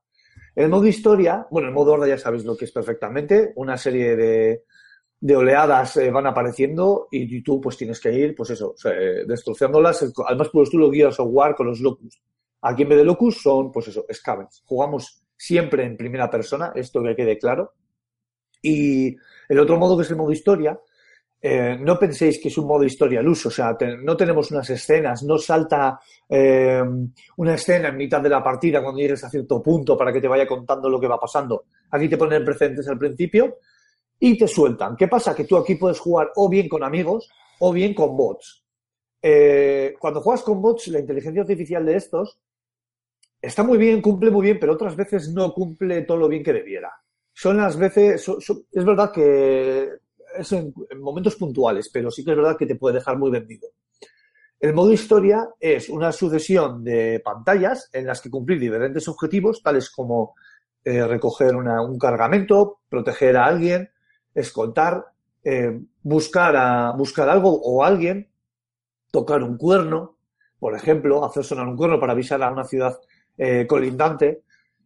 El 0.54 0.68
modo 0.68 0.86
historia, 0.86 1.46
bueno, 1.50 1.68
el 1.68 1.74
modo 1.74 1.92
horda 1.92 2.08
ya 2.08 2.18
sabéis 2.18 2.44
lo 2.44 2.56
que 2.56 2.64
es 2.64 2.72
perfectamente, 2.72 3.52
una 3.56 3.76
serie 3.76 4.16
de, 4.16 4.64
de 5.20 5.36
oleadas 5.36 5.96
eh, 5.98 6.10
van 6.10 6.26
apareciendo 6.26 7.08
y, 7.10 7.36
y 7.36 7.42
tú 7.42 7.60
pues 7.60 7.76
tienes 7.76 8.00
que 8.00 8.12
ir, 8.12 8.34
pues 8.34 8.50
eso, 8.50 8.74
eh, 8.84 9.24
destrozándolas, 9.26 10.12
además 10.26 10.48
puro 10.48 10.64
estilo 10.64 10.90
Gears 10.90 11.20
of 11.20 11.28
War 11.30 11.54
con 11.54 11.66
los 11.66 11.80
Locus. 11.80 12.20
Aquí 12.62 12.82
en 12.82 12.88
vez 12.88 12.98
de 12.98 13.04
Locus 13.04 13.40
son, 13.42 13.70
pues 13.70 13.88
eso, 13.88 14.04
Scavens. 14.12 14.62
Jugamos 14.66 15.22
siempre 15.36 15.84
en 15.84 15.96
primera 15.96 16.30
persona, 16.30 16.72
esto 16.74 17.02
que 17.02 17.16
quede 17.16 17.38
claro. 17.38 17.72
Y 18.62 19.16
el 19.48 19.58
otro 19.58 19.78
modo 19.78 19.96
que 19.96 20.02
es 20.02 20.10
el 20.10 20.16
modo 20.16 20.32
historia, 20.32 20.78
eh, 21.42 21.78
no 21.80 21.98
penséis 21.98 22.38
que 22.38 22.48
es 22.48 22.58
un 22.58 22.66
modo 22.66 22.84
historia 22.84 23.20
al 23.20 23.28
uso, 23.28 23.48
o 23.48 23.52
sea, 23.52 23.76
no 24.02 24.14
tenemos 24.14 24.50
unas 24.50 24.68
escenas, 24.68 25.22
no 25.22 25.38
salta 25.38 25.98
eh, 26.28 26.82
una 27.38 27.54
escena 27.54 27.88
en 27.88 27.96
mitad 27.96 28.20
de 28.20 28.28
la 28.28 28.42
partida 28.42 28.82
cuando 28.82 29.00
llegues 29.00 29.24
a 29.24 29.30
cierto 29.30 29.62
punto 29.62 29.96
para 29.96 30.12
que 30.12 30.20
te 30.20 30.28
vaya 30.28 30.46
contando 30.46 30.90
lo 30.90 31.00
que 31.00 31.08
va 31.08 31.18
pasando. 31.18 31.64
Aquí 31.90 32.08
te 32.10 32.18
ponen 32.18 32.44
precedentes 32.44 32.86
al 32.88 32.98
principio 32.98 33.56
y 34.18 34.36
te 34.36 34.46
sueltan. 34.46 34.94
¿Qué 34.96 35.08
pasa? 35.08 35.34
Que 35.34 35.44
tú 35.44 35.56
aquí 35.56 35.76
puedes 35.76 35.98
jugar 35.98 36.30
o 36.36 36.48
bien 36.48 36.68
con 36.68 36.84
amigos 36.84 37.30
o 37.60 37.72
bien 37.72 37.94
con 37.94 38.14
bots. 38.16 38.62
Eh, 39.22 39.94
cuando 39.98 40.20
juegas 40.20 40.42
con 40.42 40.60
bots, 40.60 40.88
la 40.88 41.00
inteligencia 41.00 41.40
artificial 41.40 41.86
de 41.86 41.96
estos 41.96 42.38
está 43.40 43.62
muy 43.62 43.78
bien, 43.78 44.02
cumple 44.02 44.30
muy 44.30 44.42
bien, 44.42 44.58
pero 44.60 44.74
otras 44.74 44.94
veces 44.94 45.32
no 45.32 45.54
cumple 45.54 46.02
todo 46.02 46.18
lo 46.18 46.28
bien 46.28 46.42
que 46.42 46.52
debiera. 46.52 46.92
Son 47.32 47.56
las 47.56 47.78
veces, 47.78 48.28
es 48.72 48.84
verdad 48.84 49.10
que 49.10 49.88
es 50.36 50.52
en, 50.52 50.72
en 50.90 51.00
momentos 51.00 51.36
puntuales, 51.36 51.90
pero 51.92 52.10
sí 52.10 52.24
que 52.24 52.30
es 52.32 52.36
verdad 52.36 52.56
que 52.56 52.66
te 52.66 52.76
puede 52.76 52.96
dejar 52.96 53.18
muy 53.18 53.30
vendido. 53.30 53.68
El 54.60 54.74
modo 54.74 54.92
historia 54.92 55.48
es 55.58 55.88
una 55.88 56.12
sucesión 56.12 56.84
de 56.84 57.20
pantallas 57.24 57.88
en 57.94 58.06
las 58.06 58.20
que 58.20 58.28
cumplir 58.28 58.60
diferentes 58.60 59.08
objetivos, 59.08 59.62
tales 59.62 59.88
como 59.88 60.34
eh, 60.84 61.06
recoger 61.06 61.56
un 61.56 61.98
cargamento, 61.98 62.80
proteger 62.88 63.38
a 63.38 63.46
alguien, 63.46 63.90
escoltar, 64.34 65.04
eh, 65.44 65.78
buscar, 66.02 66.96
buscar 66.96 67.28
algo 67.28 67.58
o 67.62 67.84
alguien, 67.84 68.30
tocar 69.10 69.42
un 69.42 69.56
cuerno, 69.56 70.16
por 70.58 70.74
ejemplo, 70.74 71.24
hacer 71.24 71.44
sonar 71.44 71.66
un 71.66 71.76
cuerno 71.76 71.98
para 71.98 72.12
avisar 72.12 72.42
a 72.42 72.50
una 72.50 72.64
ciudad 72.64 72.98
eh, 73.38 73.66
colindante. 73.66 74.42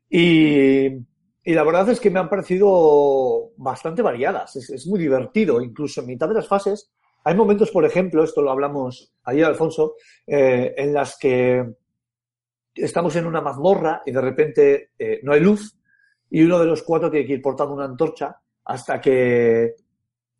Y, 0.08 0.98
y 1.44 1.52
la 1.52 1.62
verdad 1.62 1.90
es 1.90 2.00
que 2.00 2.10
me 2.10 2.18
han 2.18 2.30
parecido 2.30 3.52
bastante 3.56 4.00
variadas. 4.00 4.56
Es, 4.56 4.86
muy 4.86 4.98
divertido. 4.98 5.60
Incluso 5.60 6.00
en 6.00 6.06
mitad 6.06 6.26
de 6.28 6.34
las 6.34 6.48
fases 6.48 6.90
hay 7.22 7.34
momentos, 7.34 7.70
por 7.70 7.84
ejemplo, 7.84 8.24
esto 8.24 8.40
lo 8.40 8.50
hablamos 8.50 9.12
ayer, 9.24 9.44
Alfonso, 9.44 9.94
eh, 10.26 10.74
en 10.76 10.94
las 10.94 11.18
que 11.18 11.64
estamos 12.74 13.14
en 13.16 13.26
una 13.26 13.42
mazmorra 13.42 14.02
y 14.06 14.12
de 14.12 14.20
repente 14.20 14.90
eh, 14.98 15.20
no 15.22 15.32
hay 15.32 15.40
luz 15.40 15.78
y 16.30 16.42
uno 16.42 16.58
de 16.58 16.66
los 16.66 16.82
cuatro 16.82 17.10
tiene 17.10 17.26
que 17.26 17.34
ir 17.34 17.42
portando 17.42 17.74
una 17.74 17.84
antorcha 17.84 18.36
hasta 18.64 19.00
que 19.00 19.76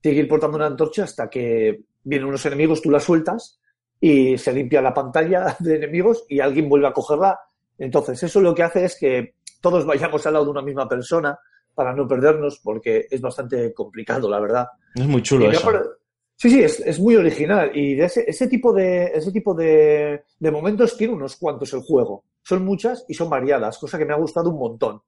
tiene 0.00 0.16
que 0.16 0.22
ir 0.22 0.28
portando 0.28 0.56
una 0.56 0.66
antorcha 0.66 1.04
hasta 1.04 1.28
que 1.30 1.84
vienen 2.02 2.28
unos 2.28 2.44
enemigos, 2.46 2.82
tú 2.82 2.90
la 2.90 3.00
sueltas 3.00 3.60
y 4.00 4.36
se 4.36 4.52
limpia 4.52 4.82
la 4.82 4.92
pantalla 4.92 5.56
de 5.60 5.76
enemigos 5.76 6.24
y 6.28 6.40
alguien 6.40 6.68
vuelve 6.68 6.88
a 6.88 6.92
cogerla. 6.92 7.38
Entonces, 7.78 8.22
eso 8.22 8.40
lo 8.40 8.54
que 8.54 8.62
hace 8.62 8.84
es 8.84 8.98
que 8.98 9.34
todos 9.64 9.86
vayamos 9.86 10.26
al 10.26 10.34
lado 10.34 10.44
de 10.44 10.50
una 10.50 10.60
misma 10.60 10.86
persona 10.86 11.38
para 11.74 11.94
no 11.94 12.06
perdernos, 12.06 12.60
porque 12.62 13.06
es 13.10 13.20
bastante 13.22 13.72
complicado, 13.72 14.28
la 14.28 14.38
verdad. 14.38 14.68
Es 14.94 15.06
muy 15.06 15.22
chulo 15.22 15.46
eso. 15.50 15.66
Sí, 16.36 16.50
sí, 16.50 16.62
es, 16.62 16.80
es 16.80 17.00
muy 17.00 17.16
original. 17.16 17.70
Y 17.74 17.94
de 17.94 18.04
ese, 18.04 18.24
ese 18.28 18.46
tipo, 18.46 18.74
de, 18.74 19.06
ese 19.06 19.32
tipo 19.32 19.54
de, 19.54 20.22
de 20.38 20.50
momentos 20.50 20.98
tiene 20.98 21.14
unos 21.14 21.36
cuantos 21.36 21.72
el 21.72 21.80
juego. 21.80 22.24
Son 22.42 22.62
muchas 22.62 23.06
y 23.08 23.14
son 23.14 23.30
variadas, 23.30 23.78
cosa 23.78 23.96
que 23.96 24.04
me 24.04 24.12
ha 24.12 24.16
gustado 24.18 24.50
un 24.50 24.58
montón. 24.58 25.00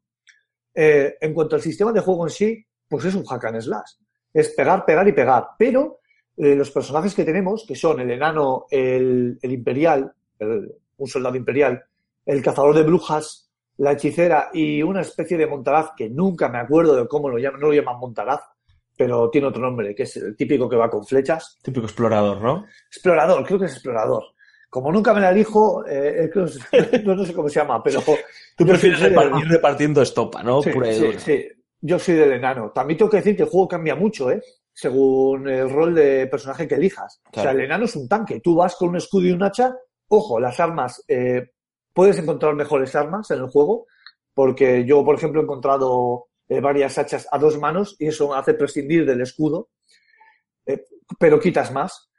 Eh, 0.75 1.17
en 1.21 1.35
cuanto 1.35 1.57
al 1.57 1.63
sistema 1.63 1.93
de 1.93 2.01
juego 2.01 2.25
en 2.27 2.31
sí, 2.31 2.65
pues 2.89 3.05
es 3.05 3.15
un 3.15 3.25
hack 3.27 3.45
and 3.45 3.61
slash. 3.61 3.91
Es 4.33 4.49
pegar, 4.51 4.85
pegar 4.87 5.07
y 5.07 5.13
pegar. 5.13 5.49
Pero 5.59 5.99
eh, 6.39 6.55
los 6.55 6.71
personajes 6.71 7.15
que 7.15 7.25
tenemos, 7.25 7.67
que 7.69 7.75
son 7.75 8.01
el 8.01 8.11
enano, 8.11 8.65
el, 8.71 9.39
el 9.43 9.53
imperial, 9.53 10.13
el- 10.39 10.73
un 10.99 11.07
soldado 11.09 11.37
imperial, 11.37 11.85
el 12.25 12.43
cazador 12.43 12.75
de 12.75 12.83
brujas, 12.83 13.46
la 13.79 13.93
hechicera 13.93 14.49
y 14.53 14.83
una 14.83 15.03
especie 15.03 15.37
de 15.37 15.47
montaraz 15.47 15.91
que 15.97 16.09
nunca 16.09 16.49
me 16.49 16.59
acuerdo 16.59 16.97
de 16.97 17.07
cómo 17.07 17.29
lo 17.29 17.39
llaman, 17.39 17.61
no 17.61 17.67
lo 17.69 17.75
llaman 17.75 17.99
montaraz, 17.99 18.41
pero 18.97 19.29
tiene 19.31 19.49
otro 19.49 19.61
nombre, 19.63 19.95
que 19.95 20.05
es 20.05 20.17
el 20.17 20.35
típico 20.37 20.69
que 20.69 20.77
va 20.77 20.89
con 20.89 21.05
flechas. 21.05 21.59
Típico 21.63 21.87
explorador, 21.87 22.41
¿no? 22.41 22.65
Explorador, 22.89 23.45
creo 23.45 23.59
que 23.59 23.67
es 23.67 23.73
explorador. 23.73 24.25
Como 24.71 24.91
nunca 24.91 25.13
me 25.15 25.21
la 25.21 25.31
elijo, 25.31 25.85
eh, 25.87 26.31
que- 26.33 27.03
no, 27.05 27.15
no 27.15 27.25
sé 27.25 27.33
cómo 27.35 27.49
se 27.49 27.61
llama, 27.61 27.83
pero... 27.83 28.01
Tú 28.57 28.67
prefieres 28.67 29.01
del- 29.01 29.13
ir 29.13 29.49
repartiendo 29.49 30.01
estopa, 30.03 30.43
¿no? 30.43 30.63
Sí, 30.63 30.71
Pura 30.71 30.93
sí, 30.93 31.13
sí. 31.19 31.47
Yo 31.81 31.99
soy 31.99 32.15
del 32.15 32.33
enano. 32.33 32.73
También 32.75 32.97
tengo 32.99 33.11
que 33.11 33.19
decir 33.19 33.37
que 33.37 33.43
el 33.43 33.49
juego 33.51 33.69
cambia 33.69 33.95
mucho, 33.95 34.31
¿eh? 34.31 34.41
Según 34.73 35.49
el 35.49 35.71
rol 35.71 35.95
de 35.95 36.27
personaje 36.27 36.67
que 36.67 36.75
elijas. 36.75 37.21
O 37.31 37.41
sea, 37.41 37.51
el 37.53 37.61
enano 37.61 37.85
es 37.85 37.95
un 37.97 38.09
tanque. 38.09 38.41
Tú 38.41 38.57
vas 38.57 38.75
con 38.77 38.89
un 38.91 38.97
escudo 38.97 39.27
y 39.27 39.33
un 39.33 39.43
hacha. 39.43 39.75
Ojo, 40.09 40.41
las 40.41 40.59
armas. 40.59 41.05
eh, 41.07 41.51
puedes 41.97 42.19
encontrar 42.21 42.55
mejores 42.55 42.95
armas 42.97 43.31
en 43.33 43.41
el 43.41 43.49
juego. 43.49 43.89
Porque 44.35 44.85
yo, 44.87 45.05
por 45.05 45.17
ejemplo, 45.17 45.41
he 45.41 45.45
encontrado 45.45 46.29
eh, 46.49 46.61
varias 46.61 46.99
hachas 46.99 47.27
a 47.33 47.39
dos 47.39 47.59
manos 47.59 47.97
y 47.99 48.09
eso 48.09 48.35
hace 48.35 48.55
prescindir 48.55 49.07
del 49.07 49.23
escudo. 49.23 49.71
Eh, 50.67 50.85
pero 51.19 51.41
quitas 51.41 51.73
más. 51.73 52.11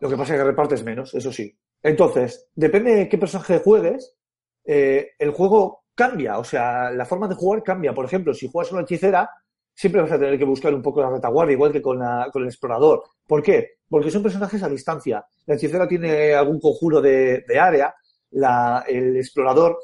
Lo 0.00 0.08
que 0.08 0.16
pasa 0.16 0.34
es 0.34 0.40
que 0.40 0.44
repartes 0.46 0.84
menos, 0.84 1.14
eso 1.14 1.32
sí. 1.32 1.56
Entonces, 1.82 2.48
depende 2.54 2.94
de 2.96 3.08
qué 3.08 3.18
personaje 3.18 3.60
juegues, 3.60 4.16
eh, 4.64 5.10
el 5.18 5.30
juego 5.32 5.84
cambia, 5.94 6.38
o 6.38 6.44
sea, 6.44 6.90
la 6.90 7.04
forma 7.06 7.28
de 7.28 7.34
jugar 7.34 7.62
cambia. 7.62 7.94
Por 7.94 8.06
ejemplo, 8.06 8.34
si 8.34 8.48
juegas 8.50 8.72
una 8.72 8.82
hechicera, 8.82 9.30
siempre 9.74 10.02
vas 10.02 10.12
a 10.12 10.18
tener 10.18 10.38
que 10.38 10.44
buscar 10.44 10.74
un 10.74 10.82
poco 10.82 11.02
la 11.02 11.10
retaguardia, 11.10 11.54
igual 11.54 11.72
que 11.72 11.82
con, 11.82 11.98
la- 11.98 12.28
con 12.32 12.42
el 12.42 12.48
explorador. 12.48 13.02
¿Por 13.26 13.42
qué? 13.42 13.72
Porque 13.88 14.10
son 14.10 14.22
personajes 14.22 14.62
a 14.62 14.68
distancia. 14.68 15.24
La 15.46 15.54
hechicera 15.54 15.88
tiene 15.88 16.34
algún 16.34 16.60
conjuro 16.60 17.00
de, 17.00 17.44
de 17.46 17.58
área, 17.58 17.94
la- 18.32 18.84
el 18.88 19.16
explorador, 19.16 19.78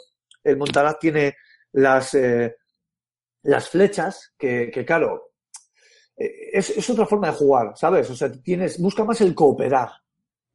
el 0.45 0.57
montaraz 0.57 0.99
tiene 0.99 1.37
las, 1.73 2.15
eh, 2.15 2.57
las 3.43 3.69
flechas, 3.69 4.35
que, 4.39 4.71
claro, 4.87 5.33
eh, 6.17 6.51
es, 6.53 6.71
es 6.71 6.91
otra 6.91 7.07
forma 7.07 7.29
de 7.29 7.35
jugar, 7.35 7.73
¿sabes? 7.77 8.11
O 8.11 8.17
sea, 8.17 8.31
tienes, 8.33 8.81
busca 8.81 9.05
más 9.05 9.21
el 9.21 9.35
cooperar. 9.35 9.91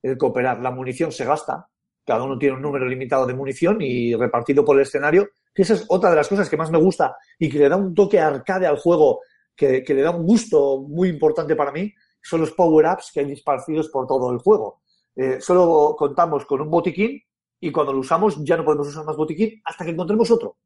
El 0.02 0.18
cooperar. 0.18 0.60
La 0.62 0.72
munición 0.72 1.12
se 1.12 1.26
gasta. 1.26 1.68
Cada 2.06 2.24
uno 2.24 2.38
tiene 2.38 2.56
un 2.56 2.62
número 2.62 2.88
limitado 2.88 3.26
de 3.26 3.34
munición 3.36 3.78
y 3.82 4.16
repartido 4.16 4.66
por 4.66 4.76
el 4.76 4.84
escenario. 4.84 5.30
Que 5.54 5.62
esa 5.64 5.76
es 5.76 5.86
otra 5.90 6.10
de 6.10 6.16
las 6.16 6.28
cosas 6.28 6.50
que 6.50 6.58
más 6.58 6.72
me 6.72 6.80
gusta 6.80 7.16
y 7.38 7.50
que 7.50 7.60
le 7.60 7.70
da 7.70 7.76
un 7.76 7.94
toque 7.94 8.20
arcade 8.20 8.66
al 8.66 8.78
juego, 8.78 9.20
que, 9.56 9.84
que 9.84 9.94
le 9.94 10.02
da 10.02 10.12
un 10.12 10.26
gusto 10.26 10.82
muy 10.88 11.10
importante 11.10 11.56
para 11.56 11.72
mí, 11.72 11.94
son 12.22 12.42
los 12.42 12.52
power-ups 12.52 13.12
que 13.14 13.20
hay 13.20 13.32
esparcidos 13.32 13.90
por 13.90 14.08
todo 14.08 14.32
el 14.32 14.40
juego. 14.40 14.82
Eh, 15.16 15.40
solo 15.42 15.96
contamos 15.98 16.46
con 16.46 16.62
un 16.62 16.70
botiquín 16.70 17.22
y 17.62 17.72
cuando 17.72 17.94
lo 17.94 18.00
usamos 18.00 18.44
ya 18.44 18.58
no 18.58 18.66
podemos 18.66 18.88
usar 18.90 19.06
más 19.06 19.16
botiquín 19.16 19.62
hasta 19.64 19.86
que 19.86 19.92
encontremos 19.92 20.30
otro. 20.32 20.58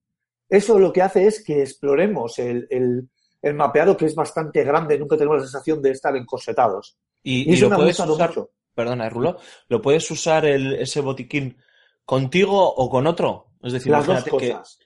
Eso 0.50 0.80
lo 0.80 0.91
que 0.91 1.02
hace 1.04 1.28
es 1.28 1.43
que 1.43 1.62
exploremos 1.62 2.39
el, 2.39 2.68
el- 2.72 3.10
el 3.41 3.54
mapeado 3.54 3.96
que 3.96 4.06
es 4.06 4.16
bastante 4.16 4.64
grande, 4.64 4.98
nunca 4.98 5.16
tenemos 5.18 5.38
la 5.38 5.43
sensación 5.43 5.80
de 5.82 5.91
estar 5.91 6.16
encorsetados. 6.16 6.98
Y, 7.22 7.54
Y 7.54 7.58
lo 7.58 7.70
me 7.70 7.76
puedes 7.76 8.00
usar, 8.00 8.30
mucho. 8.30 8.50
perdona, 8.74 9.08
Rulo, 9.10 9.38
¿lo 9.68 9.82
puedes 9.84 10.10
usar 10.10 10.46
el, 10.46 10.74
ese 10.74 11.02
botiquín 11.02 11.58
contigo 12.06 12.74
o 12.74 12.89
con 12.89 13.06
otro? 13.06 13.52
Es 13.62 13.74
decir, 13.74 13.91
Las 13.91 14.08
dos 14.08 14.16
imagínate 14.26 14.46
que, 14.48 14.52
cosas. 14.54 14.80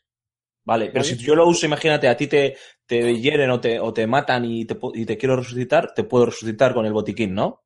Vale, 0.65 0.89
pero 0.91 1.03
si 1.03 1.15
yo 1.17 1.35
lo 1.35 1.47
uso, 1.47 1.65
imagínate, 1.65 2.07
a 2.09 2.17
ti 2.17 2.27
te, 2.27 2.55
te 2.85 3.17
hieren 3.17 3.49
o 3.49 3.59
te, 3.61 3.79
o 3.79 3.93
te 3.93 4.05
matan 4.05 4.45
y 4.45 4.65
te, 4.65 4.77
y 4.93 5.05
te 5.05 5.17
quiero 5.17 5.37
resucitar, 5.37 5.93
te 5.93 6.03
puedo 6.03 6.25
resucitar 6.27 6.73
con 6.73 6.85
el 6.85 6.93
botiquín, 6.93 7.33
¿no? 7.33 7.63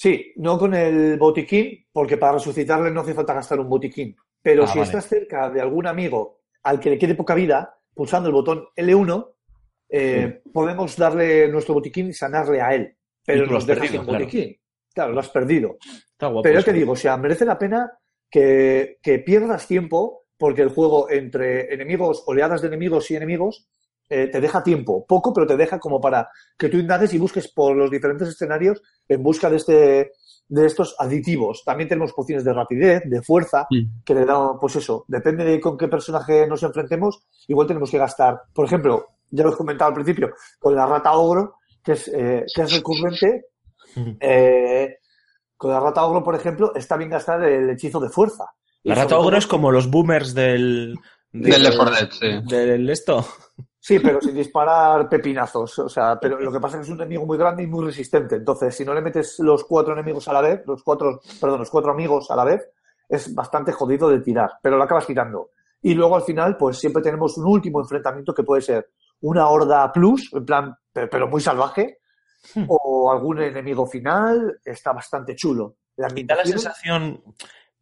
Sí, 0.00 0.32
no 0.36 0.56
con 0.60 0.74
el 0.74 1.18
botiquín, 1.18 1.84
porque 1.92 2.16
para 2.16 2.34
resucitarle 2.34 2.92
no 2.92 3.00
hace 3.00 3.14
falta 3.14 3.34
gastar 3.34 3.58
un 3.58 3.68
botiquín. 3.68 4.14
Pero 4.40 4.62
Ah, 4.62 4.66
si 4.68 4.78
vale. 4.78 4.86
estás 4.86 5.08
cerca 5.08 5.50
de 5.50 5.60
algún 5.60 5.88
amigo 5.88 6.42
al 6.62 6.78
que 6.78 6.90
le 6.90 6.98
quede 6.98 7.16
poca 7.16 7.34
vida, 7.34 7.76
pulsando 7.94 8.28
el 8.28 8.32
botón 8.32 8.64
L1, 8.76 9.34
eh, 9.88 10.40
podemos 10.52 10.96
darle 10.96 11.48
nuestro 11.48 11.74
botiquín 11.74 12.10
y 12.10 12.12
sanarle 12.12 12.60
a 12.62 12.76
él. 12.76 12.96
Pero 13.26 13.46
nos 13.46 13.56
has 13.64 13.66
deja 13.66 13.80
perdido, 13.80 14.02
sin 14.02 14.08
claro. 14.08 14.24
botiquín. 14.24 14.56
Claro, 14.94 15.12
lo 15.14 15.20
has 15.20 15.28
perdido. 15.30 15.78
Está 16.12 16.28
guapo. 16.28 16.42
Pero 16.42 16.60
ya 16.60 16.64
te 16.64 16.72
digo, 16.72 16.92
o 16.92 16.96
sea, 16.96 17.16
merece 17.16 17.44
la 17.44 17.58
pena 17.58 17.90
que, 18.30 18.98
que 19.02 19.18
pierdas 19.18 19.66
tiempo 19.66 20.26
porque 20.36 20.62
el 20.62 20.68
juego 20.68 21.10
entre 21.10 21.74
enemigos, 21.74 22.22
oleadas 22.28 22.62
de 22.62 22.68
enemigos 22.68 23.10
y 23.10 23.16
enemigos, 23.16 23.68
eh, 24.08 24.28
te 24.28 24.40
deja 24.40 24.62
tiempo. 24.62 25.04
Poco, 25.06 25.32
pero 25.32 25.46
te 25.46 25.56
deja 25.56 25.78
como 25.78 26.00
para 26.00 26.28
que 26.56 26.68
tú 26.68 26.76
indagues 26.78 27.12
y 27.14 27.18
busques 27.18 27.48
por 27.52 27.76
los 27.76 27.90
diferentes 27.90 28.28
escenarios 28.28 28.80
en 29.08 29.22
busca 29.22 29.48
de, 29.50 29.56
este, 29.56 30.12
de 30.48 30.66
estos 30.66 30.96
aditivos. 30.98 31.62
También 31.64 31.88
tenemos 31.88 32.12
pociones 32.12 32.44
de 32.44 32.52
rapidez, 32.52 33.02
de 33.04 33.22
fuerza, 33.22 33.66
Mm. 33.70 34.02
que 34.04 34.14
le 34.14 34.24
dan, 34.24 34.58
pues 34.60 34.76
eso, 34.76 35.04
depende 35.08 35.44
de 35.44 35.60
con 35.60 35.76
qué 35.76 35.88
personaje 35.88 36.46
nos 36.46 36.62
enfrentemos, 36.62 37.20
igual 37.46 37.66
tenemos 37.66 37.90
que 37.90 37.98
gastar. 37.98 38.40
Por 38.54 38.64
ejemplo, 38.66 39.06
ya 39.30 39.44
lo 39.44 39.52
he 39.52 39.56
comentado 39.56 39.88
al 39.90 39.94
principio, 39.94 40.30
con 40.58 40.74
la 40.74 40.86
rata 40.86 41.12
ogro, 41.12 41.56
que 41.84 41.92
es, 41.92 42.08
eh, 42.08 42.44
que 42.54 42.62
es 42.62 42.72
recurrente, 42.72 43.46
eh, 44.20 44.96
con 45.56 45.70
la 45.70 45.80
rata 45.80 46.04
ogro, 46.04 46.22
por 46.22 46.34
ejemplo, 46.34 46.72
está 46.74 46.96
bien 46.96 47.10
gastar 47.10 47.42
el 47.44 47.68
hechizo 47.70 48.00
de 48.00 48.08
fuerza. 48.08 48.44
La 48.84 48.94
rata 48.94 49.08
todo- 49.08 49.20
ogro 49.26 49.36
es 49.36 49.46
como 49.46 49.70
los 49.72 49.90
boomers 49.90 50.32
del... 50.34 50.94
Del 51.32 51.62
Left 51.62 51.76
4 51.76 51.94
Dead, 51.94 52.10
sí. 52.10 52.26
Del 52.48 52.88
esto. 52.88 53.26
Sí, 53.80 54.00
pero 54.00 54.20
sin 54.20 54.34
disparar 54.34 55.08
pepinazos. 55.08 55.78
O 55.78 55.88
sea, 55.88 56.18
pero 56.20 56.38
lo 56.40 56.50
que 56.52 56.60
pasa 56.60 56.76
es 56.76 56.80
que 56.80 56.90
es 56.90 56.94
un 56.94 57.00
enemigo 57.00 57.24
muy 57.26 57.38
grande 57.38 57.62
y 57.62 57.66
muy 57.66 57.84
resistente. 57.86 58.36
Entonces, 58.36 58.74
si 58.76 58.84
no 58.84 58.92
le 58.92 59.00
metes 59.00 59.36
los 59.38 59.64
cuatro 59.64 59.92
enemigos 59.92 60.26
a 60.28 60.32
la 60.32 60.40
vez, 60.40 60.62
los 60.66 60.82
cuatro, 60.82 61.20
perdón, 61.40 61.60
los 61.60 61.70
cuatro 61.70 61.92
amigos 61.92 62.30
a 62.30 62.36
la 62.36 62.44
vez, 62.44 62.68
es 63.08 63.34
bastante 63.34 63.72
jodido 63.72 64.08
de 64.10 64.20
tirar, 64.20 64.52
pero 64.62 64.76
lo 64.76 64.82
acabas 64.82 65.06
tirando. 65.06 65.50
Y 65.80 65.94
luego 65.94 66.16
al 66.16 66.22
final, 66.22 66.56
pues 66.56 66.78
siempre 66.78 67.02
tenemos 67.02 67.38
un 67.38 67.46
último 67.46 67.80
enfrentamiento 67.80 68.34
que 68.34 68.42
puede 68.42 68.62
ser 68.62 68.90
una 69.20 69.48
horda 69.48 69.90
plus, 69.92 70.30
en 70.34 70.44
plan, 70.44 70.76
pe- 70.92 71.06
pero 71.06 71.28
muy 71.28 71.40
salvaje, 71.40 71.98
Hmm. 72.54 72.64
o 72.68 73.10
algún 73.10 73.42
enemigo 73.42 73.84
final, 73.86 74.60
está 74.64 74.92
bastante 74.92 75.34
chulo. 75.34 75.74
La 75.96 76.06
da 76.08 76.36
la 76.36 76.44
sensación... 76.44 77.20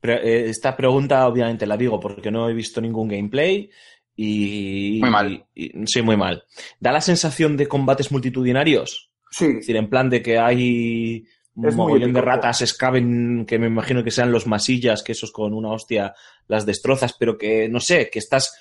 eh, 0.03 0.45
Esta 0.49 0.75
pregunta 0.75 1.27
obviamente 1.29 1.67
la 1.67 1.77
digo 1.77 2.01
porque 2.01 2.31
no 2.31 2.49
he 2.49 2.55
visto 2.55 2.81
ningún 2.81 3.07
gameplay 3.09 3.69
Y, 4.17 4.99
Muy 5.01 5.11
mal. 5.11 5.45
y- 5.55 5.67
y- 5.67 5.87
sí, 5.87 6.01
muy 6.03 6.17
mal. 6.17 6.45
Da 6.81 6.91
la 6.93 7.01
sensación 7.01 7.57
de 7.57 7.69
combates 7.69 8.11
multitudinarios. 8.11 9.11
Sí, 9.31 9.45
Es 9.47 9.55
decir, 9.57 9.77
en 9.77 9.91
plan 9.91 10.09
de 10.09 10.23
que 10.23 10.39
hay 10.39 11.25
un 11.55 11.75
mogollón 11.77 12.13
de 12.13 12.21
ratas 12.23 12.63
escaben, 12.63 13.45
que 13.47 13.59
me 13.59 13.67
imagino 13.67 14.03
que 14.05 14.11
sean 14.11 14.33
los 14.33 14.47
masillas, 14.47 15.03
que 15.03 15.13
esos 15.13 15.33
con 15.33 15.53
una 15.53 15.71
hostia 15.73 16.15
las 16.49 16.65
destrozas, 16.65 17.15
pero 17.19 17.37
que, 17.37 17.69
no 17.69 17.81
sé, 17.81 18.09
que 18.11 18.19
estás... 18.19 18.55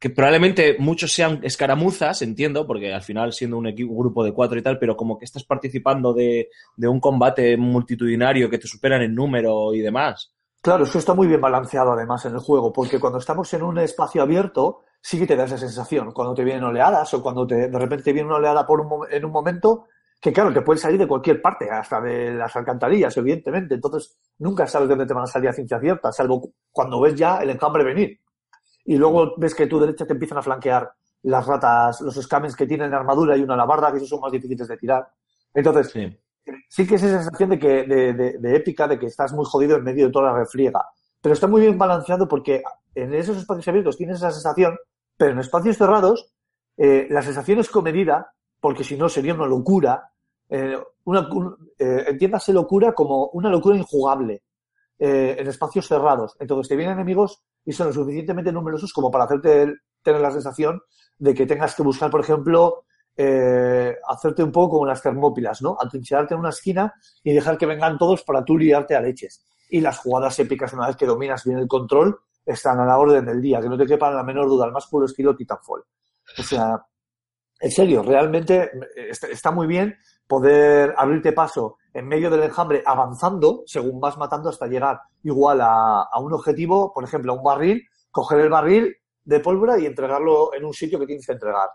Que 0.00 0.10
probablemente 0.10 0.76
muchos 0.78 1.10
sean 1.12 1.40
escaramuzas, 1.42 2.22
entiendo, 2.22 2.66
porque 2.68 2.92
al 2.92 3.02
final 3.02 3.32
siendo 3.32 3.58
un, 3.58 3.66
equipo, 3.66 3.90
un 3.92 3.98
grupo 3.98 4.22
de 4.24 4.32
cuatro 4.32 4.56
y 4.56 4.62
tal, 4.62 4.78
pero 4.78 4.96
como 4.96 5.18
que 5.18 5.24
estás 5.24 5.42
participando 5.44 6.14
de, 6.14 6.50
de 6.76 6.86
un 6.88 7.00
combate 7.00 7.56
multitudinario 7.56 8.48
que 8.48 8.58
te 8.58 8.68
superan 8.68 9.02
en 9.02 9.12
número 9.14 9.74
y 9.74 9.80
demás. 9.80 10.32
Claro, 10.60 10.84
eso 10.84 10.98
está 10.98 11.14
muy 11.14 11.26
bien 11.28 11.40
balanceado 11.40 11.92
además 11.92 12.24
en 12.26 12.34
el 12.34 12.40
juego, 12.40 12.72
porque 12.72 12.98
cuando 12.98 13.18
estamos 13.18 13.52
en 13.54 13.62
un 13.62 13.78
espacio 13.78 14.22
abierto, 14.22 14.82
sí 15.00 15.18
que 15.18 15.26
te 15.26 15.36
da 15.36 15.44
esa 15.44 15.56
sensación. 15.56 16.12
Cuando 16.12 16.34
te 16.34 16.44
vienen 16.44 16.64
oleadas 16.64 17.14
o 17.14 17.22
cuando 17.22 17.46
te, 17.46 17.68
de 17.68 17.78
repente 17.78 18.04
te 18.04 18.12
viene 18.12 18.26
una 18.28 18.36
oleada 18.38 18.66
por 18.66 18.80
un, 18.80 19.06
en 19.10 19.24
un 19.24 19.30
momento, 19.32 19.86
que 20.20 20.32
claro, 20.32 20.52
te 20.52 20.62
puede 20.62 20.78
salir 20.80 20.98
de 20.98 21.06
cualquier 21.06 21.40
parte, 21.40 21.70
hasta 21.70 22.00
de 22.00 22.34
las 22.34 22.54
alcantarillas, 22.56 23.16
evidentemente. 23.16 23.74
Entonces, 23.76 24.18
nunca 24.38 24.66
sabes 24.66 24.88
de 24.88 24.94
dónde 24.96 25.06
te 25.06 25.14
van 25.14 25.24
a 25.24 25.26
salir 25.28 25.48
a 25.48 25.52
ciencia 25.52 25.78
cierta, 25.80 26.10
salvo 26.12 26.40
cu- 26.40 26.54
cuando 26.72 27.00
ves 27.00 27.14
ya 27.14 27.38
el 27.38 27.50
enjambre 27.50 27.84
venir. 27.84 28.20
Y 28.84 28.96
luego 28.96 29.34
ves 29.38 29.54
que 29.54 29.66
tu 29.66 29.80
derecha 29.80 30.06
te 30.06 30.14
empiezan 30.14 30.38
a 30.38 30.42
flanquear 30.42 30.90
las 31.22 31.46
ratas, 31.46 32.00
los 32.02 32.14
scamens 32.16 32.56
que 32.56 32.66
tienen 32.66 32.94
armadura 32.94 33.36
y 33.36 33.42
una 33.42 33.54
alabarda, 33.54 33.90
que 33.92 33.98
esos 33.98 34.08
son 34.08 34.20
más 34.20 34.32
difíciles 34.32 34.68
de 34.68 34.76
tirar. 34.78 35.08
Entonces, 35.54 35.90
Sí. 35.90 36.18
Sí 36.68 36.86
que 36.86 36.96
es 36.96 37.02
esa 37.02 37.22
sensación 37.22 37.50
de 37.50 37.58
que 37.58 37.84
de, 37.84 38.12
de- 38.14 38.38
de 38.38 38.56
épica, 38.56 38.88
de 38.88 38.98
que 38.98 39.06
estás 39.06 39.32
muy 39.32 39.44
jodido 39.44 39.76
en 39.76 39.84
medio 39.84 40.06
de 40.06 40.12
toda 40.12 40.32
la 40.32 40.38
refriega. 40.38 40.84
Pero 41.20 41.32
está 41.34 41.46
muy 41.46 41.60
bien 41.62 41.78
balanceado 41.78 42.28
porque 42.28 42.62
en 42.94 43.14
esos 43.14 43.36
espacios 43.38 43.68
abiertos 43.68 43.96
tienes 43.96 44.16
esa 44.18 44.30
sensación, 44.30 44.76
pero 45.16 45.32
en 45.32 45.38
espacios 45.40 45.76
cerrados 45.76 46.32
eh, 46.76 47.06
la 47.10 47.22
sensación 47.22 47.58
es 47.58 47.70
comedida, 47.70 48.32
porque 48.60 48.84
si 48.84 48.96
no 48.96 49.08
sería 49.08 49.34
una 49.34 49.46
locura. 49.46 50.10
eh, 50.50 50.78
una, 51.04 51.20
un- 51.30 51.56
eh, 51.78 52.04
entiéndase 52.08 52.52
locura 52.52 52.92
como 52.94 53.26
una 53.32 53.50
locura 53.50 53.76
injugable 53.76 54.42
eh, 54.98 55.36
en 55.38 55.46
espacios 55.48 55.86
cerrados. 55.86 56.36
Entonces 56.40 56.68
te 56.68 56.76
vienen 56.76 56.96
enemigos 56.96 57.42
y 57.64 57.72
son 57.72 57.88
lo 57.88 57.92
suficientemente 57.92 58.52
numerosos 58.52 58.92
como 58.92 59.10
para 59.10 59.24
hacerte 59.24 59.74
tener 60.02 60.20
la 60.20 60.30
sensación 60.30 60.80
de 61.18 61.34
que 61.34 61.46
tengas 61.46 61.74
que 61.74 61.82
buscar, 61.82 62.10
por 62.10 62.20
ejemplo, 62.20 62.84
eh, 63.20 63.96
hacerte 64.06 64.44
un 64.44 64.52
poco 64.52 64.74
como 64.76 64.86
las 64.86 65.02
termópilas, 65.02 65.60
¿no? 65.60 65.76
Atrincherarte 65.78 66.34
en 66.34 66.40
una 66.40 66.50
esquina 66.50 66.94
y 67.24 67.32
dejar 67.32 67.58
que 67.58 67.66
vengan 67.66 67.98
todos 67.98 68.22
para 68.22 68.44
tú 68.44 68.56
liarte 68.56 68.94
a 68.94 69.00
leches. 69.00 69.44
Y 69.70 69.80
las 69.80 69.98
jugadas 69.98 70.38
épicas, 70.38 70.72
una 70.72 70.86
vez 70.86 70.94
que 70.94 71.04
dominas 71.04 71.42
bien 71.44 71.58
el 71.58 71.66
control, 71.66 72.16
están 72.46 72.78
a 72.78 72.86
la 72.86 72.96
orden 72.96 73.26
del 73.26 73.42
día, 73.42 73.60
que 73.60 73.68
no 73.68 73.76
te 73.76 73.86
quepa 73.86 74.12
la 74.12 74.22
menor 74.22 74.46
duda, 74.46 74.66
al 74.66 74.72
más 74.72 74.86
puro 74.86 75.06
estilo 75.06 75.34
Titanfall. 75.34 75.82
O 76.38 76.42
sea, 76.44 76.80
en 77.58 77.70
serio, 77.72 78.04
realmente 78.04 78.70
eh, 78.96 79.10
está, 79.10 79.50
muy 79.50 79.66
bien 79.66 79.96
poder 80.28 80.94
abrirte 80.96 81.32
paso 81.32 81.78
en 81.92 82.06
medio 82.06 82.30
del 82.30 82.44
enjambre 82.44 82.84
avanzando 82.86 83.64
según 83.66 83.98
vas 83.98 84.16
matando 84.16 84.48
hasta 84.48 84.68
llegar 84.68 85.00
igual 85.24 85.60
a, 85.60 86.02
a 86.02 86.20
un 86.20 86.32
objetivo, 86.34 86.94
por 86.94 87.02
ejemplo, 87.02 87.32
a 87.32 87.36
un 87.36 87.42
barril, 87.42 87.82
coger 88.12 88.38
el 88.38 88.48
barril 88.48 88.96
de 89.24 89.40
pólvora 89.40 89.76
y 89.76 89.86
entregarlo 89.86 90.54
en 90.54 90.64
un 90.64 90.72
sitio 90.72 91.00
que 91.00 91.06
tienes 91.06 91.26
que 91.26 91.32
entregar. 91.32 91.68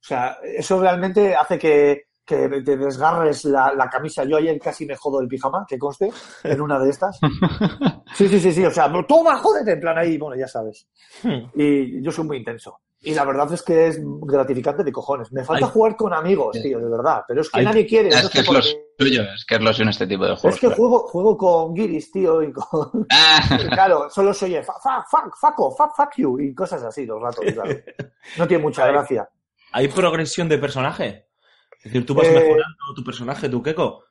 O 0.00 0.04
sea, 0.04 0.38
eso 0.42 0.80
realmente 0.80 1.34
hace 1.34 1.58
que, 1.58 2.04
que 2.24 2.48
te 2.62 2.76
desgarres 2.76 3.44
la, 3.44 3.74
la 3.74 3.88
camisa. 3.88 4.24
Yo 4.24 4.38
ayer 4.38 4.58
casi 4.58 4.86
me 4.86 4.96
jodo 4.96 5.20
el 5.20 5.28
pijama, 5.28 5.66
que 5.68 5.78
conste, 5.78 6.10
en 6.44 6.60
una 6.60 6.78
de 6.78 6.90
estas. 6.90 7.18
Sí, 8.12 8.26
sí, 8.28 8.40
sí, 8.40 8.52
sí. 8.52 8.64
O 8.64 8.70
sea, 8.72 8.90
toma, 9.06 9.38
jódete, 9.38 9.70
en 9.70 9.80
plan 9.80 9.96
ahí, 9.96 10.18
bueno, 10.18 10.34
ya 10.36 10.48
sabes. 10.48 10.88
Hmm. 11.22 11.44
Y 11.54 12.02
yo 12.02 12.10
soy 12.10 12.24
muy 12.24 12.38
intenso. 12.38 12.80
Y 13.02 13.14
la 13.14 13.24
verdad 13.24 13.50
es 13.52 13.62
que 13.62 13.86
es 13.86 13.98
gratificante 14.02 14.84
de 14.84 14.92
cojones. 14.92 15.32
Me 15.32 15.42
falta 15.42 15.64
Ay. 15.66 15.72
jugar 15.72 15.96
con 15.96 16.12
amigos, 16.12 16.60
tío, 16.60 16.78
de 16.78 16.90
verdad. 16.90 17.22
Pero 17.26 17.40
es 17.40 17.48
que 17.48 17.60
Ay. 17.60 17.64
nadie 17.64 17.86
quiere. 17.86 18.08
Es 18.08 18.24
no 18.24 18.28
que 18.28 18.40
es 18.40 18.46
por 18.46 18.56
lo 18.56 18.60
qué. 18.60 18.68
suyo, 18.98 19.22
es 19.22 19.44
que 19.46 19.54
es 19.54 19.60
lo 19.62 19.72
suyo 19.72 19.82
en 19.84 19.88
este 19.88 20.06
tipo 20.06 20.24
de 20.24 20.36
juegos. 20.36 20.54
Es 20.54 20.60
que 20.60 20.66
claro. 20.66 20.76
juego, 20.76 20.98
juego 21.06 21.36
con 21.36 21.72
guiris, 21.74 22.12
tío, 22.12 22.42
y 22.42 22.52
con... 22.52 23.06
Ah, 23.10 23.58
Claro, 23.72 24.10
solo 24.10 24.34
fa, 24.34 24.74
fa, 24.82 25.04
fuck, 25.08 25.34
fuck, 25.34 25.76
fuck, 25.76 25.96
fuck 25.96 26.10
you, 26.16 26.38
y 26.40 26.54
cosas 26.54 26.82
así 26.82 27.06
los 27.06 27.22
ratos, 27.22 27.44
claro. 27.54 27.70
No 28.36 28.46
tiene 28.46 28.62
mucha 28.62 28.84
Ay. 28.84 28.92
gracia. 28.92 29.28
¿Hay 29.72 29.88
progresión 29.88 30.48
de 30.48 30.58
personaje? 30.58 31.26
Es 31.78 31.84
decir, 31.84 32.04
tú 32.04 32.14
vas 32.14 32.26
Eh, 32.26 32.32
mejorando 32.32 32.94
tu 32.94 33.04
personaje, 33.04 33.48
tu 33.48 33.62
Keko. 33.62 34.04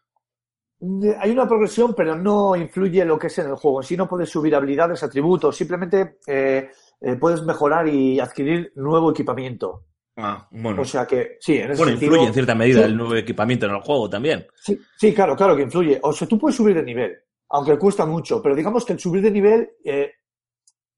Hay 1.19 1.31
una 1.31 1.47
progresión, 1.47 1.93
pero 1.93 2.15
no 2.15 2.55
influye 2.55 3.03
lo 3.03 3.19
que 3.19 3.27
es 3.27 3.37
en 3.39 3.47
el 3.47 3.55
juego. 3.55 3.81
En 3.81 3.87
sí 3.87 3.97
no 3.97 4.07
puedes 4.07 4.29
subir 4.29 4.55
habilidades, 4.55 5.03
atributos, 5.03 5.55
simplemente 5.55 6.19
eh, 6.25 6.69
eh, 7.01 7.15
puedes 7.17 7.43
mejorar 7.43 7.87
y 7.87 8.19
adquirir 8.19 8.71
nuevo 8.75 9.11
equipamiento. 9.11 9.85
Ah, 10.15 10.47
bueno. 10.51 10.81
O 10.81 10.85
sea 10.85 11.05
que, 11.05 11.37
sí, 11.39 11.57
en 11.57 11.71
ese 11.71 11.81
bueno, 11.81 11.91
sentido... 11.91 12.11
influye 12.11 12.27
en 12.27 12.33
cierta 12.33 12.55
medida 12.55 12.79
sí. 12.79 12.85
el 12.85 12.97
nuevo 12.97 13.15
equipamiento 13.15 13.65
en 13.65 13.73
el 13.73 13.81
juego 13.81 14.09
también. 14.09 14.47
Sí, 14.55 14.79
sí, 14.97 15.13
claro, 15.13 15.35
claro 15.35 15.55
que 15.55 15.63
influye. 15.63 15.99
O 16.01 16.13
sea, 16.13 16.27
tú 16.27 16.39
puedes 16.39 16.55
subir 16.55 16.75
de 16.75 16.83
nivel, 16.83 17.17
aunque 17.49 17.77
cuesta 17.77 18.05
mucho, 18.05 18.41
pero 18.41 18.55
digamos 18.55 18.85
que 18.85 18.93
el 18.93 18.99
subir 18.99 19.21
de 19.21 19.31
nivel 19.31 19.69
eh, 19.83 20.13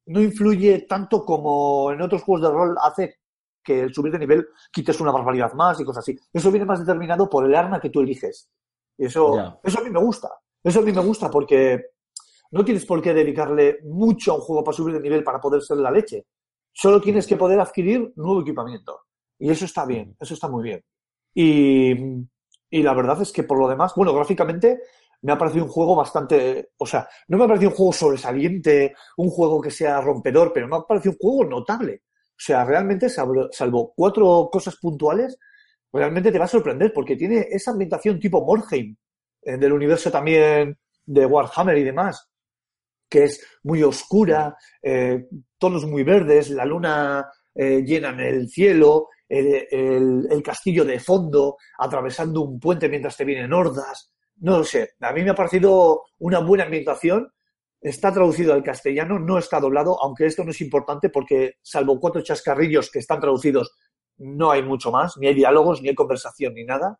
no 0.08 0.22
influye 0.22 0.86
tanto 0.88 1.26
como 1.26 1.92
en 1.92 2.02
otros 2.02 2.22
juegos 2.24 2.48
de 2.48 2.56
rol 2.56 2.76
hace 2.82 3.21
que 3.64 3.82
el 3.82 3.94
subir 3.94 4.12
de 4.12 4.20
nivel 4.20 4.48
quites 4.72 5.00
una 5.02 5.12
barbaridad 5.12 5.54
más 5.54 5.80
y 5.80 5.86
cosas 5.86 6.04
así. 6.04 6.18
Eso 6.34 6.52
viene 6.52 6.66
más 6.66 6.80
determinado 6.80 7.30
por 7.30 7.46
el 7.46 7.56
arma 7.56 7.80
que 7.80 7.90
tú 7.90 8.02
eliges. 8.02 8.50
Y 8.98 9.06
eso, 9.06 9.60
eso 9.64 9.80
a 9.80 9.84
mí 9.84 9.90
me 9.90 10.00
gusta. 10.00 10.30
Eso 10.64 10.80
a 10.80 10.84
mí 10.84 10.92
me 10.92 11.02
gusta 11.02 11.30
porque 11.30 11.82
no 12.52 12.64
tienes 12.66 12.86
por 12.86 13.02
qué 13.02 13.14
dedicarle 13.14 13.80
mucho 13.84 14.34
a 14.34 14.36
un 14.36 14.42
juego 14.42 14.64
para 14.64 14.76
subir 14.76 14.96
de 14.96 15.02
nivel 15.02 15.24
para 15.24 15.40
poder 15.40 15.62
ser 15.62 15.78
la 15.78 15.92
leche. 15.92 16.26
Solo 16.72 17.02
tienes 17.02 17.26
que 17.28 17.38
poder 17.38 17.60
adquirir 17.60 18.14
nuevo 18.16 18.42
equipamiento. 18.42 19.02
Y 19.40 19.50
eso 19.50 19.66
está 19.66 19.86
bien, 19.86 20.16
eso 20.20 20.34
está 20.34 20.48
muy 20.48 20.64
bien. 20.64 20.84
Y, 21.34 21.92
y 22.70 22.84
la 22.84 22.94
verdad 22.94 23.22
es 23.22 23.32
que 23.32 23.44
por 23.44 23.58
lo 23.58 23.68
demás, 23.68 23.94
bueno, 23.96 24.14
gráficamente 24.14 24.82
me 25.22 25.32
ha 25.32 25.38
parecido 25.38 25.66
un 25.66 25.72
juego 25.72 25.96
bastante, 25.96 26.72
o 26.78 26.86
sea, 26.86 27.08
no 27.28 27.38
me 27.38 27.44
ha 27.44 27.48
parecido 27.48 27.72
un 27.72 27.76
juego 27.78 27.94
sobresaliente, 27.94 28.96
un 29.18 29.30
juego 29.30 29.62
que 29.62 29.72
sea 29.72 30.02
rompedor, 30.02 30.52
pero 30.54 30.68
me 30.68 30.78
ha 30.78 30.82
parecido 30.82 31.14
un 31.14 31.18
juego 31.18 31.50
notable. 31.50 32.04
O 32.42 32.44
sea, 32.44 32.66
realmente, 32.66 33.08
salvo, 33.10 33.94
cuatro 33.96 34.50
cosas 34.52 34.76
puntuales, 34.78 35.38
realmente 35.94 36.32
te 36.32 36.40
va 36.40 36.46
a 36.46 36.48
sorprender 36.48 36.92
porque 36.94 37.16
tiene 37.16 37.48
esa 37.52 37.72
ambientación 37.72 38.20
tipo 38.20 38.44
Morheim, 38.44 38.96
eh, 39.44 39.58
del 39.58 39.74
universo 39.74 40.10
también 40.12 40.78
de 41.06 41.26
Warhammer 41.26 41.78
y 41.78 41.84
demás, 41.84 42.30
que 43.10 43.26
es 43.26 43.46
muy 43.64 43.84
oscura, 43.84 44.56
eh, 44.82 45.28
tonos 45.58 45.86
muy 45.86 46.04
verdes, 46.04 46.50
la 46.52 46.66
luna 46.66 47.30
eh, 47.56 47.84
llena 47.86 48.10
en 48.12 48.20
el 48.22 48.50
cielo, 48.50 49.10
el, 49.28 49.68
el- 49.72 50.28
el 50.32 50.44
castillo 50.44 50.86
de 50.86 51.00
fondo, 51.00 51.58
atravesando 51.80 52.42
un 52.42 52.60
puente 52.60 52.90
mientras 52.90 53.18
te 53.18 53.26
vienen 53.26 53.54
hordas. 53.54 54.12
No 54.38 54.60
lo 54.60 54.64
sé, 54.64 54.92
a 55.02 55.14
mí 55.14 55.24
me 55.24 55.32
ha 55.32 55.36
parecido 55.36 56.04
una 56.20 56.40
buena 56.40 56.64
ambientación. 56.66 57.30
Está 57.82 58.14
traducido 58.14 58.54
al 58.54 58.62
castellano, 58.64 59.18
no 59.18 59.38
está 59.40 59.60
doblado, 59.60 59.98
aunque 60.04 60.28
esto 60.28 60.44
no 60.44 60.52
es 60.52 60.62
importante 60.62 61.10
porque, 61.10 61.56
salvo 61.64 62.00
cuatro 62.00 62.22
chascarrillos 62.22 62.92
que 62.92 63.00
están 63.00 63.20
traducidos, 63.20 63.72
no 64.18 64.52
hay 64.52 64.62
mucho 64.62 64.92
más, 64.92 65.18
ni 65.18 65.28
hay 65.28 65.34
diálogos, 65.34 65.82
ni 65.82 65.90
hay 65.90 65.96
conversación, 65.96 66.54
ni 66.54 66.64
nada. 66.64 67.00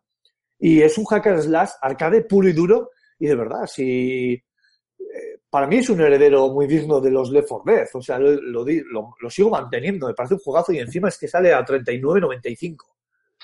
Y 0.58 0.80
es 0.82 0.98
un 0.98 1.04
hacker 1.04 1.40
slash 1.40 1.70
arcade 1.80 2.22
puro 2.22 2.48
y 2.48 2.52
duro. 2.52 2.90
Y 3.18 3.26
de 3.28 3.34
verdad, 3.36 3.66
si 3.66 4.32
eh, 4.32 5.38
para 5.48 5.66
mí 5.68 5.76
es 5.76 5.88
un 5.90 6.00
heredero 6.00 6.48
muy 6.48 6.66
digno 6.66 7.00
de 7.00 7.10
los 7.12 7.30
Left 7.30 7.48
4 7.48 7.72
Dead. 7.72 7.86
O 7.94 8.02
sea, 8.02 8.18
lo, 8.18 8.32
lo 8.32 8.64
di- 8.64 8.82
lo- 8.84 9.14
lo 9.20 9.30
sigo 9.30 9.50
manteniendo. 9.50 10.08
Me 10.08 10.14
parece 10.14 10.34
un 10.34 10.40
juegazo 10.40 10.72
y 10.72 10.78
encima 10.78 11.08
es 11.08 11.18
que 11.18 11.28
sale 11.28 11.52
a 11.52 11.64
39.95. 11.64 12.76
O 12.84 12.94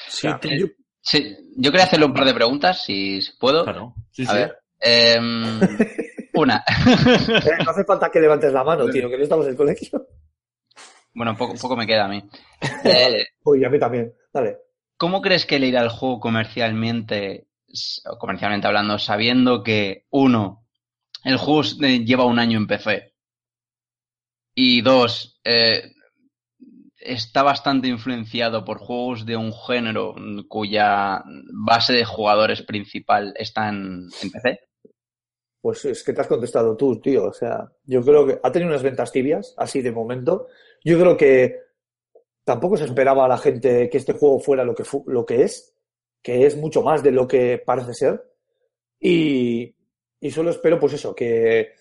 sea, 0.09 0.41
Sí, 0.43 0.59
yo- 0.59 0.67
sí, 1.01 1.37
yo 1.57 1.71
quería 1.71 1.85
hacerle 1.87 2.07
un 2.07 2.15
par 2.15 2.25
de 2.25 2.35
preguntas, 2.35 2.83
si 2.85 3.21
puedo. 3.39 3.63
Claro. 3.65 3.95
Sí, 4.11 4.25
A 4.27 4.31
sí. 4.31 4.35
ver. 4.37 4.59
em, 4.81 5.61
una. 6.39 6.65
eh, 6.67 7.65
no 7.65 7.71
hace 7.71 7.85
falta 7.85 8.11
que 8.11 8.21
levantes 8.21 8.53
la 8.53 8.65
mano, 8.65 8.89
tío, 8.89 9.09
que 9.09 9.17
no 9.17 9.23
estamos 9.23 9.47
en 9.47 9.53
el 9.53 9.57
colegio. 9.57 10.07
bueno, 11.15 11.37
poco, 11.37 11.55
poco 11.61 11.77
me 11.77 11.87
queda 11.87 12.05
a 12.05 12.09
mí. 12.09 12.23
Eh, 12.85 13.27
Uy, 13.45 13.65
a 13.65 13.71
mí 13.71 13.79
también. 13.79 14.13
Dale. 14.33 14.59
¿Cómo 14.97 15.23
crees 15.23 15.47
que 15.47 15.59
le 15.59 15.69
irá 15.69 15.83
el 15.83 15.91
juego 15.91 16.19
comercialmente, 16.19 17.47
comercialmente 18.19 18.67
hablando, 18.67 18.99
sabiendo 18.99 19.63
que, 19.63 20.07
uno, 20.11 20.67
el 21.25 21.37
juego 21.37 21.63
eh, 21.83 22.05
lleva 22.05 22.25
un 22.25 22.39
año 22.39 22.59
en 22.59 22.67
PC? 22.67 23.15
Y 24.55 24.81
dos, 24.81 25.41
eh, 25.45 25.93
está 26.99 27.45
bastante 27.45 27.87
influenciado 27.87 28.65
por 28.65 28.79
juegos 28.79 29.25
de 29.25 29.37
un 29.37 29.53
género 29.53 30.17
cuya 30.49 31.23
base 31.53 31.93
de 31.93 32.05
jugadores 32.05 32.63
principal 32.63 33.35
está 33.37 33.69
en, 33.69 34.09
en 34.21 34.31
PC. 34.31 34.68
Pues 35.61 35.85
es 35.85 36.05
que 36.05 36.13
te 36.13 36.21
has 36.21 36.27
contestado 36.27 36.77
tú, 36.77 37.01
tío. 37.01 37.27
O 37.27 37.33
sea, 37.33 37.71
yo 37.85 38.03
creo 38.03 38.27
que 38.27 38.41
ha 38.43 38.53
tenido 38.53 38.71
unas 38.71 38.83
ventas 38.83 39.13
tibias, 39.13 39.55
así 39.57 39.83
de 39.83 39.93
momento. 39.93 40.47
Yo 40.85 40.99
creo 40.99 41.17
que 41.17 41.57
tampoco 42.45 42.77
se 42.77 42.85
esperaba 42.85 43.25
a 43.25 43.29
la 43.29 43.39
gente 43.39 43.91
que 43.91 43.99
este 43.99 44.13
juego 44.13 44.41
fuera 44.41 44.65
lo 44.65 44.75
que, 44.75 44.85
lo 45.07 45.27
que 45.27 45.43
es, 45.43 45.75
que 46.23 46.47
es 46.47 46.57
mucho 46.57 46.83
más 46.83 47.03
de 47.03 47.11
lo 47.11 47.27
que 47.27 47.63
parece 47.65 47.95
ser. 47.95 48.23
Y, 49.01 49.75
y 50.21 50.31
solo 50.31 50.51
espero, 50.51 50.79
pues 50.79 50.95
eso, 50.95 51.15
que, 51.15 51.73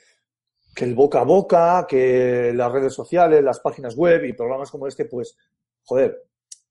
que 0.76 0.86
el 0.86 0.94
boca 0.94 1.22
a 1.22 1.24
boca, 1.24 1.86
que 1.88 2.52
las 2.54 2.72
redes 2.72 2.94
sociales, 2.94 3.44
las 3.44 3.60
páginas 3.60 3.96
web 3.96 4.24
y 4.26 4.34
programas 4.34 4.70
como 4.70 4.88
este, 4.88 5.06
pues, 5.06 5.38
joder, 5.84 6.24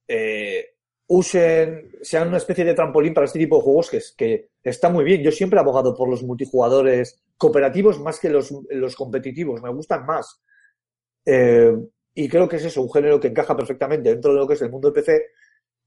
eh, 0.07 0.75
usen, 1.09 1.90
sean 2.02 2.28
una 2.28 2.38
especie 2.38 2.64
de 2.64 2.74
trampolín 2.74 3.14
para 3.14 3.26
este 3.26 3.38
tipo 3.38 3.57
de 3.57 3.62
juegos 3.62 3.90
que, 3.90 3.96
es, 3.98 4.12
que 4.16 4.50
está 4.62 4.90
muy 4.90 5.04
bien. 5.04 5.22
Yo 5.22 5.30
siempre 5.30 5.59
he 5.59 5.61
abogado 5.61 5.94
por 5.94 6.09
los 6.09 6.22
multijugadores 6.22 7.22
cooperativos 7.36 8.00
más 8.00 8.18
que 8.18 8.28
los, 8.28 8.52
los 8.70 8.96
competitivos, 8.96 9.62
me 9.62 9.70
gustan 9.70 10.04
más. 10.04 10.40
Eh, 11.24 11.72
y 12.14 12.28
creo 12.28 12.48
que 12.48 12.57
es 12.57 12.64
eso, 12.64 12.82
un 12.82 12.90
género 12.90 13.20
que 13.20 13.28
encaja 13.28 13.57
perfectamente 13.57 14.09
dentro 14.09 14.32
de 14.32 14.38
lo 14.38 14.48
que 14.48 14.54
es 14.54 14.62
el 14.62 14.70
mundo 14.70 14.90
del 14.90 14.94
PC 14.94 15.26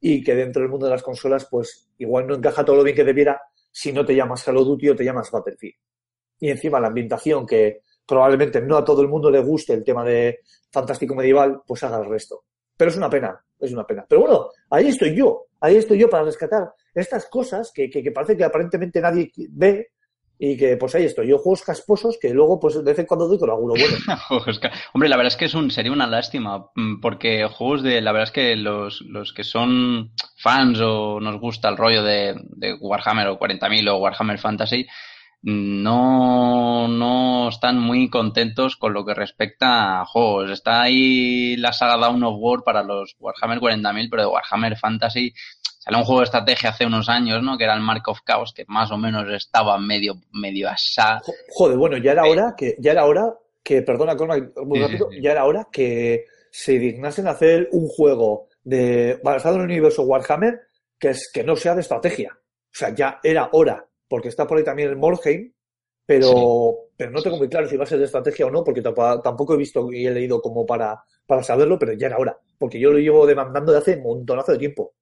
y 0.01 0.24
que 0.24 0.36
dentro 0.36 0.61
del 0.61 0.70
mundo 0.70 0.86
de 0.86 0.91
las 0.91 1.03
consolas, 1.03 1.47
pues 1.49 1.89
igual 1.97 2.28
no 2.28 2.36
encaja 2.36 2.63
todo 2.63 2.78
lo 2.78 2.84
bien 2.84 2.95
que 2.95 3.03
debiera 3.03 3.41
si 3.72 3.91
no 3.91 4.05
te 4.05 4.15
llamas 4.15 4.43
Call 4.43 4.57
of 4.57 4.67
Duty 4.67 4.89
o 4.89 4.95
te 4.95 5.03
llamas 5.03 5.32
Battlefield. 5.32 5.76
Y 6.39 6.49
encima 6.49 6.80
la 6.80 6.88
ambientación, 6.88 7.45
que 7.45 7.82
probablemente 8.05 8.61
no 8.61 8.78
a 8.78 8.86
todo 8.86 9.01
el 9.01 9.07
mundo 9.07 9.30
le 9.30 9.39
guste 9.39 9.74
el 9.74 9.84
tema 9.84 10.03
de 10.03 10.39
fantástico 10.72 11.15
medieval, 11.15 11.61
pues 11.65 11.84
haga 11.84 11.99
el 11.99 12.09
resto. 12.09 12.45
Pero 12.80 12.91
es 12.91 12.95
una 12.95 13.09
pena, 13.09 13.38
es 13.59 13.73
una 13.73 13.86
pena. 13.86 14.05
Pero 14.07 14.21
bueno, 14.21 14.47
ahí 14.69 14.88
estoy 14.88 15.13
yo, 15.13 15.47
ahí 15.59 15.75
estoy 15.75 15.99
yo 15.99 16.09
para 16.09 16.23
rescatar 16.23 16.71
estas 16.95 17.25
cosas 17.25 17.73
que, 17.75 17.89
que, 17.89 18.09
parece 18.13 18.38
que 18.38 18.45
aparentemente 18.45 19.01
nadie 19.01 19.34
ve 19.49 19.89
y 20.38 20.55
que 20.55 20.77
pues 20.77 20.95
ahí 20.95 21.03
estoy 21.03 21.27
yo, 21.27 21.39
juegos 21.39 21.61
casposos 21.61 22.17
que 22.21 22.34
luego 22.34 22.57
pues 22.57 22.75
de 22.75 22.84
vez 22.84 22.97
en 22.99 23.05
cuando 23.05 23.27
doy 23.27 23.38
con 23.38 23.49
alguno 23.49 23.73
bueno. 23.73 23.97
Hombre, 24.93 25.09
la 25.09 25.17
verdad 25.17 25.34
es 25.34 25.36
que 25.36 25.43
es 25.43 25.53
un, 25.55 25.69
sería 25.69 25.91
una 25.91 26.07
lástima, 26.07 26.67
mm, 26.73 27.01
porque 27.01 27.45
juegos 27.51 27.84
de, 27.84 27.99
la 27.99 28.13
verdad 28.13 28.30
es 28.30 28.32
que 28.32 28.55
los, 28.55 29.01
los 29.01 29.34
que 29.34 29.43
son 29.43 30.13
fans 30.38 30.80
o 30.80 31.19
nos 31.19 31.38
gusta 31.38 31.67
el 31.67 31.75
rollo 31.75 32.01
de, 32.01 32.34
de 32.43 32.75
Warhammer 32.75 33.27
o 33.27 33.38
40.000 33.38 33.89
o 33.89 33.97
Warhammer 33.97 34.39
Fantasy, 34.39 34.88
no, 35.41 36.87
no 36.87 37.49
están 37.49 37.79
muy 37.79 38.09
contentos 38.09 38.75
con 38.75 38.93
lo 38.93 39.05
que 39.05 39.13
respecta 39.13 40.01
a 40.01 40.05
juegos. 40.05 40.51
Está 40.51 40.81
ahí 40.81 41.55
la 41.57 41.71
saga 41.73 41.97
Dawn 41.97 42.23
of 42.23 42.35
War 42.39 42.63
para 42.63 42.83
los 42.83 43.15
Warhammer 43.19 43.59
40.000, 43.59 44.07
pero 44.09 44.23
de 44.23 44.27
Warhammer 44.27 44.77
Fantasy 44.77 45.33
salió 45.63 45.99
un 45.99 46.05
juego 46.05 46.21
de 46.21 46.25
estrategia 46.25 46.71
hace 46.71 46.85
unos 46.85 47.07
años, 47.09 47.41
¿no? 47.41 47.57
Que 47.57 47.63
era 47.63 47.73
el 47.73 47.81
Mark 47.81 48.03
of 48.07 48.19
Chaos, 48.25 48.53
que 48.53 48.65
más 48.67 48.91
o 48.91 48.97
menos 48.97 49.29
estaba 49.31 49.77
medio, 49.79 50.15
medio 50.33 50.69
asá. 50.69 51.21
Joder, 51.53 51.77
bueno, 51.77 51.97
ya 51.97 52.11
era 52.11 52.25
hora 52.25 52.53
que, 52.57 52.75
ya 52.79 52.91
era 52.91 53.05
hora 53.05 53.33
que, 53.63 53.81
perdona, 53.81 54.15
muy 54.65 54.79
Sí, 54.79 54.83
rápido, 54.83 55.09
sí, 55.09 55.15
sí. 55.17 55.21
ya 55.21 55.31
era 55.31 55.45
hora 55.45 55.67
que 55.71 56.25
se 56.51 56.77
dignasen 56.79 57.27
a 57.27 57.31
hacer 57.31 57.69
un 57.71 57.87
juego 57.87 58.47
de, 58.63 59.19
basado 59.23 59.55
en 59.55 59.61
el 59.61 59.67
universo 59.67 60.03
Warhammer 60.03 60.59
que 60.99 61.09
es, 61.11 61.31
que 61.33 61.43
no 61.43 61.55
sea 61.55 61.75
de 61.75 61.81
estrategia. 61.81 62.33
O 62.35 62.73
sea, 62.77 62.93
ya 62.93 63.19
era 63.23 63.49
hora, 63.53 63.85
porque 64.10 64.30
está 64.30 64.47
por 64.47 64.57
ahí 64.57 64.66
también 64.66 64.89
el 64.89 64.97
Morheim, 64.97 65.53
pero, 66.05 66.76
pero 66.97 67.12
no 67.12 67.22
tengo 67.22 67.38
muy 67.38 67.49
claro 67.49 67.70
si 67.70 67.78
va 67.78 67.84
a 67.86 67.88
ser 67.88 67.99
de 67.99 68.05
estrategia 68.05 68.47
o 68.47 68.51
no, 68.51 68.64
porque 68.64 68.82
tampoco 68.82 69.53
he 69.53 69.57
visto 69.57 69.91
y 69.93 70.07
he 70.07 70.12
leído 70.12 70.41
como 70.41 70.66
para, 70.66 71.03
para 71.28 71.43
saberlo, 71.43 71.80
pero 71.80 71.93
ya 71.93 72.07
era 72.07 72.18
hora, 72.18 72.38
porque 72.57 72.80
yo 72.80 72.91
lo 72.91 72.99
llevo 72.99 73.28
demandando 73.28 73.72
de 73.72 73.78
hace 73.80 73.95
un 73.97 74.03
montonazo 74.03 74.53
de 74.53 74.57
tiempo. 74.60 74.95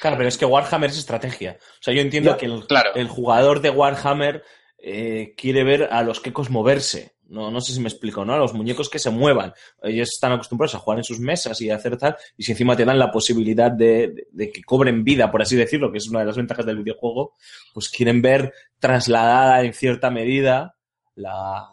Claro, 0.00 0.16
pero 0.16 0.28
es 0.28 0.38
que 0.38 0.44
Warhammer 0.44 0.90
es 0.90 0.98
estrategia. 0.98 1.58
O 1.60 1.82
sea, 1.82 1.94
yo 1.94 2.00
entiendo 2.02 2.30
Ya, 2.30 2.36
que 2.36 2.46
el, 2.46 2.66
claro. 2.66 2.90
el 2.94 3.08
jugador 3.08 3.60
de 3.60 3.70
Warhammer 3.70 4.42
eh, 4.78 5.34
quiere 5.36 5.64
ver 5.64 5.84
a 5.90 6.02
los 6.02 6.20
quecos 6.20 6.50
moverse. 6.50 7.14
No, 7.32 7.50
no 7.50 7.60
sé 7.60 7.72
si 7.72 7.80
me 7.80 7.88
explico, 7.88 8.24
¿no? 8.24 8.34
A 8.34 8.38
los 8.38 8.52
muñecos 8.52 8.90
que 8.90 8.98
se 8.98 9.10
muevan. 9.10 9.52
Ellos 9.82 10.10
están 10.10 10.32
acostumbrados 10.32 10.74
a 10.74 10.78
jugar 10.78 10.98
en 10.98 11.04
sus 11.04 11.18
mesas 11.18 11.60
y 11.62 11.70
a 11.70 11.76
hacer 11.76 11.96
tal, 11.96 12.16
y 12.36 12.42
si 12.44 12.52
encima 12.52 12.76
te 12.76 12.84
dan 12.84 12.98
la 12.98 13.10
posibilidad 13.10 13.70
de, 13.70 14.26
de- 14.30 14.52
que 14.52 14.62
cobren 14.62 15.02
vida, 15.02 15.30
por 15.30 15.40
así 15.42 15.56
decirlo, 15.56 15.90
que 15.90 15.98
es 15.98 16.08
una 16.08 16.20
de 16.20 16.26
las 16.26 16.36
ventajas 16.36 16.66
del 16.66 16.76
videojuego, 16.78 17.34
pues 17.72 17.88
quieren 17.88 18.20
ver 18.22 18.52
trasladada 18.78 19.62
en 19.62 19.72
cierta 19.72 20.10
medida 20.10 20.76
la, 21.14 21.68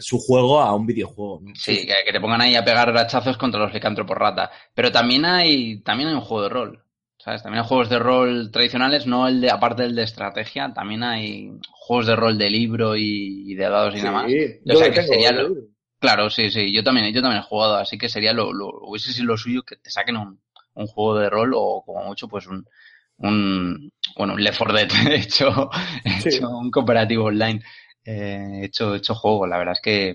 su 0.00 0.18
juego 0.18 0.60
a 0.60 0.74
un 0.74 0.86
videojuego. 0.86 1.42
Sí, 1.54 1.86
que, 1.86 2.12
te 2.12 2.20
pongan 2.20 2.40
ahí 2.40 2.56
a 2.56 2.64
pegar 2.64 2.96
hachazos 2.96 3.36
contra 3.36 3.60
los 3.60 3.72
licántropos 3.72 4.16
rata. 4.16 4.50
Pero 4.74 4.90
también 4.90 5.24
hay, 5.24 5.80
también 5.80 6.08
hay 6.08 6.14
un 6.14 6.20
juego 6.20 6.42
de 6.42 6.48
rol. 6.48 6.83
¿Sabes? 7.24 7.42
También 7.42 7.62
hay 7.62 7.68
juegos 7.68 7.88
de 7.88 7.98
rol 7.98 8.50
tradicionales, 8.50 9.06
no 9.06 9.26
el 9.26 9.40
de, 9.40 9.50
aparte 9.50 9.82
del 9.84 9.94
de 9.94 10.02
estrategia, 10.02 10.72
también 10.74 11.02
hay 11.02 11.50
juegos 11.70 12.06
de 12.06 12.16
rol 12.16 12.36
de 12.36 12.50
libro 12.50 12.96
y, 12.96 13.50
y 13.50 13.54
de 13.54 13.64
dados 13.68 13.94
y 13.96 14.00
demás. 14.00 14.30
Sí, 14.30 14.60
O 14.68 14.74
sea 14.76 14.90
que 14.90 15.00
tengo, 15.00 15.12
sería 15.14 15.32
lo- 15.32 15.54
Claro, 15.98 16.28
sí, 16.28 16.50
sí, 16.50 16.70
yo 16.70 16.84
también, 16.84 17.14
yo 17.14 17.22
también 17.22 17.40
he 17.42 17.46
jugado, 17.46 17.76
así 17.76 17.96
que 17.96 18.10
sería 18.10 18.34
lo, 18.34 18.52
lo, 18.52 18.68
hubiese 18.82 19.10
sido 19.14 19.26
lo 19.28 19.38
suyo 19.38 19.62
que 19.62 19.76
te 19.76 19.90
saquen 19.90 20.18
un, 20.18 20.38
un 20.74 20.86
juego 20.86 21.18
de 21.18 21.30
rol 21.30 21.52
o 21.54 21.82
como 21.86 22.04
mucho 22.04 22.28
pues 22.28 22.46
un, 22.46 22.66
un 23.16 23.90
bueno, 24.18 24.34
un 24.34 24.44
Left 24.44 24.58
4 24.58 24.76
Dead 24.76 24.88
hecho, 25.12 25.70
Sí. 26.20 26.28
hecho 26.28 26.48
un 26.50 26.70
cooperativo 26.70 27.24
online, 27.24 27.62
eh, 28.04 28.60
hecho, 28.64 28.94
hecho 28.94 29.14
juego, 29.14 29.46
la 29.46 29.56
verdad 29.56 29.72
es 29.72 29.80
que, 29.80 30.14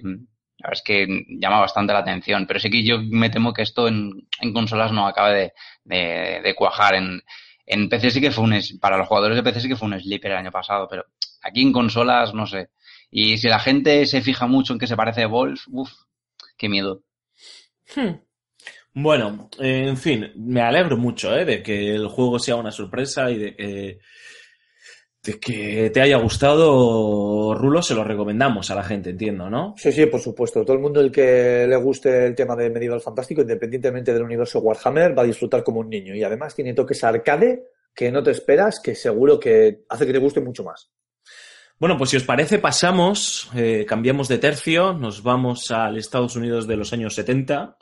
la 0.59 0.69
verdad 0.69 0.79
es 0.79 0.81
que 0.83 1.25
llama 1.39 1.59
bastante 1.59 1.93
la 1.93 1.99
atención, 1.99 2.45
pero 2.45 2.59
sí 2.59 2.69
que 2.69 2.83
yo 2.83 2.99
me 3.01 3.29
temo 3.29 3.53
que 3.53 3.61
esto 3.61 3.87
en, 3.87 4.27
en 4.41 4.53
consolas 4.53 4.91
no 4.91 5.07
acabe 5.07 5.53
de, 5.83 6.41
de, 6.43 6.55
cuajar, 6.55 6.95
en, 6.95 7.21
en 7.65 7.87
PC 7.87 8.11
sí 8.11 8.21
que 8.21 8.31
fue 8.31 8.43
un, 8.43 8.59
para 8.81 8.97
los 8.97 9.07
jugadores 9.07 9.37
de 9.37 9.43
PC 9.43 9.61
sí 9.61 9.67
que 9.69 9.77
fue 9.77 9.87
un 9.87 9.99
sleeper 9.99 10.31
el 10.31 10.37
año 10.37 10.51
pasado, 10.51 10.87
pero 10.89 11.05
aquí 11.41 11.61
en 11.61 11.71
consolas 11.71 12.33
no 12.33 12.45
sé, 12.45 12.69
y 13.09 13.37
si 13.37 13.47
la 13.47 13.59
gente 13.59 14.05
se 14.05 14.21
fija 14.21 14.47
mucho 14.47 14.73
en 14.73 14.79
que 14.79 14.87
se 14.87 14.97
parece 14.97 15.23
a 15.23 15.27
Wolf, 15.27 15.65
uff, 15.71 15.91
qué 16.57 16.67
miedo. 16.67 17.03
Hmm. 17.95 18.19
Bueno, 18.93 19.49
en 19.59 19.97
fin, 19.97 20.31
me 20.35 20.61
alegro 20.61 20.97
mucho 20.97 21.35
¿eh? 21.37 21.45
de 21.45 21.63
que 21.63 21.95
el 21.95 22.07
juego 22.07 22.37
sea 22.37 22.55
una 22.55 22.71
sorpresa 22.71 23.31
y 23.31 23.37
de 23.37 23.55
que, 23.55 23.99
que 25.21 25.89
te 25.93 26.01
haya 26.01 26.17
gustado, 26.17 27.53
Rulo, 27.53 27.81
se 27.81 27.93
lo 27.93 28.03
recomendamos 28.03 28.71
a 28.71 28.75
la 28.75 28.83
gente, 28.83 29.09
entiendo, 29.09 29.49
¿no? 29.49 29.75
Sí, 29.77 29.91
sí, 29.91 30.05
por 30.05 30.21
supuesto. 30.21 30.63
Todo 30.63 30.75
el 30.75 30.81
mundo 30.81 31.01
el 31.01 31.11
que 31.11 31.65
le 31.67 31.75
guste 31.75 32.25
el 32.25 32.35
tema 32.35 32.55
de 32.55 32.69
Medieval 32.69 33.01
Fantástico, 33.01 33.41
independientemente 33.41 34.13
del 34.13 34.23
universo 34.23 34.59
Warhammer, 34.59 35.17
va 35.17 35.23
a 35.23 35.25
disfrutar 35.25 35.63
como 35.63 35.81
un 35.81 35.89
niño. 35.89 36.15
Y 36.15 36.23
además 36.23 36.55
tiene 36.55 36.73
toques 36.73 37.03
arcade 37.03 37.63
que 37.93 38.11
no 38.11 38.23
te 38.23 38.31
esperas, 38.31 38.79
que 38.79 38.95
seguro 38.95 39.39
que 39.39 39.83
hace 39.89 40.05
que 40.05 40.13
te 40.13 40.19
guste 40.19 40.39
mucho 40.39 40.63
más. 40.63 40.89
Bueno, 41.77 41.97
pues 41.97 42.09
si 42.09 42.17
os 42.17 42.23
parece, 42.23 42.59
pasamos, 42.59 43.49
eh, 43.55 43.85
cambiamos 43.87 44.27
de 44.27 44.37
tercio, 44.37 44.93
nos 44.93 45.23
vamos 45.23 45.71
al 45.71 45.97
Estados 45.97 46.35
Unidos 46.35 46.67
de 46.67 46.75
los 46.75 46.91
años 46.91 47.15
70, 47.15 47.77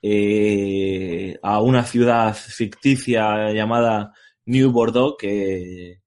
eh, 0.00 1.38
a 1.42 1.60
una 1.60 1.84
ciudad 1.84 2.34
ficticia 2.34 3.52
llamada 3.52 4.12
New 4.46 4.70
Bordeaux, 4.70 5.16
que, 5.18 6.01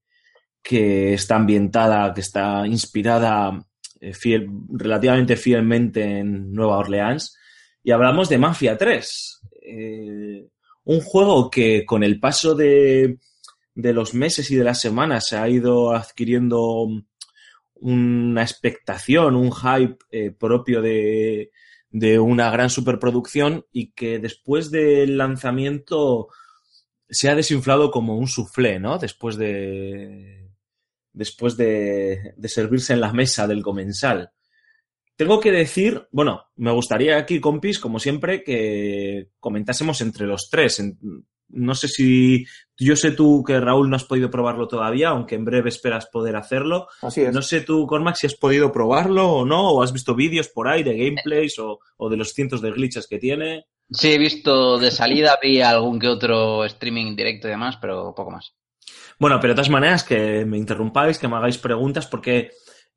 que 0.66 1.14
está 1.14 1.36
ambientada, 1.36 2.12
que 2.12 2.22
está 2.22 2.66
inspirada 2.66 3.64
eh, 4.02 4.14
fiel, 4.14 4.50
relativamente 4.68 5.36
fielmente 5.36 6.02
en 6.02 6.52
Nueva 6.52 6.80
Orleans. 6.80 7.38
Y 7.84 7.92
hablamos 7.92 8.30
de 8.30 8.40
Mafia 8.40 8.76
3, 8.76 9.42
eh, 9.62 10.48
un 10.86 11.02
juego 11.02 11.52
que 11.52 11.86
con 11.86 12.04
el 12.04 12.20
paso 12.20 12.56
de, 12.56 13.20
de 13.76 13.94
los 13.94 14.16
meses 14.16 14.50
y 14.50 14.56
de 14.56 14.64
las 14.64 14.82
semanas 14.82 15.28
se 15.28 15.38
ha 15.38 15.48
ido 15.48 15.94
adquiriendo 15.94 16.88
una 17.76 18.42
expectación, 18.42 19.36
un 19.36 19.52
hype 19.52 19.98
eh, 20.10 20.32
propio 20.32 20.82
de, 20.82 21.52
de 21.92 22.18
una 22.18 22.50
gran 22.50 22.72
superproducción 22.72 23.68
y 23.72 23.92
que 23.92 24.18
después 24.18 24.72
del 24.72 25.16
lanzamiento 25.16 26.30
se 27.08 27.30
ha 27.30 27.36
desinflado 27.36 27.92
como 27.92 28.18
un 28.18 28.28
soufflé, 28.28 28.80
¿no? 28.80 28.98
Después 28.98 29.38
de 29.38 30.45
después 31.16 31.58
de, 31.58 32.34
de 32.36 32.50
servirse 32.50 32.94
en 32.94 33.02
la 33.02 33.14
mesa 33.14 33.48
del 33.48 33.64
comensal. 33.64 34.32
Tengo 35.16 35.40
que 35.40 35.52
decir, 35.52 36.08
bueno, 36.12 36.44
me 36.58 36.74
gustaría 36.74 37.18
aquí, 37.18 37.40
compis, 37.40 37.80
como 37.80 38.00
siempre, 38.00 38.44
que 38.44 39.30
comentásemos 39.40 40.02
entre 40.02 40.28
los 40.28 40.50
tres. 40.50 40.84
No 41.48 41.74
sé 41.74 41.88
si 41.88 42.46
yo 42.78 42.98
sé 42.98 43.12
tú 43.12 43.42
que 43.42 43.60
Raúl 43.62 43.90
no 43.90 43.96
has 43.96 44.04
podido 44.04 44.30
probarlo 44.30 44.68
todavía, 44.68 45.10
aunque 45.10 45.36
en 45.36 45.46
breve 45.46 45.70
esperas 45.70 46.08
poder 46.08 46.36
hacerlo. 46.36 46.88
Así 47.02 47.22
es. 47.22 47.34
No 47.34 47.42
sé 47.42 47.62
tú, 47.62 47.88
Cormac, 47.88 48.16
si 48.16 48.28
has 48.28 48.36
podido 48.36 48.74
probarlo 48.74 49.32
o 49.32 49.46
no, 49.46 49.70
o 49.70 49.84
has 49.84 49.94
visto 49.94 50.16
vídeos 50.16 50.50
por 50.50 50.68
ahí 50.68 50.84
de 50.84 50.98
gameplays 50.98 51.58
o, 51.60 51.80
o 51.96 52.10
de 52.10 52.18
los 52.18 52.34
cientos 52.34 52.62
de 52.62 52.72
glitches 52.72 53.08
que 53.08 53.18
tiene. 53.18 53.68
Sí, 53.90 54.12
he 54.12 54.18
visto 54.18 54.78
de 54.80 54.92
salida, 54.92 55.40
vi 55.42 55.62
algún 55.62 55.98
que 55.98 56.10
otro 56.10 56.66
streaming 56.66 57.16
directo 57.16 57.48
y 57.48 57.52
demás, 57.52 57.78
pero 57.80 58.14
poco 58.14 58.32
más. 58.32 58.54
Bueno, 59.20 59.40
pero 59.40 59.54
de 59.54 59.56
todas 59.56 59.70
maneras, 59.70 60.04
que 60.04 60.46
me 60.46 60.58
interrumpáis, 60.58 61.18
que 61.18 61.28
me 61.28 61.38
hagáis 61.38 61.58
preguntas, 61.58 62.08
porque 62.08 62.52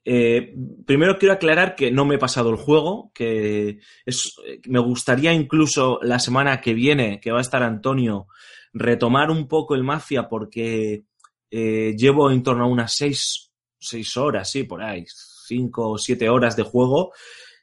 eh, 0.05 0.55
primero 0.87 1.19
quiero 1.19 1.35
aclarar 1.35 1.75
que 1.77 1.91
no 1.91 2.05
me 2.05 2.17
he 2.17 2.19
pasado 2.19 2.51
el 2.51 2.57
juego, 2.57 3.11
que 3.15 3.81
es, 4.07 4.35
me 4.67 4.79
gustaría 4.79 5.33
incluso 5.33 6.01
la 6.03 6.19
semana 6.19 6.61
que 6.61 6.75
viene, 6.75 7.21
que 7.21 7.31
va 7.31 7.39
a 7.39 7.43
estar 7.43 7.63
Antonio, 7.63 8.27
retomar 8.73 9.31
un 9.31 9.49
poco 9.49 9.75
el 9.75 9.85
Mafia, 9.85 10.29
porque 10.29 11.05
eh, 11.51 11.95
llevo 11.97 12.31
en 12.31 12.43
torno 12.43 12.65
a 12.65 12.69
unas 12.69 12.95
seis, 12.95 13.51
seis 13.79 14.17
horas, 14.17 14.51
sí, 14.51 14.65
por 14.65 14.83
ahí, 14.83 15.05
cinco 15.07 15.91
o 15.91 15.99
siete 15.99 16.29
horas 16.29 16.57
de 16.57 16.63
juego. 16.63 17.13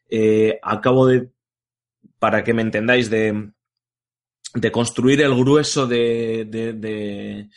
Eh, 0.10 0.60
acabo 0.62 1.08
de, 1.08 1.30
para 2.20 2.44
que 2.44 2.54
me 2.54 2.62
entendáis, 2.62 3.10
de, 3.10 3.52
de 4.54 4.72
construir 4.72 5.22
el 5.22 5.36
grueso 5.36 5.88
de, 5.88 6.46
de, 6.46 6.74
de 6.74 7.50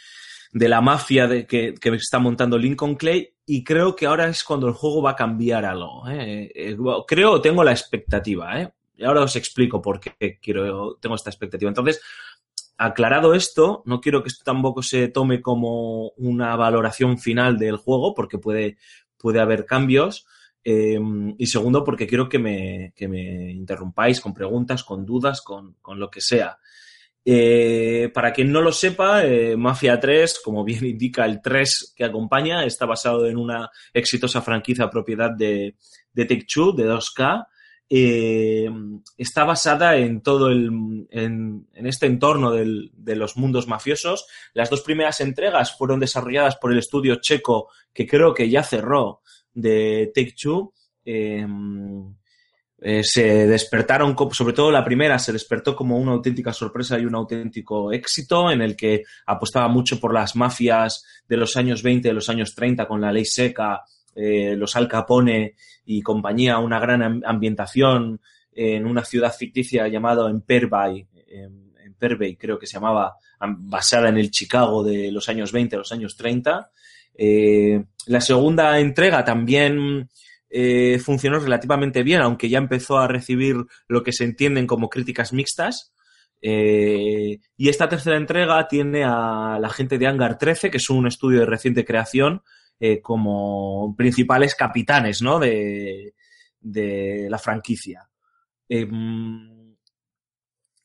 de 0.52 0.68
la 0.68 0.80
mafia 0.80 1.26
de, 1.26 1.46
que, 1.46 1.74
que 1.74 1.90
está 1.90 2.18
montando 2.18 2.58
Lincoln 2.58 2.96
Clay 2.96 3.34
y 3.46 3.64
creo 3.64 3.96
que 3.96 4.06
ahora 4.06 4.28
es 4.28 4.44
cuando 4.44 4.68
el 4.68 4.74
juego 4.74 5.02
va 5.02 5.12
a 5.12 5.16
cambiar 5.16 5.64
algo. 5.64 6.08
¿eh? 6.08 6.50
Eh, 6.54 6.76
creo, 7.06 7.40
tengo 7.40 7.64
la 7.64 7.72
expectativa, 7.72 8.60
¿eh? 8.60 8.72
Y 8.96 9.04
ahora 9.04 9.22
os 9.22 9.36
explico 9.36 9.80
por 9.80 10.00
qué 10.00 10.38
quiero, 10.42 10.96
tengo 11.00 11.14
esta 11.14 11.30
expectativa. 11.30 11.68
Entonces, 11.68 12.00
aclarado 12.76 13.32
esto, 13.32 13.82
no 13.86 14.00
quiero 14.00 14.22
que 14.22 14.28
esto 14.28 14.42
tampoco 14.44 14.82
se 14.82 15.08
tome 15.08 15.40
como 15.40 16.10
una 16.16 16.56
valoración 16.56 17.18
final 17.18 17.58
del 17.58 17.76
juego, 17.76 18.12
porque 18.14 18.38
puede, 18.38 18.76
puede 19.16 19.40
haber 19.40 19.66
cambios. 19.66 20.26
Eh, 20.64 21.00
y 21.38 21.46
segundo, 21.46 21.84
porque 21.84 22.06
quiero 22.06 22.28
que 22.28 22.38
me, 22.38 22.92
que 22.96 23.08
me 23.08 23.52
interrumpáis 23.52 24.20
con 24.20 24.34
preguntas, 24.34 24.82
con 24.84 25.06
dudas, 25.06 25.40
con, 25.40 25.76
con 25.80 25.98
lo 25.98 26.10
que 26.10 26.20
sea. 26.20 26.58
Eh, 27.24 28.10
para 28.14 28.32
quien 28.32 28.50
no 28.50 28.62
lo 28.62 28.72
sepa, 28.72 29.24
eh, 29.24 29.56
Mafia 29.56 30.00
3, 30.00 30.40
como 30.42 30.64
bien 30.64 30.84
indica 30.86 31.24
el 31.24 31.42
3 31.42 31.94
que 31.96 32.04
acompaña, 32.04 32.64
está 32.64 32.86
basado 32.86 33.26
en 33.26 33.36
una 33.36 33.70
exitosa 33.92 34.40
franquicia 34.40 34.88
propiedad 34.88 35.30
de, 35.30 35.76
Take-Two, 36.14 36.72
de 36.72 36.88
2K. 36.88 37.46
Eh, 37.90 38.70
está 39.16 39.44
basada 39.44 39.96
en 39.96 40.20
todo 40.20 40.48
el, 40.48 41.06
en, 41.10 41.66
este 41.74 42.06
entorno 42.06 42.52
de 42.52 43.16
los 43.16 43.36
mundos 43.36 43.66
mafiosos. 43.66 44.26
Las 44.52 44.68
dos 44.70 44.82
primeras 44.82 45.20
entregas 45.20 45.76
fueron 45.76 46.00
desarrolladas 46.00 46.56
por 46.56 46.72
el 46.72 46.78
estudio 46.78 47.16
checo 47.16 47.68
que 47.92 48.06
creo 48.06 48.34
que 48.34 48.50
ya 48.50 48.62
cerró 48.62 49.22
de 49.52 50.12
Take-Two. 50.14 50.72
Eh, 52.80 53.02
se 53.02 53.46
despertaron, 53.46 54.16
sobre 54.32 54.54
todo 54.54 54.70
la 54.70 54.84
primera, 54.84 55.18
se 55.18 55.32
despertó 55.32 55.74
como 55.74 55.98
una 55.98 56.12
auténtica 56.12 56.52
sorpresa 56.52 56.98
y 56.98 57.04
un 57.04 57.14
auténtico 57.16 57.92
éxito 57.92 58.50
en 58.50 58.62
el 58.62 58.76
que 58.76 59.02
apostaba 59.26 59.66
mucho 59.68 59.98
por 59.98 60.14
las 60.14 60.36
mafias 60.36 61.04
de 61.28 61.36
los 61.36 61.56
años 61.56 61.82
20, 61.82 62.08
de 62.08 62.14
los 62.14 62.28
años 62.28 62.54
30, 62.54 62.86
con 62.86 63.00
la 63.00 63.12
ley 63.12 63.24
seca, 63.24 63.82
eh, 64.14 64.54
los 64.56 64.76
Al 64.76 64.86
Capone 64.86 65.54
y 65.86 66.02
compañía, 66.02 66.58
una 66.58 66.78
gran 66.78 67.22
ambientación 67.24 68.20
en 68.52 68.86
una 68.86 69.04
ciudad 69.04 69.34
ficticia 69.34 69.86
llamada 69.88 70.28
Emperbay, 70.28 71.06
en 71.28 71.68
Emperbay 71.98 72.36
creo 72.36 72.58
que 72.58 72.66
se 72.66 72.74
llamaba, 72.74 73.16
basada 73.40 74.08
en 74.08 74.18
el 74.18 74.30
Chicago 74.30 74.84
de 74.84 75.10
los 75.10 75.28
años 75.28 75.52
20, 75.52 75.76
los 75.76 75.92
años 75.92 76.16
30. 76.16 76.70
Eh, 77.14 77.84
la 78.06 78.20
segunda 78.20 78.78
entrega 78.78 79.24
también 79.24 80.08
eh, 80.50 80.98
funcionó 80.98 81.38
relativamente 81.38 82.02
bien, 82.02 82.20
aunque 82.20 82.48
ya 82.48 82.58
empezó 82.58 82.98
a 82.98 83.08
recibir 83.08 83.56
lo 83.86 84.02
que 84.02 84.12
se 84.12 84.24
entienden 84.24 84.66
como 84.66 84.88
críticas 84.88 85.32
mixtas. 85.32 85.92
Eh, 86.40 87.40
y 87.56 87.68
esta 87.68 87.88
tercera 87.88 88.16
entrega 88.16 88.68
tiene 88.68 89.04
a 89.04 89.58
la 89.60 89.68
gente 89.68 89.98
de 89.98 90.06
Hangar 90.06 90.38
13, 90.38 90.70
que 90.70 90.78
es 90.78 90.88
un 90.88 91.06
estudio 91.06 91.40
de 91.40 91.46
reciente 91.46 91.84
creación, 91.84 92.42
eh, 92.80 93.00
como 93.00 93.94
principales 93.96 94.54
capitanes 94.54 95.20
¿no? 95.20 95.38
de, 95.38 96.14
de 96.60 97.26
la 97.28 97.38
franquicia. 97.38 98.08
Em, 98.68 99.74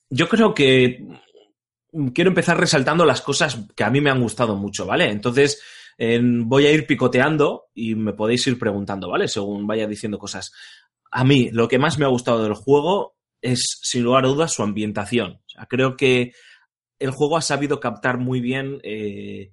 yo 0.09 0.29
creo 0.29 0.53
que 0.53 1.05
quiero 2.13 2.29
empezar 2.29 2.59
resaltando 2.59 3.05
las 3.05 3.21
cosas 3.21 3.59
que 3.75 3.83
a 3.83 3.89
mí 3.89 4.01
me 4.01 4.09
han 4.09 4.21
gustado 4.21 4.55
mucho, 4.55 4.85
¿vale? 4.85 5.09
Entonces, 5.09 5.61
voy 5.97 6.65
a 6.65 6.71
ir 6.71 6.85
picoteando 6.87 7.65
y 7.73 7.95
me 7.95 8.13
podéis 8.13 8.45
ir 8.47 8.59
preguntando, 8.59 9.09
¿vale? 9.09 9.27
Según 9.27 9.67
vaya 9.67 9.87
diciendo 9.87 10.17
cosas. 10.17 10.51
A 11.11 11.23
mí, 11.23 11.49
lo 11.51 11.67
que 11.67 11.79
más 11.79 11.99
me 11.99 12.05
ha 12.05 12.09
gustado 12.09 12.43
del 12.43 12.53
juego 12.53 13.15
es, 13.41 13.79
sin 13.81 14.03
lugar 14.03 14.25
a 14.25 14.29
dudas, 14.29 14.53
su 14.53 14.63
ambientación. 14.63 15.41
Creo 15.69 15.95
que 15.95 16.33
el 16.97 17.11
juego 17.11 17.37
ha 17.37 17.41
sabido 17.41 17.79
captar 17.79 18.17
muy 18.17 18.39
bien 18.39 18.79
eh, 18.83 19.51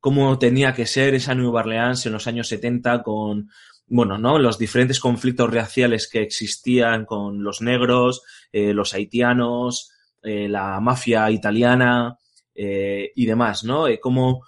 cómo 0.00 0.38
tenía 0.38 0.72
que 0.74 0.86
ser 0.86 1.14
esa 1.14 1.34
Nueva 1.34 1.60
Orleans 1.60 2.06
en 2.06 2.12
los 2.12 2.26
años 2.26 2.48
70 2.48 3.02
con, 3.02 3.50
bueno, 3.86 4.18
¿no? 4.18 4.38
Los 4.38 4.58
diferentes 4.58 4.98
conflictos 4.98 5.52
raciales 5.52 6.08
que 6.08 6.22
existían 6.22 7.04
con 7.04 7.44
los 7.44 7.60
negros, 7.60 8.22
eh, 8.52 8.72
los 8.72 8.94
haitianos, 8.94 9.90
eh, 10.22 10.48
la 10.48 10.80
mafia 10.80 11.30
italiana 11.30 12.18
y 12.60 13.24
demás, 13.24 13.62
¿no? 13.62 13.84
Cómo 14.00 14.42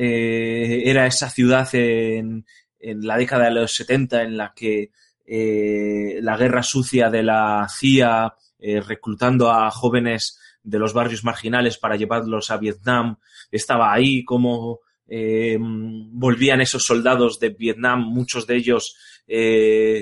eh, 0.00 0.82
era 0.84 1.06
esa 1.06 1.28
ciudad 1.28 1.68
en, 1.72 2.46
la 2.78 3.16
década 3.16 3.46
de 3.46 3.50
los 3.50 3.74
70 3.74 4.22
en 4.22 4.36
la 4.36 4.52
que 4.54 4.92
eh, 5.26 6.20
la 6.22 6.36
guerra 6.36 6.62
sucia 6.62 7.10
de 7.10 7.24
la 7.24 7.66
CIA 7.68 8.32
eh, 8.60 8.80
reclutando 8.80 9.50
a 9.50 9.68
jóvenes 9.72 10.38
de 10.62 10.78
los 10.78 10.92
barrios 10.92 11.24
marginales 11.24 11.78
para 11.78 11.96
llevarlos 11.96 12.52
a 12.52 12.58
Vietnam 12.58 13.16
estaba 13.50 13.92
ahí, 13.92 14.24
como 14.24 14.80
volvían 15.10 16.60
esos 16.60 16.84
soldados 16.84 17.40
de 17.40 17.48
Vietnam, 17.48 18.02
muchos 18.02 18.46
de 18.46 18.56
ellos 18.56 18.94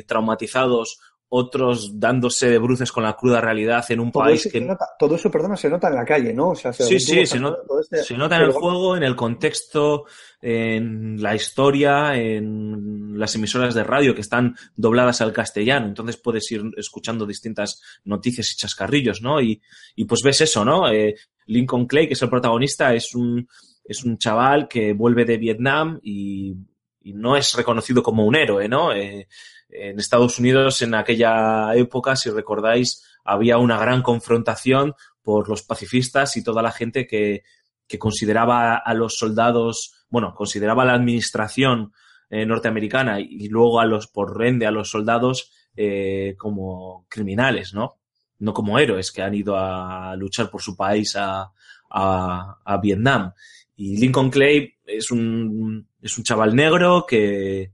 traumatizados 0.07 0.99
otros 1.29 1.99
dándose 1.99 2.49
de 2.49 2.59
bruces 2.59 2.93
con 2.93 3.03
la 3.03 3.15
cruda 3.17 3.41
realidad 3.41 3.85
en 3.91 3.99
un 4.01 4.13
todo 4.13 4.23
país 4.23 4.49
que... 4.51 4.61
nota, 4.61 4.87
todo 4.99 5.17
eso, 5.17 5.29
perdona, 5.31 5.57
se 5.57 5.69
nota 5.69 5.89
en 5.89 5.95
la 5.97 6.05
calle, 6.05 6.33
¿no? 6.33 6.51
O 6.51 6.55
sea, 6.55 6.73
se 6.73 6.85
Sí, 6.85 7.01
sí, 7.01 7.27
se, 7.27 7.41
not- 7.41 7.67
todo 7.67 7.81
este- 7.81 8.05
se 8.05 8.17
nota 8.17 8.37
en 8.37 8.43
el 8.43 8.53
juego, 8.53 8.97
en 8.97 9.03
el 9.03 9.17
contexto, 9.17 10.05
en 10.41 11.21
la 11.21 11.35
historia, 11.35 12.15
en 12.17 13.19
las 13.19 13.35
emisoras 13.35 13.75
de 13.75 13.83
radio 13.83 14.15
que 14.15 14.21
están 14.21 14.55
dobladas 14.77 15.21
al 15.21 15.33
castellano. 15.33 15.87
Entonces 15.87 16.17
puedes 16.17 16.51
ir 16.53 16.63
escuchando 16.77 17.27
distintas 17.27 17.83
noticias 18.05 18.53
y 18.53 18.57
chascarrillos, 18.57 19.21
¿no? 19.23 19.41
Y, 19.41 19.61
y 19.97 20.05
pues 20.05 20.23
ves 20.23 20.41
eso, 20.43 20.65
¿no? 20.65 20.89
Eh, 20.91 21.17
Lincoln 21.47 21.87
Clay, 21.87 22.07
que 22.07 22.15
es 22.15 22.23
el 22.23 22.31
protagonista, 22.31 22.95
es 22.95 23.15
un, 23.15 23.49
es 23.85 24.05
un 24.05 24.19
chaval 24.19 24.69
que 24.69 24.93
vuelve 24.93 25.25
de 25.25 25.39
Vietnam 25.39 25.99
y, 26.03 26.55
y 27.03 27.13
no 27.15 27.37
es 27.37 27.55
reconocido 27.55 28.03
como 28.03 28.25
un 28.27 28.37
héroe, 28.37 28.69
¿no? 28.69 28.93
Eh, 28.93 29.27
en 29.69 29.99
Estados 29.99 30.39
Unidos, 30.39 30.83
en 30.83 30.95
aquella 30.95 31.75
época, 31.75 32.17
si 32.17 32.31
recordáis, 32.31 33.05
había 33.25 33.59
una 33.59 33.79
gran 33.79 34.03
confrontación 34.03 34.95
por 35.23 35.49
los 35.49 35.63
pacifistas 35.63 36.37
y 36.37 36.45
toda 36.45 36.63
la 36.63 36.71
gente 36.71 37.07
que, 37.07 37.43
que 37.87 37.99
consideraba 37.99 38.77
a 38.77 38.95
los 38.95 39.17
soldados, 39.17 40.07
bueno, 40.09 40.35
consideraba 40.35 40.83
a 40.83 40.87
la 40.87 40.95
administración 40.95 41.93
eh, 42.31 42.47
norteamericana 42.47 43.21
y 43.21 43.49
luego 43.49 43.81
a 43.81 43.87
los, 43.87 44.07
por 44.07 44.45
ende, 44.45 44.67
a 44.67 44.71
los 44.71 44.91
soldados 44.91 45.53
eh, 45.77 46.35
como 46.39 47.07
criminales, 47.09 47.75
¿no? 47.75 47.99
No 48.39 48.53
como 48.53 48.79
héroes 48.79 49.13
que 49.13 49.23
han 49.23 49.35
ido 49.35 49.57
a 49.57 50.15
luchar 50.17 50.51
por 50.51 50.63
su 50.63 50.77
país 50.77 51.17
a, 51.17 51.51
a, 51.91 52.59
a 52.65 52.77
Vietnam. 52.79 53.33
Y 53.77 53.97
Lincoln 53.99 54.31
Clay 54.31 54.75
es 54.85 55.11
un, 55.11 55.89
es 56.01 56.17
un 56.19 56.25
chaval 56.25 56.55
negro 56.55 57.05
que, 57.07 57.73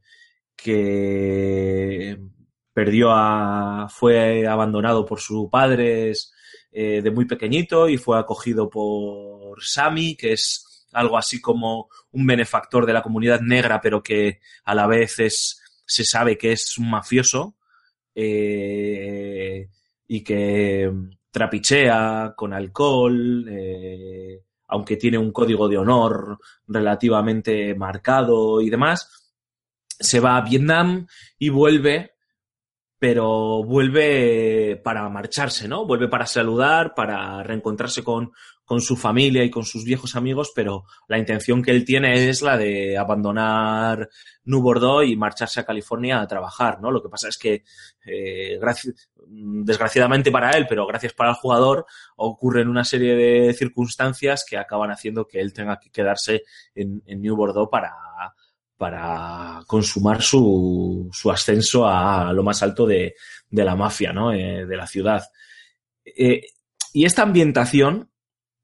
que 0.63 2.19
perdió 2.73 3.11
a, 3.11 3.89
fue 3.89 4.47
abandonado 4.47 5.05
por 5.05 5.21
sus 5.21 5.49
padres 5.51 6.33
eh, 6.71 7.03
de 7.03 7.11
muy 7.11 7.27
pequeñito 7.27 7.89
y 7.89 7.99
fue 7.99 8.19
acogido 8.19 8.71
por 8.71 9.63
Sammy, 9.63 10.17
que 10.17 10.33
es 10.33 10.87
algo 10.93 11.19
así 11.19 11.41
como 11.41 11.89
un 12.13 12.27
benefactor 12.27 12.87
de 12.87 12.93
la 12.93 13.03
comunidad 13.03 13.41
negra, 13.41 13.81
pero 13.81 14.03
que 14.03 14.41
a 14.65 14.75
la 14.75 14.87
vez 14.87 15.19
es, 15.19 15.61
se 15.85 16.05
sabe 16.05 16.39
que 16.39 16.53
es 16.53 16.79
un 16.79 16.91
mafioso 16.91 17.57
eh, 18.15 19.69
y 20.07 20.23
que 20.23 20.91
trapichea 21.31 22.35
con 22.37 22.53
alcohol, 22.53 23.47
eh, 23.49 24.43
aunque 24.69 24.97
tiene 24.97 25.19
un 25.19 25.33
código 25.33 25.69
de 25.69 25.79
honor 25.79 26.39
relativamente 26.67 27.75
marcado 27.75 28.61
y 28.61 28.71
demás, 28.71 29.22
se 30.03 30.21
va 30.21 30.37
a 30.37 30.43
Vietnam 30.43 31.07
y 31.39 31.49
vuelve, 31.49 32.13
pero 32.99 33.65
vuelve 33.65 34.81
para 34.85 35.09
marcharse, 35.09 35.67
¿no? 35.67 35.87
Vuelve 35.87 36.09
para 36.09 36.27
saludar, 36.27 36.95
para 36.95 37.43
reencontrarse 37.43 38.05
con, 38.05 38.31
con 38.65 38.81
su 38.81 38.97
familia 38.97 39.43
y 39.43 39.51
con 39.51 39.65
sus 39.65 39.85
viejos 39.85 40.15
amigos, 40.15 40.53
pero 40.55 40.85
la 41.09 41.19
intención 41.19 41.63
que 41.63 41.73
él 41.73 41.85
tiene 41.85 42.29
es 42.29 42.43
la 42.43 42.57
de 42.57 42.97
abandonar 42.97 44.09
New 44.45 44.63
Bordeaux 44.63 45.05
y 45.05 45.17
marcharse 45.17 45.59
a 45.59 45.65
California 45.65 46.21
a 46.21 46.29
trabajar, 46.29 46.81
¿no? 46.81 46.93
Lo 46.93 47.03
que 47.03 47.09
pasa 47.09 47.29
es 47.29 47.37
que, 47.39 47.65
eh, 48.07 48.59
graci- 48.61 48.95
desgraciadamente 49.27 50.31
para 50.31 50.51
él, 50.53 50.67
pero 50.69 50.87
gracias 50.87 51.13
para 51.13 51.31
el 51.31 51.37
jugador, 51.37 51.87
ocurren 52.17 52.69
una 52.69 52.85
serie 52.85 53.17
de 53.17 53.53
circunstancias 53.55 54.45
que 54.49 54.59
acaban 54.59 54.93
haciendo 54.93 55.27
que 55.27 55.41
él 55.41 55.53
tenga 55.53 55.81
que 55.81 55.91
quedarse 55.91 56.43
en 56.75 57.03
New 57.21 57.35
Bordeaux 57.35 57.69
para, 57.69 57.93
para 58.83 59.63
consumar 59.69 60.23
su, 60.23 61.09
ascenso 61.33 61.87
a 61.87 62.33
lo 62.33 62.43
más 62.43 62.65
alto 62.65 62.85
de, 62.85 63.15
la 63.53 63.77
mafia, 63.77 64.13
¿no? 64.13 64.33
Eh, 64.33 64.67
de 64.67 64.77
la 64.77 64.89
ciudad. 64.89 65.23
Eh, 66.05 66.41
y 66.93 67.05
esta 67.05 67.23
ambientación 67.23 68.11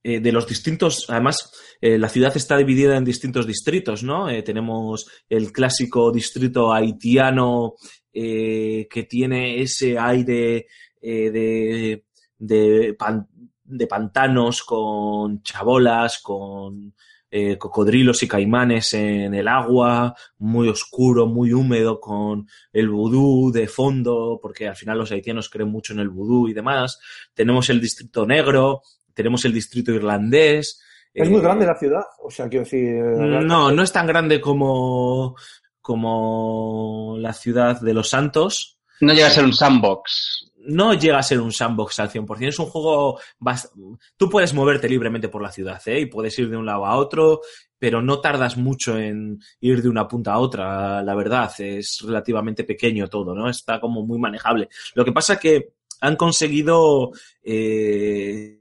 eh, 0.03 0.19
de 0.19 0.33
los 0.33 0.49
distintos, 0.49 1.09
además, 1.09 1.53
la 1.81 2.09
ciudad 2.09 2.37
está 2.37 2.57
dividida 2.57 2.97
en 2.97 3.05
distintos 3.05 3.47
distritos, 3.47 4.03
¿no? 4.03 4.27
Tenemos 4.43 5.07
el 5.29 5.53
clásico 5.53 6.11
distrito 6.11 6.73
haitiano 6.73 7.75
que 8.13 9.07
tiene 9.09 9.63
ese 9.63 9.97
aire 9.97 10.67
de, 11.01 12.03
de 12.41 13.87
pantanos 13.89 14.65
con 14.65 15.45
chabolas, 15.45 16.19
con 16.21 16.93
eh, 17.31 17.59
cocodrilos 17.59 18.23
y 18.23 18.29
caimanes 18.29 18.95
en 18.95 19.35
el 19.35 19.49
agua, 19.49 20.15
muy 20.39 20.69
oscuro, 20.69 21.27
muy 21.27 21.53
húmedo, 21.53 22.01
con 22.01 22.47
el 22.73 22.89
vudú 22.89 23.53
de 23.53 23.69
fondo, 23.69 24.39
porque 24.41 24.67
al 24.67 24.77
final 24.77 24.99
los 24.99 25.13
haitianos 25.13 25.51
creen 25.51 25.69
mucho 25.69 25.93
en 25.93 25.99
el 25.99 26.09
vudú 26.09 26.49
y 26.49 26.55
demás. 26.55 26.99
Tenemos 27.35 27.69
el 27.71 27.81
distrito 27.81 28.27
negro, 28.27 28.83
tenemos 29.13 29.45
el 29.45 29.53
distrito 29.53 29.93
irlandés. 29.93 30.83
Es 31.13 31.29
muy 31.29 31.41
eh, 31.41 31.43
grande 31.43 31.67
la 31.67 31.79
ciudad, 31.79 32.05
o 32.23 32.31
sea, 32.31 32.49
quiero 32.49 32.65
decir... 32.65 32.95
No, 32.95 33.71
no 33.71 33.83
es 33.83 33.93
tan 33.93 34.07
grande 34.07 34.41
como, 34.41 35.37
como 35.81 37.17
la 37.19 37.33
ciudad 37.35 37.81
de 37.81 37.95
los 37.95 38.09
Santos. 38.09 38.79
No 39.01 39.13
llega 39.13 39.27
a 39.27 39.31
ser 39.31 39.45
un 39.45 39.53
sandbox. 39.53 40.48
No 40.69 40.93
llega 40.95 41.19
a 41.19 41.23
ser 41.23 41.41
un 41.41 41.53
sandbox 41.53 41.99
al 41.99 42.11
100%, 42.11 42.49
es 42.51 42.59
un 42.59 42.67
juego... 42.67 43.19
bast- 43.41 43.71
Tú 44.17 44.29
puedes 44.29 44.53
moverte 44.55 44.89
libremente 44.89 45.29
por 45.29 45.43
la 45.43 45.51
ciudad, 45.53 45.81
¿eh? 45.87 46.01
Y 46.01 46.07
puedes 46.07 46.39
ir 46.39 46.51
de 46.51 46.57
un 46.57 46.67
lado 46.67 46.85
a 46.87 46.97
otro, 46.97 47.41
pero 47.79 48.03
no 48.03 48.21
tardas 48.21 48.57
mucho 48.57 48.99
en 48.99 49.41
ir 49.61 49.83
de 49.83 49.89
una 49.89 50.07
punta 50.07 50.33
a 50.35 50.39
otra, 50.39 51.03
la 51.03 51.15
verdad. 51.15 51.51
Es 51.59 52.01
relativamente 52.05 52.65
pequeño 52.65 53.09
todo, 53.09 53.35
¿no? 53.35 53.49
Está 53.49 53.81
como 53.81 54.05
muy 54.05 54.19
manejable. 54.19 54.69
Lo 54.95 55.05
que 55.05 55.13
pasa 55.13 55.39
que 55.39 55.73
han 56.01 56.17
conseguido 56.17 57.13
eh, 57.43 58.61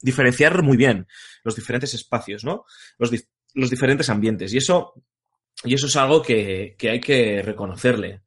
diferenciar 0.00 0.62
muy 0.62 0.76
bien 0.76 1.06
los 1.44 1.56
diferentes 1.56 1.94
espacios, 1.94 2.44
¿no? 2.44 2.64
Los, 2.98 3.10
los 3.54 3.70
diferentes 3.70 4.08
ambientes. 4.10 4.52
Y 4.52 4.58
eso, 4.58 4.94
y 5.64 5.74
eso 5.74 5.86
es 5.86 5.96
algo 5.96 6.22
que, 6.22 6.74
que 6.78 6.90
hay 6.90 7.00
que 7.00 7.42
reconocerle. 7.42 8.22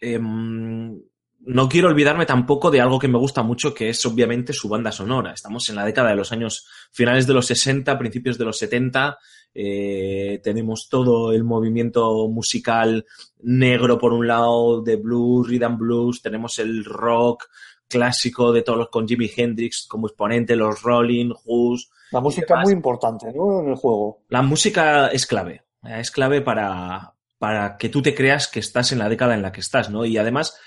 Em, 0.00 1.00
no 1.48 1.66
quiero 1.66 1.88
olvidarme 1.88 2.26
tampoco 2.26 2.70
de 2.70 2.80
algo 2.80 2.98
que 2.98 3.08
me 3.08 3.18
gusta 3.18 3.42
mucho, 3.42 3.72
que 3.72 3.88
es 3.88 4.04
obviamente 4.04 4.52
su 4.52 4.68
banda 4.68 4.92
sonora. 4.92 5.32
Estamos 5.32 5.68
en 5.70 5.76
la 5.76 5.84
década 5.86 6.10
de 6.10 6.16
los 6.16 6.30
años 6.30 6.66
finales 6.92 7.26
de 7.26 7.32
los 7.32 7.46
60, 7.46 7.98
principios 7.98 8.36
de 8.36 8.44
los 8.44 8.58
70. 8.58 9.18
eh, 9.54 10.40
tenemos 10.44 10.88
todo 10.90 11.32
el 11.32 11.44
movimiento 11.44 12.28
musical 12.28 13.06
negro 13.40 13.98
por 13.98 14.12
un 14.12 14.26
lado, 14.26 14.82
de 14.82 14.96
blues, 14.96 15.48
rhythm 15.48 15.78
blues. 15.78 16.20
Tenemos 16.20 16.58
el 16.58 16.84
rock 16.84 17.46
clásico 17.88 18.52
de 18.52 18.62
todos 18.62 18.78
los 18.78 18.88
con 18.90 19.08
Jimi 19.08 19.30
Hendrix 19.34 19.86
como 19.88 20.06
exponente, 20.06 20.54
los 20.54 20.82
Rolling, 20.82 21.32
Who's. 21.46 21.88
La 22.12 22.20
música 22.20 22.54
demás. 22.54 22.64
muy 22.64 22.74
importante, 22.74 23.32
¿no? 23.32 23.60
En 23.60 23.70
el 23.70 23.76
juego. 23.76 24.22
La 24.28 24.42
música 24.42 25.08
es 25.08 25.26
clave. 25.26 25.62
Es 25.82 26.10
clave 26.10 26.42
para, 26.42 27.14
para 27.38 27.78
que 27.78 27.88
tú 27.88 28.02
te 28.02 28.14
creas 28.14 28.48
que 28.48 28.60
estás 28.60 28.92
en 28.92 28.98
la 28.98 29.08
década 29.08 29.34
en 29.34 29.40
la 29.40 29.52
que 29.52 29.60
estás, 29.60 29.88
¿no? 29.88 30.04
Y 30.04 30.18
además, 30.18 30.58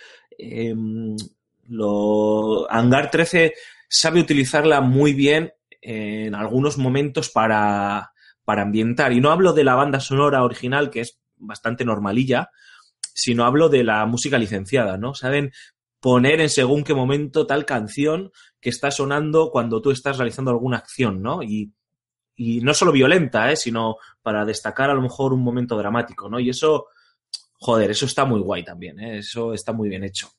eh, 0.42 0.76
lo, 1.68 2.70
Hangar 2.72 3.12
13 3.12 3.54
sabe 3.88 4.20
utilizarla 4.20 4.82
muy 4.82 5.14
bien 5.14 5.54
en 5.82 6.36
algunos 6.36 6.78
momentos 6.78 7.30
para, 7.30 8.12
para 8.44 8.62
ambientar. 8.64 9.14
Y 9.14 9.22
no 9.22 9.32
hablo 9.32 9.54
de 9.54 9.64
la 9.64 9.76
banda 9.76 10.00
sonora 10.00 10.44
original, 10.44 10.89
que 10.89 11.02
es 11.02 11.20
bastante 11.38 11.86
normalilla, 11.86 12.50
sino 13.14 13.46
hablo 13.46 13.70
de 13.70 13.84
la 13.84 14.06
música 14.06 14.38
licenciada, 14.38 14.98
¿no? 14.98 15.14
Saben 15.14 15.52
poner 16.00 16.42
en 16.42 16.50
según 16.50 16.84
qué 16.84 16.94
momento 16.94 17.46
tal 17.46 17.66
canción 17.66 18.32
que 18.60 18.70
está 18.70 18.92
sonando 18.92 19.52
cuando 19.52 19.82
tú 19.82 19.92
estás 19.92 20.18
realizando 20.18 20.52
alguna 20.52 20.78
acción, 20.78 21.22
¿no? 21.22 21.44
Y, 21.44 21.74
y 22.36 22.62
no 22.62 22.74
solo 22.74 22.92
violenta, 22.92 23.52
¿eh? 23.52 23.56
sino 23.56 23.98
para 24.22 24.46
destacar 24.46 24.89
a 24.89 24.94
lo 24.94 25.02
mejor 25.02 25.34
un 25.34 25.44
momento 25.44 25.78
dramático, 25.78 26.30
¿no? 26.30 26.39
Y 26.39 26.50
eso, 26.50 26.88
joder, 27.62 27.91
eso 27.91 28.05
está 28.05 28.26
muy 28.26 28.41
guay 28.41 28.64
también, 28.66 28.99
¿eh? 28.99 29.20
Eso 29.20 29.53
está 29.53 29.72
muy 29.74 29.89
bien 29.89 30.03
hecho. 30.03 30.30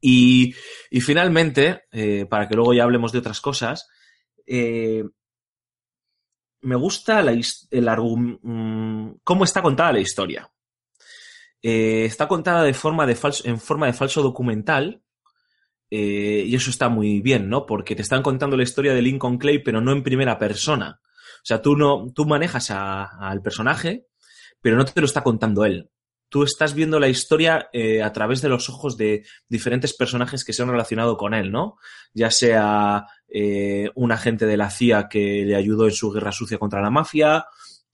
Y, 0.00 0.54
y 0.90 1.00
finalmente, 1.00 1.82
eh, 1.92 2.26
para 2.28 2.48
que 2.48 2.56
luego 2.56 2.74
ya 2.74 2.82
hablemos 2.84 3.12
de 3.12 3.18
otras 3.18 3.40
cosas, 3.40 3.88
eh, 4.46 5.04
me 6.62 6.76
gusta 6.76 7.20
la, 7.22 7.32
el 7.32 7.88
argu- 7.88 8.38
mm, 8.42 9.18
cómo 9.24 9.44
está 9.44 9.62
contada 9.62 9.92
la 9.92 10.00
historia. 10.00 10.50
Está 11.60 12.26
contada 12.28 12.62
de 12.64 12.74
forma 12.74 13.06
de 13.06 13.14
falso, 13.14 13.46
en 13.48 13.58
forma 13.58 13.86
de 13.86 13.92
falso 13.92 14.22
documental, 14.22 15.02
y 15.90 16.54
eso 16.54 16.70
está 16.70 16.88
muy 16.88 17.20
bien, 17.20 17.48
¿no? 17.48 17.66
Porque 17.66 17.96
te 17.96 18.02
están 18.02 18.22
contando 18.22 18.56
la 18.56 18.62
historia 18.64 18.94
de 18.94 19.02
Lincoln 19.02 19.38
Clay, 19.38 19.60
pero 19.60 19.80
no 19.80 19.92
en 19.92 20.02
primera 20.02 20.38
persona. 20.38 21.00
O 21.04 21.44
sea, 21.44 21.62
tú 21.62 21.76
no, 21.76 22.12
tú 22.14 22.24
manejas 22.26 22.70
al 22.70 23.42
personaje, 23.42 24.06
pero 24.62 24.76
no 24.76 24.84
te 24.84 25.00
lo 25.00 25.06
está 25.06 25.22
contando 25.22 25.64
él. 25.64 25.90
Tú 26.32 26.44
estás 26.44 26.72
viendo 26.72 26.98
la 26.98 27.10
historia 27.10 27.68
eh, 27.74 28.02
a 28.02 28.10
través 28.10 28.40
de 28.40 28.48
los 28.48 28.70
ojos 28.70 28.96
de 28.96 29.22
diferentes 29.50 29.92
personajes 29.92 30.46
que 30.46 30.54
se 30.54 30.62
han 30.62 30.70
relacionado 30.70 31.18
con 31.18 31.34
él, 31.34 31.52
¿no? 31.52 31.76
Ya 32.14 32.30
sea 32.30 33.04
eh, 33.28 33.90
un 33.96 34.12
agente 34.12 34.46
de 34.46 34.56
la 34.56 34.70
CIA 34.70 35.10
que 35.10 35.44
le 35.44 35.54
ayudó 35.56 35.84
en 35.84 35.92
su 35.92 36.10
guerra 36.10 36.32
sucia 36.32 36.56
contra 36.56 36.80
la 36.80 36.88
mafia, 36.88 37.44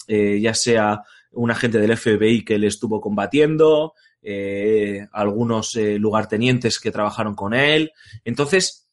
eh, 0.06 0.38
ya 0.40 0.54
sea 0.54 1.02
un 1.32 1.50
agente 1.50 1.80
del 1.80 1.96
FBI 1.96 2.44
que 2.44 2.60
le 2.60 2.68
estuvo 2.68 3.00
combatiendo, 3.00 3.94
algunos 5.12 5.74
lugartenientes 5.74 6.78
que 6.78 6.92
trabajaron 6.92 7.34
con 7.34 7.54
él. 7.54 7.90
Entonces, 8.24 8.88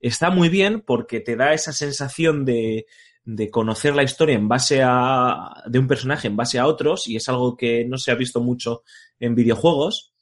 está 0.00 0.30
muy 0.30 0.48
bien 0.48 0.80
porque 0.80 1.20
te 1.20 1.36
da 1.36 1.52
esa 1.52 1.74
sensación 1.74 2.46
de, 2.46 2.86
de 3.32 3.48
conocer 3.48 3.94
la 3.94 4.02
historia 4.02 4.34
en 4.34 4.48
base 4.48 4.82
a. 4.82 5.62
de 5.66 5.78
un 5.78 5.86
personaje 5.86 6.26
en 6.26 6.36
base 6.36 6.58
a 6.58 6.66
otros, 6.66 7.06
y 7.06 7.16
es 7.16 7.28
algo 7.28 7.56
que 7.56 7.84
no 7.84 7.96
se 7.96 8.10
ha 8.10 8.16
visto 8.16 8.40
mucho 8.40 8.82
en 9.20 9.34
videojuegos. 9.34 10.12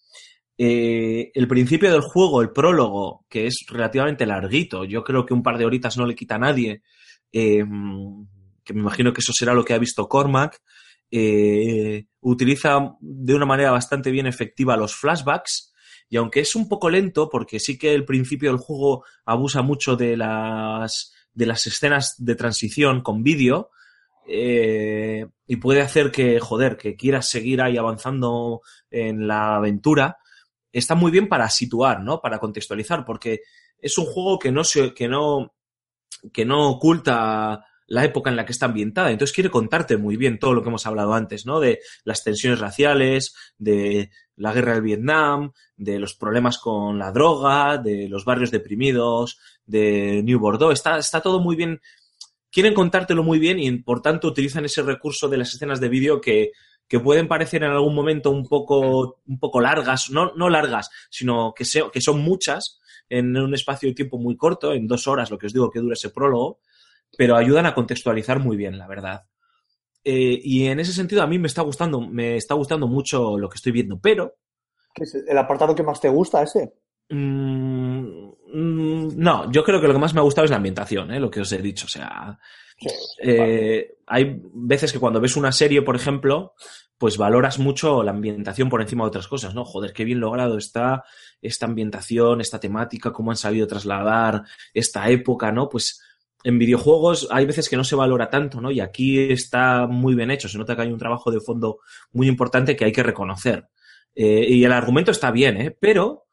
Eh, 0.58 1.30
el 1.34 1.48
principio 1.48 1.90
del 1.90 2.02
juego, 2.02 2.42
el 2.42 2.50
prólogo, 2.50 3.24
que 3.28 3.46
es 3.46 3.64
relativamente 3.68 4.26
larguito, 4.26 4.84
yo 4.84 5.02
creo 5.04 5.24
que 5.24 5.32
un 5.32 5.42
par 5.42 5.56
de 5.56 5.64
horitas 5.64 5.96
no 5.96 6.04
le 6.04 6.14
quita 6.14 6.34
a 6.34 6.38
nadie, 6.38 6.82
eh, 7.32 7.64
que 8.64 8.74
me 8.74 8.80
imagino 8.80 9.12
que 9.12 9.20
eso 9.20 9.32
será 9.32 9.54
lo 9.54 9.64
que 9.64 9.72
ha 9.72 9.78
visto 9.78 10.08
Cormac, 10.08 10.60
eh, 11.10 12.06
utiliza 12.20 12.96
de 13.00 13.34
una 13.34 13.46
manera 13.46 13.70
bastante 13.70 14.10
bien 14.10 14.26
efectiva 14.26 14.76
los 14.76 14.94
flashbacks, 14.94 15.72
y 16.10 16.16
aunque 16.16 16.40
es 16.40 16.54
un 16.54 16.68
poco 16.68 16.90
lento, 16.90 17.30
porque 17.30 17.58
sí 17.58 17.78
que 17.78 17.94
el 17.94 18.04
principio 18.04 18.50
del 18.50 18.58
juego 18.58 19.04
abusa 19.24 19.62
mucho 19.62 19.96
de 19.96 20.16
las, 20.16 21.14
de 21.38 21.46
las 21.46 21.68
escenas 21.68 22.16
de 22.18 22.34
transición 22.34 23.00
con 23.00 23.22
vídeo, 23.22 23.70
eh, 24.26 25.24
y 25.46 25.56
puede 25.56 25.80
hacer 25.82 26.10
que, 26.10 26.40
joder, 26.40 26.76
que 26.76 26.96
quieras 26.96 27.30
seguir 27.30 27.62
ahí 27.62 27.76
avanzando 27.76 28.60
en 28.90 29.28
la 29.28 29.54
aventura, 29.54 30.18
está 30.72 30.96
muy 30.96 31.12
bien 31.12 31.28
para 31.28 31.48
situar, 31.48 32.02
¿no? 32.02 32.20
Para 32.20 32.40
contextualizar, 32.40 33.04
porque 33.04 33.42
es 33.80 33.96
un 33.98 34.06
juego 34.06 34.38
que 34.40 34.50
no 34.50 34.64
se, 34.64 34.92
que 34.92 35.06
no, 35.06 35.54
que 36.32 36.44
no 36.44 36.70
oculta 36.70 37.64
la 37.86 38.04
época 38.04 38.30
en 38.30 38.36
la 38.36 38.44
que 38.44 38.52
está 38.52 38.66
ambientada. 38.66 39.12
Entonces 39.12 39.34
quiere 39.34 39.48
contarte 39.48 39.96
muy 39.96 40.16
bien 40.16 40.40
todo 40.40 40.52
lo 40.52 40.62
que 40.62 40.70
hemos 40.70 40.86
hablado 40.86 41.14
antes, 41.14 41.46
¿no? 41.46 41.60
De 41.60 41.78
las 42.04 42.24
tensiones 42.24 42.58
raciales, 42.58 43.32
de 43.58 44.10
la 44.34 44.52
guerra 44.52 44.74
del 44.74 44.82
Vietnam, 44.82 45.52
de 45.76 46.00
los 46.00 46.14
problemas 46.14 46.58
con 46.58 46.98
la 46.98 47.12
droga, 47.12 47.78
de 47.78 48.08
los 48.08 48.24
barrios 48.24 48.50
deprimidos, 48.50 49.38
de 49.68 50.22
New 50.24 50.40
Bordeaux. 50.40 50.72
Está, 50.72 50.98
está 50.98 51.20
todo 51.20 51.40
muy 51.40 51.56
bien. 51.56 51.80
Quieren 52.50 52.74
contártelo 52.74 53.22
muy 53.22 53.38
bien 53.38 53.58
y 53.58 53.70
por 53.78 54.02
tanto 54.02 54.28
utilizan 54.28 54.64
ese 54.64 54.82
recurso 54.82 55.28
de 55.28 55.36
las 55.38 55.54
escenas 55.54 55.80
de 55.80 55.88
vídeo 55.90 56.20
que, 56.20 56.52
que 56.88 56.98
pueden 57.00 57.28
parecer 57.28 57.62
en 57.62 57.70
algún 57.70 57.94
momento 57.94 58.30
un 58.30 58.44
poco, 58.48 59.20
un 59.26 59.38
poco 59.38 59.60
largas, 59.60 60.10
no, 60.10 60.32
no 60.34 60.48
largas, 60.48 60.90
sino 61.10 61.52
que, 61.54 61.64
se- 61.66 61.90
que 61.92 62.00
son 62.00 62.20
muchas 62.20 62.80
en 63.10 63.36
un 63.36 63.54
espacio 63.54 63.88
de 63.88 63.94
tiempo 63.94 64.18
muy 64.18 64.36
corto, 64.36 64.72
en 64.72 64.86
dos 64.88 65.06
horas, 65.08 65.30
lo 65.30 65.38
que 65.38 65.46
os 65.46 65.52
digo 65.52 65.70
que 65.70 65.80
dura 65.80 65.94
ese 65.94 66.10
prólogo, 66.10 66.60
pero 67.16 67.36
ayudan 67.36 67.66
a 67.66 67.74
contextualizar 67.74 68.38
muy 68.40 68.56
bien, 68.56 68.78
la 68.78 68.86
verdad. 68.88 69.24
Eh, 70.04 70.40
y 70.42 70.66
en 70.66 70.80
ese 70.80 70.92
sentido 70.92 71.22
a 71.22 71.26
mí 71.26 71.38
me 71.38 71.48
está 71.48 71.62
gustando, 71.62 72.00
me 72.00 72.36
está 72.36 72.54
gustando 72.54 72.86
mucho 72.88 73.38
lo 73.38 73.48
que 73.48 73.56
estoy 73.56 73.72
viendo, 73.72 74.00
pero 74.00 74.36
¿Qué 74.94 75.04
es 75.04 75.14
el 75.14 75.38
apartado 75.38 75.74
que 75.74 75.82
más 75.82 75.98
te 75.98 76.10
gusta 76.10 76.42
ese? 76.42 76.74
mm, 77.10 77.14
mm, 78.00 78.27
no, 78.52 79.50
yo 79.50 79.64
creo 79.64 79.80
que 79.80 79.88
lo 79.88 79.92
que 79.92 80.00
más 80.00 80.14
me 80.14 80.20
ha 80.20 80.24
gustado 80.24 80.44
es 80.44 80.50
la 80.50 80.56
ambientación, 80.56 81.12
¿eh? 81.12 81.20
lo 81.20 81.30
que 81.30 81.40
os 81.40 81.52
he 81.52 81.58
dicho. 81.58 81.86
O 81.86 81.88
sea, 81.88 82.38
Sí, 82.78 82.88
eh, 83.22 83.96
hay 84.06 84.40
veces 84.54 84.92
que 84.92 85.00
cuando 85.00 85.20
ves 85.20 85.36
una 85.36 85.50
serie, 85.50 85.82
por 85.82 85.96
ejemplo, 85.96 86.54
pues 86.96 87.16
valoras 87.16 87.58
mucho 87.58 88.02
la 88.02 88.12
ambientación 88.12 88.68
por 88.68 88.80
encima 88.80 89.04
de 89.04 89.08
otras 89.08 89.26
cosas, 89.26 89.54
¿no? 89.54 89.64
Joder, 89.64 89.92
qué 89.92 90.04
bien 90.04 90.20
logrado 90.20 90.56
está 90.56 91.04
esta 91.42 91.66
ambientación, 91.66 92.40
esta 92.40 92.60
temática, 92.60 93.12
cómo 93.12 93.30
han 93.30 93.36
sabido 93.36 93.66
trasladar 93.66 94.42
esta 94.74 95.08
época, 95.10 95.50
¿no? 95.50 95.68
Pues 95.68 96.00
en 96.44 96.58
videojuegos 96.58 97.26
hay 97.32 97.46
veces 97.46 97.68
que 97.68 97.76
no 97.76 97.82
se 97.82 97.96
valora 97.96 98.30
tanto, 98.30 98.60
¿no? 98.60 98.70
Y 98.70 98.80
aquí 98.80 99.18
está 99.18 99.88
muy 99.88 100.14
bien 100.14 100.30
hecho, 100.30 100.48
se 100.48 100.58
nota 100.58 100.76
que 100.76 100.82
hay 100.82 100.92
un 100.92 100.98
trabajo 100.98 101.32
de 101.32 101.40
fondo 101.40 101.78
muy 102.12 102.28
importante 102.28 102.76
que 102.76 102.84
hay 102.84 102.92
que 102.92 103.02
reconocer. 103.02 103.68
Eh, 104.14 104.46
y 104.48 104.64
el 104.64 104.72
argumento 104.72 105.10
está 105.10 105.32
bien, 105.32 105.60
¿eh? 105.60 105.76
Pero 105.78 106.26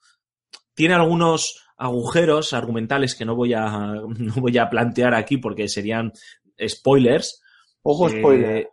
tiene 0.75 0.93
algunos 0.93 1.64
agujeros 1.77 2.53
argumentales 2.53 3.15
que 3.15 3.25
no 3.25 3.35
voy 3.35 3.53
a, 3.53 3.67
no 4.17 4.33
voy 4.35 4.57
a 4.57 4.69
plantear 4.69 5.13
aquí 5.13 5.37
porque 5.37 5.67
serían 5.67 6.11
spoilers. 6.67 7.41
Ojo, 7.83 8.07
que- 8.07 8.19
spoiler. 8.19 8.69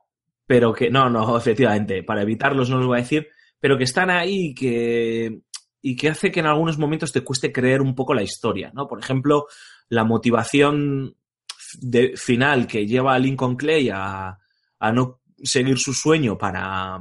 Pero 0.47 0.73
que, 0.73 0.91
no, 0.91 1.09
no, 1.09 1.37
efectivamente, 1.37 2.03
para 2.03 2.23
evitarlos 2.23 2.69
no 2.69 2.77
los 2.79 2.87
voy 2.87 2.99
a 2.99 3.03
decir, 3.03 3.29
pero 3.59 3.79
que 3.79 3.85
están 3.85 4.11
ahí 4.11 4.49
y 4.49 4.55
que, 4.55 5.41
y 5.81 5.97
que 5.97 6.09
hace 6.11 6.31
que 6.31 6.41
en 6.41 6.47
algunos 6.47 6.79
momentos 6.79 7.13
te 7.13 7.23
cueste 7.23 7.53
creer 7.53 7.81
un 7.81 7.95
poco 7.95 8.13
la 8.13 8.25
historia, 8.25 8.71
¿no? 8.75 8.87
Por 8.87 8.99
ejemplo, 8.99 9.47
la 9.89 10.05
motivación 10.05 11.17
de, 11.81 12.17
final 12.17 12.67
que 12.67 12.87
lleva 12.87 13.15
a 13.15 13.19
Lincoln 13.19 13.57
Clay 13.57 13.89
a, 13.91 14.37
a 14.79 14.93
no 14.93 15.21
seguir 15.43 15.79
su 15.79 15.95
sueño 15.95 16.37
para, 16.37 17.01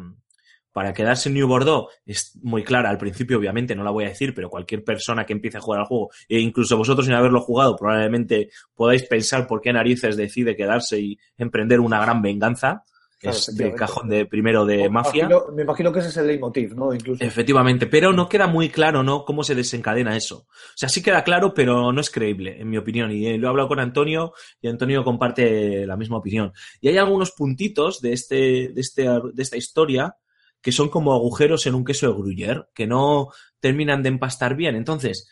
para 0.72 0.94
quedarse 0.94 1.30
en 1.30 1.36
New 1.36 1.48
Bordeaux 1.48 1.90
es 2.06 2.38
muy 2.42 2.64
clara 2.64 2.90
al 2.90 2.98
principio, 2.98 3.38
obviamente, 3.38 3.76
no 3.76 3.84
la 3.84 3.92
voy 3.92 4.06
a 4.06 4.10
decir, 4.10 4.34
pero 4.34 4.50
cualquier 4.50 4.84
persona 4.84 5.26
que 5.26 5.34
empiece 5.34 5.58
a 5.58 5.62
jugar 5.62 5.82
al 5.82 5.86
juego, 5.88 6.10
e 6.30 6.40
incluso 6.40 6.78
vosotros 6.78 7.06
sin 7.06 7.16
haberlo 7.16 7.42
jugado, 7.42 7.76
probablemente 7.76 8.50
podáis 8.76 9.04
pensar 9.04 9.48
por 9.48 9.62
qué 9.62 9.74
narices 9.74 10.16
decide 10.18 10.56
quedarse 10.56 11.00
y 11.00 11.18
emprender 11.38 11.80
una 11.80 12.00
gran 12.02 12.22
venganza. 12.22 12.84
Claro, 13.20 13.38
es 13.38 13.50
efectivamente. 13.50 13.78
cajón 13.80 14.10
de 14.10 14.26
primero 14.26 14.66
de 14.66 14.78
Me 14.78 14.90
Mafia. 14.90 15.26
imagino- 15.26 15.52
me 15.56 15.62
imagino 15.62 15.92
que 15.94 16.00
ese 16.00 16.10
es 16.10 16.18
el 16.18 16.26
leitmotiv, 16.26 16.74
¿no? 16.76 16.92
Incluso. 16.92 17.24
Efectivamente, 17.24 17.86
pero 17.86 18.12
no 18.14 18.28
queda 18.28 18.48
muy 18.48 18.70
claro, 18.70 19.04
¿no? 19.04 19.26
Cómo 19.26 19.44
se 19.44 19.54
desencadena 19.54 20.18
eso. 20.18 20.38
O 20.48 20.48
sea, 20.76 20.90
sí 20.90 21.04
queda 21.04 21.24
claro, 21.24 21.54
pero 21.54 21.92
no 21.92 22.02
es 22.02 22.10
creíble, 22.10 22.60
en 22.60 22.68
mi 22.72 22.78
opinión. 22.78 23.12
Y 23.12 23.28
eh, 23.28 23.38
lo 23.38 23.46
he 23.46 23.50
hablado 23.52 23.68
con 23.68 23.80
Antonio 23.80 24.34
y 24.60 24.70
Antonio 24.70 25.04
comparte 25.04 25.86
la 25.86 25.98
misma 25.98 26.18
opinión. 26.18 26.52
Y 26.80 26.88
hay 26.88 26.98
algunos 26.98 27.30
puntitos 27.34 28.02
de 28.02 28.14
este, 28.14 28.36
de 28.74 28.82
este, 28.82 29.04
de 29.04 29.44
esta 29.44 29.56
historia 29.58 30.16
que 30.62 30.72
son 30.72 30.90
como 30.90 31.14
agujeros 31.14 31.66
en 31.66 31.76
un 31.76 31.86
queso 31.86 32.08
de 32.08 32.14
gruyère, 32.14 32.66
que 32.74 32.88
no 32.88 33.30
terminan 33.60 34.04
de 34.04 34.10
empastar 34.10 34.56
bien. 34.56 34.76
Entonces, 34.76 35.30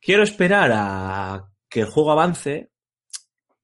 quiero 0.00 0.22
esperar 0.22 0.70
a 0.74 1.48
que 1.68 1.80
el 1.80 1.86
juego 1.86 2.12
avance, 2.12 2.70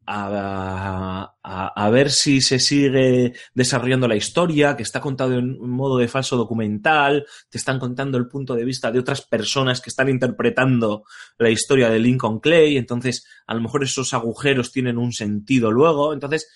a, 0.07 1.35
a- 1.43 1.73
a 1.87 1.91
ver 1.91 2.11
si 2.11 2.43
se 2.43 2.59
sigue 2.59 3.33
desarrollando 3.55 4.07
la 4.07 4.17
historia, 4.17 4.77
que 4.77 4.83
está 4.83 5.01
contado 5.01 5.33
en 5.39 5.59
un 5.59 5.71
modo 5.71 5.97
de 5.97 6.09
falso 6.09 6.37
documental, 6.37 7.27
te 7.49 7.57
están 7.57 7.79
contando 7.79 8.19
el 8.19 8.29
punto 8.29 8.55
de 8.55 8.67
vista 8.67 8.91
de 8.93 8.99
otras 8.99 9.23
personas 9.23 9.81
que 9.81 9.89
están 9.89 10.11
interpretando 10.11 11.05
la 11.39 11.49
historia 11.49 11.89
de 11.89 12.01
Lincoln 12.01 12.41
Clay, 12.41 12.77
entonces 12.77 13.27
a 13.47 13.55
lo 13.55 13.63
mejor 13.63 13.83
esos 13.83 14.13
agujeros 14.13 14.73
tienen 14.73 14.99
un 14.99 15.13
sentido 15.13 15.71
luego, 15.71 16.13
entonces 16.13 16.49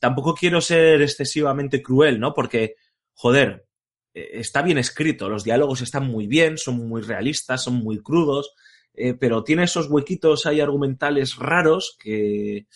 tampoco 0.00 0.34
quiero 0.34 0.60
ser 0.60 1.02
excesivamente 1.02 1.82
cruel, 1.82 2.20
¿no? 2.20 2.32
Porque, 2.32 2.74
joder, 3.14 3.66
eh, 4.12 4.30
está 4.34 4.62
bien 4.62 4.78
escrito, 4.78 5.28
los 5.28 5.44
diálogos 5.44 5.80
están 5.80 6.06
muy 6.06 6.26
bien, 6.26 6.58
son 6.58 6.86
muy 6.88 7.02
realistas, 7.02 7.64
son 7.64 7.74
muy 7.76 8.02
crudos, 8.02 8.54
eh, 8.94 9.14
pero 9.14 9.42
tiene 9.42 9.64
esos 9.64 9.90
huequitos 9.90 10.46
ahí 10.46 10.60
argumentales 10.60 11.36
raros 11.36 11.96
que 11.98 12.66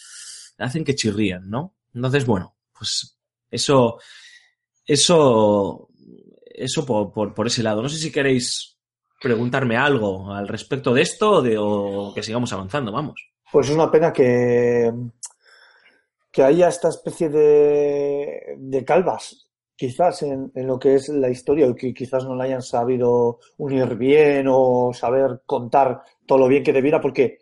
hacen 0.59 0.85
que 0.85 0.95
chirrían, 0.95 1.49
¿no? 1.49 1.77
Entonces, 1.95 2.27
bueno, 2.27 2.57
pues 2.77 3.19
eso, 3.51 3.99
eso, 4.85 5.89
eso 6.45 6.87
por, 6.87 7.13
por, 7.13 7.35
por 7.35 7.47
ese 7.47 7.63
lado. 7.63 7.83
No 7.83 7.89
sé 7.89 7.99
si 7.99 8.11
queréis 8.11 8.79
preguntarme 9.21 9.77
algo 9.77 10.33
al 10.33 10.49
respecto 10.49 10.95
de 10.95 11.03
esto 11.03 11.31
o, 11.31 11.43
de, 11.43 11.57
o 11.59 12.13
que 12.15 12.23
sigamos 12.23 12.53
avanzando, 12.53 12.93
vamos. 12.93 13.31
Pues 13.51 13.69
es 13.69 13.75
una 13.75 13.91
pena 13.91 14.13
que, 14.13 14.93
que 16.31 16.43
haya 16.43 16.69
esta 16.69 16.89
especie 16.89 17.29
de, 17.29 18.57
de 18.59 18.85
calvas, 18.85 19.48
quizás 19.79 20.23
en, 20.25 20.53
en 20.55 20.67
lo 20.67 20.79
que 20.79 20.97
es 20.97 21.09
la 21.11 21.31
historia, 21.31 21.69
o 21.69 21.77
que 21.77 21.95
quizás 21.95 22.25
no 22.27 22.35
la 22.37 22.45
hayan 22.45 22.63
sabido 22.63 23.41
unir 23.59 23.97
bien 23.97 24.47
o 24.51 24.93
saber 24.95 25.43
contar 25.47 26.03
todo 26.27 26.39
lo 26.41 26.49
bien 26.49 26.65
que 26.65 26.73
debiera, 26.75 27.01
porque 27.01 27.39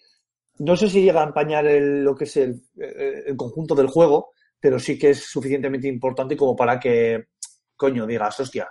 no 0.59 0.77
sé 0.77 0.89
si 0.89 1.03
llega 1.03 1.23
a 1.23 1.27
empañar 1.27 1.67
el- 1.67 2.05
lo 2.05 2.15
que 2.17 2.25
es 2.25 2.37
el, 2.39 2.63
eh, 2.81 3.25
el 3.27 3.37
conjunto 3.37 3.75
del 3.75 3.89
juego, 3.89 4.31
pero 4.61 4.79
sí 4.79 4.99
que 4.99 5.11
es 5.11 5.25
suficientemente 5.25 5.89
importante 5.89 6.37
como 6.37 6.57
para 6.57 6.81
que, 6.81 7.27
coño, 7.77 8.07
digas, 8.07 8.41
hostia, 8.41 8.69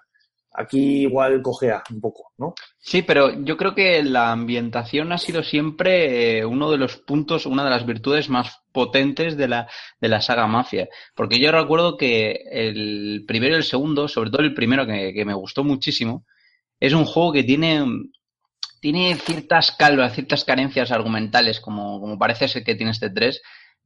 aquí 0.57 1.01
igual 1.01 1.41
cojea 1.41 1.83
un 1.91 2.01
poco, 2.01 2.31
¿no? 2.37 2.53
Sí, 2.79 3.01
pero 3.01 3.43
yo 3.43 3.57
creo 3.57 3.75
que 3.75 4.03
la 4.03 4.31
ambientación 4.31 5.11
ha 5.11 5.17
sido 5.17 5.43
siempre 5.43 6.37
eh, 6.37 6.45
uno 6.45 6.71
de 6.71 6.77
los 6.77 6.97
puntos, 6.97 7.45
una 7.45 7.63
de 7.63 7.69
las 7.69 7.85
virtudes 7.85 8.29
más 8.29 8.61
potentes 8.71 9.37
de 9.37 9.47
la, 9.47 9.67
de 9.99 10.09
la 10.09 10.21
saga 10.21 10.47
Mafia. 10.47 10.87
Porque 11.15 11.39
yo 11.39 11.51
recuerdo 11.51 11.97
que 11.97 12.43
el 12.51 13.23
primero 13.27 13.55
y 13.55 13.57
el 13.57 13.63
segundo, 13.63 14.07
sobre 14.07 14.29
todo 14.29 14.41
el 14.41 14.53
primero 14.53 14.85
que, 14.85 15.25
me 15.25 15.33
gustó 15.33 15.63
muchísimo, 15.63 16.25
es 16.79 16.93
un 16.93 17.05
juego 17.05 17.33
que 17.33 17.43
tiene, 17.43 17.83
tiene 18.81 19.15
ciertas 19.15 19.71
calvas, 19.71 20.13
ciertas 20.13 20.43
carencias 20.45 20.91
argumentales, 20.91 21.59
como, 21.59 21.99
como 21.99 22.17
parece 22.17 22.47
ser 22.47 22.63
que 22.63 22.75
tiene 22.75 22.91
este 22.91 23.09
3, 23.09 23.41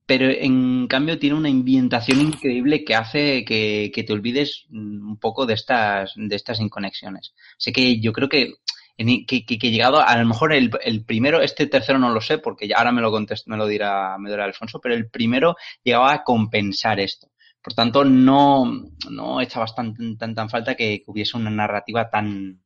pero 0.09 0.27
en 0.27 0.87
cambio 0.87 1.19
tiene 1.19 1.35
una 1.37 1.49
ambientación 1.49 2.19
increíble 2.19 2.83
que 2.83 2.95
hace 2.95 3.45
que, 3.45 3.91
que 3.93 4.03
te 4.03 4.11
olvides 4.11 4.65
mm, 4.69 5.07
un 5.07 5.19
poco 5.19 5.45
de 5.45 5.53
estas, 5.53 6.13
de 6.15 6.35
estas 6.35 6.59
inconexiones. 6.59 7.35
Así 7.59 7.71
que 7.71 7.99
yo 8.01 8.11
creo 8.11 8.27
que, 8.27 8.55
que, 8.97 9.45
que, 9.45 9.59
que 9.59 9.69
llegado 9.69 10.01
a, 10.01 10.17
lo 10.17 10.25
mejor 10.27 10.51
el, 10.51 10.71
el 10.83 11.05
primero, 11.05 11.41
este 11.41 11.67
tercero 11.67 11.99
no 11.99 12.09
lo 12.09 12.21
sé, 12.21 12.39
porque 12.39 12.67
ya 12.67 12.77
ahora 12.77 12.91
me 12.91 13.01
lo 13.01 13.11
contest- 13.11 13.45
me 13.45 13.55
lo 13.55 13.67
dirá, 13.67 14.17
me 14.17 14.29
lo 14.29 14.33
dirá 14.33 14.45
Alfonso, 14.45 14.79
pero 14.81 14.95
el 14.95 15.11
primero 15.11 15.55
llegaba 15.83 16.11
a 16.11 16.23
compensar 16.23 16.99
esto. 16.99 17.27
Por 17.61 17.75
tanto, 17.75 18.03
no, 18.03 18.63
no 19.11 19.41
echaba 19.41 19.67
tan, 19.67 20.17
tan, 20.17 20.33
tan 20.33 20.49
falta 20.49 20.73
que, 20.73 21.03
hubiese 21.05 21.37
una 21.37 21.51
narrativa 21.51 22.09
tan, 22.09 22.63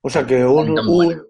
O 0.00 0.08
sea 0.08 0.26
que 0.26 0.42
un- 0.46 0.74
Tan 0.74 0.86
un- 0.88 0.94
buena. 0.94 1.22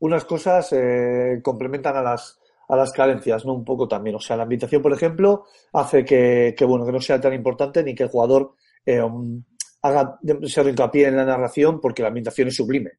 unas 0.00 0.24
cosas 0.24 0.72
eh, 0.72 1.38
complementan 1.44 1.96
a 1.96 2.02
las, 2.02 2.40
a 2.68 2.76
las 2.76 2.92
carencias, 2.92 3.44
¿no? 3.44 3.54
Un 3.54 3.64
poco 3.64 3.88
también. 3.88 4.16
O 4.16 4.20
sea, 4.20 4.36
la 4.36 4.44
ambientación, 4.44 4.82
por 4.82 4.92
ejemplo, 4.92 5.44
hace 5.72 6.04
que, 6.04 6.54
que, 6.56 6.64
bueno, 6.64 6.86
que 6.86 6.92
no 6.92 7.00
sea 7.00 7.20
tan 7.20 7.34
importante 7.34 7.82
ni 7.82 7.94
que 7.94 8.04
el 8.04 8.08
jugador 8.08 8.54
eh, 8.84 9.00
um, 9.00 9.42
haga 9.82 10.18
demasiado 10.22 10.68
hincapié 10.68 11.08
en 11.08 11.16
la 11.16 11.24
narración 11.24 11.80
porque 11.80 12.02
la 12.02 12.08
ambientación 12.08 12.48
es 12.48 12.56
sublime. 12.56 12.92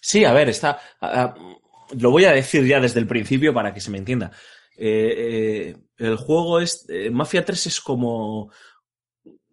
Sí, 0.00 0.24
a 0.24 0.32
ver, 0.32 0.50
está. 0.50 0.78
lo 1.98 2.10
voy 2.10 2.26
a 2.26 2.32
decir 2.32 2.64
ya 2.66 2.78
desde 2.78 3.00
el 3.00 3.06
principio 3.06 3.54
para 3.54 3.72
que 3.72 3.80
se 3.80 3.90
me 3.90 3.98
entienda. 3.98 4.30
Eh, 4.76 5.14
eh, 5.16 5.76
el 5.98 6.16
juego 6.16 6.60
es. 6.60 6.86
Mafia 7.10 7.44
3 7.44 7.66
es 7.66 7.80
como. 7.80 8.50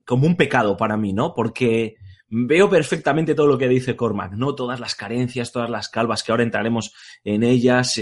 como 0.05 0.27
un 0.27 0.35
pecado 0.35 0.75
para 0.75 0.97
mí, 0.97 1.13
¿no? 1.13 1.33
Porque 1.33 1.95
veo 2.27 2.69
perfectamente 2.69 3.33
todo 3.33 3.47
lo 3.47 3.57
que 3.57 3.67
dice 3.67 3.95
Cormac, 3.95 4.33
¿no? 4.33 4.55
Todas 4.55 4.79
las 4.79 4.95
carencias, 4.95 5.51
todas 5.51 5.69
las 5.69 5.89
calvas, 5.89 6.21
que 6.21 6.31
ahora 6.31 6.43
entraremos 6.43 6.93
en 7.23 7.43
ellas. 7.43 7.97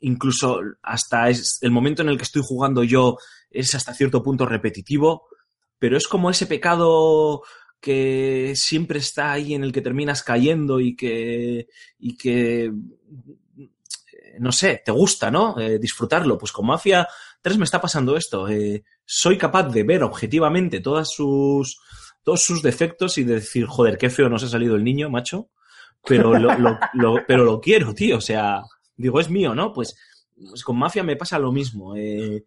Incluso 0.00 0.60
hasta 0.82 1.28
es- 1.30 1.58
el 1.62 1.70
momento 1.70 2.02
en 2.02 2.08
el 2.08 2.16
que 2.16 2.22
estoy 2.24 2.42
jugando 2.44 2.82
yo 2.84 3.16
es 3.50 3.74
hasta 3.74 3.94
cierto 3.94 4.22
punto 4.22 4.46
repetitivo, 4.46 5.26
pero 5.78 5.96
es 5.96 6.06
como 6.08 6.30
ese 6.30 6.46
pecado 6.46 7.42
que 7.80 8.52
siempre 8.56 8.98
está 8.98 9.32
ahí 9.32 9.54
en 9.54 9.62
el 9.64 9.72
que 9.72 9.80
terminas 9.82 10.22
cayendo 10.22 10.80
y 10.80 10.96
que, 10.96 11.68
y 11.98 12.16
que 12.16 12.72
no 14.40 14.52
sé, 14.52 14.82
te 14.84 14.92
gusta, 14.92 15.30
¿no? 15.30 15.58
Eh, 15.58 15.78
disfrutarlo. 15.78 16.38
Pues 16.38 16.52
con 16.52 16.66
Mafia 16.66 17.08
3 17.42 17.58
me 17.58 17.64
está 17.64 17.80
pasando 17.80 18.16
esto. 18.16 18.48
Eh, 18.48 18.84
soy 19.04 19.36
capaz 19.38 19.64
de 19.64 19.82
ver 19.82 20.02
objetivamente 20.02 20.80
todas 20.80 21.10
sus, 21.10 21.80
todos 22.22 22.42
sus 22.42 22.62
defectos 22.62 23.18
y 23.18 23.24
de 23.24 23.34
decir, 23.34 23.66
joder, 23.66 23.98
qué 23.98 24.10
feo 24.10 24.28
nos 24.28 24.44
ha 24.44 24.48
salido 24.48 24.76
el 24.76 24.84
niño, 24.84 25.10
macho. 25.10 25.48
Pero 26.04 26.38
lo- 26.38 26.56
lo- 26.94 27.24
pero 27.26 27.44
lo 27.44 27.60
quiero, 27.60 27.94
tío. 27.94 28.18
O 28.18 28.20
sea, 28.20 28.62
digo, 28.98 29.20
es 29.20 29.30
mío, 29.30 29.54
¿no? 29.54 29.72
Pues, 29.72 29.96
pues 30.36 30.62
con 30.62 30.76
Mafia 30.78 31.02
me 31.02 31.16
pasa 31.16 31.38
lo 31.38 31.52
mismo. 31.52 31.96
Eh, 31.96 32.44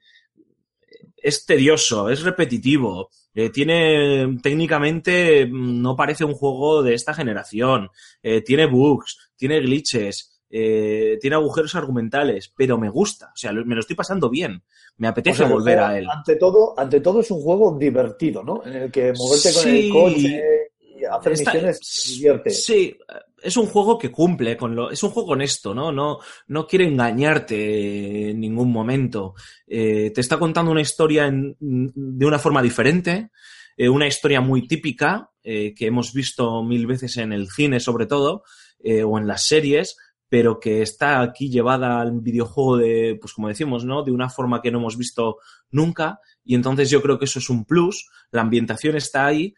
es 1.18 1.46
tedioso, 1.46 2.10
es 2.10 2.22
repetitivo. 2.24 3.10
eh, 3.34 3.50
tiene 3.50 4.38
técnicamente 4.44 5.46
mm, 5.46 5.82
no 5.82 5.96
parece 5.96 6.26
un 6.26 6.34
juego 6.34 6.84
de 6.84 6.94
esta 6.94 7.14
generación. 7.14 7.90
eh, 8.22 8.42
tiene 8.42 8.66
bugs, 8.66 9.32
tiene 9.36 9.60
glitches, 9.62 10.42
eh, 10.50 11.18
tiene 11.22 11.36
agujeros 11.38 11.76
argumentales, 11.76 12.52
pero 12.56 12.78
me 12.78 12.90
gusta. 12.90 13.28
O 13.28 13.38
sea, 13.38 13.54
me 13.54 13.76
lo 13.76 13.80
estoy 13.82 13.96
pasando 13.96 14.30
bien. 14.30 14.64
Me 14.98 15.08
O 15.08 15.12
apetece 15.12 15.38
sea, 15.40 15.48
volver 15.48 15.78
juego, 15.80 15.92
a 15.94 15.98
él. 15.98 16.08
Ante 16.10 16.36
todo, 16.36 16.78
ante 16.78 17.00
todo 17.00 17.22
es 17.22 17.32
un 17.32 17.42
juego 17.42 17.78
divertido, 17.78 18.44
¿no? 18.44 18.62
En 18.66 18.74
el 18.76 18.92
que 18.92 19.14
moverte 19.14 19.54
con 19.54 19.68
el 19.70 19.90
coche 19.90 20.71
hacer 21.18 21.32
misiones 21.34 21.80
divierte. 22.16 22.50
Sí, 22.52 22.98
es 23.42 23.58
un 23.58 23.66
juego 23.68 23.98
que 23.98 24.12
cumple 24.12 24.56
con 24.56 24.76
lo, 24.76 24.92
es 24.92 25.02
un 25.04 25.10
juego 25.12 25.32
honesto, 25.32 25.74
¿no? 25.74 25.92
No, 25.92 26.20
no 26.48 26.68
quiere 26.68 26.86
engañarte 26.88 28.30
en 28.32 28.40
ningún 28.40 28.72
momento. 28.72 29.34
Eh, 29.68 30.12
te 30.14 30.22
está 30.22 30.38
contando 30.38 30.72
una 30.72 30.82
historia 30.82 31.26
en- 31.28 31.56
de 31.60 32.26
una 32.26 32.40
forma 32.40 32.62
diferente, 32.62 33.30
eh, 33.78 33.90
una 33.90 34.08
historia 34.08 34.42
muy 34.42 34.68
típica 34.68 35.30
eh, 35.44 35.74
que 35.76 35.88
hemos 35.88 36.14
visto 36.14 36.62
mil 36.64 36.86
veces 36.86 37.18
en 37.18 37.34
el 37.34 37.50
cine, 37.50 37.80
sobre 37.80 38.06
todo, 38.06 38.44
eh, 38.84 39.04
o 39.04 39.18
en 39.18 39.26
las 39.28 39.48
series, 39.48 39.98
pero 40.30 40.60
que 40.60 40.82
está 40.82 41.22
aquí 41.22 41.50
llevada 41.50 42.00
al 42.00 42.22
videojuego 42.22 42.78
de, 42.78 43.18
pues 43.20 43.34
como 43.34 43.48
decimos, 43.50 43.84
¿no? 43.84 44.04
De 44.04 44.12
una 44.12 44.30
forma 44.30 44.62
que 44.62 44.72
no 44.72 44.78
hemos 44.78 44.98
visto 44.98 45.38
nunca. 45.72 46.20
Y 46.46 46.56
entonces 46.56 46.90
yo 46.90 47.02
creo 47.02 47.18
que 47.20 47.26
eso 47.26 47.40
es 47.40 47.50
un 47.50 47.66
plus. 47.66 48.08
La 48.32 48.42
ambientación 48.42 48.96
está 48.96 49.26
ahí, 49.26 49.54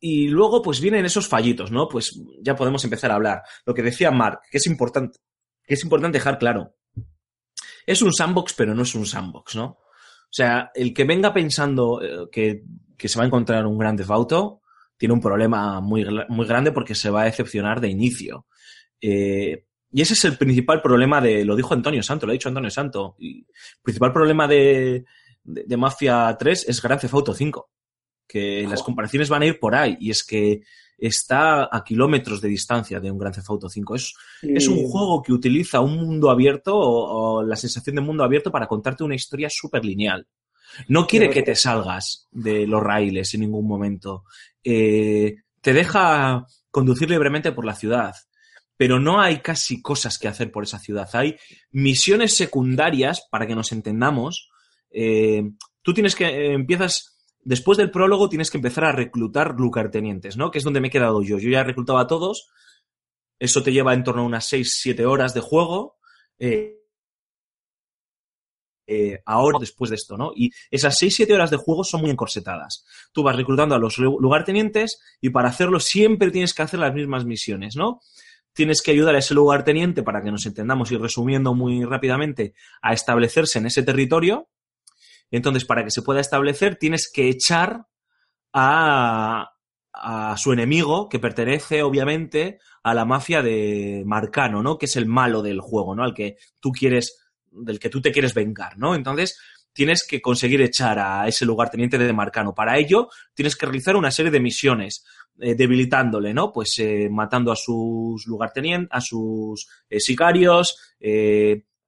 y 0.00 0.28
luego, 0.28 0.62
pues 0.62 0.80
vienen 0.80 1.04
esos 1.04 1.28
fallitos, 1.28 1.70
¿no? 1.70 1.86
Pues 1.86 2.18
ya 2.40 2.56
podemos 2.56 2.82
empezar 2.84 3.10
a 3.10 3.16
hablar. 3.16 3.42
Lo 3.66 3.74
que 3.74 3.82
decía 3.82 4.10
Mark, 4.10 4.40
que 4.50 4.56
es 4.56 4.66
importante, 4.66 5.18
que 5.62 5.74
es 5.74 5.84
importante 5.84 6.18
dejar 6.18 6.38
claro. 6.38 6.74
Es 7.86 8.00
un 8.02 8.12
sandbox, 8.12 8.54
pero 8.54 8.74
no 8.74 8.82
es 8.82 8.94
un 8.94 9.06
sandbox, 9.06 9.56
¿no? 9.56 9.64
O 9.66 10.32
sea, 10.32 10.70
el 10.74 10.94
que 10.94 11.04
venga 11.04 11.34
pensando 11.34 12.00
eh, 12.02 12.28
que, 12.32 12.62
que 12.96 13.08
se 13.08 13.18
va 13.18 13.24
a 13.24 13.26
encontrar 13.26 13.66
un 13.66 13.78
gran 13.78 13.96
Theft 13.96 14.10
Auto 14.10 14.60
tiene 14.96 15.14
un 15.14 15.20
problema 15.20 15.80
muy, 15.80 16.06
muy 16.28 16.46
grande 16.46 16.72
porque 16.72 16.94
se 16.94 17.10
va 17.10 17.22
a 17.22 17.24
decepcionar 17.24 17.80
de 17.80 17.88
inicio. 17.88 18.46
Eh, 19.00 19.64
y 19.90 20.02
ese 20.02 20.12
es 20.12 20.24
el 20.24 20.36
principal 20.36 20.82
problema 20.82 21.20
de, 21.20 21.44
lo 21.44 21.56
dijo 21.56 21.74
Antonio 21.74 22.02
Santo, 22.02 22.26
lo 22.26 22.30
ha 22.30 22.34
dicho 22.34 22.48
Antonio 22.48 22.70
Santo, 22.70 23.16
el 23.18 23.46
principal 23.82 24.12
problema 24.12 24.46
de, 24.46 25.04
de, 25.42 25.76
Mafia 25.76 26.36
3 26.38 26.68
es 26.68 26.82
Grand 26.82 27.00
Theft 27.00 27.14
Auto 27.14 27.34
5, 27.34 27.70
que 28.30 28.66
las 28.68 28.82
comparaciones 28.82 29.28
van 29.28 29.42
a 29.42 29.46
ir 29.46 29.58
por 29.58 29.74
ahí, 29.74 29.96
y 30.00 30.10
es 30.10 30.22
que 30.24 30.60
está 30.96 31.68
a 31.74 31.82
kilómetros 31.82 32.40
de 32.40 32.48
distancia 32.48 33.00
de 33.00 33.10
un 33.10 33.18
Grand 33.18 33.34
Theft 33.34 33.48
Auto 33.50 33.68
5. 33.68 33.94
Es, 33.94 34.12
es 34.42 34.68
un 34.68 34.84
juego 34.86 35.22
que 35.22 35.32
utiliza 35.32 35.80
un 35.80 35.96
mundo 35.96 36.30
abierto 36.30 36.76
o, 36.76 37.38
o 37.38 37.42
la 37.42 37.56
sensación 37.56 37.96
de 37.96 38.02
mundo 38.02 38.22
abierto 38.22 38.50
para 38.52 38.66
contarte 38.66 39.02
una 39.02 39.14
historia 39.14 39.48
súper 39.50 39.84
lineal. 39.84 40.26
No 40.88 41.06
quiere 41.06 41.26
Pero- 41.26 41.34
que 41.34 41.42
te 41.42 41.54
salgas 41.56 42.28
de 42.30 42.66
los 42.66 42.82
raíles 42.82 43.32
en 43.34 43.40
ningún 43.40 43.66
momento. 43.66 44.24
Eh, 44.62 45.36
te 45.60 45.72
deja 45.72 46.46
conducir 46.70 47.08
libremente 47.10 47.50
por 47.52 47.64
la 47.64 47.74
ciudad, 47.74 48.14
pero 48.76 49.00
no 49.00 49.20
hay 49.20 49.38
casi 49.38 49.80
cosas 49.82 50.18
que 50.18 50.28
hacer 50.28 50.52
por 50.52 50.64
esa 50.64 50.78
ciudad. 50.78 51.08
Hay 51.14 51.36
misiones 51.72 52.34
secundarias, 52.36 53.26
para 53.30 53.46
que 53.46 53.54
nos 53.54 53.72
entendamos. 53.72 54.50
Eh, 54.90 55.42
tú 55.82 55.92
tienes 55.94 56.14
que, 56.14 56.26
eh, 56.26 56.52
empiezas, 56.52 57.09
después 57.42 57.78
del 57.78 57.90
prólogo 57.90 58.28
tienes 58.28 58.50
que 58.50 58.58
empezar 58.58 58.84
a 58.84 58.92
reclutar 58.92 59.54
lugartenientes, 59.58 60.36
¿no? 60.36 60.50
Que 60.50 60.58
es 60.58 60.64
donde 60.64 60.80
me 60.80 60.88
he 60.88 60.90
quedado 60.90 61.22
yo. 61.22 61.38
Yo 61.38 61.50
ya 61.50 61.60
he 61.60 61.64
reclutado 61.64 61.98
a 61.98 62.06
todos. 62.06 62.48
Eso 63.38 63.62
te 63.62 63.72
lleva 63.72 63.94
en 63.94 64.04
torno 64.04 64.22
a 64.22 64.26
unas 64.26 64.46
6-7 64.52 65.04
horas 65.06 65.34
de 65.34 65.40
juego. 65.40 65.98
Eh, 66.38 66.76
eh, 68.86 69.20
ahora 69.24 69.58
después 69.60 69.90
de 69.90 69.96
esto, 69.96 70.16
¿no? 70.16 70.32
Y 70.34 70.50
esas 70.70 70.96
6-7 71.00 71.32
horas 71.32 71.50
de 71.50 71.56
juego 71.58 71.84
son 71.84 72.00
muy 72.00 72.10
encorsetadas. 72.10 72.84
Tú 73.12 73.22
vas 73.22 73.36
reclutando 73.36 73.74
a 73.74 73.78
los 73.78 73.98
lu- 73.98 74.18
lugartenientes 74.20 75.00
y 75.20 75.30
para 75.30 75.48
hacerlo 75.48 75.78
siempre 75.78 76.30
tienes 76.32 76.54
que 76.54 76.62
hacer 76.62 76.80
las 76.80 76.92
mismas 76.92 77.24
misiones, 77.24 77.76
¿no? 77.76 78.00
Tienes 78.52 78.82
que 78.82 78.90
ayudar 78.90 79.14
a 79.14 79.18
ese 79.18 79.34
lugarteniente, 79.34 80.02
para 80.02 80.22
que 80.22 80.32
nos 80.32 80.44
entendamos 80.44 80.90
y 80.90 80.96
resumiendo 80.96 81.54
muy 81.54 81.84
rápidamente, 81.84 82.54
a 82.82 82.92
establecerse 82.92 83.60
en 83.60 83.66
ese 83.66 83.84
territorio. 83.84 84.48
Entonces, 85.30 85.64
para 85.64 85.84
que 85.84 85.90
se 85.90 86.02
pueda 86.02 86.20
establecer, 86.20 86.76
tienes 86.76 87.10
que 87.12 87.28
echar 87.28 87.86
a, 88.52 89.52
a 89.92 90.36
su 90.36 90.52
enemigo, 90.52 91.08
que 91.08 91.18
pertenece, 91.18 91.82
obviamente, 91.82 92.58
a 92.82 92.94
la 92.94 93.04
mafia 93.04 93.42
de 93.42 94.02
Marcano, 94.06 94.62
¿no? 94.62 94.78
Que 94.78 94.86
es 94.86 94.96
el 94.96 95.06
malo 95.06 95.42
del 95.42 95.60
juego, 95.60 95.94
¿no? 95.94 96.02
Al 96.04 96.14
que 96.14 96.36
tú 96.60 96.70
quieres, 96.72 97.18
del 97.50 97.78
que 97.78 97.90
tú 97.90 98.00
te 98.00 98.12
quieres 98.12 98.34
vengar, 98.34 98.78
¿no? 98.78 98.94
Entonces, 98.94 99.38
tienes 99.72 100.06
que 100.08 100.20
conseguir 100.20 100.62
echar 100.62 100.98
a 100.98 101.28
ese 101.28 101.44
lugarteniente 101.44 101.98
de 101.98 102.12
Marcano. 102.12 102.54
Para 102.54 102.78
ello, 102.78 103.08
tienes 103.34 103.56
que 103.56 103.66
realizar 103.66 103.96
una 103.96 104.10
serie 104.10 104.30
de 104.30 104.40
misiones, 104.40 105.04
eh, 105.38 105.54
debilitándole, 105.54 106.34
¿no? 106.34 106.52
Pues 106.52 106.74
eh, 106.78 107.08
matando 107.10 107.52
a 107.52 107.56
sus 107.56 108.26
lugartenientes, 108.26 108.88
a 108.92 109.00
sus 109.00 109.68
eh, 109.88 110.00
sicarios, 110.00 110.76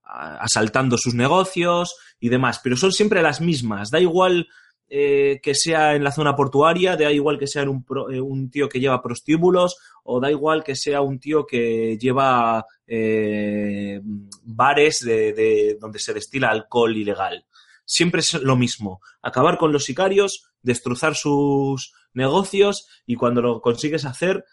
asaltando 0.05 0.97
sus 0.99 1.15
negocios 1.15 1.95
y 2.23 2.29
demás. 2.29 2.61
Pero 2.63 2.77
son 2.77 2.93
siempre 2.93 3.21
las 3.21 3.41
mismas. 3.41 3.91
Da 3.91 3.99
igual 3.99 4.47
eh, 4.89 5.41
que 5.43 5.55
sea 5.55 5.95
en 5.97 6.05
la 6.05 6.13
zona 6.13 6.37
portuaria, 6.37 6.97
da 6.97 7.11
igual 7.11 7.37
que 7.39 7.49
sea 7.49 7.69
un, 7.69 7.83
pro- 7.85 8.11
eh, 8.11 8.21
un 8.21 8.49
tío 8.49 8.69
que 8.69 8.79
lleva 8.79 9.03
prostíbulos, 9.03 9.77
o 10.05 10.21
da 10.21 10.31
igual 10.31 10.63
que 10.63 10.77
sea 10.77 11.01
un 11.01 11.19
tío 11.19 11.45
que 11.45 11.99
lleva 11.99 12.65
eh, 12.87 14.01
bares 14.45 15.01
de, 15.05 15.33
de- 15.33 15.77
donde 15.81 15.99
se 15.99 16.15
destila 16.15 16.51
alcohol 16.51 16.97
ilegal. 16.97 17.45
Siempre 17.85 18.21
es 18.21 18.35
lo 18.35 18.55
mismo. 18.57 19.01
Acabar 19.21 19.59
con 19.59 19.73
los 19.73 19.85
sicarios, 19.85 20.47
destrozar 20.63 21.17
sus 21.17 21.93
negocios 22.15 22.87
y 23.05 23.17
cuando 23.17 23.43
lo 23.43 23.61
consigues 23.61 24.05
hacer, 24.05 24.45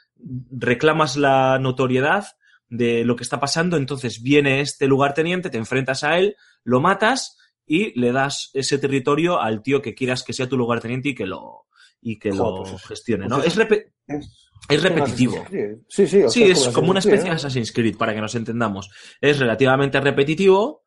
reclamas 0.50 1.18
la 1.18 1.60
notoriedad 1.60 2.26
de 2.70 3.04
lo 3.04 3.16
que 3.16 3.24
está 3.24 3.40
pasando. 3.40 3.78
Entonces 3.78 4.24
viene 4.24 4.62
este 4.62 4.88
lugarteniente, 4.88 5.50
te 5.50 5.58
enfrentas 5.58 6.04
a 6.04 6.18
él, 6.18 6.36
lo 6.64 6.80
matas 6.82 7.38
y 7.70 7.98
le 7.98 8.12
das 8.12 8.50
ese 8.54 8.78
territorio 8.80 9.40
al 9.40 9.62
tío 9.62 9.82
que 9.82 9.94
quieras 9.96 10.24
que 10.24 10.34
sea 10.34 10.50
tu 10.50 10.58
lugarteniente 10.58 11.10
y 11.10 11.16
que 11.16 11.26
lo, 11.26 11.68
y 12.02 12.18
que 12.20 12.32
Joder, 12.32 12.44
lo 12.44 12.64
pues 12.64 12.74
es- 12.74 12.88
gestione. 12.88 13.28
pues 13.28 13.38
¿no? 13.38 13.44
es- 13.44 13.48
Es, 13.48 13.58
repe- 13.58 13.94
Es, 14.08 14.50
es 14.68 14.84
repetitivo. 14.84 15.46
Sí, 15.88 16.08
sí. 16.08 16.24
o 16.24 16.30
Sí, 16.30 16.44
sea, 16.46 16.52
es 16.52 16.68
como 16.70 16.90
una 16.90 17.00
especie 17.00 17.24
de 17.26 17.30
¿no? 17.30 17.36
Assassin's 17.36 17.72
Creed, 17.72 17.96
para 17.96 18.14
que 18.14 18.22
nos 18.22 18.34
entendamos. 18.36 18.90
Es 19.22 19.38
relativamente 19.40 20.00
repetitivo, 20.02 20.84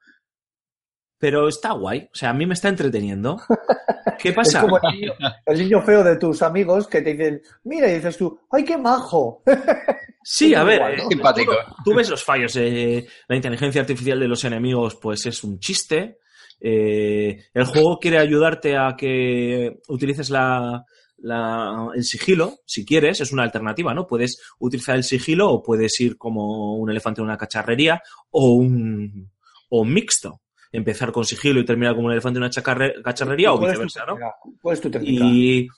pero 1.18 1.46
está 1.48 1.72
guay. 1.72 2.08
O 2.12 2.14
sea, 2.16 2.30
a 2.30 2.34
mí 2.34 2.46
me 2.46 2.54
está 2.54 2.68
entreteniendo. 2.68 3.40
¿Qué 4.18 4.30
Es 4.30 4.34
pasa? 4.34 4.60
como 4.62 4.78
el 4.78 4.82
niño, 5.00 5.12
el 5.46 5.58
niño 5.58 5.82
feo 5.82 6.02
de 6.04 6.16
tus 6.16 6.42
amigos 6.42 6.88
que 6.88 7.00
te 7.02 7.12
dicen, 7.14 7.42
mira, 7.64 7.88
y 7.90 7.94
dices 7.94 8.16
tú, 8.16 8.40
¡ay, 8.50 8.64
qué 8.64 8.76
majo! 8.76 9.42
Sí, 10.24 10.54
a 10.54 10.60
es 10.60 10.66
ver, 10.66 10.76
igual, 10.76 10.92
eh, 10.92 10.96
¿no? 11.02 11.08
Simpático. 11.08 11.52
Tú, 11.78 11.90
tú 11.90 11.94
ves 11.96 12.08
los 12.08 12.22
fallos. 12.22 12.54
eh, 12.54 13.04
la 13.26 13.34
inteligencia 13.34 13.80
artificial 13.80 14.20
de 14.20 14.28
los 14.28 14.44
enemigos, 14.44 14.94
pues 15.02 15.26
es 15.26 15.42
un 15.42 15.58
chiste. 15.58 16.20
Eh, 16.64 17.42
el 17.52 17.64
juego 17.64 17.98
quiere 17.98 18.18
ayudarte 18.18 18.76
a 18.76 18.94
que 18.96 19.80
utilices 19.88 20.30
la, 20.30 20.84
la- 21.18 21.88
el 21.94 22.04
sigilo, 22.04 22.58
si 22.64 22.84
quieres, 22.86 23.20
es 23.20 23.32
una 23.32 23.42
alternativa, 23.42 23.92
¿no? 23.94 24.06
Puedes 24.06 24.40
utilizar 24.60 24.94
el 24.96 25.02
sigilo 25.04 25.50
o 25.50 25.62
puedes 25.62 25.98
ir 26.00 26.16
como 26.16 26.76
un 26.76 26.88
elefante 26.90 27.20
en 27.20 27.26
una 27.26 27.36
cacharrería 27.36 28.00
o 28.30 28.50
un, 28.50 29.30
o 29.70 29.80
un 29.80 29.92
mixto. 29.92 30.40
Empezar 30.70 31.12
con 31.12 31.24
sigilo 31.24 31.60
y 31.60 31.64
terminar 31.66 31.94
como 31.94 32.06
un 32.06 32.12
elefante 32.12 32.38
en 32.38 32.44
una 32.44 33.02
cacharrería 33.02 33.52
o 33.52 33.58
¿Cuál 33.58 33.72
es 33.72 33.76
tu 33.78 33.82
viceversa, 33.84 34.10
¿no? 34.12 34.18
¿Cuál 34.62 34.74
es 34.74 34.80
tu 34.80 34.90
técnica? 34.90 35.24
Y 35.26 35.68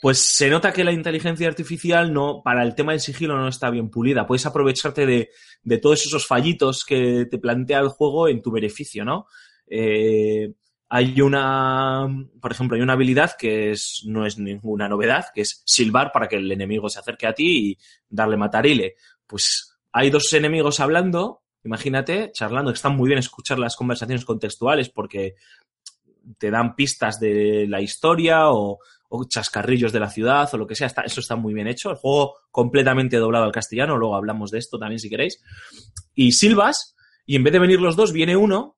pues 0.00 0.18
se 0.20 0.48
nota 0.48 0.72
que 0.72 0.84
la 0.84 0.92
inteligencia 0.92 1.48
artificial 1.48 2.12
no, 2.12 2.40
para 2.44 2.62
el 2.62 2.76
tema 2.76 2.92
del 2.92 3.00
sigilo 3.00 3.36
no 3.36 3.48
está 3.48 3.68
bien 3.70 3.90
pulida. 3.90 4.28
Puedes 4.28 4.46
aprovecharte 4.46 5.06
de, 5.06 5.30
de 5.64 5.78
todos 5.78 6.06
esos 6.06 6.24
fallitos 6.24 6.84
que 6.84 7.26
te 7.28 7.38
plantea 7.38 7.80
el 7.80 7.88
juego 7.88 8.28
en 8.28 8.40
tu 8.40 8.52
beneficio, 8.52 9.04
¿no? 9.04 9.26
Eh, 9.70 10.52
hay 10.90 11.20
una, 11.20 12.08
por 12.40 12.52
ejemplo, 12.52 12.76
hay 12.76 12.82
una 12.82 12.94
habilidad 12.94 13.32
que 13.38 13.72
es, 13.72 14.04
no 14.06 14.24
es 14.24 14.38
ninguna 14.38 14.88
novedad, 14.88 15.26
que 15.34 15.42
es 15.42 15.62
silbar 15.66 16.12
para 16.12 16.28
que 16.28 16.36
el 16.36 16.50
enemigo 16.50 16.88
se 16.88 16.98
acerque 16.98 17.26
a 17.26 17.34
ti 17.34 17.70
y 17.70 17.78
darle 18.08 18.38
matarile. 18.38 18.94
Pues 19.26 19.76
hay 19.92 20.08
dos 20.08 20.32
enemigos 20.32 20.80
hablando, 20.80 21.42
imagínate, 21.62 22.30
charlando, 22.32 22.70
están 22.70 22.96
muy 22.96 23.08
bien 23.08 23.18
escuchar 23.18 23.58
las 23.58 23.76
conversaciones 23.76 24.24
contextuales 24.24 24.88
porque 24.88 25.34
te 26.38 26.50
dan 26.50 26.74
pistas 26.74 27.20
de 27.20 27.66
la 27.68 27.82
historia 27.82 28.50
o, 28.50 28.78
chascarrillos 29.28 29.90
de 29.90 30.00
la 30.00 30.10
ciudad 30.10 30.48
o 30.52 30.58
lo 30.58 30.66
que 30.66 30.74
sea. 30.74 30.92
Eso 31.04 31.20
está 31.20 31.36
muy 31.36 31.54
bien 31.54 31.66
hecho. 31.66 31.90
El 31.90 31.96
juego 31.96 32.34
completamente 32.50 33.16
doblado 33.16 33.46
al 33.46 33.52
castellano. 33.52 33.96
Luego 33.96 34.16
hablamos 34.16 34.50
de 34.50 34.58
esto 34.58 34.78
también 34.78 34.98
si 34.98 35.08
queréis. 35.08 35.42
Y 36.14 36.32
silbas 36.32 36.94
y 37.24 37.36
en 37.36 37.44
vez 37.44 37.52
de 37.52 37.58
venir 37.58 37.78
los 37.78 37.94
dos, 37.94 38.12
viene 38.12 38.36
uno 38.36 38.77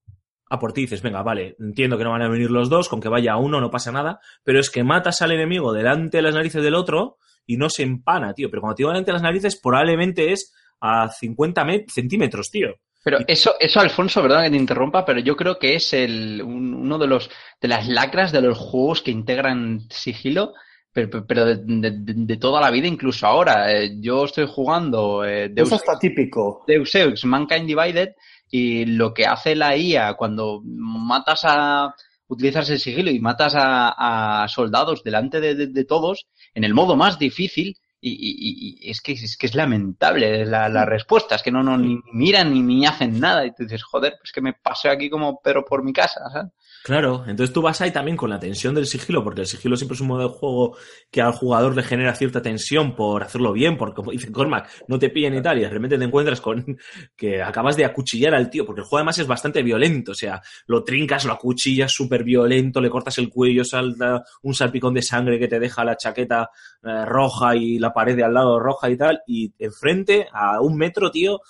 a 0.50 0.58
por 0.58 0.72
ti 0.72 0.80
y 0.82 0.84
dices, 0.84 1.00
venga, 1.00 1.22
vale, 1.22 1.56
entiendo 1.60 1.96
que 1.96 2.04
no 2.04 2.10
van 2.10 2.22
a 2.22 2.28
venir 2.28 2.50
los 2.50 2.68
dos, 2.68 2.88
con 2.88 3.00
que 3.00 3.08
vaya 3.08 3.36
uno 3.36 3.60
no 3.60 3.70
pasa 3.70 3.92
nada, 3.92 4.20
pero 4.44 4.58
es 4.60 4.68
que 4.68 4.82
matas 4.84 5.22
al 5.22 5.32
enemigo 5.32 5.72
delante 5.72 6.18
de 6.18 6.22
las 6.22 6.34
narices 6.34 6.62
del 6.62 6.74
otro 6.74 7.16
y 7.46 7.56
no 7.56 7.70
se 7.70 7.82
empana, 7.84 8.34
tío. 8.34 8.50
Pero 8.50 8.60
cuando 8.60 8.74
te 8.74 8.80
digo 8.82 8.90
delante 8.90 9.10
de 9.10 9.14
las 9.14 9.22
narices, 9.22 9.58
probablemente 9.62 10.32
es 10.32 10.52
a 10.80 11.08
50 11.08 11.64
me- 11.64 11.84
centímetros, 11.88 12.50
tío. 12.50 12.74
Pero 13.02 13.18
eso, 13.26 13.54
eso, 13.58 13.80
Alfonso, 13.80 14.20
perdón 14.20 14.42
que 14.44 14.50
te 14.50 14.56
interrumpa, 14.56 15.04
pero 15.06 15.20
yo 15.20 15.34
creo 15.36 15.58
que 15.58 15.74
es 15.76 15.92
el, 15.94 16.42
un- 16.44 16.74
uno 16.74 16.98
de 16.98 17.06
los 17.06 17.30
de 17.60 17.68
las 17.68 17.88
lacras 17.88 18.30
de 18.32 18.42
los 18.42 18.58
juegos 18.58 19.00
que 19.02 19.10
integran 19.10 19.80
sigilo, 19.88 20.52
pero, 20.92 21.24
pero 21.26 21.46
de, 21.46 21.56
de- 21.64 21.90
de- 21.92 22.14
de 22.14 22.36
toda 22.36 22.60
la 22.60 22.70
vida, 22.70 22.88
incluso 22.88 23.26
ahora. 23.26 23.72
Eh, 23.72 23.92
yo 24.00 24.24
estoy 24.24 24.46
jugando 24.48 25.24
eh, 25.24 25.48
Deus, 25.48 25.72
hasta 25.72 25.98
típico. 25.98 26.62
Deus 26.66 26.94
Ex 26.94 27.24
Mankind 27.24 27.66
Divided 27.66 28.10
y 28.50 28.84
lo 28.86 29.14
que 29.14 29.26
hace 29.26 29.54
la 29.54 29.76
IA 29.76 30.14
cuando 30.14 30.60
matas 30.64 31.42
a 31.44 31.94
utilizas 32.28 32.70
el 32.70 32.78
sigilo 32.80 33.10
y 33.10 33.20
matas 33.20 33.54
a, 33.56 34.42
a 34.44 34.48
soldados 34.48 35.02
delante 35.02 35.40
de, 35.40 35.54
de- 35.54 35.66
de 35.68 35.84
todos 35.84 36.26
en 36.54 36.64
el 36.64 36.74
modo 36.74 36.96
más 36.96 37.18
difícil 37.18 37.76
y, 38.00 38.10
y- 38.12 38.86
y 38.86 38.90
es 38.90 39.00
que 39.02 39.12
es 39.12 39.36
que 39.36 39.46
es 39.46 39.54
lamentable 39.54 40.46
la, 40.46 40.68
la 40.68 40.84
respuesta 40.86 41.34
es 41.36 41.42
que 41.42 41.50
no, 41.52 41.62
no 41.62 41.76
ni 41.76 41.98
miran 42.12 42.52
ni, 42.52 42.62
ni 42.62 42.86
hacen 42.86 43.18
nada 43.20 43.44
y 43.46 43.52
tú 43.54 43.64
dices 43.64 43.82
joder 43.82 44.14
pues 44.20 44.32
que 44.32 44.40
me 44.40 44.54
pasé 44.54 44.88
aquí 44.88 45.10
como 45.10 45.40
pero 45.42 45.64
por 45.64 45.82
mi 45.84 45.92
casa 45.92 46.20
¿sabes? 46.32 46.52
Claro, 46.82 47.24
entonces 47.26 47.52
tú 47.52 47.60
vas 47.60 47.78
ahí 47.82 47.90
también 47.90 48.16
con 48.16 48.30
la 48.30 48.40
tensión 48.40 48.74
del 48.74 48.86
sigilo, 48.86 49.22
porque 49.22 49.42
el 49.42 49.46
sigilo 49.46 49.76
siempre 49.76 49.96
es 49.96 50.00
un 50.00 50.06
modo 50.08 50.22
de 50.22 50.34
juego 50.34 50.78
que 51.10 51.20
al 51.20 51.32
jugador 51.32 51.76
le 51.76 51.82
genera 51.82 52.14
cierta 52.14 52.40
tensión 52.40 52.96
por 52.96 53.22
hacerlo 53.22 53.52
bien, 53.52 53.76
porque 53.76 53.96
como 53.96 54.12
dice 54.12 54.32
Cormac, 54.32 54.70
no 54.88 54.98
te 54.98 55.10
pillen 55.10 55.34
y 55.34 55.42
tal, 55.42 55.58
y 55.58 55.60
de 55.60 55.68
repente 55.68 55.98
te 55.98 56.04
encuentras 56.04 56.40
con 56.40 56.64
que 57.16 57.42
acabas 57.42 57.76
de 57.76 57.84
acuchillar 57.84 58.34
al 58.34 58.48
tío, 58.48 58.64
porque 58.64 58.80
el 58.80 58.86
juego 58.86 58.98
además 58.98 59.18
es 59.18 59.26
bastante 59.26 59.62
violento, 59.62 60.12
o 60.12 60.14
sea, 60.14 60.40
lo 60.66 60.82
trincas, 60.82 61.26
lo 61.26 61.34
acuchillas 61.34 61.92
súper 61.92 62.24
violento, 62.24 62.80
le 62.80 62.88
cortas 62.88 63.18
el 63.18 63.28
cuello, 63.28 63.62
salta 63.62 64.22
un 64.42 64.54
salpicón 64.54 64.94
de 64.94 65.02
sangre 65.02 65.38
que 65.38 65.48
te 65.48 65.60
deja 65.60 65.84
la 65.84 65.96
chaqueta 65.98 66.48
eh, 66.82 67.04
roja 67.04 67.56
y 67.56 67.78
la 67.78 67.92
pared 67.92 68.16
de 68.16 68.24
al 68.24 68.32
lado 68.32 68.58
roja 68.58 68.88
y 68.88 68.96
tal, 68.96 69.20
y 69.26 69.52
enfrente, 69.58 70.28
a 70.32 70.62
un 70.62 70.78
metro, 70.78 71.10
tío, 71.10 71.40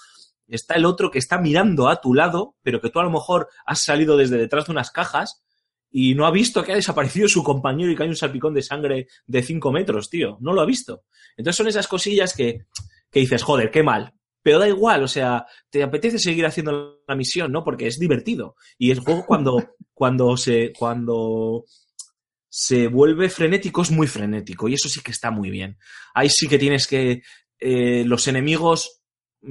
está 0.51 0.75
el 0.75 0.85
otro 0.85 1.11
que 1.11 1.19
está 1.19 1.39
mirando 1.39 1.89
a 1.89 2.01
tu 2.01 2.15
lado, 2.15 2.57
pero 2.63 2.81
que 2.81 2.91
tú 2.91 3.01
a 3.01 3.05
lo 3.05 3.11
mejor 3.11 3.49
has 3.65 3.83
salido 3.83 4.17
desde 4.17 4.37
detrás 4.37 4.67
de 4.67 4.73
unas 4.73 4.91
cajas 4.91 5.43
y 5.91 6.15
no 6.15 6.27
ha 6.27 6.31
visto 6.31 6.63
que 6.63 6.73
ha 6.73 6.77
desaparecido 6.77 7.29
su 7.29 7.43
compañero 7.43 7.91
y 7.91 7.97
que 7.97 8.03
hay 8.03 8.09
un 8.09 8.17
salpicón 8.17 8.55
de 8.55 8.63
sangre 8.63 9.09
de 9.27 9.43
5 9.43 9.73
metros, 9.73 10.11
tío. 10.11 10.39
No 10.41 10.53
lo 10.53 10.61
ha 10.61 10.67
visto. 10.67 11.05
Entonces 11.37 11.57
son 11.57 11.69
esas 11.69 11.89
cosillas 11.89 12.35
que, 12.35 12.67
que 13.11 13.21
dices, 13.21 13.43
joder, 13.43 13.71
qué 13.71 13.83
mal. 13.83 14.15
pero 14.43 14.59
da 14.59 14.69
igual, 14.69 15.03
o 15.03 15.09
sea, 15.09 15.47
te 15.69 15.83
apetece 15.83 16.19
seguir 16.19 16.47
haciendo 16.47 17.03
la 17.07 17.15
misión, 17.15 17.53
¿no? 17.53 17.65
Porque 17.65 17.87
es 17.87 17.99
divertido. 17.99 18.57
Y 18.79 18.91
el 18.91 19.01
juego 19.01 19.27
cuando, 19.27 19.75
cuando 19.95 20.37
se, 20.37 20.73
cuando 20.73 21.65
se 22.49 22.89
vuelve 22.89 23.29
frenético 23.29 23.83
es 23.83 23.91
muy 23.91 24.07
frenético 24.07 24.69
y 24.69 24.75
eso 24.75 24.89
sí 24.89 25.01
que 25.01 25.13
está 25.13 25.31
muy 25.31 25.51
bien. 25.51 25.79
Ahí 26.15 26.29
sí 26.29 26.49
que 26.49 26.59
tienes 26.59 26.87
que, 26.87 27.23
eh, 27.61 28.05
los 28.07 28.27
enemigos 28.27 29.00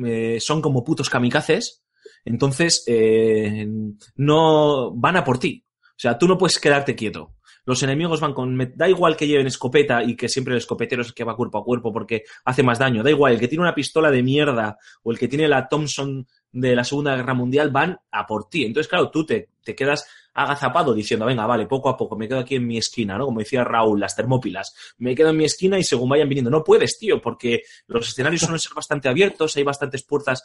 eh, 0.06 0.40
son 0.40 0.62
como 0.62 0.84
putos 0.84 1.10
kamikazes, 1.10 1.84
entonces 2.26 2.84
eh, 2.88 3.68
no 4.16 4.94
van 4.96 5.18
a 5.18 5.24
por 5.24 5.40
ti. 5.40 5.66
O 5.76 6.02
sea, 6.02 6.18
tú 6.18 6.28
no 6.28 6.38
puedes 6.38 6.60
quedarte 6.60 6.96
quieto. 6.96 7.36
Los 7.66 7.84
enemigos 7.84 8.22
van 8.22 8.34
con. 8.34 8.58
Da 8.76 8.90
igual 8.90 9.16
que 9.16 9.28
lleven 9.28 9.48
escopeta 9.48 10.02
y 10.04 10.16
que 10.16 10.30
siempre 10.30 10.54
el 10.54 10.60
escopetero 10.60 11.02
es 11.02 11.10
el 11.10 11.14
que 11.14 11.24
va 11.24 11.36
cuerpo 11.36 11.60
a 11.60 11.64
cuerpo 11.64 11.92
porque 11.92 12.24
hace 12.46 12.64
más 12.64 12.80
daño. 12.80 13.04
Da 13.04 13.10
igual, 13.10 13.34
el 13.34 13.40
que 13.40 13.48
tiene 13.48 13.64
una 13.64 13.76
pistola 13.76 14.10
de 14.10 14.24
mierda 14.24 14.78
o 15.04 15.12
el 15.12 15.20
que 15.20 15.28
tiene 15.28 15.48
la 15.48 15.68
Thompson 15.68 16.26
de 16.52 16.76
la 16.76 16.84
Segunda 16.84 17.16
Guerra 17.16 17.34
Mundial 17.34 17.70
van 17.70 18.00
a 18.12 18.26
por 18.26 18.50
ti. 18.50 18.66
Entonces, 18.66 18.88
claro, 18.88 19.10
tú 19.12 19.26
te, 19.26 19.50
te 19.64 19.76
quedas 19.76 20.08
agazapado 20.34 20.94
diciendo, 20.94 21.26
venga, 21.26 21.46
vale, 21.46 21.66
poco 21.66 21.90
a 21.90 21.98
poco, 21.98 22.16
me 22.16 22.28
quedo 22.28 22.40
aquí 22.40 22.56
en 22.56 22.66
mi 22.66 22.78
esquina, 22.78 23.18
¿no? 23.18 23.26
Como 23.26 23.40
decía 23.40 23.64
Raúl, 23.64 24.00
las 24.00 24.16
termópilas. 24.16 24.74
Me 24.98 25.16
quedo 25.16 25.30
en 25.30 25.38
mi 25.38 25.46
esquina 25.46 25.78
y 25.78 25.84
según 25.84 26.10
vayan 26.10 26.30
viniendo. 26.30 26.50
No 26.50 26.64
puedes, 26.64 26.98
tío, 26.98 27.22
porque 27.22 27.64
los 27.88 28.08
escenarios 28.08 28.42
suelen 28.42 28.60
ser 28.60 28.74
bastante 28.74 29.10
abiertos, 29.10 29.56
hay 29.58 29.64
bastantes 29.64 30.04
puertas. 30.04 30.44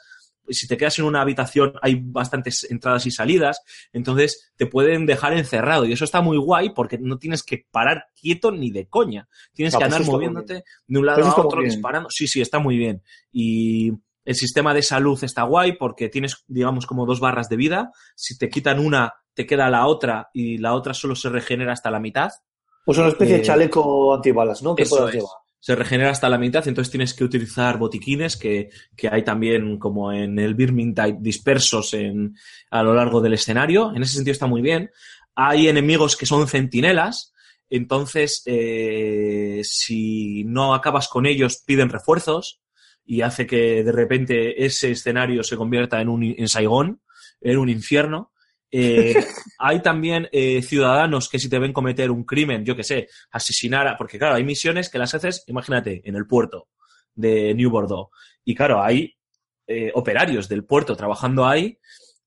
Si 0.48 0.66
te 0.66 0.76
quedas 0.76 0.98
en 0.98 1.06
una 1.06 1.22
habitación, 1.22 1.74
hay 1.81 1.98
bastantes 2.02 2.66
entradas 2.70 3.06
y 3.06 3.10
salidas, 3.10 3.62
entonces 3.94 4.52
te 4.56 4.66
pueden 4.66 5.06
dejar 5.06 5.32
encerrado. 5.32 5.86
Y 5.86 5.93
eso 5.93 6.05
está 6.05 6.20
muy 6.20 6.36
guay 6.36 6.70
porque 6.74 6.98
no 6.98 7.18
tienes 7.18 7.43
que 7.43 7.64
parar 7.70 8.06
quieto 8.20 8.51
ni 8.52 8.70
de 8.70 8.86
coña. 8.86 9.26
Tienes 9.55 9.74
Ah, 9.74 9.78
que 9.78 9.85
pues 9.86 9.94
andar 9.94 10.10
moviéndote 10.10 10.64
de 10.86 10.98
un 10.98 11.06
lado 11.06 11.24
a 11.24 11.40
otro 11.40 11.62
disparando. 11.62 12.10
Sí, 12.10 12.26
sí, 12.26 12.43
está 12.43 12.59
muy 12.59 12.76
bien. 12.76 13.02
Y 13.32 13.93
el 14.24 14.34
sistema 14.34 14.72
de 14.74 14.82
salud 14.82 15.22
está 15.22 15.42
guay 15.42 15.76
porque 15.76 16.09
tienes, 16.09 16.44
digamos, 16.46 16.86
como 16.86 17.06
dos 17.06 17.20
barras 17.20 17.48
de 17.48 17.56
vida. 17.56 17.90
Si 18.14 18.38
te 18.38 18.48
quitan 18.48 18.78
una, 18.78 19.12
te 19.34 19.46
queda 19.46 19.70
la 19.70 19.86
otra 19.86 20.30
y 20.32 20.59
la 20.59 20.74
otra 20.74 20.94
solo 20.94 21.14
se 21.14 21.28
regenera 21.28 21.72
hasta 21.72 21.90
la 21.90 22.01
mitad. 22.01 22.30
Pues 22.84 22.98
una 22.98 23.09
especie 23.09 23.36
Eh, 23.36 23.38
de 23.38 23.44
chaleco 23.44 24.14
antibalas, 24.14 24.62
¿no? 24.62 24.74
Que 24.74 24.86
puedas 24.86 25.12
llevar. 25.12 25.30
Se 25.59 25.74
regenera 25.74 26.10
hasta 26.10 26.28
la 26.28 26.36
mitad, 26.36 26.68
entonces 26.68 26.90
tienes 26.90 27.14
que 27.14 27.24
utilizar 27.24 27.78
botiquines 27.78 28.36
que, 28.36 28.68
que 28.94 29.09
hay 29.09 29.24
también 29.24 29.78
como 29.78 30.12
en 30.12 30.38
el 30.38 30.55
Birmingham 30.55 31.16
dispersos 31.22 31.94
en, 31.94 32.36
a 32.70 32.82
lo 32.82 32.94
largo 32.94 33.22
del 33.22 33.32
escenario. 33.32 33.90
En 33.94 34.02
ese 34.02 34.16
sentido 34.16 34.32
está 34.32 34.46
muy 34.46 34.60
bien. 34.60 34.90
Hay 35.34 35.68
enemigos 35.68 36.16
que 36.16 36.26
son 36.26 36.46
centinelas, 36.48 37.32
entonces 37.70 38.42
eh, 38.44 39.62
si 39.64 40.44
no 40.44 40.74
acabas 40.74 41.09
con 41.09 41.24
ellos 41.24 41.62
piden 41.66 41.88
refuerzos 41.88 42.60
y 43.05 43.20
hace 43.22 43.47
que 43.47 43.85
de 43.85 43.93
repente 43.93 44.64
ese 44.64 44.90
escenario 44.93 45.43
se 45.43 45.56
convierta 45.56 46.01
en 46.01 46.09
un 46.09 46.22
en 46.24 46.48
Saigón, 46.48 47.01
en 47.40 47.59
un 47.59 47.68
infierno. 47.68 48.32
Eh, 48.70 49.14
hay 49.59 49.81
también 49.82 50.28
eh, 50.32 50.62
ciudadanos 50.62 51.28
que 51.28 51.39
si 51.39 51.48
te 51.48 51.59
ven 51.59 51.72
cometer 51.72 52.10
un 52.10 52.24
crimen, 52.24 52.64
yo 52.64 52.74
que 52.76 52.82
sé, 52.85 53.09
asesinar, 53.31 53.86
a- 53.86 53.97
porque 53.97 54.18
claro, 54.18 54.35
hay 54.35 54.44
misiones 54.44 54.89
que 54.90 54.98
las 54.98 55.14
haces, 55.14 55.44
imagínate, 55.47 56.02
en 56.05 56.16
el 56.16 56.26
puerto 56.26 56.68
de 57.14 57.55
New 57.55 57.70
Bordeaux. 57.70 58.10
Y 58.44 58.55
claro, 58.55 58.82
hay 58.82 59.14
eh, 59.66 59.90
operarios 59.94 60.48
del 60.48 60.64
puerto 60.64 60.97
trabajando 60.97 61.47
ahí 61.47 61.78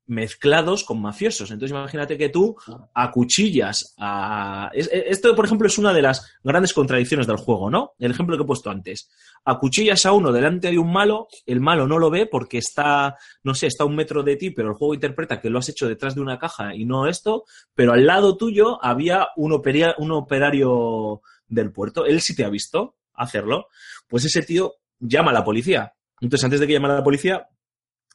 mezclados 0.07 0.83
con 0.83 1.01
mafiosos. 1.01 1.51
Entonces 1.51 1.75
imagínate 1.77 2.17
que 2.17 2.29
tú 2.29 2.55
acuchillas 2.93 3.93
a... 3.97 4.69
es- 4.73 4.89
Esto, 4.91 5.35
por 5.35 5.45
ejemplo, 5.45 5.67
es 5.67 5.77
una 5.77 5.93
de 5.93 6.01
las 6.01 6.31
grandes 6.43 6.73
contradicciones 6.73 7.27
del 7.27 7.37
juego, 7.37 7.69
¿no? 7.69 7.93
El 7.99 8.11
ejemplo 8.11 8.35
que 8.37 8.43
he 8.43 8.47
puesto 8.47 8.69
antes. 8.69 9.09
Acuchillas 9.45 10.05
a 10.05 10.11
uno 10.13 10.31
delante 10.31 10.69
de 10.71 10.77
un 10.77 10.91
malo, 10.91 11.27
el 11.45 11.59
malo 11.61 11.87
no 11.87 11.99
lo 11.99 12.09
ve 12.09 12.25
porque 12.25 12.57
está, 12.57 13.15
no 13.43 13.53
sé, 13.53 13.67
está 13.67 13.83
a 13.83 13.87
un 13.87 13.95
metro 13.95 14.23
de 14.23 14.35
ti, 14.35 14.49
pero 14.51 14.69
el 14.69 14.75
juego 14.75 14.93
interpreta 14.93 15.39
que 15.39 15.49
lo 15.49 15.59
has 15.59 15.69
hecho 15.69 15.87
detrás 15.87 16.15
de 16.15 16.21
una 16.21 16.37
caja 16.39 16.75
y 16.75 16.85
no 16.85 17.07
esto, 17.07 17.45
pero 17.75 17.93
al 17.93 18.05
lado 18.05 18.35
tuyo 18.37 18.83
había 18.83 19.27
un, 19.37 19.51
operia- 19.53 19.95
un 19.97 20.11
operario 20.11 21.21
del 21.47 21.71
puerto. 21.71 22.05
Él 22.05 22.21
sí 22.21 22.35
te 22.35 22.43
ha 22.43 22.49
visto 22.49 22.95
hacerlo. 23.13 23.67
Pues 24.07 24.25
ese 24.25 24.41
tío 24.41 24.75
llama 24.99 25.31
a 25.31 25.33
la 25.33 25.43
policía. 25.43 25.93
Entonces, 26.19 26.43
antes 26.45 26.59
de 26.59 26.67
que 26.67 26.73
llame 26.73 26.87
a 26.87 26.95
la 26.95 27.03
policía, 27.03 27.47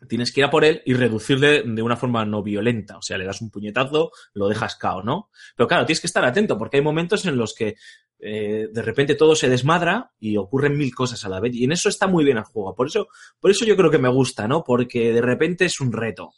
tienes 0.08 0.32
que 0.32 0.40
ir 0.40 0.44
a 0.44 0.50
por 0.50 0.64
él 0.64 0.82
y 0.84 0.94
reducirle 0.94 1.62
de 1.62 1.82
una 1.82 1.96
forma 1.96 2.24
no 2.24 2.42
violenta. 2.42 2.98
O 2.98 3.02
sea, 3.02 3.18
le 3.18 3.24
das 3.24 3.40
un 3.40 3.50
puñetazo, 3.50 4.10
lo 4.34 4.48
dejas 4.48 4.76
cao, 4.76 5.02
¿no? 5.02 5.30
Pero 5.56 5.68
claro, 5.68 5.86
tienes 5.86 6.00
que 6.00 6.06
estar 6.06 6.24
atento 6.24 6.58
porque 6.58 6.78
hay 6.78 6.82
momentos 6.82 7.24
en 7.26 7.36
los 7.36 7.54
que 7.54 7.76
eh, 8.18 8.68
de 8.72 8.82
repente 8.82 9.14
todo 9.14 9.34
se 9.34 9.48
desmadra 9.48 10.12
y 10.18 10.36
ocurren 10.36 10.76
mil 10.76 10.94
cosas 10.94 11.24
a 11.24 11.28
la 11.28 11.40
vez. 11.40 11.54
Y 11.54 11.64
en 11.64 11.72
eso 11.72 11.88
está 11.88 12.06
muy 12.06 12.24
bien 12.24 12.38
el 12.38 12.44
juego. 12.44 12.74
Por 12.74 12.86
eso, 12.86 13.08
por 13.40 13.50
eso 13.50 13.64
yo 13.64 13.76
creo 13.76 13.90
que 13.90 13.98
me 13.98 14.08
gusta, 14.08 14.46
¿no? 14.46 14.62
Porque 14.64 15.12
de 15.12 15.20
repente 15.20 15.64
es 15.64 15.80
un 15.80 15.92
reto. 15.92 16.32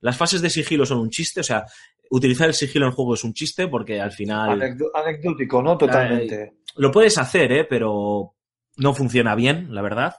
Las 0.00 0.16
fases 0.16 0.42
de 0.42 0.50
sigilo 0.50 0.84
son 0.84 0.98
un 0.98 1.10
chiste, 1.10 1.40
o 1.40 1.44
sea, 1.44 1.64
utilizar 2.10 2.46
el 2.48 2.54
sigilo 2.54 2.86
en 2.86 2.90
el 2.90 2.94
juego 2.94 3.14
es 3.14 3.24
un 3.24 3.32
chiste 3.32 3.68
porque 3.68 4.00
al 4.00 4.12
final 4.12 4.60
Anecdótico, 4.94 5.62
¿no? 5.62 5.78
Totalmente. 5.78 6.58
lo 6.76 6.90
puedes 6.90 7.18
hacer, 7.18 7.50
¿eh? 7.52 7.64
Pero 7.64 8.34
no 8.76 8.94
funciona 8.94 9.34
bien, 9.34 9.74
la 9.74 9.82
verdad. 9.82 10.14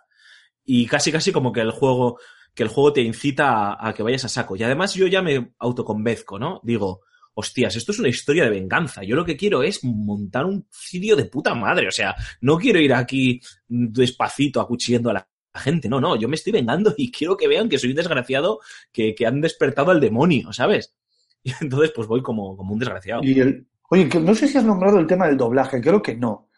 Y 0.63 0.87
casi, 0.87 1.11
casi 1.11 1.31
como 1.31 1.53
que 1.53 1.61
el 1.61 1.71
juego, 1.71 2.19
que 2.55 2.63
el 2.63 2.69
juego 2.69 2.93
te 2.93 3.01
incita 3.01 3.77
a, 3.79 3.93
que 3.93 4.01
vayas 4.01 4.25
a 4.25 4.29
saco. 4.29 4.55
Y 4.55 4.63
además 4.63 4.93
yo 4.95 5.05
ya 5.07 5.21
me 5.21 5.51
autoconvezco, 5.59 6.39
¿no? 6.39 6.61
Digo, 6.63 7.01
hostias, 7.33 7.75
esto 7.75 7.91
es 7.91 7.99
una 7.99 8.07
historia 8.07 8.45
de 8.45 8.49
venganza. 8.49 9.03
Yo 9.03 9.15
lo 9.15 9.25
que 9.25 9.35
quiero 9.35 9.61
es 9.61 9.83
montar 9.83 10.45
un 10.45 10.65
cirio 10.71 11.17
de 11.17 11.25
puta 11.25 11.53
madre. 11.53 11.87
O 11.87 11.91
sea, 11.91 12.15
no 12.41 12.57
quiero 12.57 12.79
ir 12.79 12.93
aquí 12.93 13.41
despacito 13.67 14.61
acuchillando 14.61 15.09
a 15.09 15.13
la 15.13 15.27
gente. 15.53 15.89
No, 15.89 15.99
no, 15.99 16.15
yo 16.15 16.29
me 16.29 16.35
estoy 16.35 16.53
vengando 16.53 16.93
y 16.97 17.11
quiero 17.11 17.35
que 17.35 17.49
vean 17.49 17.67
que 17.67 17.77
soy 17.77 17.89
un 17.89 17.97
desgraciado 17.97 18.61
que, 18.91 19.13
que 19.13 19.25
han 19.25 19.41
despertado 19.41 19.91
al 19.91 19.99
demonio, 19.99 20.51
¿sabes? 20.51 20.95
Y 21.43 21.53
entonces 21.61 21.91
pues 21.95 22.07
voy 22.07 22.23
como, 22.23 22.57
como 22.57 22.73
un 22.73 22.79
desgraciado. 22.79 23.23
Y 23.23 23.39
el... 23.39 23.67
Oye, 23.91 24.09
que 24.09 24.19
no 24.19 24.33
sé 24.33 24.47
si 24.47 24.57
has 24.57 24.63
nombrado 24.63 24.97
el 24.97 25.05
tema 25.05 25.27
del 25.27 25.37
doblaje, 25.37 25.79
creo 25.79 26.01
que 26.01 26.15
no. 26.15 26.49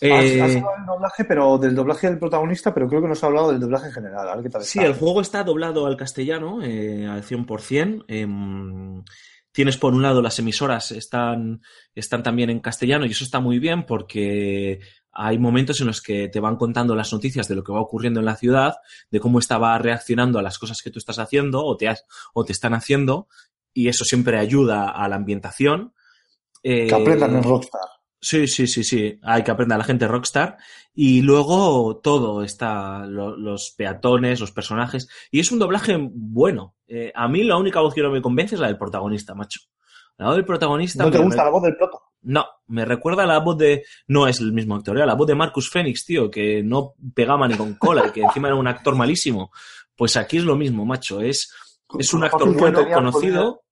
Has, 0.00 0.24
Eh, 0.24 0.40
has 0.42 0.56
hablado 0.56 0.76
del 0.76 0.86
doblaje, 0.86 1.24
pero 1.24 1.58
del 1.58 1.74
doblaje 1.74 2.08
del 2.08 2.18
protagonista, 2.18 2.72
pero 2.74 2.88
creo 2.88 3.00
que 3.02 3.06
no 3.08 3.12
has 3.14 3.24
hablado 3.24 3.50
del 3.50 3.60
doblaje 3.60 3.86
en 3.86 3.92
general. 3.92 4.28
A 4.28 4.34
ver 4.36 4.44
qué 4.44 4.50
tal 4.50 4.62
Sí, 4.62 4.78
está. 4.78 4.88
el 4.90 4.94
juego 4.96 5.20
está 5.20 5.42
doblado 5.44 5.86
al 5.86 5.96
castellano 5.96 6.60
eh, 6.62 7.06
al 7.06 7.22
100%. 7.24 8.04
Em, 8.08 9.02
tienes 9.52 9.76
por 9.76 9.92
un 9.94 10.02
lado 10.02 10.22
las 10.22 10.38
emisoras 10.38 10.92
están, 10.92 11.62
están 11.94 12.22
también 12.22 12.50
en 12.50 12.60
castellano 12.60 13.06
y 13.06 13.10
eso 13.10 13.24
está 13.24 13.40
muy 13.40 13.58
bien 13.58 13.84
porque 13.86 14.80
hay 15.10 15.36
momentos 15.38 15.80
en 15.80 15.88
los 15.88 16.00
que 16.00 16.28
te 16.28 16.38
van 16.38 16.54
contando 16.56 16.94
las 16.94 17.12
noticias 17.12 17.48
de 17.48 17.56
lo 17.56 17.64
que 17.64 17.72
va 17.72 17.80
ocurriendo 17.80 18.20
en 18.20 18.26
la 18.26 18.36
ciudad, 18.36 18.74
de 19.10 19.18
cómo 19.18 19.40
estaba 19.40 19.76
reaccionando 19.78 20.38
a 20.38 20.42
las 20.42 20.58
cosas 20.58 20.76
que 20.84 20.90
tú 20.92 21.00
estás 21.00 21.18
haciendo 21.18 21.64
o 21.64 21.76
te, 21.76 21.88
has- 21.88 22.04
o 22.34 22.44
te 22.44 22.52
están 22.52 22.72
haciendo 22.74 23.26
y 23.74 23.88
eso 23.88 24.04
siempre 24.04 24.38
ayuda 24.38 24.90
a 24.90 25.08
la 25.08 25.16
ambientación. 25.16 25.92
Eh, 26.62 26.86
Que 26.86 26.94
aprendan 26.94 27.34
en 27.36 27.42
Rockstar. 27.42 27.80
Sí, 28.20 28.48
sí, 28.48 28.66
sí, 28.66 28.82
sí. 28.82 29.18
Hay 29.22 29.44
que 29.44 29.50
aprender 29.50 29.76
a 29.76 29.78
la 29.78 29.84
gente 29.84 30.08
Rockstar. 30.08 30.56
Y 30.94 31.22
luego 31.22 32.00
todo 32.02 32.42
está, 32.42 33.06
lo- 33.06 33.36
los 33.36 33.72
peatones, 33.76 34.40
los 34.40 34.50
personajes. 34.52 35.08
Y 35.30 35.38
es 35.40 35.52
un 35.52 35.58
doblaje 35.60 35.96
bueno. 36.12 36.74
Eh, 36.88 37.12
a 37.14 37.28
mí 37.28 37.44
la 37.44 37.56
única 37.56 37.80
voz 37.80 37.94
que 37.94 38.02
no 38.02 38.10
me 38.10 38.20
convence 38.22 38.56
es 38.56 38.60
la 38.60 38.66
del 38.66 38.78
protagonista, 38.78 39.34
macho. 39.34 39.60
La 40.16 40.26
voz 40.26 40.36
del 40.36 40.44
protagonista. 40.44 41.04
¿No 41.04 41.10
te 41.12 41.18
me- 41.18 41.24
gusta 41.26 41.44
la 41.44 41.50
voz 41.50 41.62
del 41.62 41.76
proto? 41.76 42.02
No, 42.22 42.44
me 42.66 42.84
recuerda 42.84 43.22
a 43.22 43.26
la 43.26 43.38
voz 43.38 43.56
de. 43.56 43.84
No 44.08 44.26
es 44.26 44.40
el 44.40 44.52
mismo 44.52 44.74
actor, 44.74 44.96
era 44.96 45.06
la 45.06 45.14
voz 45.14 45.28
de 45.28 45.36
Marcus 45.36 45.70
Phoenix, 45.70 46.04
tío, 46.04 46.28
que 46.28 46.64
no 46.64 46.94
pegaba 47.14 47.46
ni 47.46 47.54
con 47.56 47.74
cola 47.74 48.08
y 48.08 48.10
que 48.10 48.22
encima 48.22 48.48
era 48.48 48.56
un 48.56 48.66
actor 48.66 48.96
malísimo. 48.96 49.52
Pues 49.94 50.16
aquí 50.16 50.38
es 50.38 50.44
lo 50.44 50.56
mismo, 50.56 50.84
macho. 50.84 51.20
Es, 51.20 51.52
es 51.96 52.12
un 52.12 52.24
actor 52.24 52.52
bueno, 52.58 52.80
conocido, 52.92 53.62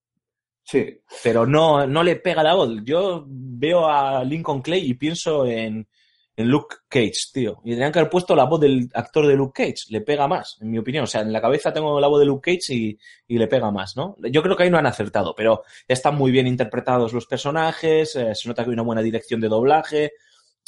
Sí. 0.67 1.01
pero 1.23 1.47
no, 1.47 1.87
no 1.87 2.03
le 2.03 2.17
pega 2.17 2.43
la 2.43 2.55
voz. 2.55 2.71
Yo 2.83 3.25
veo 3.29 3.89
a 3.89 4.25
Lincoln 4.25 4.63
Clay 4.63 4.81
y 4.85 4.95
pienso 4.95 5.47
en, 5.47 5.87
en 6.35 6.49
Luke 6.49 6.77
Cage, 6.89 7.31
tío. 7.33 7.61
Y 7.65 7.71
tendrían 7.71 7.93
que 7.93 8.01
haber 8.01 8.11
puesto 8.11 8.35
la 8.35 8.45
voz 8.45 8.61
del 8.61 8.91
actor 8.93 9.29
de 9.29 9.37
Luke 9.37 9.63
Cage. 9.63 9.91
Le 9.91 10.01
pega 10.01 10.27
más, 10.27 10.59
en 10.61 10.73
mi 10.73 10.79
opinión. 10.79 11.05
O 11.05 11.07
sea, 11.07 11.21
en 11.21 11.33
la 11.33 11.41
cabeza 11.41 11.73
tengo 11.73 12.01
la 12.01 12.09
voz 12.09 12.19
de 12.19 12.27
Luke 12.27 12.53
Cage 12.53 12.75
y, 12.75 12.99
y 13.29 13.39
le 13.39 13.47
pega 13.47 13.71
más, 13.71 13.97
¿no? 13.97 14.17
Yo 14.29 14.43
creo 14.43 14.57
que 14.57 14.65
ahí 14.65 14.71
no 14.71 14.77
han 14.77 14.87
acertado, 14.87 15.37
pero 15.37 15.63
están 15.87 16.17
muy 16.17 16.33
bien 16.33 16.49
interpretados 16.49 17.13
los 17.13 17.27
personajes, 17.27 18.17
eh, 18.17 18.35
se 18.35 18.49
nota 18.49 18.65
que 18.65 18.71
hay 18.71 18.75
una 18.75 18.83
buena 18.83 19.03
dirección 19.03 19.41
de 19.41 19.49
doblaje, 19.49 20.13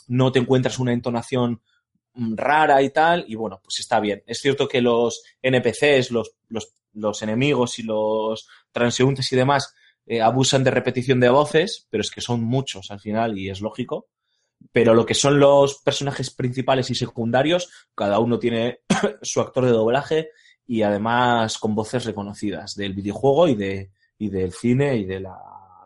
no 0.07 0.31
te 0.31 0.39
encuentras 0.39 0.79
una 0.79 0.93
entonación 0.93 1.61
mm, 2.15 2.37
rara 2.37 2.81
y 2.83 2.91
tal, 2.91 3.25
y 3.27 3.35
bueno, 3.35 3.61
pues 3.65 3.81
está 3.81 3.99
bien. 3.99 4.23
Es 4.29 4.39
cierto 4.39 4.69
que 4.69 4.81
los 4.81 5.25
NPCs, 5.43 6.13
los, 6.13 6.37
los, 6.49 6.73
los 6.93 7.21
enemigos 7.23 7.81
y 7.81 7.83
los 7.83 8.49
transeúntes 8.71 9.33
y 9.33 9.37
demás 9.37 9.75
eh, 10.09 10.23
abusan 10.23 10.65
de 10.65 10.71
repetición 10.71 11.21
de 11.21 11.29
voces, 11.29 11.87
pero 11.91 12.01
es 12.01 12.11
que 12.11 12.23
son 12.23 12.43
muchos 12.43 12.91
al 12.91 12.99
final 12.99 13.37
y 13.37 13.51
es 13.51 13.61
lógico. 13.61 14.09
Pero 14.73 14.95
lo 14.95 15.05
que 15.05 15.15
son 15.15 15.39
los 15.39 15.83
personajes 15.83 16.31
principales 16.31 16.91
y 16.91 16.95
secundarios, 16.95 17.71
cada 17.95 18.19
uno 18.19 18.39
tiene 18.39 18.81
su 19.23 19.41
actor 19.41 19.67
de 19.67 19.73
doblaje 19.73 20.31
y 20.67 20.81
además 20.81 21.59
con 21.59 21.75
voces 21.75 22.07
reconocidas 22.07 22.75
del 22.75 22.95
videojuego 22.95 23.49
y, 23.49 23.55
de, 23.55 23.91
y 24.19 24.31
del 24.31 24.53
cine 24.53 24.97
y 24.97 25.05
de 25.05 25.21
la 25.21 25.37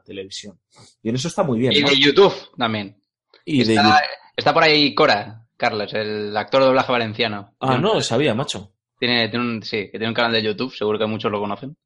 televisión. 0.04 0.58
Y 1.02 1.08
en 1.08 1.16
eso 1.16 1.26
está 1.26 1.42
muy 1.42 1.58
bien. 1.58 1.72
Y 1.72 1.80
¿no? 1.80 1.88
de 1.88 1.98
YouTube 1.98 2.34
también. 2.56 2.96
Y 3.44 3.64
de 3.64 3.74
está, 3.74 3.82
YouTube. 3.82 4.08
está 4.36 4.54
por 4.54 4.62
ahí 4.62 4.94
Cora, 4.94 5.46
Carlos, 5.56 5.92
el 5.94 6.36
actor 6.36 6.60
de 6.60 6.66
doblaje 6.68 6.92
valenciano. 6.92 7.54
Ah, 7.58 7.76
no 7.76 7.94
lo 7.94 8.00
sabía, 8.00 8.34
macho. 8.34 8.72
Tiene, 9.00 9.28
tiene 9.28 9.44
un, 9.44 9.62
sí, 9.64 9.90
que 9.90 9.98
tiene 9.98 10.08
un 10.08 10.14
canal 10.14 10.32
de 10.32 10.44
YouTube, 10.44 10.72
seguro 10.72 10.96
que 10.96 11.06
muchos 11.06 11.30
lo 11.30 11.40
conocen. 11.40 11.76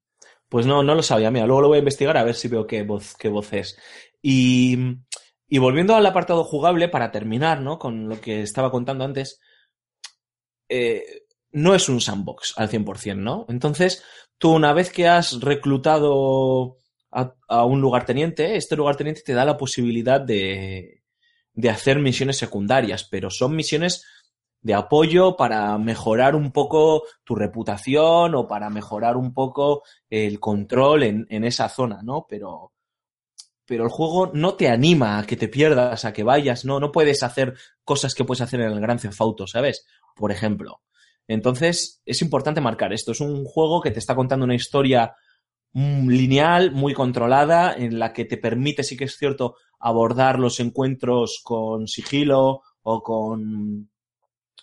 Pues 0.49 0.67
no, 0.67 0.83
no 0.83 0.95
lo 0.95 1.03
sabía, 1.03 1.31
mira, 1.31 1.47
luego 1.47 1.63
lo 1.63 1.69
voy 1.69 1.77
a 1.77 1.81
investigar 1.81 2.17
a 2.17 2.25
ver 2.25 2.35
si 2.35 2.49
veo 2.49 2.67
qué 2.67 2.83
voz, 2.83 3.15
qué 3.19 3.29
voz 3.29 3.53
es. 3.53 3.79
Y, 4.23 4.79
y 5.49 5.59
volviendo 5.59 5.95
al 5.95 6.07
apartado 6.07 6.45
jugable, 6.45 6.89
para 6.89 7.11
terminar, 7.11 7.61
¿no? 7.61 7.79
Con 7.79 8.09
lo 8.09 8.21
que 8.21 8.43
estaba 8.43 8.71
contando 8.71 9.05
antes, 9.05 9.41
eh, 10.69 11.05
no 11.53 11.75
es 11.75 11.89
un 11.89 12.01
sandbox 12.01 12.55
al 12.57 12.69
100%, 12.69 13.17
¿no? 13.17 13.47
Entonces, 13.49 14.05
tú 14.39 14.53
una 14.53 14.73
vez 14.73 14.91
que 14.91 15.09
has 15.09 15.41
reclutado 15.41 16.77
a, 17.11 17.35
a 17.49 17.65
un 17.65 17.81
lugarteniente, 17.81 18.57
este 18.57 18.77
lugarteniente 18.77 19.23
te 19.25 19.35
da 19.35 19.45
la 19.45 19.57
posibilidad 19.57 20.21
de, 20.21 21.03
de 21.55 21.71
hacer 21.71 21.99
misiones 21.99 22.37
secundarias, 22.37 23.05
pero 23.05 23.31
son 23.31 23.57
misiones 23.57 24.05
de 24.67 24.75
apoyo 24.75 25.37
para 25.37 25.79
mejorar 25.79 26.35
un 26.35 26.51
poco 26.51 27.05
tu 27.23 27.37
reputación 27.37 28.35
o 28.35 28.49
para 28.49 28.69
mejorar 28.69 29.17
un 29.17 29.33
poco 29.33 29.85
el 30.11 30.41
control 30.41 31.05
en, 31.05 31.27
en 31.31 31.45
esa 31.45 31.69
zona, 31.69 32.01
¿no? 32.03 32.27
Pero, 32.29 32.73
pero 33.65 33.85
el 33.85 33.91
juego 33.91 34.33
no 34.35 34.55
te 34.55 34.69
anima 34.69 35.21
a 35.21 35.25
que 35.25 35.37
te 35.37 35.47
pierdas, 35.47 36.05
a 36.05 36.13
que 36.13 36.25
vayas, 36.25 36.65
no, 36.65 36.81
no 36.81 36.91
puedes 36.91 37.23
hacer 37.23 37.55
cosas 37.85 38.13
que 38.13 38.25
puedes 38.25 38.41
hacer 38.41 38.61
en 38.61 38.73
el 38.73 38.81
Gran 38.81 38.99
Theft 38.99 39.21
Auto, 39.21 39.47
¿sabes? 39.47 39.87
Por 40.17 40.33
ejemplo. 40.33 40.83
Entonces, 41.29 42.03
es 42.05 42.21
importante 42.21 42.61
marcar 42.61 42.93
esto. 42.93 43.13
Es 43.13 43.21
un 43.21 43.45
juego 43.45 43.81
que 43.81 43.93
te 43.93 44.01
está 44.01 44.17
contando 44.17 44.47
una 44.47 44.57
historia 44.57 45.15
mm, 45.75 46.09
lineal, 46.09 46.73
muy 46.73 46.93
controlada, 46.93 47.73
en 47.73 48.01
la 48.01 48.13
que 48.13 48.25
te 48.25 48.37
permite, 48.37 48.83
sí 48.83 48.97
que 48.97 49.05
es 49.05 49.17
cierto, 49.17 49.55
abordar 49.79 50.41
los 50.41 50.59
encuentros 50.59 51.41
con 51.45 51.87
sigilo 51.87 52.63
o 52.83 53.03
con, 53.05 53.91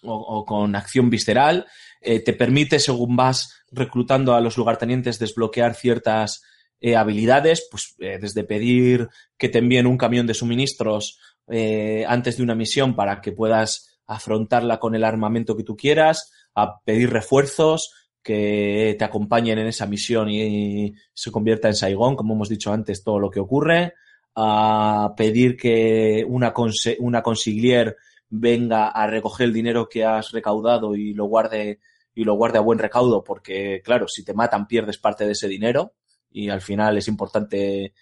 o, 0.04 0.14
o 0.14 0.46
con 0.46 0.76
acción 0.76 1.10
visceral. 1.10 1.66
Eh, 2.02 2.20
te 2.20 2.34
permite, 2.34 2.80
según 2.80 3.16
vas 3.16 3.64
reclutando 3.72 4.34
a 4.34 4.42
los 4.42 4.58
lugartenientes, 4.58 5.20
desbloquear 5.20 5.76
ciertas 5.76 6.44
eh, 6.86 6.98
habilidades, 6.98 7.66
pues 7.72 7.96
eh, 8.00 8.18
desde 8.20 8.44
pedir 8.44 9.08
que 9.38 9.48
te 9.48 9.60
envíen 9.60 9.88
un 9.88 9.98
camión 9.98 10.28
de 10.28 10.34
suministros 10.34 11.18
eh, 11.48 12.04
antes 12.06 12.36
de 12.36 12.44
una 12.44 12.56
misión 12.56 12.94
para 12.94 13.22
que 13.22 13.32
puedas 13.32 14.02
afrontarla 14.06 14.82
con 14.82 14.94
el 14.94 15.06
armamento 15.06 15.56
que 15.56 15.64
tú 15.64 15.78
quieras, 15.78 16.30
a 16.54 16.82
pedir 16.82 17.10
refuerzos 17.10 17.94
que 18.22 18.98
te 19.00 19.06
acompañen 19.06 19.60
en 19.60 19.68
esa 19.68 19.86
misión 19.86 20.30
y, 20.30 20.94
se 21.14 21.32
convierta 21.32 21.70
en 21.70 21.76
Saigón, 21.76 22.18
como 22.18 22.34
hemos 22.34 22.50
dicho 22.50 22.74
antes, 22.74 23.02
todo 23.02 23.18
lo 23.18 23.30
que 23.30 23.40
ocurre, 23.40 23.94
a 24.36 25.14
pedir 25.16 25.56
que 25.56 26.26
una, 26.28 26.52
conse 26.52 26.98
una 27.00 27.24
consiglier 27.24 27.96
venga 28.36 28.88
a 28.88 29.06
recoger 29.06 29.46
el 29.46 29.54
dinero 29.54 29.88
que 29.88 30.04
has 30.04 30.32
recaudado 30.32 30.96
y 30.96 31.14
lo 31.14 31.26
guarde 31.26 31.80
y 32.16 32.24
lo 32.24 32.34
guarde 32.34 32.58
a 32.58 32.62
buen 32.62 32.80
recaudo, 32.80 33.24
porque 33.24 33.82
claro, 33.84 34.08
si 34.08 34.24
te 34.24 34.34
matan 34.34 34.68
pierdes 34.68 34.98
parte 34.98 35.26
de 35.26 35.34
ese 35.34 35.48
dinero 35.48 35.94
y 36.32 36.50
al 36.50 36.62
final 36.62 36.98
es 36.98 37.08
importante 37.08 37.94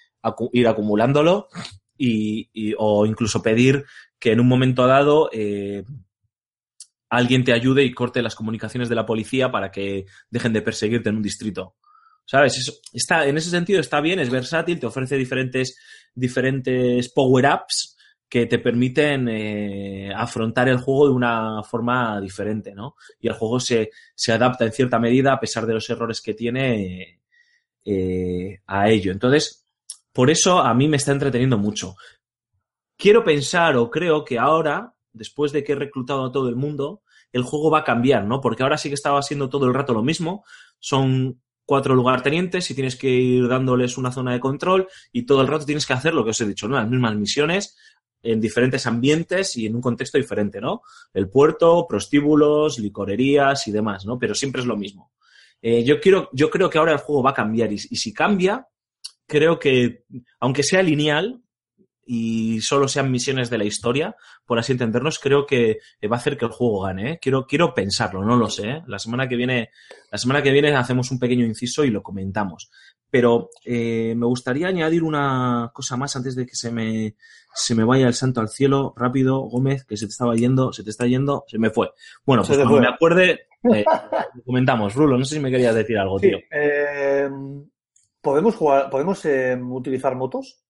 ir 0.54 0.68
acumulándolo 0.68 1.48
y, 1.98 2.50
o 2.78 3.06
incluso 3.06 3.42
pedir 3.42 3.86
que 4.20 4.32
en 4.32 4.40
un 4.40 4.48
momento 4.48 4.88
dado 4.88 5.30
eh, 5.34 5.84
alguien 7.10 7.44
te 7.44 7.54
ayude 7.54 7.84
y 7.84 7.94
corte 7.94 8.22
las 8.22 8.36
comunicaciones 8.36 8.88
de 8.90 8.96
la 8.96 9.06
policía 9.06 9.52
para 9.52 9.70
que 9.70 10.06
dejen 10.30 10.54
de 10.54 10.62
perseguirte 10.62 11.10
en 11.10 11.18
un 11.18 11.24
distrito. 11.24 11.76
¿Sabes? 12.26 12.82
Está, 12.94 13.28
en 13.28 13.38
ese 13.38 13.50
sentido 13.50 13.82
está 13.82 14.00
bien, 14.00 14.20
es 14.20 14.30
versátil, 14.30 14.80
te 14.80 14.86
ofrece 14.86 15.18
diferentes, 15.18 15.78
diferentes 16.16 17.12
power-ups 17.12 17.98
que 18.32 18.46
te 18.46 18.60
permiten 18.60 19.28
eh, 19.28 20.10
afrontar 20.16 20.70
el 20.70 20.78
juego 20.78 21.10
de 21.10 21.14
una 21.14 21.62
forma 21.64 22.22
diferente, 22.22 22.74
¿no? 22.74 22.96
Y 23.20 23.28
el 23.28 23.34
juego 23.34 23.60
se, 23.60 23.92
se 24.16 24.32
adapta 24.32 24.64
en 24.64 24.72
cierta 24.72 25.00
medida, 25.00 25.34
a 25.34 25.40
pesar 25.42 25.66
de 25.66 25.74
los 25.74 25.90
errores 25.90 26.22
que 26.22 26.34
tiene, 26.34 27.20
eh, 27.84 28.62
a 28.66 28.90
ello. 28.90 29.12
Entonces, 29.12 29.68
por 30.14 30.30
eso 30.30 30.60
a 30.60 30.74
mí 30.74 30.88
me 30.88 30.96
está 30.96 31.12
entreteniendo 31.12 31.58
mucho. 31.58 31.98
Quiero 32.96 33.22
pensar 33.26 33.76
o 33.76 33.92
creo 33.92 34.24
que 34.24 34.40
ahora, 34.40 34.96
después 35.12 35.52
de 35.52 35.66
que 35.66 35.74
he 35.74 35.76
reclutado 35.76 36.24
a 36.24 36.32
todo 36.32 36.48
el 36.48 36.56
mundo, 36.56 37.02
el 37.34 37.44
juego 37.44 37.70
va 37.70 37.80
a 37.80 37.84
cambiar, 37.84 38.24
¿no? 38.24 38.40
Porque 38.40 38.64
ahora 38.64 38.78
sí 38.78 38.88
que 38.88 38.96
estaba 38.96 39.20
haciendo 39.20 39.50
todo 39.50 39.68
el 39.68 39.74
rato 39.74 39.94
lo 39.94 40.04
mismo. 40.04 40.46
Son 40.80 41.42
cuatro 41.66 41.96
lugartenientes 41.96 42.72
y 42.72 42.76
tienes 42.76 42.96
que 42.96 43.10
ir 43.10 43.50
dándoles 43.50 43.98
una 43.98 44.14
zona 44.14 44.32
de 44.32 44.40
control 44.40 44.88
y 45.12 45.24
todo 45.24 45.42
el 45.42 45.50
rato 45.50 45.66
tienes 45.66 45.86
que 45.86 45.94
hacer 45.94 46.14
lo 46.14 46.24
que 46.24 46.30
os 46.30 46.40
he 46.40 46.46
dicho, 46.46 46.70
¿no? 46.70 46.78
Las 46.78 46.90
mismas 46.90 47.16
misiones 47.18 47.78
en 48.24 48.40
diferentes 48.40 48.86
ambientes 48.86 49.58
y 49.58 49.66
en 49.66 49.76
un 49.76 49.82
contexto 49.82 50.18
diferente, 50.18 50.62
¿no? 50.62 50.82
El 51.14 51.30
puerto, 51.30 51.86
prostíbulos, 51.88 52.80
licorerías 52.80 53.68
y 53.68 53.72
demás, 53.72 54.06
¿no? 54.06 54.20
Pero 54.20 54.36
siempre 54.36 54.62
es 54.62 54.68
lo 54.68 54.78
mismo. 54.78 55.12
Eh, 55.62 55.84
yo, 55.84 56.00
quiero, 56.00 56.30
yo 56.34 56.50
creo 56.50 56.70
que 56.70 56.78
ahora 56.78 56.94
el 56.94 57.00
juego 57.00 57.24
va 57.24 57.32
a 57.32 57.36
cambiar 57.36 57.72
y, 57.72 57.78
si 57.78 58.14
cambia, 58.14 58.68
creo 59.28 59.60
que, 59.60 60.06
aunque 60.40 60.64
sea 60.64 60.82
lineal, 60.82 61.42
y 62.04 62.60
solo 62.62 62.88
sean 62.88 63.12
misiones 63.12 63.50
de 63.50 63.58
la 63.58 63.64
historia, 63.64 64.16
por 64.46 64.60
así 64.60 64.74
entendernos, 64.74 65.20
creo 65.20 65.46
que 65.46 65.78
va 66.12 66.18
a 66.18 66.20
hacer 66.20 66.36
que 66.36 66.46
el 66.46 66.52
juego 66.52 66.82
gane. 66.82 67.12
¿eh? 67.12 67.20
Quiero, 67.22 67.46
quiero 67.46 67.74
pensarlo, 67.74 68.26
no 68.26 68.36
lo 68.36 68.50
sé. 68.50 68.70
¿eh? 68.70 68.84
La 68.88 69.00
semana 69.00 69.30
que 69.30 69.36
viene, 69.36 69.70
la 70.12 70.18
semana 70.18 70.42
que 70.42 70.52
viene 70.52 70.76
hacemos 70.76 71.10
un 71.12 71.20
pequeño 71.20 71.46
inciso 71.46 71.86
y 71.86 71.90
lo 71.90 72.04
comentamos. 72.04 72.70
Pero 73.12 73.50
eh, 73.66 74.16
me 74.18 74.26
gustaría 74.26 74.68
añadir 74.68 75.04
una 75.04 75.70
cosa 75.74 75.98
más 75.98 76.16
antes 76.16 76.36
de 76.36 76.46
que 76.46 76.56
se 76.56 76.72
me, 76.72 77.16
se 77.54 77.76
me 77.76 77.84
vaya 77.84 78.08
el 78.08 78.14
santo 78.14 78.40
al 78.42 78.50
cielo. 78.50 78.94
Rápido, 78.96 79.42
Gómez, 79.42 79.86
que 79.86 79.98
se 79.98 80.06
te 80.08 80.12
estaba 80.12 80.34
yendo, 80.36 80.72
se 80.74 80.84
te 80.84 80.90
está 80.90 81.06
yendo, 81.06 81.44
se 81.48 81.60
me 81.60 81.70
fue. 81.70 81.92
Bueno, 82.26 82.44
pues 82.44 82.58
cuando 82.58 82.74
fue. 82.74 82.82
me 82.82 82.88
acuerde, 82.88 83.42
eh, 83.76 83.84
comentamos. 84.46 84.96
Rulo, 84.96 85.18
no 85.18 85.26
sé 85.26 85.36
si 85.36 85.42
me 85.42 85.52
querías 85.52 85.76
decir 85.76 85.98
algo, 85.98 86.18
Sí, 86.20 86.30
tío. 86.30 86.40
eh, 86.52 87.30
¿Podemos 88.22 88.56
jugar, 88.56 88.90
podemos 88.90 89.26
eh, 89.26 89.60
utilizar 89.62 90.16
motos? 90.16 90.64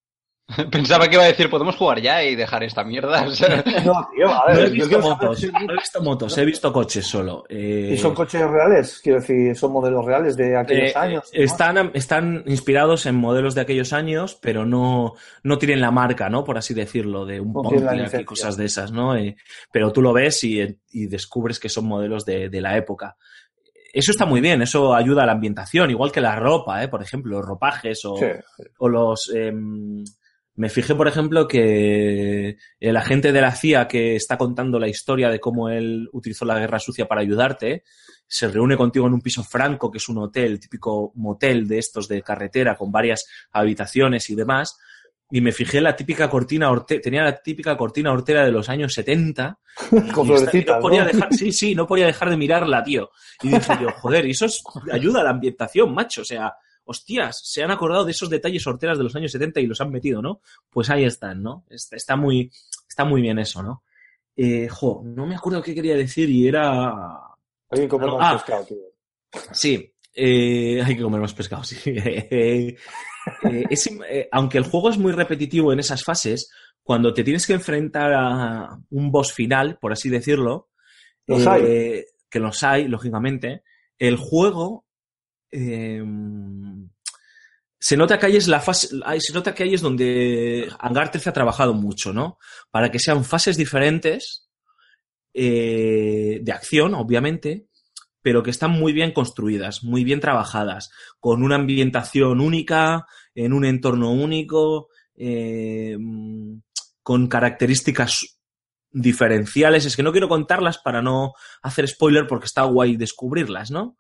Pensaba 0.72 1.08
que 1.08 1.16
iba 1.16 1.24
a 1.24 1.28
decir, 1.28 1.50
podemos 1.50 1.76
jugar 1.76 2.02
ya 2.02 2.24
y 2.24 2.36
dejar 2.36 2.64
esta 2.64 2.84
mierda. 2.84 3.24
O 3.24 3.32
sea, 3.32 3.64
No, 3.86 4.08
tío, 4.16 4.28
a 4.30 4.46
No 4.52 4.56
ver, 4.56 4.60
he 4.60 4.68
yo 4.68 4.72
visto 4.74 4.90
quiero 4.90 5.04
motos, 5.04 5.40
saber- 5.42 5.54
no 5.68 5.74
he 5.74 5.78
visto 5.78 6.02
motos, 6.04 6.38
he 6.38 6.46
visto 6.46 6.74
coches 6.74 7.06
solo. 7.06 7.44
Eh, 7.50 7.92
¿Y 7.94 7.98
son 7.98 8.14
coches 8.14 8.42
reales? 8.50 9.00
Quiero 9.04 9.20
decir, 9.20 9.56
¿son 9.56 9.72
modelos 9.72 10.06
reales 10.06 10.36
de 10.38 10.58
aquellos 10.58 10.92
Eh, 10.92 10.98
años? 10.98 11.30
Están, 11.34 11.92
están 11.94 12.44
inspirados 12.48 13.06
en 13.06 13.16
modelos 13.16 13.56
de 13.56 13.62
aquellos 13.62 13.94
años, 13.94 14.38
pero 14.42 14.66
no, 14.66 15.14
no 15.44 15.58
tienen 15.58 15.82
la 15.82 15.92
marca, 15.92 16.30
¿no? 16.30 16.44
Por 16.44 16.58
así 16.58 16.74
decirlo, 16.74 17.26
de 17.26 17.40
un 17.40 17.54
y 18.20 18.26
cosas 18.26 18.58
de 18.58 18.66
esas, 18.66 18.92
¿no? 18.92 19.16
Eh, 19.16 19.36
pero 19.72 19.92
tú 19.92 20.02
lo 20.02 20.14
ves 20.14 20.44
y, 20.44 20.62
y 20.92 21.08
descubres 21.08 21.60
que 21.60 21.70
son 21.70 21.86
modelos 21.86 22.26
de, 22.26 22.50
de 22.50 22.62
la 22.62 22.78
época. 22.78 23.16
Eso 23.94 24.12
está 24.12 24.26
muy 24.26 24.40
bien, 24.40 24.62
eso 24.62 24.94
ayuda 24.96 25.24
a 25.24 25.26
la 25.26 25.34
ambientación, 25.34 25.92
igual 25.92 26.12
que 26.14 26.22
la 26.22 26.38
ropa, 26.38 26.82
¿eh? 26.82 26.88
Por 26.88 27.02
ejemplo, 27.04 27.38
los 27.38 27.46
ropajes 27.46 28.06
o, 28.06 28.16
Sí. 28.16 28.26
o 28.80 28.88
los... 28.88 29.30
em, 29.36 30.04
me 30.56 30.70
fijé, 30.70 30.96
por 30.96 31.08
ejemplo, 31.08 31.48
que 31.48 32.58
el 32.80 32.98
agente 32.98 33.32
de 33.32 33.42
la 33.42 33.56
CIA 33.56 33.88
que 33.88 34.16
está 34.16 34.38
contando 34.38 34.80
la 34.80 34.90
historia 34.90 35.30
de 35.30 35.40
cómo 35.40 35.70
él 35.70 36.10
utilizó 36.12 36.46
la 36.46 36.60
guerra 36.60 36.80
sucia 36.80 37.08
para 37.08 37.22
ayudarte, 37.22 37.84
se 38.28 38.48
reúne 38.48 38.78
contigo 38.78 39.08
en 39.08 39.14
un 39.14 39.22
piso 39.22 39.44
franco, 39.44 39.90
que 39.92 39.98
es 39.98 40.10
un 40.10 40.18
hotel, 40.18 40.60
típico 40.60 41.12
motel 41.16 41.68
de 41.68 41.80
estos 41.80 42.08
de 42.08 42.22
carretera, 42.22 42.76
con 42.76 42.92
varias 42.92 43.26
habitaciones 43.52 44.30
y 44.30 44.36
demás. 44.36 44.78
Y 45.30 45.40
me 45.40 45.54
fijé 45.54 45.80
la 45.80 45.96
típica 45.96 46.30
cortina 46.30 46.70
horte 46.70 47.00
tenía 47.00 47.24
la 47.24 47.42
típica 47.42 47.78
cortina 47.78 48.12
hortera 48.12 48.44
de 48.46 48.52
los 48.52 48.68
años 48.68 48.94
70. 48.94 49.58
Con 50.14 50.28
florecitas, 50.28 50.76
no 50.76 50.82
podía 50.82 51.06
¿no? 51.06 51.08
dejar, 51.08 51.34
sí, 51.34 51.54
sí, 51.54 51.74
no 51.74 51.88
podía 51.88 52.06
dejar 52.06 52.30
de 52.30 52.36
mirarla, 52.36 52.84
tío. 52.84 53.10
Y 53.42 53.48
dije 53.48 53.74
yo, 53.82 53.90
joder, 53.92 54.26
y 54.26 54.32
eso 54.32 54.46
es, 54.46 54.62
ayuda 54.92 55.22
a 55.22 55.24
la 55.24 55.30
ambientación, 55.30 55.94
macho. 55.94 56.22
O 56.22 56.26
sea, 56.26 56.54
hostias, 56.92 57.42
se 57.44 57.64
han 57.64 57.72
acordado 57.72 58.06
de 58.06 58.12
esos 58.12 58.30
detalles 58.30 58.66
horteras 58.68 58.98
de 58.98 59.04
los 59.04 59.16
años 59.16 59.32
70 59.32 59.60
y 59.60 59.66
los 59.68 59.82
han 59.82 59.90
metido, 59.92 60.22
¿no? 60.22 60.42
Pues 60.70 60.90
ahí 60.92 61.04
están, 61.04 61.42
¿no? 61.42 61.66
Está, 61.70 61.96
está 61.96 62.16
muy, 62.16 62.52
está 62.88 63.04
muy 63.04 63.22
bien 63.22 63.40
eso, 63.40 63.64
¿no? 63.64 63.84
Eh, 64.36 64.68
jo, 64.70 65.02
no 65.04 65.26
me 65.26 65.36
acuerdo 65.36 65.62
qué 65.62 65.74
quería 65.76 65.96
decir 65.96 66.30
y 66.30 66.48
era... 66.48 66.90
Hay 67.70 67.80
que 67.82 67.88
comer 67.88 68.10
Ah. 68.12 68.34
más 68.34 68.44
pescado, 68.44 68.66
tío. 68.66 68.78
Sí, 69.52 69.94
eh, 70.14 70.82
hay 70.84 70.96
que 70.96 71.02
comer 71.04 71.22
más 71.22 71.34
pescado, 71.34 71.64
sí. 71.66 71.78
Eh, 71.86 72.76
es 73.70 73.90
aunque 74.32 74.58
el 74.58 74.64
juego 74.66 74.90
es 74.90 74.98
muy 74.98 75.12
repetitivo 75.12 75.72
en 75.74 75.80
esas 75.80 76.04
fases, 76.04 76.52
cuando 76.84 77.14
te 77.14 77.24
tienes 77.24 77.46
que 77.46 77.54
enfrentar 77.54 78.14
a 78.14 78.78
un 78.90 79.12
boss 79.12 79.32
final, 79.34 79.78
por 79.80 79.92
así 79.94 80.10
decirlo, 80.10 80.70
Los 81.28 81.46
hay. 81.48 82.04
que 82.30 82.40
los 82.40 82.64
hay, 82.64 82.88
lógicamente, 82.88 83.64
el 84.00 84.16
juego 84.18 84.86
eh, 85.52 86.02
se 87.84 87.98
nota 87.98 88.20
que 88.20 88.28
ahí 88.28 88.36
es 88.36 88.48
la 88.48 88.60
fase, 88.60 88.90
se 88.90 89.34
nota 89.34 89.56
que 89.56 89.64
ahí 89.64 89.74
es 89.74 89.82
donde 89.82 90.72
Hangar 90.80 91.10
13 91.10 91.32
ha 91.32 91.34
trabajado 91.34 91.74
mucho, 91.74 92.14
¿no? 92.14 92.38
Para 92.70 92.92
que 92.92 93.00
sean 93.00 93.26
fases 93.26 93.58
diferentes 93.58 94.48
eh, 95.34 96.42
de 96.44 96.52
acción, 96.52 96.94
obviamente, 96.94 97.66
pero 98.22 98.44
que 98.44 98.52
están 98.52 98.70
muy 98.70 98.94
bien 98.94 99.14
construidas, 99.14 99.84
muy 99.84 100.04
bien 100.04 100.20
trabajadas, 100.20 100.92
con 101.20 101.42
una 101.42 101.56
ambientación 101.56 102.40
única, 102.40 103.08
en 103.34 103.52
un 103.52 103.66
entorno 103.66 104.12
único, 104.12 104.90
eh, 105.16 105.98
con 107.02 107.28
características 107.28 108.42
diferenciales. 108.92 109.86
Es 109.86 109.96
que 109.96 110.04
no 110.04 110.12
quiero 110.12 110.30
contarlas 110.30 110.78
para 110.78 111.02
no 111.02 111.34
hacer 111.64 111.88
spoiler 111.88 112.28
porque 112.28 112.46
está 112.46 112.62
guay 112.62 112.96
descubrirlas, 112.96 113.72
¿no? 113.72 113.98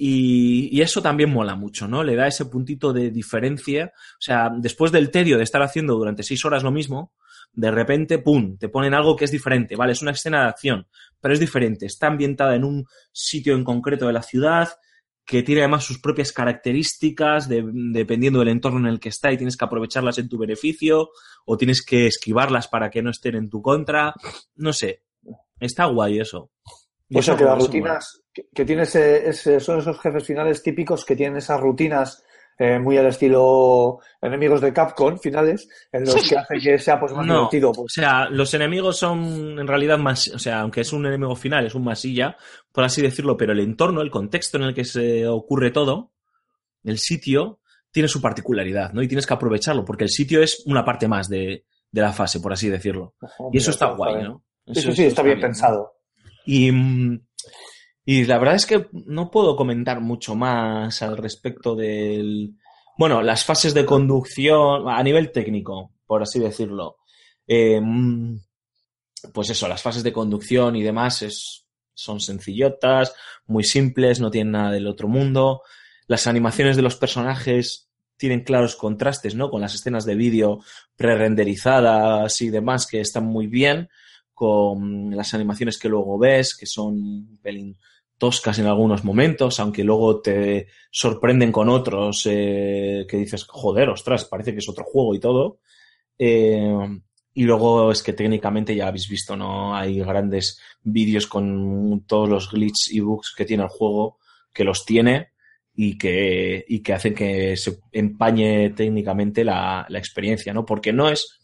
Y, 0.00 0.68
y, 0.70 0.80
eso 0.80 1.02
también 1.02 1.32
mola 1.32 1.56
mucho, 1.56 1.88
¿no? 1.88 2.04
Le 2.04 2.14
da 2.14 2.28
ese 2.28 2.46
puntito 2.46 2.92
de 2.92 3.10
diferencia. 3.10 3.92
O 4.12 4.20
sea, 4.20 4.48
después 4.56 4.92
del 4.92 5.10
tedio 5.10 5.36
de 5.36 5.42
estar 5.42 5.60
haciendo 5.60 5.96
durante 5.96 6.22
seis 6.22 6.44
horas 6.44 6.62
lo 6.62 6.70
mismo, 6.70 7.12
de 7.52 7.70
repente, 7.72 8.18
¡pum!, 8.18 8.56
te 8.56 8.68
ponen 8.68 8.94
algo 8.94 9.16
que 9.16 9.24
es 9.24 9.32
diferente, 9.32 9.74
¿vale? 9.74 9.92
Es 9.92 10.02
una 10.02 10.12
escena 10.12 10.42
de 10.42 10.48
acción, 10.50 10.86
pero 11.20 11.34
es 11.34 11.40
diferente. 11.40 11.86
Está 11.86 12.06
ambientada 12.06 12.54
en 12.54 12.62
un 12.62 12.86
sitio 13.12 13.54
en 13.56 13.64
concreto 13.64 14.06
de 14.06 14.12
la 14.12 14.22
ciudad, 14.22 14.68
que 15.24 15.42
tiene 15.42 15.62
además 15.62 15.84
sus 15.84 15.98
propias 15.98 16.32
características 16.32 17.48
de, 17.48 17.62
dependiendo 17.92 18.38
del 18.38 18.48
entorno 18.48 18.78
en 18.78 18.86
el 18.86 19.00
que 19.00 19.10
está 19.10 19.30
y 19.32 19.36
tienes 19.36 19.56
que 19.56 19.64
aprovecharlas 19.64 20.18
en 20.18 20.28
tu 20.28 20.38
beneficio 20.38 21.10
o 21.44 21.56
tienes 21.56 21.84
que 21.84 22.06
esquivarlas 22.06 22.68
para 22.68 22.88
que 22.88 23.02
no 23.02 23.10
estén 23.10 23.34
en 23.34 23.50
tu 23.50 23.60
contra. 23.60 24.14
No 24.54 24.72
sé, 24.72 25.02
está 25.60 25.84
guay 25.86 26.20
eso. 26.20 26.50
Y 27.10 27.18
o 27.18 27.22
sea 27.22 27.36
que 27.36 27.44
las 27.44 27.58
rutinas 27.58 28.22
que, 28.54 28.64
que 28.66 28.82
ese, 28.82 29.60
son 29.60 29.78
esos 29.78 29.98
jefes 30.00 30.24
finales 30.24 30.62
típicos 30.62 31.04
que 31.04 31.16
tienen 31.16 31.38
esas 31.38 31.60
rutinas 31.60 32.24
eh, 32.58 32.78
muy 32.78 32.96
al 32.96 33.06
estilo 33.06 34.00
enemigos 34.20 34.60
de 34.60 34.72
Capcom 34.72 35.16
finales, 35.18 35.68
en 35.92 36.04
los 36.04 36.28
que 36.28 36.36
hace 36.36 36.58
que 36.58 36.78
sea 36.78 36.98
pues 36.98 37.12
más 37.12 37.24
No, 37.24 37.34
divertido. 37.34 37.70
Pues. 37.72 37.84
O 37.84 37.88
sea, 37.88 38.28
los 38.30 38.52
enemigos 38.54 38.96
son 38.96 39.58
en 39.60 39.66
realidad 39.66 39.96
más, 39.98 40.28
o 40.34 40.38
sea, 40.40 40.60
aunque 40.60 40.80
es 40.80 40.92
un 40.92 41.06
enemigo 41.06 41.36
final, 41.36 41.66
es 41.66 41.74
un 41.76 41.84
masilla, 41.84 42.36
por 42.72 42.82
así 42.82 43.00
decirlo, 43.00 43.36
pero 43.36 43.52
el 43.52 43.60
entorno, 43.60 44.00
el 44.02 44.10
contexto 44.10 44.56
en 44.56 44.64
el 44.64 44.74
que 44.74 44.84
se 44.84 45.26
ocurre 45.28 45.70
todo, 45.70 46.10
el 46.82 46.98
sitio, 46.98 47.60
tiene 47.92 48.08
su 48.08 48.20
particularidad, 48.20 48.92
¿no? 48.92 49.02
Y 49.02 49.08
tienes 49.08 49.26
que 49.26 49.34
aprovecharlo, 49.34 49.84
porque 49.84 50.04
el 50.04 50.10
sitio 50.10 50.42
es 50.42 50.62
una 50.66 50.84
parte 50.84 51.06
más 51.06 51.28
de, 51.28 51.64
de 51.92 52.00
la 52.00 52.12
fase, 52.12 52.40
por 52.40 52.52
así 52.52 52.68
decirlo. 52.68 53.14
Y 53.52 53.58
eso 53.58 53.70
mira, 53.70 53.70
está 53.70 53.70
está 53.70 53.86
guay, 53.90 54.14
bien. 54.16 54.26
¿no? 54.28 54.44
Sí, 54.66 54.80
Eso- 54.80 54.92
sí, 54.92 55.04
está 55.04 55.22
bien 55.22 55.40
pensado. 55.40 55.92
Y, 56.44 56.72
mm, 56.72 57.20
y 58.10 58.24
la 58.24 58.38
verdad 58.38 58.54
es 58.54 58.64
que 58.64 58.88
no 58.90 59.30
puedo 59.30 59.54
comentar 59.54 60.00
mucho 60.00 60.34
más 60.34 61.02
al 61.02 61.18
respecto 61.18 61.76
del... 61.76 62.54
Bueno, 62.96 63.20
las 63.20 63.44
fases 63.44 63.74
de 63.74 63.84
conducción 63.84 64.88
a 64.88 65.02
nivel 65.02 65.30
técnico, 65.30 65.92
por 66.06 66.22
así 66.22 66.38
decirlo. 66.38 66.96
Mm, 67.46 68.36
pues 69.34 69.50
eso, 69.50 69.68
las 69.68 69.82
fases 69.82 70.02
de 70.02 70.14
conducción 70.14 70.74
y 70.74 70.82
demás 70.82 71.20
es, 71.20 71.66
son 71.92 72.18
sencillotas, 72.20 73.12
muy 73.44 73.62
simples, 73.62 74.20
no 74.20 74.30
tienen 74.30 74.52
nada 74.52 74.70
del 74.70 74.86
otro 74.86 75.06
mundo. 75.06 75.60
Las 76.06 76.26
animaciones 76.26 76.76
de 76.76 76.82
los 76.82 76.96
personajes 76.96 77.90
tienen 78.16 78.42
claros 78.42 78.74
contrastes, 78.74 79.34
¿no? 79.34 79.50
Con 79.50 79.60
las 79.60 79.74
escenas 79.74 80.06
de 80.06 80.14
vídeo 80.14 80.60
pre-renderizadas 80.96 82.40
y 82.40 82.48
demás 82.48 82.86
que 82.86 83.02
están 83.02 83.26
muy 83.26 83.48
bien 83.48 83.90
con 84.32 85.14
las 85.14 85.34
animaciones 85.34 85.78
que 85.78 85.90
luego 85.90 86.16
ves, 86.16 86.56
que 86.56 86.64
son 86.64 87.38
pelín 87.42 87.76
toscas 88.18 88.58
en 88.58 88.66
algunos 88.66 89.04
momentos, 89.04 89.60
aunque 89.60 89.84
luego 89.84 90.20
te 90.20 90.66
sorprenden 90.90 91.52
con 91.52 91.68
otros 91.68 92.26
eh, 92.26 93.06
que 93.08 93.16
dices, 93.16 93.44
joder, 93.44 93.88
ostras, 93.88 94.24
parece 94.24 94.52
que 94.52 94.58
es 94.58 94.68
otro 94.68 94.84
juego 94.84 95.14
y 95.14 95.20
todo. 95.20 95.60
Eh, 96.18 97.00
y 97.34 97.44
luego 97.44 97.92
es 97.92 98.02
que 98.02 98.12
técnicamente 98.12 98.74
ya 98.74 98.88
habéis 98.88 99.08
visto, 99.08 99.36
¿no? 99.36 99.76
Hay 99.76 100.00
grandes 100.00 100.60
vídeos 100.82 101.28
con 101.28 102.04
todos 102.06 102.28
los 102.28 102.50
glitches 102.50 102.92
y 102.92 103.00
bugs 103.00 103.32
que 103.36 103.44
tiene 103.44 103.62
el 103.62 103.68
juego, 103.68 104.18
que 104.52 104.64
los 104.64 104.84
tiene 104.84 105.28
y 105.72 105.96
que, 105.96 106.64
y 106.66 106.82
que 106.82 106.94
hacen 106.94 107.14
que 107.14 107.56
se 107.56 107.78
empañe 107.92 108.70
técnicamente 108.70 109.44
la, 109.44 109.86
la 109.88 109.98
experiencia, 110.00 110.52
¿no? 110.52 110.64
Porque 110.64 110.92
no 110.92 111.08
es, 111.08 111.38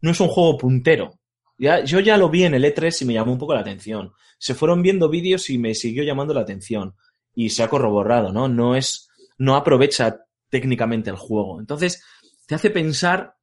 no 0.00 0.10
es 0.10 0.18
un 0.18 0.26
juego 0.26 0.58
puntero. 0.58 1.20
Ya, 1.58 1.84
yo 1.84 2.00
ya 2.00 2.16
lo 2.16 2.30
vi 2.30 2.44
en 2.44 2.54
el 2.54 2.64
E3 2.64 3.02
y 3.02 3.04
me 3.04 3.14
llamó 3.14 3.32
un 3.32 3.38
poco 3.38 3.54
la 3.54 3.60
atención. 3.60 4.12
Se 4.38 4.54
fueron 4.54 4.82
viendo 4.82 5.08
vídeos 5.08 5.50
y 5.50 5.58
me 5.58 5.74
siguió 5.74 6.04
llamando 6.04 6.32
la 6.32 6.42
atención. 6.42 6.94
Y 7.34 7.50
se 7.50 7.62
ha 7.62 7.68
corroborado, 7.68 8.32
¿no? 8.32 8.48
No 8.48 8.76
es, 8.76 9.08
no 9.36 9.56
aprovecha 9.56 10.24
técnicamente 10.48 11.10
el 11.10 11.16
juego. 11.16 11.60
Entonces, 11.60 12.02
te 12.46 12.54
hace 12.54 12.70
pensar 12.70 13.34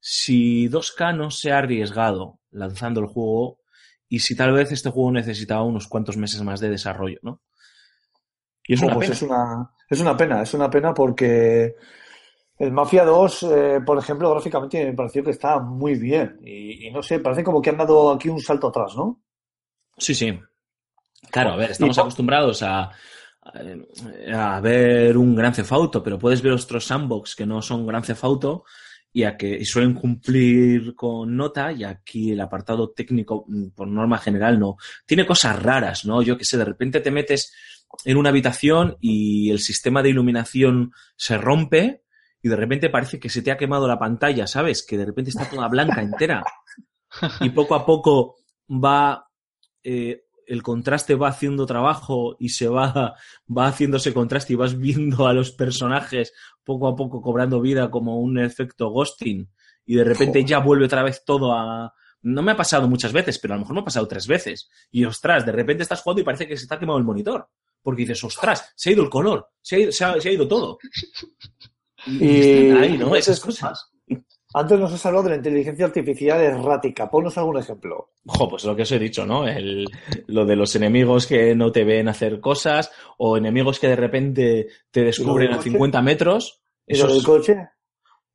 si 0.00 0.68
2K 0.68 1.16
no 1.16 1.30
se 1.30 1.52
ha 1.52 1.58
arriesgado 1.58 2.40
lanzando 2.50 3.00
el 3.00 3.06
juego 3.06 3.60
y 4.08 4.20
si 4.20 4.36
tal 4.36 4.52
vez 4.52 4.70
este 4.70 4.90
juego 4.90 5.10
necesitaba 5.10 5.62
unos 5.62 5.88
cuantos 5.88 6.16
meses 6.16 6.42
más 6.42 6.60
de 6.60 6.68
desarrollo, 6.68 7.18
¿no? 7.22 7.40
Y 8.66 8.74
es 8.74 8.82
una 8.82 8.94
pues 8.94 9.06
pena. 9.06 9.14
es 9.16 9.22
una, 9.22 9.70
es 9.88 10.00
una 10.00 10.16
pena, 10.16 10.42
es 10.42 10.54
una 10.54 10.70
pena 10.70 10.94
porque 10.94 11.74
el 12.58 12.72
Mafia 12.72 13.04
2, 13.04 13.42
eh, 13.44 13.80
por 13.84 13.98
ejemplo, 13.98 14.30
gráficamente 14.30 14.84
me 14.84 14.92
pareció 14.92 15.24
que 15.24 15.30
está 15.30 15.58
muy 15.58 15.94
bien. 15.98 16.38
Y, 16.42 16.86
y 16.86 16.90
no 16.90 17.02
sé, 17.02 17.18
parece 17.20 17.42
como 17.44 17.60
que 17.60 17.70
han 17.70 17.78
dado 17.78 18.12
aquí 18.12 18.28
un 18.28 18.40
salto 18.40 18.68
atrás, 18.68 18.94
¿no? 18.96 19.20
Sí, 19.98 20.14
sí. 20.14 20.38
Claro, 21.30 21.52
a 21.52 21.56
ver, 21.56 21.72
estamos 21.72 21.96
Y- 21.96 22.00
acostumbrados 22.00 22.62
a, 22.62 22.90
a, 23.42 24.56
a 24.56 24.60
ver 24.60 25.16
un 25.16 25.34
gran 25.34 25.54
cefauto, 25.54 26.02
pero 26.02 26.18
puedes 26.18 26.42
ver 26.42 26.52
otros 26.52 26.84
sandbox 26.84 27.34
que 27.34 27.46
no 27.46 27.60
son 27.62 27.86
gran 27.86 28.04
cefauto 28.04 28.64
y 29.12 29.22
a 29.24 29.36
que 29.36 29.48
y 29.56 29.64
suelen 29.64 29.94
cumplir 29.94 30.94
con 30.96 31.36
nota 31.36 31.72
y 31.72 31.84
aquí 31.84 32.32
el 32.32 32.40
apartado 32.40 32.90
técnico 32.90 33.44
mm, 33.46 33.68
por 33.68 33.86
norma 33.86 34.18
general 34.18 34.58
no 34.58 34.76
tiene 35.06 35.24
cosas 35.24 35.62
raras 35.62 36.04
no 36.04 36.20
yo 36.20 36.36
que 36.36 36.44
sé 36.44 36.58
de 36.58 36.64
repente 36.64 36.98
te 37.00 37.12
metes 37.12 37.54
en 38.04 38.16
una 38.16 38.30
habitación 38.30 38.96
y 39.00 39.50
el 39.50 39.60
sistema 39.60 40.02
de 40.02 40.08
iluminación 40.10 40.90
se 41.16 41.38
rompe 41.38 42.02
y 42.44 42.48
de 42.50 42.56
repente 42.56 42.90
parece 42.90 43.18
que 43.18 43.30
se 43.30 43.40
te 43.40 43.50
ha 43.50 43.56
quemado 43.56 43.88
la 43.88 43.98
pantalla 43.98 44.46
sabes 44.46 44.86
que 44.86 44.98
de 44.98 45.06
repente 45.06 45.30
está 45.30 45.48
toda 45.48 45.66
blanca 45.66 46.02
entera 46.02 46.44
y 47.40 47.48
poco 47.48 47.74
a 47.74 47.86
poco 47.86 48.36
va 48.68 49.26
eh, 49.82 50.26
el 50.46 50.62
contraste 50.62 51.14
va 51.14 51.28
haciendo 51.28 51.64
trabajo 51.64 52.36
y 52.38 52.50
se 52.50 52.68
va, 52.68 53.14
va 53.48 53.66
haciendo 53.66 53.96
ese 53.96 54.12
contraste 54.12 54.52
y 54.52 54.56
vas 54.56 54.78
viendo 54.78 55.26
a 55.26 55.32
los 55.32 55.52
personajes 55.52 56.34
poco 56.62 56.86
a 56.86 56.94
poco 56.94 57.22
cobrando 57.22 57.62
vida 57.62 57.90
como 57.90 58.20
un 58.20 58.38
efecto 58.38 58.90
ghosting 58.90 59.50
y 59.86 59.94
de 59.94 60.04
repente 60.04 60.40
Joder. 60.40 60.46
ya 60.46 60.58
vuelve 60.58 60.84
otra 60.84 61.02
vez 61.02 61.24
todo 61.24 61.52
a... 61.52 61.94
No 62.20 62.42
me 62.42 62.52
ha 62.52 62.56
pasado 62.56 62.88
muchas 62.88 63.12
veces, 63.12 63.38
pero 63.38 63.52
a 63.52 63.56
lo 63.56 63.62
mejor 63.62 63.74
me 63.74 63.80
ha 63.82 63.84
pasado 63.84 64.08
tres 64.08 64.26
veces. 64.26 64.70
Y 64.90 65.04
ostras, 65.04 65.44
de 65.44 65.52
repente 65.52 65.82
estás 65.82 66.00
jugando 66.00 66.22
y 66.22 66.24
parece 66.24 66.46
que 66.46 66.56
se 66.56 66.72
ha 66.72 66.78
quemado 66.78 66.98
el 66.98 67.04
monitor. 67.04 67.50
Porque 67.82 68.00
dices, 68.00 68.24
ostras, 68.24 68.72
se 68.74 68.88
ha 68.88 68.92
ido 68.94 69.02
el 69.02 69.10
color, 69.10 69.50
se 69.60 69.76
ha 69.76 69.78
ido, 69.80 69.92
se 69.92 70.04
ha, 70.06 70.18
se 70.18 70.30
ha 70.30 70.32
ido 70.32 70.48
todo. 70.48 70.78
Y, 72.06 72.24
y 72.24 72.40
están 72.68 72.82
ahí, 72.82 72.98
¿no? 72.98 73.14
Esas 73.16 73.40
cosas. 73.40 73.90
Antes 74.56 74.78
nos 74.78 74.92
has 74.92 75.04
hablado 75.06 75.24
de 75.24 75.30
la 75.30 75.36
inteligencia 75.36 75.84
artificial 75.86 76.40
errática. 76.40 77.10
Ponnos 77.10 77.36
algún 77.38 77.58
ejemplo. 77.58 78.12
Jo, 78.24 78.48
pues 78.48 78.64
lo 78.64 78.76
que 78.76 78.82
os 78.82 78.92
he 78.92 79.00
dicho, 79.00 79.26
¿no? 79.26 79.48
El, 79.48 79.84
lo 80.28 80.46
de 80.46 80.54
los 80.54 80.76
enemigos 80.76 81.26
que 81.26 81.56
no 81.56 81.72
te 81.72 81.82
ven 81.82 82.08
hacer 82.08 82.38
cosas 82.38 82.92
o 83.18 83.36
enemigos 83.36 83.80
que 83.80 83.88
de 83.88 83.96
repente 83.96 84.68
te 84.92 85.02
descubren 85.02 85.52
a 85.54 85.56
coche? 85.56 85.70
50 85.70 86.02
metros. 86.02 86.60
¿Y 86.86 86.96
lo 86.98 87.06
Eso 87.06 87.14
del 87.14 87.24
coche? 87.24 87.68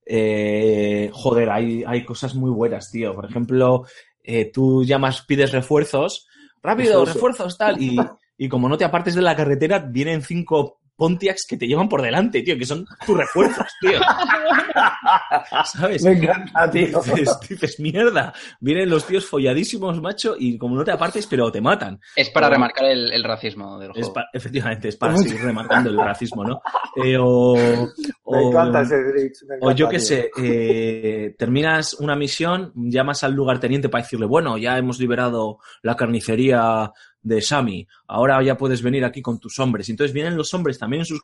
eh, 0.05 1.09
joder, 1.13 1.49
hay, 1.51 1.83
hay 1.85 2.03
cosas 2.03 2.35
muy 2.35 2.49
buenas, 2.49 2.91
tío. 2.91 3.13
Por 3.13 3.25
ejemplo, 3.25 3.85
eh, 4.23 4.51
tú 4.51 4.83
llamas, 4.83 5.21
pides 5.21 5.51
refuerzos, 5.51 6.27
rápido, 6.63 7.05
refuerzos, 7.05 7.57
tal, 7.57 7.81
y, 7.81 7.95
y 8.37 8.49
como 8.49 8.67
no 8.67 8.77
te 8.77 8.85
apartes 8.85 9.15
de 9.15 9.21
la 9.21 9.35
carretera, 9.35 9.79
vienen 9.79 10.23
cinco 10.23 10.78
Pontiacs 10.99 11.45
que 11.47 11.55
te 11.57 11.65
llevan 11.65 11.87
por 11.87 12.01
delante, 12.01 12.41
tío, 12.41 12.57
que 12.57 12.65
son 12.65 12.85
tus 13.05 13.17
refuerzos, 13.17 13.65
tío. 13.79 13.99
¿Sabes? 15.65 16.03
Me 16.03 16.11
encanta, 16.11 16.69
tío. 16.69 16.99
Dices, 17.01 17.39
dices, 17.49 17.79
mierda, 17.79 18.33
vienen 18.59 18.89
los 18.89 19.05
tíos 19.05 19.25
folladísimos, 19.25 20.01
macho, 20.01 20.35
y 20.37 20.57
como 20.57 20.75
no 20.75 20.83
te 20.83 20.91
apartes, 20.91 21.25
pero 21.27 21.51
te 21.51 21.61
matan. 21.61 21.99
Es 22.15 22.29
para 22.31 22.47
O- 22.47 22.49
remarcar 22.49 22.85
el, 22.85 23.11
el 23.13 23.23
racismo 23.23 23.79
del 23.79 23.91
Es 23.91 23.97
juego. 23.97 24.13
pa- 24.13 24.25
efectivamente, 24.33 24.89
es 24.89 24.97
para 24.97 25.15
seguir 25.17 25.41
remarcando 25.41 25.89
el 25.89 25.97
racismo, 26.05 26.43
¿no? 26.43 26.61
Eh, 27.01 27.17
o, 27.17 27.55
Me 27.55 27.87
o- 28.25 28.49
encanta 28.49 28.81
ese 28.81 28.97
glitch. 29.01 29.43
me 29.47 29.55
o 29.61 29.71
yo 29.71 29.87
qué 29.89 29.99
sé, 29.99 30.29
eh, 30.37 31.33
terminas 31.37 31.93
una 31.95 32.15
misión, 32.17 32.73
llamas 32.75 33.23
al 33.23 33.33
lugarteniente 33.33 33.87
para 33.87 34.03
decirle, 34.03 34.25
bueno, 34.25 34.57
ya 34.57 34.77
hemos 34.77 34.99
liberado 34.99 35.59
la 35.81 35.95
carnicería 35.95 36.91
de 37.21 37.41
Sami, 37.41 37.87
ahora 38.07 38.41
ya 38.43 38.57
puedes 38.57 38.81
venir 38.81 39.03
aquí 39.05 39.21
con 39.21 39.39
tus 39.39 39.59
hombres. 39.59 39.87
Y 39.89 39.91
entonces 39.91 40.13
vienen 40.13 40.37
los 40.37 40.53
hombres 40.53 40.77
también 40.79 41.01
en 41.01 41.05
sus 41.05 41.21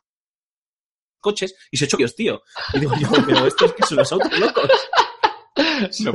coches 1.20 1.56
y 1.70 1.76
se 1.76 1.88
chocan, 1.88 2.08
tío. 2.16 2.42
Y 2.74 2.80
digo 2.80 2.92
yo, 3.00 3.08
pero 3.26 3.46
esto 3.46 3.66
es 3.66 3.72
que 3.72 3.82
son 3.84 3.98
los 3.98 4.12
autos 4.12 4.38
locos. 4.38 4.70
No. 6.04 6.12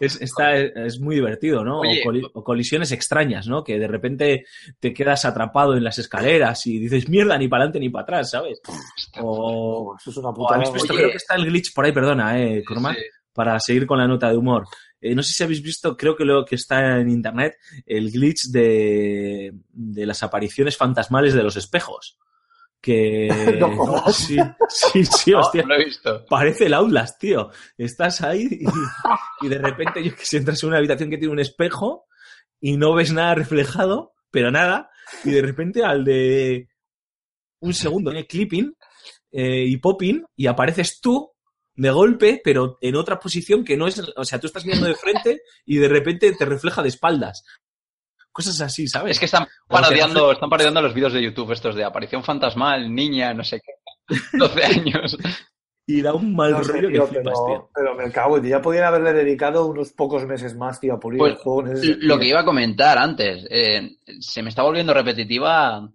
Es, 0.00 0.20
está, 0.20 0.56
es 0.56 1.00
muy 1.00 1.16
divertido, 1.16 1.64
¿no? 1.64 1.80
Oye. 1.80 2.00
o, 2.04 2.08
coli- 2.10 2.30
o 2.32 2.44
colisiones 2.44 2.90
extrañas, 2.92 3.46
¿no? 3.48 3.62
Que 3.64 3.78
de 3.78 3.86
repente 3.88 4.44
te 4.78 4.92
quedas 4.92 5.24
atrapado 5.24 5.76
en 5.76 5.82
las 5.84 5.98
escaleras 5.98 6.64
y 6.66 6.78
dices, 6.80 7.08
mierda, 7.08 7.36
ni 7.38 7.46
para 7.48 7.62
adelante 7.64 7.80
ni 7.80 7.90
para 7.90 8.02
atrás, 8.04 8.30
¿sabes? 8.30 8.60
O, 9.20 9.96
eso 9.98 10.10
es 10.10 10.16
una 10.16 10.28
o 10.30 10.34
puta. 10.34 10.54
habéis 10.56 10.72
visto, 10.72 10.92
Oye. 10.92 11.00
creo 11.02 11.10
que 11.10 11.16
está 11.16 11.34
el 11.36 11.46
glitch 11.46 11.72
por 11.74 11.84
ahí, 11.84 11.92
perdona, 11.92 12.40
eh, 12.40 12.62
Cormac, 12.64 12.96
Sí. 12.96 13.02
para 13.32 13.58
seguir 13.60 13.86
con 13.86 13.98
la 13.98 14.06
nota 14.06 14.30
de 14.30 14.36
humor. 14.36 14.64
Eh, 15.00 15.14
no 15.14 15.22
sé 15.22 15.32
si 15.32 15.42
habéis 15.44 15.62
visto, 15.62 15.96
creo 15.96 16.16
que 16.16 16.24
lo 16.24 16.44
que 16.44 16.56
está 16.56 16.98
en 16.98 17.08
internet, 17.10 17.56
el 17.86 18.10
glitch 18.10 18.46
de, 18.50 19.52
de 19.70 20.06
las 20.06 20.22
apariciones 20.22 20.76
fantasmales 20.76 21.34
de 21.34 21.42
los 21.42 21.56
espejos. 21.56 22.18
que... 22.80 23.28
No 23.60 24.04
sí, 24.12 24.36
sí, 24.68 25.04
sí, 25.04 25.30
No, 25.32 25.40
hostia. 25.40 25.62
lo 25.64 25.74
he 25.74 25.84
visto. 25.84 26.24
Parece 26.26 26.66
el 26.66 26.74
Outlast, 26.74 27.18
tío. 27.20 27.50
Estás 27.76 28.20
ahí 28.22 28.48
y, 28.50 29.46
y 29.46 29.48
de 29.48 29.58
repente 29.58 30.02
yo 30.02 30.14
que 30.14 30.24
sé, 30.24 30.38
entras 30.38 30.62
en 30.62 30.68
una 30.70 30.78
habitación 30.78 31.10
que 31.10 31.18
tiene 31.18 31.32
un 31.32 31.40
espejo 31.40 32.06
y 32.60 32.76
no 32.76 32.94
ves 32.94 33.12
nada 33.12 33.34
reflejado, 33.36 34.14
pero 34.30 34.50
nada, 34.50 34.90
y 35.24 35.30
de 35.30 35.42
repente 35.42 35.84
al 35.84 36.04
de 36.04 36.68
un 37.60 37.72
segundo 37.72 38.10
en 38.10 38.18
el 38.18 38.26
clipping 38.26 38.74
eh, 39.32 39.64
y 39.66 39.76
popping 39.78 40.24
y 40.36 40.46
apareces 40.46 41.00
tú 41.00 41.30
de 41.78 41.90
golpe, 41.90 42.40
pero 42.42 42.76
en 42.80 42.96
otra 42.96 43.20
posición 43.20 43.64
que 43.64 43.76
no 43.76 43.86
es, 43.86 44.02
o 44.16 44.24
sea, 44.24 44.40
tú 44.40 44.48
estás 44.48 44.66
mirando 44.66 44.86
de 44.88 44.96
frente 44.96 45.42
y 45.64 45.76
de 45.76 45.88
repente 45.88 46.32
te 46.32 46.44
refleja 46.44 46.82
de 46.82 46.88
espaldas. 46.88 47.44
Cosas 48.32 48.60
así, 48.60 48.88
¿sabes? 48.88 49.12
Es 49.12 49.18
que 49.20 49.26
están 49.26 49.44
sea, 49.44 49.52
parodiando, 49.68 50.32
están 50.32 50.50
parodiando 50.50 50.82
los 50.82 50.92
vídeos 50.92 51.12
de 51.12 51.22
YouTube 51.22 51.52
estos 51.52 51.76
de 51.76 51.84
aparición 51.84 52.24
fantasmal, 52.24 52.92
niña, 52.92 53.32
no 53.32 53.44
sé 53.44 53.60
qué. 53.60 53.72
12 54.38 54.64
años. 54.64 55.16
Y 55.86 56.02
da 56.02 56.14
un 56.14 56.34
mal 56.34 56.50
No 56.50 56.64
sé, 56.64 56.72
rollo 56.72 56.88
tío, 56.88 57.02
que 57.02 57.14
flipas, 57.14 57.34
pero, 57.46 57.46
tío. 57.46 57.70
pero 57.72 57.94
me 57.94 58.10
cago, 58.10 58.40
tío. 58.40 58.50
Ya 58.50 58.60
podían 58.60 58.84
haberle 58.84 59.12
dedicado 59.12 59.66
unos 59.66 59.92
pocos 59.92 60.26
meses 60.26 60.56
más, 60.56 60.80
tío, 60.80 60.94
a 60.94 61.00
pulir 61.00 61.18
Pues, 61.18 61.32
el 61.34 61.38
juego 61.38 61.66
en 61.66 61.72
ese 61.76 61.96
Lo 62.00 62.18
que 62.18 62.26
iba 62.26 62.40
a 62.40 62.44
comentar 62.44 62.98
antes, 62.98 63.46
eh, 63.48 63.98
se 64.20 64.42
me 64.42 64.50
está 64.50 64.62
volviendo 64.64 64.92
repetitiva 64.92 65.88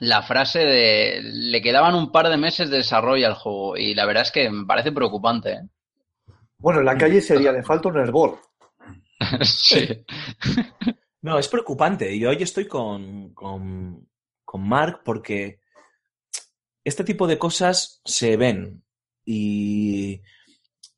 la 0.00 0.22
frase 0.22 0.60
de 0.60 1.20
le 1.22 1.62
quedaban 1.62 1.94
un 1.94 2.10
par 2.10 2.28
de 2.28 2.36
meses 2.36 2.70
de 2.70 2.78
desarrollo 2.78 3.26
al 3.26 3.34
juego 3.34 3.76
y 3.76 3.94
la 3.94 4.06
verdad 4.06 4.22
es 4.22 4.32
que 4.32 4.50
me 4.50 4.66
parece 4.66 4.92
preocupante. 4.92 5.52
¿eh? 5.52 5.68
Bueno, 6.58 6.80
en 6.80 6.86
la 6.86 6.96
calle 6.96 7.20
sería, 7.20 7.52
le 7.52 7.62
falta 7.64 7.88
un 7.88 7.98
hervor. 7.98 8.40
sí. 9.42 10.04
No, 11.22 11.38
es 11.38 11.48
preocupante. 11.48 12.14
Y 12.14 12.24
hoy 12.26 12.42
estoy 12.42 12.66
con, 12.66 13.32
con, 13.32 14.08
con 14.44 14.68
Mark 14.68 15.00
porque 15.04 15.60
este 16.84 17.04
tipo 17.04 17.26
de 17.26 17.38
cosas 17.38 18.00
se 18.04 18.36
ven. 18.36 18.84
Y 19.24 20.20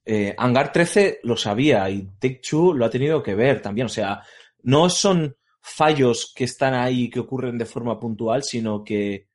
eh, 0.04 0.34
Hangar 0.36 0.72
13 0.72 1.20
lo 1.22 1.36
sabía 1.36 1.88
y 1.90 2.08
Take 2.18 2.40
Two 2.48 2.74
lo 2.74 2.84
ha 2.86 2.90
tenido 2.90 3.22
que 3.22 3.34
ver 3.34 3.62
también. 3.62 3.86
O 3.86 3.90
sea, 3.90 4.22
no 4.62 4.88
son 4.88 5.36
fallos 5.66 6.32
que 6.34 6.44
están 6.44 6.74
ahí 6.74 7.10
que 7.10 7.20
ocurren 7.20 7.58
de 7.58 7.66
forma 7.66 7.98
puntual, 7.98 8.44
sino 8.44 8.84
que 8.84 9.28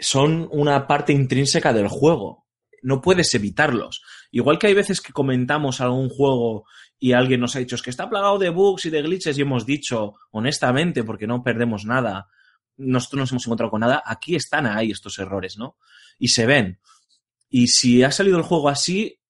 son 0.00 0.48
una 0.50 0.86
parte 0.86 1.12
intrínseca 1.12 1.72
del 1.72 1.88
juego. 1.88 2.46
No 2.82 3.00
puedes 3.00 3.32
evitarlos. 3.34 4.02
Igual 4.30 4.58
que 4.58 4.66
hay 4.66 4.74
veces 4.74 5.00
que 5.00 5.12
comentamos 5.12 5.80
algún 5.80 6.08
juego 6.10 6.64
y 6.98 7.12
alguien 7.12 7.40
nos 7.40 7.54
ha 7.54 7.60
dicho 7.60 7.76
que 7.82 7.90
está 7.90 8.10
plagado 8.10 8.38
de 8.38 8.50
bugs 8.50 8.86
y 8.86 8.90
de 8.90 9.02
glitches 9.02 9.38
y 9.38 9.42
hemos 9.42 9.64
dicho 9.64 10.14
honestamente, 10.32 11.04
porque 11.04 11.26
no 11.26 11.42
perdemos 11.42 11.84
nada, 11.84 12.28
nosotros 12.76 13.16
no 13.16 13.22
nos 13.22 13.30
hemos 13.30 13.46
encontrado 13.46 13.70
con 13.70 13.80
nada, 13.80 14.02
aquí 14.04 14.34
están 14.34 14.66
ahí 14.66 14.90
estos 14.90 15.18
errores, 15.18 15.56
¿no? 15.56 15.76
Y 16.18 16.28
se 16.28 16.46
ven. 16.46 16.80
Y 17.48 17.68
si 17.68 18.02
ha 18.02 18.10
salido 18.10 18.36
el 18.36 18.42
juego 18.42 18.68
así, 18.68 19.20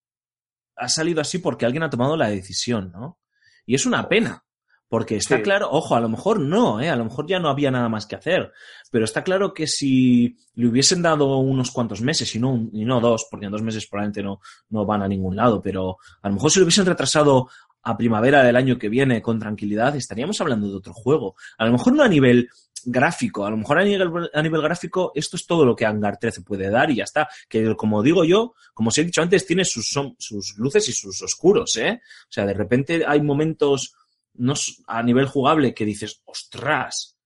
ha 0.76 0.88
salido 0.88 1.20
así 1.20 1.38
porque 1.38 1.66
alguien 1.66 1.82
ha 1.82 1.90
tomado 1.90 2.16
la 2.16 2.30
decisión, 2.30 2.90
¿no? 2.92 3.20
Y 3.66 3.74
es 3.74 3.86
una 3.86 4.09
pena, 4.09 4.44
porque 4.89 5.16
está 5.16 5.36
Sí. 5.36 5.43
claro, 5.43 5.69
ojo, 5.70 5.94
a 5.97 6.01
lo 6.01 6.09
mejor 6.09 6.39
no, 6.40 6.81
¿eh? 6.81 6.89
A 6.90 6.97
lo 6.97 7.05
mejor 7.05 7.27
ya 7.27 7.39
no 7.40 7.48
había 7.48 7.70
nada 7.70 7.89
más 7.89 8.06
que 8.06 8.16
hacer, 8.16 8.52
pero 8.90 9.05
está 9.05 9.24
claro 9.24 9.52
que 9.52 9.66
si 9.66 10.36
le 10.55 10.69
hubiesen 10.69 11.02
dado 11.02 11.39
unos 11.39 11.70
cuantos 11.70 12.01
meses 12.01 12.32
y 12.35 12.39
no, 12.39 12.51
un- 12.52 12.70
y 12.73 12.85
no 12.85 13.01
dos, 13.01 13.27
porque 13.31 13.47
en 13.47 13.52
dos 13.52 13.62
meses 13.62 13.86
probablemente 13.89 14.23
no, 14.23 14.40
no 14.70 14.86
van 14.86 15.02
a 15.02 15.09
ningún 15.09 15.35
lado, 15.36 15.61
pero 15.61 15.97
a 16.23 16.28
lo 16.28 16.35
mejor 16.35 16.51
si 16.51 16.59
lo 16.61 16.65
hubiesen 16.65 16.86
retrasado 16.86 17.48
a 17.82 17.97
primavera 17.97 18.43
del 18.43 18.56
año 18.56 18.78
que 18.78 18.89
viene 18.89 19.20
con 19.20 19.39
tranquilidad, 19.39 19.94
estaríamos 19.97 20.40
hablando 20.40 20.69
de 20.69 20.77
otro 20.77 20.93
juego. 20.94 21.35
A 21.59 21.66
lo 21.66 21.73
mejor 21.73 21.93
no 21.93 22.02
a 22.02 22.09
nivel 22.09 22.48
gráfico, 22.86 23.44
a 23.47 23.51
lo 23.51 23.56
mejor 23.56 23.78
a 23.78 23.85
nivel, 23.85 24.11
a 24.32 24.43
nivel 24.43 24.62
gráfico 24.62 25.12
esto 25.15 25.36
es 25.36 25.47
todo 25.47 25.65
lo 25.65 25.74
que 25.74 25.86
Hangar 25.86 26.19
13 26.19 26.43
puede 26.43 26.70
dar 26.70 26.90
y 26.90 26.97
ya 26.97 27.05
está. 27.05 27.28
Que 27.48 27.74
como 27.77 28.02
digo 28.02 28.24
yo, 28.24 28.55
como 28.74 28.89
os 28.89 28.98
he 28.98 29.05
dicho 29.05 29.20
antes, 29.23 29.47
tiene 29.47 29.65
sus, 29.65 29.90
sus 30.19 30.55
luces 30.59 30.89
y 30.89 30.93
sus 30.93 31.20
oscuros, 31.23 31.77
¿eh? 31.77 32.01
O 32.28 32.32
sea, 32.32 32.47
de 32.47 32.55
repente 32.55 33.05
hay 33.06 33.20
momentos 33.23 33.94
no, 34.35 34.55
a 34.86 35.02
nivel 35.02 35.27
jugable 35.27 35.74
que 35.74 35.85
dices, 35.85 36.23
ostras, 36.24 37.16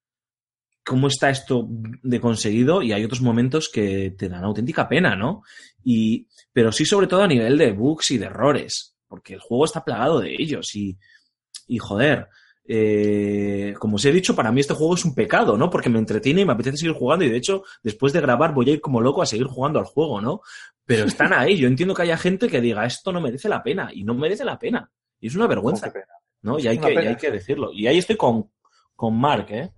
¿cómo 0.84 1.08
está 1.08 1.30
esto 1.30 1.66
de 1.68 2.20
conseguido? 2.20 2.82
Y 2.82 2.92
hay 2.92 3.04
otros 3.04 3.20
momentos 3.20 3.68
que 3.68 4.14
te 4.16 4.28
dan 4.28 4.44
auténtica 4.44 4.88
pena, 4.88 5.16
¿no? 5.16 5.42
Y, 5.84 6.26
pero 6.52 6.72
sí, 6.72 6.84
sobre 6.84 7.06
todo 7.06 7.22
a 7.22 7.28
nivel 7.28 7.58
de 7.58 7.72
bugs 7.72 8.10
y 8.10 8.18
de 8.18 8.26
errores, 8.26 8.96
porque 9.06 9.34
el 9.34 9.40
juego 9.40 9.64
está 9.64 9.84
plagado 9.84 10.20
de 10.20 10.34
ellos 10.38 10.74
y, 10.74 10.98
y 11.66 11.78
joder, 11.78 12.28
eh, 12.70 13.74
como 13.78 13.96
os 13.96 14.04
he 14.04 14.12
dicho, 14.12 14.36
para 14.36 14.52
mí 14.52 14.60
este 14.60 14.74
juego 14.74 14.94
es 14.94 15.04
un 15.04 15.14
pecado, 15.14 15.56
¿no? 15.56 15.70
Porque 15.70 15.88
me 15.88 15.98
entretiene 15.98 16.42
y 16.42 16.44
me 16.44 16.52
apetece 16.52 16.76
seguir 16.76 16.94
jugando 16.94 17.24
y 17.24 17.30
de 17.30 17.36
hecho, 17.38 17.64
después 17.82 18.12
de 18.12 18.20
grabar 18.20 18.52
voy 18.52 18.68
a 18.68 18.72
ir 18.74 18.80
como 18.82 19.00
loco 19.00 19.22
a 19.22 19.26
seguir 19.26 19.46
jugando 19.46 19.78
al 19.78 19.86
juego, 19.86 20.20
¿no? 20.20 20.42
Pero 20.84 21.04
están 21.06 21.32
ahí, 21.32 21.56
yo 21.56 21.66
entiendo 21.66 21.94
que 21.94 22.02
haya 22.02 22.18
gente 22.18 22.48
que 22.48 22.60
diga, 22.60 22.84
esto 22.84 23.10
no 23.10 23.22
merece 23.22 23.48
la 23.48 23.62
pena 23.62 23.90
y 23.92 24.04
no 24.04 24.14
merece 24.14 24.44
la 24.44 24.58
pena. 24.58 24.90
Y 25.18 25.28
es 25.28 25.34
una 25.34 25.46
vergüenza. 25.46 25.90
Pena. 25.90 26.04
¿No? 26.42 26.58
Y 26.58 26.66
hay, 26.66 26.78
que, 26.78 26.92
y 26.94 26.96
hay 27.06 27.16
que 27.16 27.30
decirlo. 27.30 27.72
Y 27.72 27.86
ahí 27.86 27.98
estoy 27.98 28.16
con, 28.16 28.50
con 28.94 29.18
Mark, 29.18 29.46
¿eh? 29.50 29.70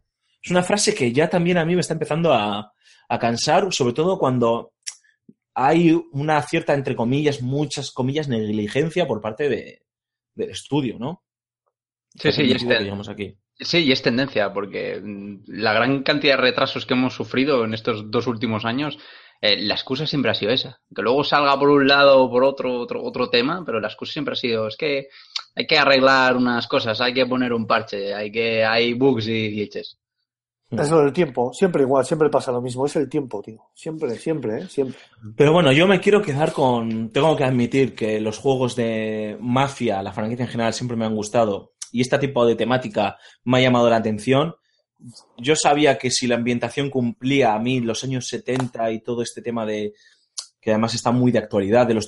Es 0.42 0.50
una 0.50 0.62
frase 0.62 0.94
que 0.94 1.12
ya 1.12 1.28
también 1.28 1.58
a 1.58 1.64
mí 1.64 1.74
me 1.74 1.80
está 1.82 1.92
empezando 1.94 2.32
a, 2.32 2.72
a 3.08 3.18
cansar, 3.18 3.70
sobre 3.72 3.92
todo 3.92 4.18
cuando 4.18 4.72
hay 5.54 5.92
una 6.12 6.40
cierta, 6.42 6.72
entre 6.74 6.96
comillas, 6.96 7.42
muchas 7.42 7.90
comillas, 7.90 8.28
negligencia 8.28 9.06
por 9.06 9.20
parte 9.20 9.48
de, 9.48 9.82
del 10.34 10.50
estudio, 10.50 10.98
¿no? 10.98 11.22
Sí, 12.14 12.32
sí, 12.32 12.42
y 12.42 12.52
es, 12.52 12.66
ten- 12.66 13.00
aquí. 13.10 13.36
sí, 13.58 13.78
y 13.84 13.92
es 13.92 14.02
tendencia, 14.02 14.52
porque 14.52 15.00
mm, 15.02 15.42
la 15.48 15.72
gran 15.74 16.02
cantidad 16.02 16.36
de 16.36 16.42
retrasos 16.42 16.86
que 16.86 16.94
hemos 16.94 17.14
sufrido 17.14 17.64
en 17.64 17.74
estos 17.74 18.10
dos 18.10 18.26
últimos 18.26 18.64
años, 18.64 18.98
eh, 19.42 19.60
la 19.60 19.74
excusa 19.74 20.06
siempre 20.06 20.30
ha 20.30 20.34
sido 20.34 20.52
esa. 20.52 20.80
Que 20.94 21.02
luego 21.02 21.22
salga 21.24 21.58
por 21.58 21.68
un 21.68 21.86
lado 21.86 22.22
o 22.24 22.30
por 22.30 22.44
otro, 22.44 22.80
otro, 22.80 23.02
otro 23.02 23.28
tema, 23.30 23.62
pero 23.64 23.78
la 23.80 23.88
excusa 23.88 24.12
siempre 24.14 24.32
ha 24.32 24.36
sido, 24.36 24.66
es 24.68 24.76
que 24.76 25.08
hay 25.60 25.66
que 25.66 25.78
arreglar 25.78 26.36
unas 26.36 26.66
cosas, 26.66 27.00
hay 27.00 27.14
que 27.14 27.26
poner 27.26 27.52
un 27.52 27.66
parche, 27.66 28.14
hay 28.14 28.30
que, 28.32 28.64
hay 28.64 28.94
bugs 28.94 29.28
y 29.28 29.50
glitches. 29.50 29.98
Es 30.70 30.88
lo 30.88 31.00
del 31.00 31.12
tiempo. 31.12 31.52
Siempre 31.52 31.82
igual, 31.82 32.04
siempre 32.04 32.30
pasa 32.30 32.52
lo 32.52 32.62
mismo. 32.62 32.86
Es 32.86 32.94
el 32.94 33.08
tiempo, 33.08 33.42
tío. 33.42 33.58
Siempre, 33.74 34.16
siempre, 34.16 34.58
¿eh? 34.60 34.68
Siempre. 34.68 34.98
Pero 35.36 35.52
bueno, 35.52 35.72
yo 35.72 35.88
me 35.88 36.00
quiero 36.00 36.22
quedar 36.22 36.52
con. 36.52 37.10
Tengo 37.10 37.36
que 37.36 37.42
admitir 37.42 37.94
que 37.94 38.20
los 38.20 38.38
juegos 38.38 38.76
de 38.76 39.36
Mafia, 39.40 40.00
la 40.00 40.12
franquicia 40.12 40.44
en 40.44 40.50
general, 40.50 40.72
siempre 40.72 40.96
me 40.96 41.04
han 41.04 41.16
gustado. 41.16 41.72
Y 41.90 42.00
este 42.02 42.18
tipo 42.18 42.46
de 42.46 42.54
temática 42.54 43.18
me 43.42 43.58
ha 43.58 43.62
llamado 43.62 43.90
la 43.90 43.96
atención. 43.96 44.54
Yo 45.38 45.56
sabía 45.56 45.98
que 45.98 46.10
si 46.10 46.28
la 46.28 46.36
ambientación 46.36 46.88
cumplía 46.88 47.52
a 47.52 47.58
mí 47.58 47.80
los 47.80 48.04
años 48.04 48.28
70 48.28 48.92
y 48.92 49.00
todo 49.02 49.22
este 49.22 49.42
tema 49.42 49.66
de. 49.66 49.92
Que 50.60 50.70
además 50.70 50.94
está 50.94 51.10
muy 51.10 51.32
de 51.32 51.38
actualidad, 51.38 51.86
de 51.86 51.94
los. 51.94 52.06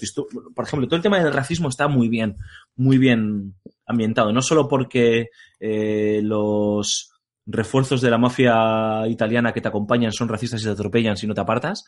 Por 0.54 0.64
ejemplo, 0.66 0.86
todo 0.86 0.96
el 0.96 1.02
tema 1.02 1.18
del 1.22 1.32
racismo 1.32 1.68
está 1.68 1.88
muy 1.88 2.08
bien, 2.08 2.36
muy 2.76 2.98
bien 2.98 3.54
ambientado. 3.86 4.32
No 4.32 4.42
solo 4.42 4.68
porque 4.68 5.28
eh, 5.60 6.20
los 6.22 7.08
refuerzos 7.44 8.00
de 8.00 8.08
la 8.10 8.18
mafia 8.18 9.06
italiana 9.08 9.52
que 9.52 9.60
te 9.60 9.66
acompañan 9.68 10.12
son 10.12 10.28
racistas 10.28 10.60
y 10.60 10.64
te 10.64 10.70
atropellan 10.70 11.16
si 11.16 11.26
no 11.26 11.34
te 11.34 11.40
apartas, 11.40 11.84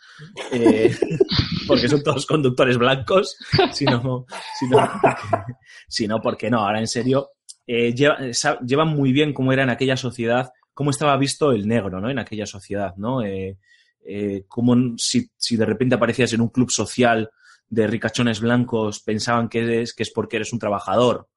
eh, 0.50 0.92
porque 1.68 1.88
son 1.88 2.02
todos 2.02 2.26
conductores 2.26 2.76
blancos, 2.76 3.36
sino, 3.72 4.26
sino, 4.58 4.76
porque, 5.00 5.54
sino 5.88 6.20
porque 6.20 6.50
no, 6.50 6.58
ahora 6.58 6.80
en 6.80 6.88
serio, 6.88 7.30
eh, 7.66 7.94
lleva- 7.94 8.18
llevan 8.66 8.88
muy 8.88 9.12
bien 9.12 9.32
cómo 9.32 9.52
era 9.52 9.62
en 9.62 9.70
aquella 9.70 9.96
sociedad, 9.96 10.50
cómo 10.72 10.90
estaba 10.90 11.16
visto 11.16 11.52
el 11.52 11.68
negro, 11.68 12.00
¿no? 12.00 12.10
En 12.10 12.18
aquella 12.18 12.46
sociedad, 12.46 12.94
¿no? 12.96 13.22
Eh, 13.22 13.56
eh, 14.06 14.44
como 14.48 14.96
si, 14.98 15.30
si 15.36 15.56
de 15.56 15.66
repente 15.66 15.94
aparecías 15.94 16.32
en 16.32 16.40
un 16.40 16.48
club 16.48 16.70
social 16.70 17.30
de 17.68 17.86
ricachones 17.86 18.40
blancos, 18.40 19.00
pensaban 19.00 19.48
que 19.48 19.60
eres, 19.60 19.94
que 19.94 20.02
es 20.02 20.10
porque 20.10 20.36
eres 20.36 20.52
un 20.52 20.58
trabajador 20.58 21.28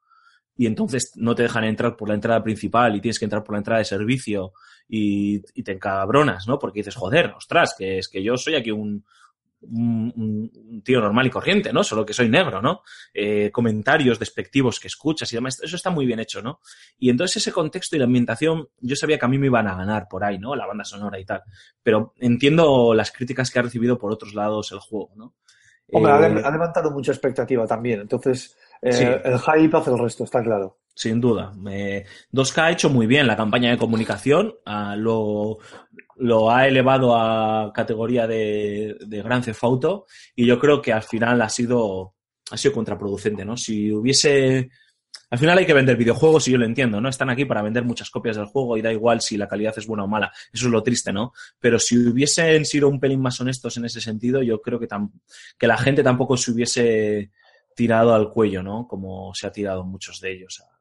y 0.58 0.66
entonces 0.66 1.12
no 1.16 1.36
te 1.36 1.44
dejan 1.44 1.64
entrar 1.64 1.96
por 1.96 2.10
la 2.10 2.16
entrada 2.16 2.44
principal 2.44 2.96
y 2.96 3.02
tienes 3.02 3.20
que 3.20 3.26
entrar 3.26 3.44
por 3.44 3.54
la 3.54 3.60
entrada 3.60 3.80
de 3.80 3.86
servicio 3.86 4.54
y, 4.90 5.42
y 5.54 5.64
te 5.64 5.74
encabronas, 5.74 6.48
¿no? 6.48 6.58
Porque 6.58 6.80
dices, 6.80 6.96
joder, 6.96 7.34
ostras, 7.38 7.76
que 7.78 8.00
es 8.00 8.10
que 8.10 8.24
yo 8.24 8.38
soy 8.38 8.56
aquí 8.56 8.72
un, 8.72 9.06
un, 9.62 10.14
un- 10.16 10.52
un 10.70 10.82
tío 10.84 11.00
normal 11.02 11.28
y 11.28 11.30
corriente, 11.30 11.74
¿no? 11.74 11.84
Solo 11.84 12.06
que 12.06 12.14
soy 12.14 12.30
negro, 12.30 12.62
¿no? 12.62 12.82
Eh, 13.14 13.50
comentarios 13.52 14.20
despectivos 14.20 14.80
que 14.80 14.88
escuchas 14.88 15.32
y 15.34 15.36
demás, 15.36 15.60
eso 15.64 15.76
está 15.76 15.90
muy 15.90 16.06
bien 16.06 16.20
hecho, 16.20 16.42
¿no? 16.42 16.60
Y 17.00 17.10
entonces 17.10 17.38
ese 17.38 17.52
contexto 17.52 17.96
y 17.96 18.00
la 18.00 18.06
ambientación, 18.06 18.68
yo 18.80 18.96
sabía 18.96 19.18
que 19.18 19.26
a 19.26 19.30
mí 19.30 19.38
me 19.38 19.48
iban 19.48 19.68
a 19.68 19.76
ganar 19.76 20.08
por 20.10 20.24
ahí, 20.24 20.38
¿no? 20.40 20.56
La 20.56 20.68
banda 20.68 20.84
sonora 20.84 21.20
y 21.20 21.26
tal. 21.26 21.42
Pero 21.84 22.14
entiendo 22.18 22.94
las 22.94 23.12
críticas 23.12 23.50
que 23.52 23.60
ha 23.60 23.64
recibido 23.64 23.98
por 23.98 24.12
otros 24.12 24.34
lados 24.34 24.72
el 24.72 24.80
juego, 24.80 25.10
¿no? 25.16 25.34
Hombre, 25.92 26.12
ha, 26.12 26.20
Eh, 26.28 26.42
ha 26.44 26.52
levantado 26.52 26.92
mucha 26.92 27.12
expectativa 27.12 27.66
también. 27.66 28.02
Entonces, 28.02 28.56
eh, 28.82 28.92
Sí. 28.92 29.04
el 29.06 29.40
hype 29.40 29.78
hace 29.78 29.90
el 29.92 29.98
resto, 30.00 30.24
está 30.26 30.44
claro. 30.44 30.78
Sin 30.98 31.22
duda. 31.22 31.54
Eh, 31.70 32.06
2K 32.34 32.58
ha 32.58 32.72
hecho 32.72 32.90
muy 32.90 33.06
bien 33.06 33.28
la 33.28 33.38
campaña 33.38 33.70
de 33.70 33.78
comunicación, 33.78 34.56
ah, 34.66 34.96
lo, 34.98 35.60
ha 36.50 36.68
elevado 36.68 37.16
a 37.16 37.72
categoría 37.72 38.26
de, 38.26 38.98
Gran 39.24 39.44
Theft 39.44 39.64
Auto 39.64 40.08
y 40.36 40.48
yo 40.48 40.58
creo 40.58 40.82
que 40.82 40.92
al 40.92 41.04
final 41.04 41.40
ha 41.44 41.50
sido, 41.50 42.16
ha 42.50 42.58
sido 42.58 42.74
contraproducente, 42.74 43.46
¿no? 43.46 43.56
Si 43.56 43.92
hubiese 43.92 44.72
Al 45.30 45.38
final 45.38 45.60
hay 45.60 45.68
que 45.68 45.74
vender 45.76 45.98
videojuegos 45.98 46.48
y 46.48 46.54
yo 46.54 46.58
lo 46.58 46.66
entiendo, 46.66 47.00
¿no? 47.00 47.10
Están 47.10 47.30
aquí 47.30 47.46
para 47.46 47.62
vender 47.62 47.84
muchas 47.84 48.10
copias 48.10 48.38
del 48.38 48.46
juego 48.46 48.76
y 48.76 48.82
da 48.82 48.92
igual 48.92 49.22
si 49.22 49.38
la 49.38 49.48
calidad 49.48 49.78
es 49.78 49.86
buena 49.86 50.06
o 50.06 50.08
mala. 50.08 50.32
Eso 50.52 50.66
es 50.66 50.72
lo 50.72 50.82
triste, 50.82 51.14
¿no? 51.14 51.32
Pero 51.60 51.78
si 51.78 51.96
hubiesen 51.96 52.66
sido 52.66 52.90
un 52.90 53.00
pelín 53.00 53.22
más 53.22 53.40
honestos 53.40 53.78
en 53.78 53.86
ese 53.86 54.02
sentido, 54.02 54.42
yo 54.42 54.64
creo 54.64 54.80
que, 54.80 54.88
que 55.60 55.68
la 55.68 55.78
gente 55.78 56.02
tampoco 56.02 56.38
se 56.38 56.52
hubiese 56.52 57.30
tirado 57.76 58.16
al 58.16 58.32
cuello, 58.32 58.64
¿no? 58.64 58.88
Como 58.88 59.32
se 59.36 59.46
ha 59.46 59.52
tirado 59.52 59.84
muchos 59.84 60.20
de 60.22 60.32
ellos 60.32 60.60
a, 60.66 60.77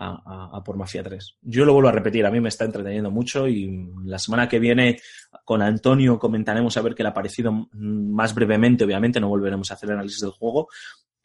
a- 0.00 0.62
por 0.64 0.76
Mafia 0.76 1.02
3. 1.02 1.36
Yo 1.42 1.64
lo 1.64 1.72
vuelvo 1.72 1.88
a 1.88 1.92
repetir, 1.92 2.24
a 2.24 2.30
mí 2.30 2.40
me 2.40 2.48
está 2.48 2.64
entreteniendo 2.64 3.10
mucho 3.10 3.48
y 3.48 3.88
la 4.04 4.18
semana 4.18 4.48
que 4.48 4.58
viene 4.58 5.00
con 5.44 5.60
Antonio 5.62 6.18
comentaremos 6.18 6.76
a 6.76 6.82
ver 6.82 6.94
qué 6.94 7.02
le 7.02 7.08
ha 7.08 7.14
parecido 7.14 7.68
más 7.72 8.34
brevemente, 8.34 8.84
obviamente, 8.84 9.18
no 9.20 9.28
volveremos 9.28 9.70
a 9.70 9.74
hacer 9.74 9.90
análisis 9.90 10.20
del 10.20 10.30
juego 10.30 10.68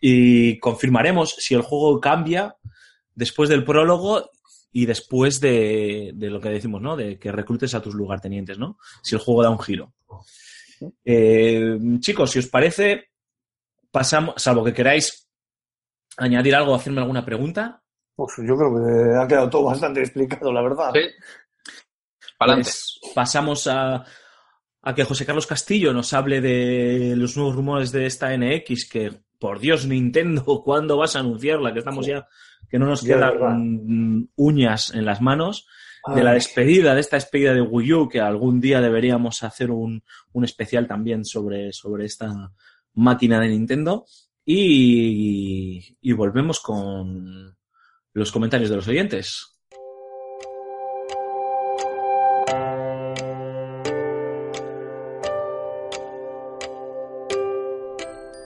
y 0.02 0.58
confirmaremos 0.60 1.36
si 1.38 1.54
el 1.54 1.62
juego 1.62 2.00
cambia 2.02 2.56
después 3.14 3.50
del 3.50 3.64
prólogo 3.64 4.30
y 4.72 4.88
después 4.88 5.40
de, 5.40 6.12
de 6.16 6.30
lo 6.32 6.42
que 6.42 6.50
decimos, 6.50 6.82
¿no? 6.82 6.96
De 6.96 7.20
que 7.20 7.32
reclutes 7.32 7.76
a 7.76 7.82
tus 7.82 7.94
lugartenientes, 7.94 8.58
¿no? 8.58 8.78
Si 9.04 9.14
el 9.16 9.22
juego 9.22 9.44
da 9.44 9.52
un 9.52 9.60
giro. 9.60 9.94
Eh, 11.06 11.78
chicos, 12.00 12.32
si 12.32 12.40
os 12.40 12.48
parece, 12.48 13.10
pasamos, 13.92 14.34
salvo 14.42 14.64
que 14.64 14.74
queráis 14.74 15.30
añadir 16.18 16.56
algo 16.56 16.74
hacerme 16.76 17.02
alguna 17.02 17.24
pregunta, 17.24 17.83
Pues 18.16 18.32
yo 18.38 18.56
creo 18.58 18.76
que 18.76 19.18
ha 19.18 19.28
quedado 19.28 19.50
todo 19.50 19.64
bastante 19.66 20.02
explicado, 20.02 20.52
la 20.52 20.62
verdad. 20.62 20.92
Sí. 20.94 21.02
Pa'lante. 22.38 22.64
pues 22.64 23.00
pasamos 23.16 23.68
a, 23.68 24.04
a 24.82 24.96
que 24.96 25.04
José 25.04 25.26
Carlos 25.26 25.48
Castillo 25.48 25.94
nos 25.94 26.14
hable 26.14 26.42
de 26.42 27.16
los 27.16 27.38
nuevos 27.38 27.56
rumores 27.56 27.92
de 27.92 28.06
esta 28.06 28.36
NX, 28.36 28.90
que 28.90 29.12
por 29.40 29.60
Dios, 29.60 29.86
Nintendo, 29.86 30.44
¿cuándo 30.66 30.98
vas 30.98 31.16
a 31.16 31.20
anunciarla? 31.20 31.74
Que 31.74 31.80
estamos 31.80 32.06
ya, 32.06 32.28
que 32.70 32.80
no 32.80 32.86
nos 32.88 33.02
Ya, 33.02 33.16
quedan 33.16 34.18
mm, 34.20 34.30
uñas 34.38 34.94
en 34.94 35.06
las 35.06 35.22
manos. 35.22 35.68
de 36.16 36.22
la 36.24 36.34
despedida, 36.34 36.94
de 36.94 37.00
esta 37.00 37.16
despedida 37.16 37.54
de 37.54 37.62
Wii 37.62 37.94
U, 37.94 38.10
que 38.10 38.20
algún 38.20 38.60
día 38.60 38.82
deberíamos 38.82 39.42
hacer 39.44 39.72
un, 39.72 40.04
un 40.34 40.44
especial 40.44 40.86
también 40.86 41.24
sobre, 41.24 41.72
sobre 41.72 42.06
esta 42.06 42.52
máquina 42.94 43.40
de 43.40 43.48
Nintendo. 43.48 44.06
Y, 44.46 45.98
y 46.02 46.12
volvemos 46.12 46.60
con 46.60 47.56
los 48.14 48.32
comentarios 48.32 48.70
de 48.70 48.76
los 48.76 48.88
oyentes. 48.88 49.50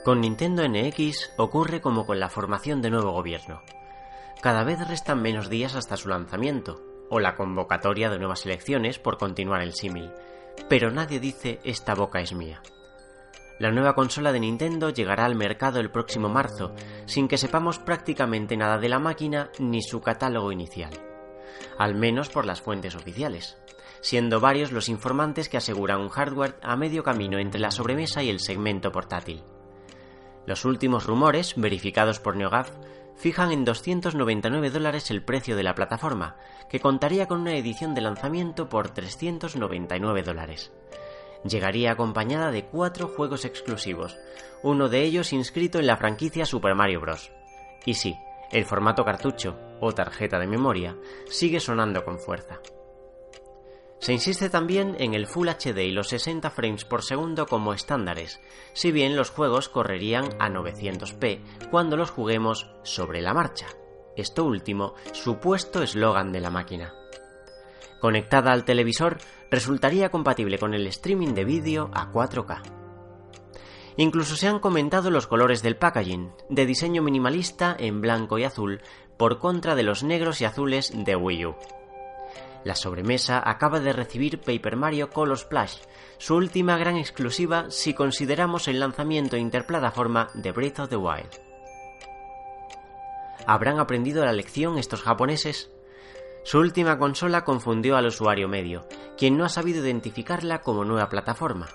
Con 0.04 0.22
Nintendo 0.22 0.66
NX 0.66 1.32
ocurre 1.36 1.82
como 1.82 2.06
con 2.06 2.18
la 2.18 2.30
formación 2.30 2.80
de 2.80 2.88
nuevo 2.88 3.12
gobierno. 3.12 3.60
Cada 4.40 4.64
vez 4.64 4.88
restan 4.88 5.20
menos 5.20 5.50
días 5.50 5.74
hasta 5.74 5.98
su 5.98 6.08
lanzamiento, 6.08 6.80
o 7.10 7.20
la 7.20 7.34
convocatoria 7.34 8.08
de 8.08 8.18
nuevas 8.18 8.46
elecciones 8.46 8.98
por 8.98 9.18
continuar 9.18 9.60
el 9.60 9.74
símil, 9.74 10.10
pero 10.70 10.90
nadie 10.90 11.20
dice 11.20 11.60
esta 11.62 11.94
boca 11.94 12.20
es 12.20 12.32
mía. 12.32 12.62
La 13.58 13.72
nueva 13.72 13.94
consola 13.94 14.32
de 14.32 14.38
Nintendo 14.38 14.90
llegará 14.90 15.24
al 15.24 15.34
mercado 15.34 15.80
el 15.80 15.90
próximo 15.90 16.28
marzo, 16.28 16.74
sin 17.06 17.26
que 17.26 17.38
sepamos 17.38 17.80
prácticamente 17.80 18.56
nada 18.56 18.78
de 18.78 18.88
la 18.88 19.00
máquina 19.00 19.50
ni 19.58 19.82
su 19.82 20.00
catálogo 20.00 20.52
inicial. 20.52 20.92
Al 21.76 21.96
menos 21.96 22.28
por 22.28 22.46
las 22.46 22.60
fuentes 22.60 22.94
oficiales, 22.94 23.58
siendo 24.00 24.38
varios 24.38 24.70
los 24.70 24.88
informantes 24.88 25.48
que 25.48 25.56
aseguran 25.56 26.00
un 26.00 26.08
hardware 26.08 26.56
a 26.62 26.76
medio 26.76 27.02
camino 27.02 27.38
entre 27.38 27.60
la 27.60 27.72
sobremesa 27.72 28.22
y 28.22 28.30
el 28.30 28.38
segmento 28.38 28.92
portátil. 28.92 29.42
Los 30.46 30.64
últimos 30.64 31.06
rumores, 31.06 31.54
verificados 31.56 32.20
por 32.20 32.36
NeoGAF, 32.36 32.70
fijan 33.16 33.50
en 33.50 33.64
299 33.64 34.70
dólares 34.70 35.10
el 35.10 35.24
precio 35.24 35.56
de 35.56 35.64
la 35.64 35.74
plataforma, 35.74 36.36
que 36.70 36.78
contaría 36.78 37.26
con 37.26 37.40
una 37.40 37.56
edición 37.56 37.94
de 37.94 38.02
lanzamiento 38.02 38.68
por 38.68 38.90
399 38.90 40.22
dólares. 40.22 40.72
Llegaría 41.44 41.92
acompañada 41.92 42.50
de 42.50 42.64
cuatro 42.64 43.08
juegos 43.08 43.44
exclusivos, 43.44 44.16
uno 44.62 44.88
de 44.88 45.02
ellos 45.02 45.32
inscrito 45.32 45.78
en 45.78 45.86
la 45.86 45.96
franquicia 45.96 46.44
Super 46.46 46.74
Mario 46.74 47.00
Bros. 47.00 47.30
Y 47.84 47.94
sí, 47.94 48.16
el 48.50 48.64
formato 48.64 49.04
cartucho 49.04 49.56
o 49.80 49.92
tarjeta 49.92 50.38
de 50.38 50.46
memoria 50.46 50.96
sigue 51.28 51.60
sonando 51.60 52.04
con 52.04 52.18
fuerza. 52.18 52.60
Se 54.00 54.12
insiste 54.12 54.48
también 54.48 54.96
en 55.00 55.14
el 55.14 55.26
Full 55.26 55.48
HD 55.48 55.78
y 55.78 55.90
los 55.90 56.08
60 56.08 56.50
frames 56.50 56.84
por 56.84 57.02
segundo 57.02 57.46
como 57.46 57.72
estándares, 57.74 58.40
si 58.72 58.92
bien 58.92 59.16
los 59.16 59.30
juegos 59.30 59.68
correrían 59.68 60.28
a 60.38 60.48
900p 60.48 61.68
cuando 61.70 61.96
los 61.96 62.10
juguemos 62.10 62.70
sobre 62.84 63.20
la 63.20 63.34
marcha. 63.34 63.66
Esto 64.16 64.44
último, 64.44 64.94
supuesto 65.12 65.82
eslogan 65.82 66.32
de 66.32 66.40
la 66.40 66.50
máquina. 66.50 66.94
Conectada 68.00 68.52
al 68.52 68.64
televisor, 68.64 69.18
resultaría 69.50 70.10
compatible 70.10 70.58
con 70.58 70.74
el 70.74 70.86
streaming 70.86 71.34
de 71.34 71.44
vídeo 71.44 71.90
a 71.92 72.12
4K. 72.12 72.62
Incluso 73.96 74.36
se 74.36 74.46
han 74.46 74.60
comentado 74.60 75.10
los 75.10 75.26
colores 75.26 75.62
del 75.62 75.76
packaging, 75.76 76.30
de 76.48 76.66
diseño 76.66 77.02
minimalista 77.02 77.74
en 77.78 78.00
blanco 78.00 78.38
y 78.38 78.44
azul, 78.44 78.80
por 79.16 79.38
contra 79.38 79.74
de 79.74 79.82
los 79.82 80.04
negros 80.04 80.40
y 80.40 80.44
azules 80.44 80.92
de 80.94 81.16
Wii 81.16 81.46
U. 81.46 81.56
La 82.64 82.74
sobremesa 82.74 83.42
acaba 83.44 83.80
de 83.80 83.92
recibir 83.92 84.40
Paper 84.40 84.76
Mario 84.76 85.10
Color 85.10 85.38
Splash, 85.38 85.78
su 86.18 86.36
última 86.36 86.76
gran 86.76 86.96
exclusiva 86.96 87.66
si 87.70 87.94
consideramos 87.94 88.68
el 88.68 88.80
lanzamiento 88.80 89.36
interplataforma 89.36 90.28
de 90.34 90.52
Breath 90.52 90.80
of 90.80 90.88
the 90.88 90.96
Wild. 90.96 91.30
¿Habrán 93.46 93.78
aprendido 93.78 94.24
la 94.24 94.32
lección 94.32 94.78
estos 94.78 95.02
japoneses? 95.02 95.70
Su 96.48 96.60
última 96.60 96.98
consola 96.98 97.44
confundió 97.44 97.98
al 97.98 98.06
usuario 98.06 98.48
medio, 98.48 98.86
quien 99.18 99.36
no 99.36 99.44
ha 99.44 99.50
sabido 99.50 99.84
identificarla 99.84 100.62
como 100.62 100.82
nueva 100.82 101.10
plataforma. 101.10 101.68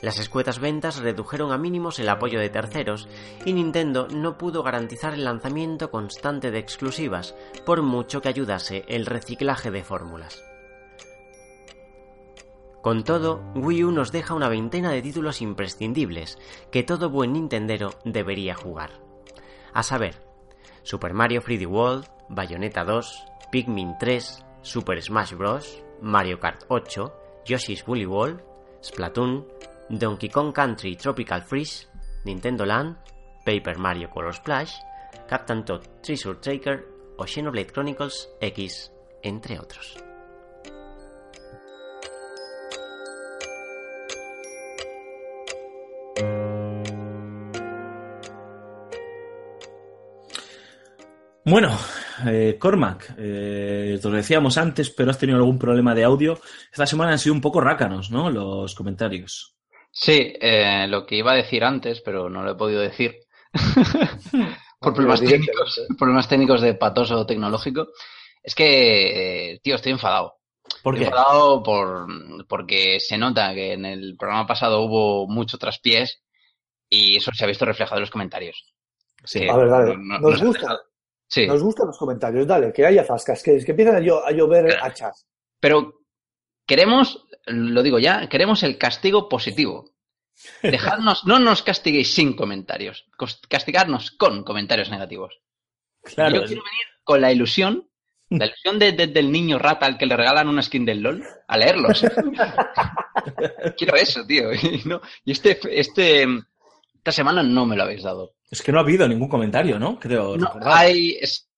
Las 0.00 0.18
escuetas 0.18 0.60
ventas 0.60 0.96
redujeron 0.96 1.52
a 1.52 1.58
mínimos 1.58 1.98
el 1.98 2.08
apoyo 2.08 2.40
de 2.40 2.48
terceros 2.48 3.06
y 3.44 3.52
Nintendo 3.52 4.08
no 4.08 4.38
pudo 4.38 4.62
garantizar 4.62 5.12
el 5.12 5.24
lanzamiento 5.24 5.90
constante 5.90 6.50
de 6.50 6.58
exclusivas, 6.58 7.34
por 7.66 7.82
mucho 7.82 8.22
que 8.22 8.30
ayudase 8.30 8.86
el 8.88 9.04
reciclaje 9.04 9.70
de 9.70 9.84
fórmulas. 9.84 10.42
Con 12.80 13.04
todo, 13.04 13.42
Wii 13.56 13.84
U 13.84 13.92
nos 13.92 14.10
deja 14.10 14.32
una 14.32 14.48
veintena 14.48 14.90
de 14.90 15.02
títulos 15.02 15.42
imprescindibles 15.42 16.38
que 16.72 16.82
todo 16.82 17.10
buen 17.10 17.34
Nintendero 17.34 17.92
debería 18.06 18.54
jugar. 18.54 19.02
A 19.74 19.82
saber, 19.82 20.14
Super 20.82 21.12
Mario 21.12 21.42
3D 21.42 21.66
World, 21.66 22.06
Bayonetta 22.30 22.84
2, 22.84 23.28
Pikmin 23.50 23.96
3, 23.98 24.44
Super 24.62 25.00
Smash 25.02 25.34
Bros., 25.34 25.82
Mario 26.02 26.38
Kart 26.38 26.64
8, 26.68 27.10
Yoshi's 27.46 27.86
Woolly 27.86 28.06
World, 28.06 28.40
Splatoon, 28.80 29.44
Donkey 29.90 30.28
Kong 30.28 30.52
Country 30.52 30.96
Tropical 30.96 31.42
Freeze, 31.42 31.88
Nintendo 32.24 32.66
Land, 32.66 32.96
Paper 33.44 33.78
Mario 33.78 34.08
Color 34.08 34.34
Splash, 34.34 34.72
Captain 35.28 35.64
Toad 35.64 36.02
Treasure 36.02 36.38
Tracker 36.40 36.84
o 37.18 37.26
Xenoblade 37.26 37.72
Chronicles 37.72 38.28
X, 38.40 38.92
entre 39.22 39.58
otros. 39.58 39.96
Bueno, 51.44 51.70
eh, 52.26 52.56
Cormac, 52.58 53.14
eh, 53.18 53.98
te 54.00 54.08
lo 54.08 54.16
decíamos 54.16 54.58
antes, 54.58 54.90
pero 54.90 55.10
has 55.10 55.18
tenido 55.18 55.38
algún 55.38 55.58
problema 55.58 55.94
de 55.94 56.04
audio. 56.04 56.38
Esta 56.72 56.86
semana 56.86 57.12
han 57.12 57.18
sido 57.18 57.34
un 57.34 57.40
poco 57.40 57.60
rácanos, 57.60 58.10
¿no? 58.10 58.30
Los 58.30 58.74
comentarios. 58.74 59.54
Sí, 59.90 60.34
eh, 60.40 60.86
lo 60.88 61.06
que 61.06 61.16
iba 61.16 61.32
a 61.32 61.36
decir 61.36 61.64
antes, 61.64 62.00
pero 62.00 62.28
no 62.28 62.42
lo 62.42 62.52
he 62.52 62.56
podido 62.56 62.80
decir. 62.80 63.16
por 64.80 64.94
problemas 64.94 65.20
técnicos, 65.20 65.80
problemas 65.98 66.28
técnicos 66.28 66.60
de 66.60 66.74
patoso 66.74 67.26
tecnológico. 67.26 67.88
Es 68.42 68.54
que, 68.54 69.52
eh, 69.52 69.60
tío, 69.62 69.74
estoy 69.76 69.92
enfadado. 69.92 70.34
¿Por 70.82 70.94
Estoy 70.94 71.08
qué? 71.10 71.16
enfadado 71.16 71.62
por, 71.62 72.06
porque 72.46 73.00
se 73.00 73.16
nota 73.16 73.54
que 73.54 73.72
en 73.72 73.86
el 73.86 74.16
programa 74.18 74.46
pasado 74.46 74.82
hubo 74.82 75.26
mucho 75.26 75.56
traspiés 75.58 76.22
y 76.90 77.16
eso 77.16 77.30
se 77.34 77.44
ha 77.44 77.48
visto 77.48 77.64
reflejado 77.64 77.96
en 77.96 78.02
los 78.02 78.10
comentarios. 78.10 78.72
Sí. 79.24 79.48
A 79.48 79.56
ver, 79.56 79.68
dale. 79.68 79.96
no- 79.96 80.18
no 80.20 80.30
Nos 80.30 80.42
gusta. 80.42 80.60
dejado. 80.60 80.80
Sí, 81.30 81.46
Nos 81.46 81.62
gustan 81.62 81.86
los 81.88 81.98
comentarios, 81.98 82.46
dale, 82.46 82.72
que 82.72 82.86
haya 82.86 83.04
zascas, 83.04 83.42
que, 83.42 83.62
que 83.64 83.70
empiezan 83.72 83.96
a, 83.96 84.00
llo- 84.00 84.22
a 84.24 84.30
llover 84.32 84.76
hachas. 84.82 85.26
pero 85.60 86.00
queremos, 86.66 87.26
lo 87.46 87.82
digo 87.82 87.98
ya, 87.98 88.28
queremos 88.28 88.62
el 88.62 88.78
castigo 88.78 89.28
positivo. 89.28 89.92
Dejadnos, 90.62 91.24
no 91.26 91.38
nos 91.38 91.62
castiguéis 91.62 92.14
sin 92.14 92.34
comentarios, 92.36 93.06
castigarnos 93.48 94.10
con 94.12 94.44
comentarios 94.44 94.88
negativos. 94.88 95.40
Claro. 96.02 96.36
Yo 96.36 96.44
quiero 96.46 96.62
venir 96.62 96.86
con 97.04 97.20
la 97.20 97.32
ilusión, 97.32 97.90
la 98.30 98.46
ilusión 98.46 98.78
de- 98.78 98.92
de- 98.92 99.06
del 99.08 99.30
niño 99.32 99.58
rata 99.58 99.84
al 99.86 99.98
que 99.98 100.06
le 100.06 100.16
regalan 100.16 100.48
una 100.48 100.62
skin 100.62 100.84
del 100.86 101.00
LOL, 101.02 101.24
a 101.48 101.58
leerlos. 101.58 102.02
quiero 103.76 103.96
eso, 103.96 104.24
tío. 104.26 104.50
Y, 104.62 104.82
no- 104.86 105.00
y 105.24 105.32
este, 105.32 105.58
este 105.78 106.26
Esta 107.08 107.22
semana 107.22 107.42
no 107.42 107.64
me 107.64 107.74
lo 107.74 107.84
habéis 107.84 108.02
dado. 108.02 108.34
Es 108.50 108.60
que 108.62 108.70
no 108.70 108.76
ha 108.78 108.82
habido 108.82 109.08
ningún 109.08 109.28
comentario, 109.30 109.78
¿no? 109.78 109.98
Creo 109.98 110.36
No, 110.36 110.46
recordar. 110.46 110.76
hay. 110.76 111.16
es- 111.20 111.48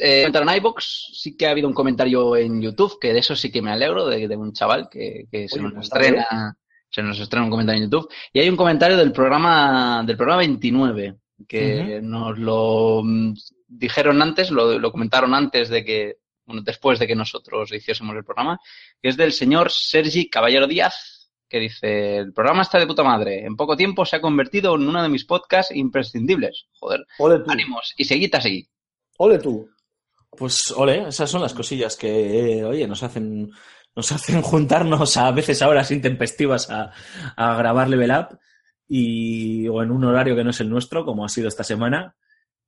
eh, 0.00 0.24
en 0.32 0.48
iVoox, 0.56 0.84
sí 1.14 1.36
que 1.36 1.46
ha 1.46 1.50
habido 1.50 1.68
un 1.68 1.74
comentario 1.74 2.36
en 2.36 2.60
YouTube, 2.60 2.98
que 3.00 3.12
de 3.12 3.20
eso 3.20 3.36
sí 3.36 3.52
que 3.52 3.62
me 3.62 3.70
alegro, 3.70 4.06
de, 4.06 4.26
de 4.26 4.36
un 4.36 4.52
chaval 4.52 4.88
que, 4.90 5.26
que 5.30 5.48
se 5.48 5.60
nos 5.60 5.72
pues 5.72 5.84
estrena, 5.86 6.56
se 6.90 7.02
nos 7.02 7.18
estrena 7.20 7.44
un 7.44 7.50
comentario 7.50 7.82
en 7.84 7.90
YouTube. 7.90 8.08
Y 8.32 8.40
hay 8.40 8.48
un 8.48 8.56
comentario 8.56 8.96
del 8.96 9.12
programa, 9.12 10.02
del 10.04 10.16
programa 10.16 10.38
29, 10.40 11.16
que 11.46 12.00
nos 12.02 12.36
lo 12.36 13.02
mm, 13.04 13.34
dijeron 13.68 14.20
antes, 14.20 14.50
lo, 14.50 14.78
lo 14.80 14.90
comentaron 14.90 15.32
antes 15.32 15.68
de 15.68 15.84
que, 15.84 16.16
bueno, 16.44 16.62
después 16.62 16.98
de 16.98 17.06
que 17.06 17.14
nosotros 17.16 17.72
hiciésemos 17.72 18.16
el 18.16 18.24
programa, 18.24 18.58
que 19.00 19.08
es 19.10 19.16
del 19.16 19.32
señor 19.32 19.70
Sergi 19.70 20.28
Caballero 20.28 20.66
Díaz, 20.66 21.13
que 21.54 21.60
dice, 21.60 22.16
el 22.16 22.32
programa 22.32 22.62
está 22.62 22.78
de 22.80 22.86
puta 22.88 23.04
madre, 23.04 23.44
en 23.46 23.54
poco 23.54 23.76
tiempo 23.76 24.04
se 24.04 24.16
ha 24.16 24.20
convertido 24.20 24.74
en 24.74 24.88
uno 24.88 25.00
de 25.00 25.08
mis 25.08 25.24
podcasts 25.24 25.72
imprescindibles. 25.74 26.66
Joder, 26.80 27.06
Ole 27.20 27.38
tú. 27.38 27.50
ánimos, 27.52 27.94
y 27.96 28.04
seguid 28.04 28.34
así. 28.34 28.68
Ole 29.18 29.38
tú. 29.38 29.68
Pues, 30.36 30.72
ole, 30.76 31.06
esas 31.08 31.30
son 31.30 31.42
las 31.42 31.54
cosillas 31.54 31.96
que, 31.96 32.58
eh, 32.58 32.64
oye, 32.64 32.88
nos 32.88 33.04
hacen, 33.04 33.50
nos 33.94 34.10
hacen 34.10 34.42
juntarnos 34.42 35.16
a 35.16 35.30
veces 35.30 35.62
a 35.62 35.68
horas 35.68 35.92
intempestivas 35.92 36.68
a, 36.70 36.90
a 37.36 37.54
grabar 37.56 37.88
Level 37.88 38.10
Up 38.10 38.38
y, 38.88 39.68
o 39.68 39.80
en 39.82 39.92
un 39.92 40.04
horario 40.04 40.34
que 40.34 40.42
no 40.42 40.50
es 40.50 40.60
el 40.60 40.68
nuestro, 40.68 41.04
como 41.04 41.24
ha 41.24 41.28
sido 41.28 41.46
esta 41.46 41.62
semana. 41.62 42.16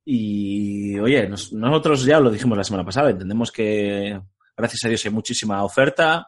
Y, 0.05 0.97
oye, 0.99 1.27
nos- 1.27 1.51
nosotros 1.51 2.05
ya 2.05 2.19
lo 2.21 2.31
dijimos 2.31 2.57
la 2.57 2.63
semana 2.63 2.85
pasada, 2.85 3.09
entendemos 3.09 3.51
que, 3.51 4.17
gracias 4.55 4.85
a 4.85 4.87
Dios, 4.87 5.03
hay 5.05 5.11
muchísima 5.11 5.63
oferta 5.65 6.27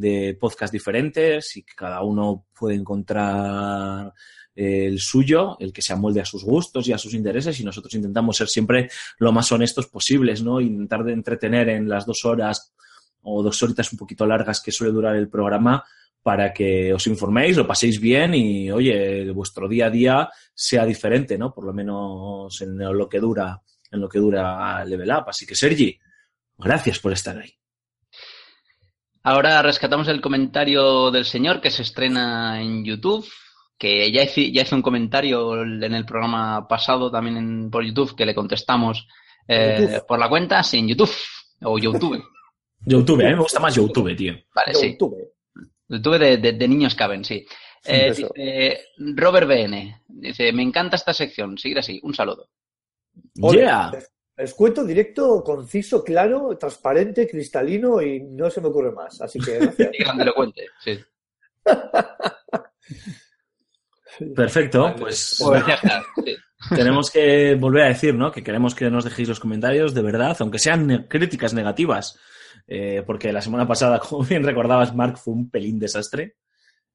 de 0.00 0.36
podcasts 0.40 0.72
diferentes 0.72 1.56
y 1.56 1.62
que 1.62 1.74
cada 1.74 2.02
uno 2.02 2.46
puede 2.58 2.74
encontrar 2.74 4.12
el 4.54 4.98
suyo, 4.98 5.56
el 5.60 5.72
que 5.72 5.82
se 5.82 5.92
amolde 5.92 6.20
a 6.20 6.24
sus 6.24 6.44
gustos 6.44 6.88
y 6.88 6.92
a 6.92 6.98
sus 6.98 7.14
intereses 7.14 7.58
y 7.60 7.64
nosotros 7.64 7.94
intentamos 7.94 8.36
ser 8.36 8.48
siempre 8.48 8.90
lo 9.18 9.32
más 9.32 9.50
honestos 9.52 9.86
posibles, 9.86 10.42
¿no? 10.42 10.60
Intentar 10.60 11.04
de 11.04 11.12
entretener 11.12 11.68
en 11.68 11.88
las 11.88 12.04
dos 12.04 12.24
horas 12.24 12.72
o 13.22 13.42
dos 13.42 13.62
horitas 13.62 13.92
un 13.92 13.98
poquito 13.98 14.26
largas 14.26 14.60
que 14.60 14.72
suele 14.72 14.92
durar 14.92 15.16
el 15.16 15.28
programa 15.28 15.84
para 16.22 16.52
que 16.52 16.92
os 16.92 17.06
informéis, 17.06 17.56
lo 17.56 17.66
paséis 17.66 17.98
bien 18.00 18.34
y, 18.34 18.70
oye, 18.70 19.30
vuestro 19.30 19.68
día 19.68 19.86
a 19.86 19.90
día 19.90 20.28
sea 20.54 20.84
diferente, 20.84 21.38
¿no? 21.38 21.54
Por 21.54 21.64
lo 21.64 21.72
menos 21.72 22.60
en 22.60 22.76
lo 22.78 23.08
que 23.08 23.20
dura, 23.20 23.62
en 23.90 24.00
lo 24.00 24.08
que 24.08 24.18
dura 24.18 24.84
Level 24.84 25.10
Up. 25.10 25.24
Así 25.28 25.46
que, 25.46 25.54
Sergi, 25.54 25.98
gracias 26.58 26.98
por 26.98 27.12
estar 27.12 27.38
ahí. 27.38 27.59
Ahora 29.22 29.60
rescatamos 29.62 30.08
el 30.08 30.20
comentario 30.20 31.10
del 31.10 31.24
señor 31.24 31.60
que 31.60 31.70
se 31.70 31.82
estrena 31.82 32.60
en 32.60 32.84
YouTube, 32.84 33.26
que 33.78 34.10
ya 34.10 34.22
hice, 34.22 34.50
ya 34.50 34.62
hizo 34.62 34.76
un 34.76 34.82
comentario 34.82 35.62
en 35.62 35.94
el 35.94 36.04
programa 36.06 36.66
pasado 36.66 37.10
también 37.10 37.36
en- 37.36 37.70
por 37.70 37.84
YouTube, 37.84 38.14
que 38.16 38.24
le 38.26 38.34
contestamos 38.34 39.06
eh, 39.46 39.76
YouTube. 39.80 40.06
por 40.06 40.18
la 40.18 40.28
cuenta, 40.28 40.62
sí, 40.62 40.78
en 40.78 40.88
YouTube 40.88 41.10
o 41.62 41.78
YouTube. 41.78 42.22
YouTube, 42.86 43.20
a 43.20 43.24
mí 43.28 43.34
me 43.34 43.40
gusta 43.42 43.60
más 43.60 43.74
YouTube, 43.74 44.16
tío. 44.16 44.34
Vale, 44.54 44.74
sí. 44.74 44.92
YouTube. 44.92 45.16
YouTube 45.88 46.18
de, 46.18 46.36
de- 46.38 46.52
de 46.52 46.68
niños 46.68 46.94
caben, 46.94 47.24
sí. 47.24 47.44
Eh, 47.84 48.10
dice 48.14 48.80
Robert 49.16 49.48
BN, 49.48 50.02
dice, 50.08 50.52
me 50.52 50.62
encanta 50.62 50.96
esta 50.96 51.12
sección, 51.14 51.56
seguir 51.58 51.78
así, 51.78 51.98
un 52.02 52.14
saludo. 52.14 52.48
Yeah. 53.34 53.90
Escueto, 54.40 54.84
directo, 54.84 55.42
conciso, 55.44 56.02
claro, 56.04 56.56
transparente, 56.58 57.28
cristalino 57.28 58.00
y 58.02 58.20
no 58.20 58.50
se 58.50 58.60
me 58.60 58.68
ocurre 58.68 58.90
más. 58.92 59.20
Así 59.20 59.38
que 59.38 59.58
gracias. 59.58 59.90
Y 59.92 60.02
grandilocuente, 60.04 60.66
sí. 60.82 60.98
Perfecto, 64.34 64.94
pues 64.98 65.38
Pues 65.42 65.66
ya 65.66 65.74
está, 65.74 66.02
sí. 66.24 66.36
tenemos 66.74 67.10
que 67.10 67.54
volver 67.54 67.84
a 67.84 67.88
decir, 67.88 68.14
¿no? 68.14 68.30
Que 68.30 68.42
queremos 68.42 68.74
que 68.74 68.90
nos 68.90 69.04
dejéis 69.04 69.28
los 69.28 69.40
comentarios 69.40 69.94
de 69.94 70.02
verdad, 70.02 70.36
aunque 70.40 70.58
sean 70.58 70.86
ne- 70.86 71.08
críticas 71.08 71.54
negativas, 71.54 72.18
eh, 72.66 73.02
porque 73.06 73.32
la 73.32 73.40
semana 73.40 73.66
pasada, 73.66 73.98
como 74.00 74.24
bien 74.24 74.44
recordabas, 74.44 74.94
Mark 74.94 75.16
fue 75.18 75.34
un 75.34 75.50
pelín 75.50 75.78
desastre. 75.78 76.36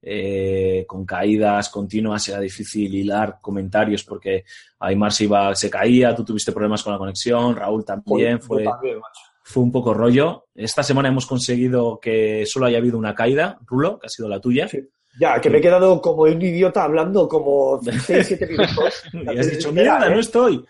Eh, 0.07 0.85
con 0.87 1.03
caídas 1.03 1.69
continuas 1.69 2.27
era 2.29 2.39
difícil 2.39 2.93
hilar 2.93 3.39
comentarios 3.41 4.03
porque 4.03 4.45
Aymar 4.77 5.11
se 5.11 5.23
iba, 5.23 5.55
se 5.55 5.67
caía, 5.67 6.13
tú 6.13 6.23
tuviste 6.23 6.51
problemas 6.51 6.83
con 6.83 6.93
la 6.93 6.99
conexión, 6.99 7.55
Raúl 7.55 7.83
también, 7.83 8.39
fue, 8.39 8.63
también, 8.63 8.99
fue 9.41 9.63
un 9.63 9.71
poco 9.71 9.95
rollo. 9.95 10.45
Esta 10.53 10.83
semana 10.83 11.09
hemos 11.09 11.25
conseguido 11.25 11.99
que 11.99 12.45
solo 12.45 12.67
haya 12.67 12.77
habido 12.77 12.99
una 12.99 13.15
caída, 13.15 13.57
Rulo, 13.65 13.97
que 13.97 14.05
ha 14.05 14.09
sido 14.09 14.29
la 14.29 14.39
tuya. 14.39 14.67
Sí. 14.67 14.79
Ya, 15.19 15.41
que 15.41 15.49
me 15.49 15.57
he 15.57 15.61
quedado 15.61 15.99
como 16.01 16.23
un 16.23 16.41
idiota 16.41 16.83
hablando 16.83 17.27
como 17.27 17.81
6, 18.05 18.27
7 18.27 18.47
minutos. 18.47 19.03
Y 19.11 19.39
has 19.39 19.49
dicho, 19.49 19.71
mierda, 19.71 20.07
no 20.07 20.19
estoy. 20.19 20.63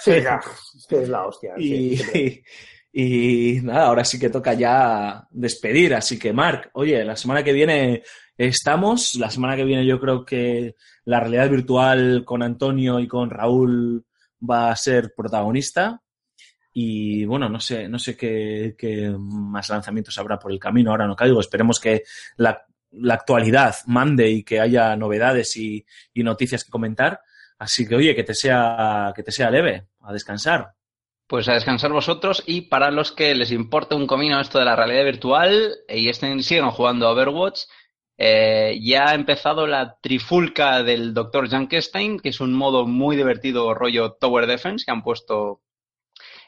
Sí, 0.00 0.12
ya, 0.22 0.40
es 0.76 0.86
que 0.88 1.02
es 1.02 1.08
la 1.08 1.26
hostia. 1.26 1.54
Y, 1.58 1.96
sí, 1.96 2.42
y 2.92 3.60
nada, 3.62 3.86
ahora 3.86 4.04
sí 4.04 4.18
que 4.18 4.30
toca 4.30 4.54
ya 4.54 5.26
despedir. 5.30 5.94
Así 5.94 6.18
que, 6.18 6.32
Marc, 6.32 6.70
oye, 6.72 7.04
la 7.04 7.16
semana 7.16 7.44
que 7.44 7.52
viene 7.52 8.02
estamos. 8.46 9.14
La 9.16 9.30
semana 9.30 9.56
que 9.56 9.64
viene 9.64 9.86
yo 9.86 10.00
creo 10.00 10.24
que 10.24 10.74
la 11.04 11.20
realidad 11.20 11.50
virtual 11.50 12.24
con 12.24 12.42
Antonio 12.42 12.98
y 12.98 13.06
con 13.06 13.30
Raúl 13.30 14.04
va 14.48 14.70
a 14.70 14.76
ser 14.76 15.12
protagonista. 15.14 16.00
Y 16.72 17.24
bueno, 17.24 17.48
no 17.48 17.60
sé, 17.60 17.88
no 17.88 17.98
sé 17.98 18.16
qué, 18.16 19.14
más 19.18 19.68
lanzamientos 19.68 20.16
habrá 20.18 20.38
por 20.38 20.52
el 20.52 20.58
camino. 20.58 20.90
Ahora 20.90 21.06
no 21.06 21.16
caigo. 21.16 21.40
Esperemos 21.40 21.78
que 21.78 22.04
la, 22.36 22.66
actualidad 23.10 23.76
mande 23.86 24.28
y 24.30 24.42
que 24.42 24.58
haya 24.58 24.96
novedades 24.96 25.56
y, 25.56 25.84
y 26.14 26.22
noticias 26.22 26.64
que 26.64 26.70
comentar. 26.70 27.20
Así 27.58 27.86
que, 27.86 27.94
oye, 27.94 28.14
que 28.14 28.24
te 28.24 28.34
sea, 28.34 29.12
que 29.14 29.22
te 29.22 29.30
sea 29.30 29.50
leve, 29.50 29.86
a 30.00 30.12
descansar. 30.12 30.72
Pues 31.26 31.48
a 31.48 31.54
descansar 31.54 31.92
vosotros 31.92 32.42
y 32.44 32.62
para 32.62 32.90
los 32.90 33.12
que 33.12 33.34
les 33.36 33.52
importa 33.52 33.94
un 33.94 34.08
comino 34.08 34.40
esto 34.40 34.58
de 34.58 34.64
la 34.64 34.74
realidad 34.74 35.04
virtual 35.04 35.76
y 35.88 36.08
estén, 36.08 36.42
sigan 36.42 36.72
jugando 36.72 37.06
a 37.06 37.12
Overwatch, 37.12 37.60
eh, 38.22 38.78
ya 38.82 39.08
ha 39.08 39.14
empezado 39.14 39.66
la 39.66 39.96
trifulca 39.98 40.82
del 40.82 41.14
Dr. 41.14 41.48
Junkenstein, 41.48 42.20
que 42.20 42.28
es 42.28 42.40
un 42.40 42.52
modo 42.52 42.86
muy 42.86 43.16
divertido 43.16 43.72
rollo 43.72 44.12
Tower 44.12 44.46
Defense 44.46 44.84
que 44.84 44.90
han 44.90 45.02
puesto 45.02 45.62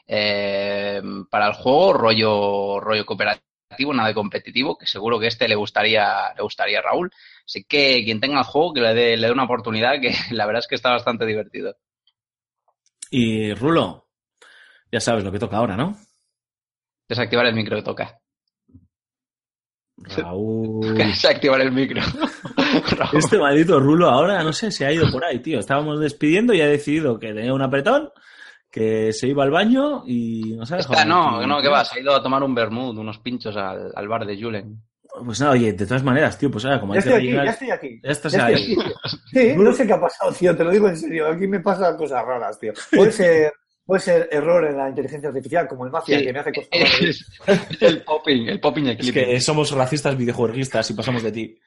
eh, 0.05 1.01
para 1.31 1.47
el 1.47 1.53
juego, 1.53 1.93
rollo, 1.93 2.79
rollo 2.79 3.07
cooperativo, 3.07 3.91
nada 3.91 4.09
de 4.09 4.13
competitivo, 4.13 4.77
que 4.77 4.85
seguro 4.85 5.19
que 5.19 5.25
este 5.25 5.47
le 5.47 5.55
gustaría, 5.55 6.31
le 6.37 6.43
gustaría 6.43 6.77
a 6.77 6.83
Raúl. 6.83 7.09
Así 7.43 7.63
que 7.63 8.03
quien 8.03 8.19
tenga 8.19 8.37
el 8.37 8.45
juego, 8.45 8.75
que 8.75 8.81
le 8.81 8.93
dé, 8.93 9.17
le 9.17 9.25
dé 9.25 9.33
una 9.33 9.45
oportunidad, 9.45 9.99
que 9.99 10.13
la 10.29 10.45
verdad 10.45 10.59
es 10.59 10.67
que 10.67 10.75
está 10.75 10.91
bastante 10.91 11.25
divertido. 11.25 11.75
Y 13.09 13.51
Rulo, 13.55 14.09
ya 14.91 14.99
sabes 14.99 15.23
lo 15.23 15.31
que 15.31 15.39
toca 15.39 15.57
ahora, 15.57 15.75
¿no? 15.75 15.97
Desactivar 17.09 17.47
el 17.47 17.55
micro 17.55 17.77
que 17.77 17.83
toca. 17.83 18.22
Raúl. 19.97 20.93
Desactivar 20.97 21.61
el 21.61 21.71
micro. 21.71 22.01
Raúl. 22.97 23.19
Este 23.19 23.37
maldito 23.37 23.79
Rulo 23.79 24.09
ahora, 24.09 24.43
no 24.43 24.53
sé, 24.53 24.71
se 24.71 24.85
ha 24.85 24.91
ido 24.91 25.09
por 25.11 25.23
ahí, 25.23 25.39
tío. 25.39 25.59
Estábamos 25.59 25.99
despidiendo 25.99 26.53
y 26.53 26.61
ha 26.61 26.67
decidido 26.67 27.19
que 27.19 27.33
tenía 27.33 27.53
un 27.53 27.61
apretón, 27.61 28.09
que 28.71 29.13
se 29.13 29.27
iba 29.27 29.43
al 29.43 29.51
baño 29.51 30.03
y 30.07 30.55
no 30.57 30.65
sabes. 30.65 30.85
Está, 30.85 31.05
no, 31.05 31.45
no, 31.45 31.61
que 31.61 31.69
va, 31.69 31.85
se 31.85 31.99
ha 31.99 32.01
ido 32.01 32.15
a 32.15 32.23
tomar 32.23 32.43
un 32.43 32.55
vermut, 32.55 32.97
unos 32.97 33.19
pinchos 33.19 33.55
al, 33.55 33.91
al 33.95 34.07
bar 34.07 34.25
de 34.25 34.41
Julen. 34.41 34.81
Pues 35.23 35.39
nada, 35.39 35.51
oye, 35.51 35.73
de 35.73 35.85
todas 35.85 36.03
maneras, 36.03 36.39
tío, 36.39 36.49
pues 36.49 36.65
ahora, 36.65 36.79
como 36.79 36.95
Ya 36.95 36.99
estoy 36.99 37.13
aquí, 37.13 37.31
ya 37.31 37.43
estoy 37.43 37.69
aquí. 37.69 37.99
Ya 38.03 38.09
estás 38.11 38.31
Ya 38.33 38.45
ahí. 38.47 38.55
estoy 38.55 38.73
aquí. 38.73 38.91
Sí, 39.31 39.53
no 39.55 39.71
sé 39.71 39.85
qué 39.85 39.93
ha 39.93 40.01
pasado, 40.01 40.31
tío, 40.33 40.57
te 40.57 40.63
lo 40.63 40.71
digo 40.71 40.89
en 40.89 40.97
serio. 40.97 41.27
Aquí 41.27 41.45
me 41.45 41.59
pasan 41.59 41.95
cosas 41.97 42.25
raras, 42.25 42.59
tío. 42.59 42.73
Puede 42.91 43.11
ser, 43.11 43.53
puede 43.85 44.01
ser 44.01 44.29
error 44.31 44.65
en 44.65 44.77
la 44.77 44.89
inteligencia 44.89 45.29
artificial, 45.29 45.67
como 45.67 45.85
el 45.85 45.91
mafia, 45.91 46.19
Sí. 46.19 46.25
que 46.25 46.33
me 46.33 46.39
hace. 46.39 46.51
Es 46.71 47.25
el 47.81 48.03
popping, 48.03 48.47
el 48.47 48.59
popping 48.59 48.87
Es 48.87 49.11
que 49.11 49.39
somos 49.41 49.71
racistas 49.71 50.17
videojueguistas 50.17 50.89
y 50.89 50.93
pasamos 50.93 51.23
de 51.23 51.31
ti. 51.31 51.59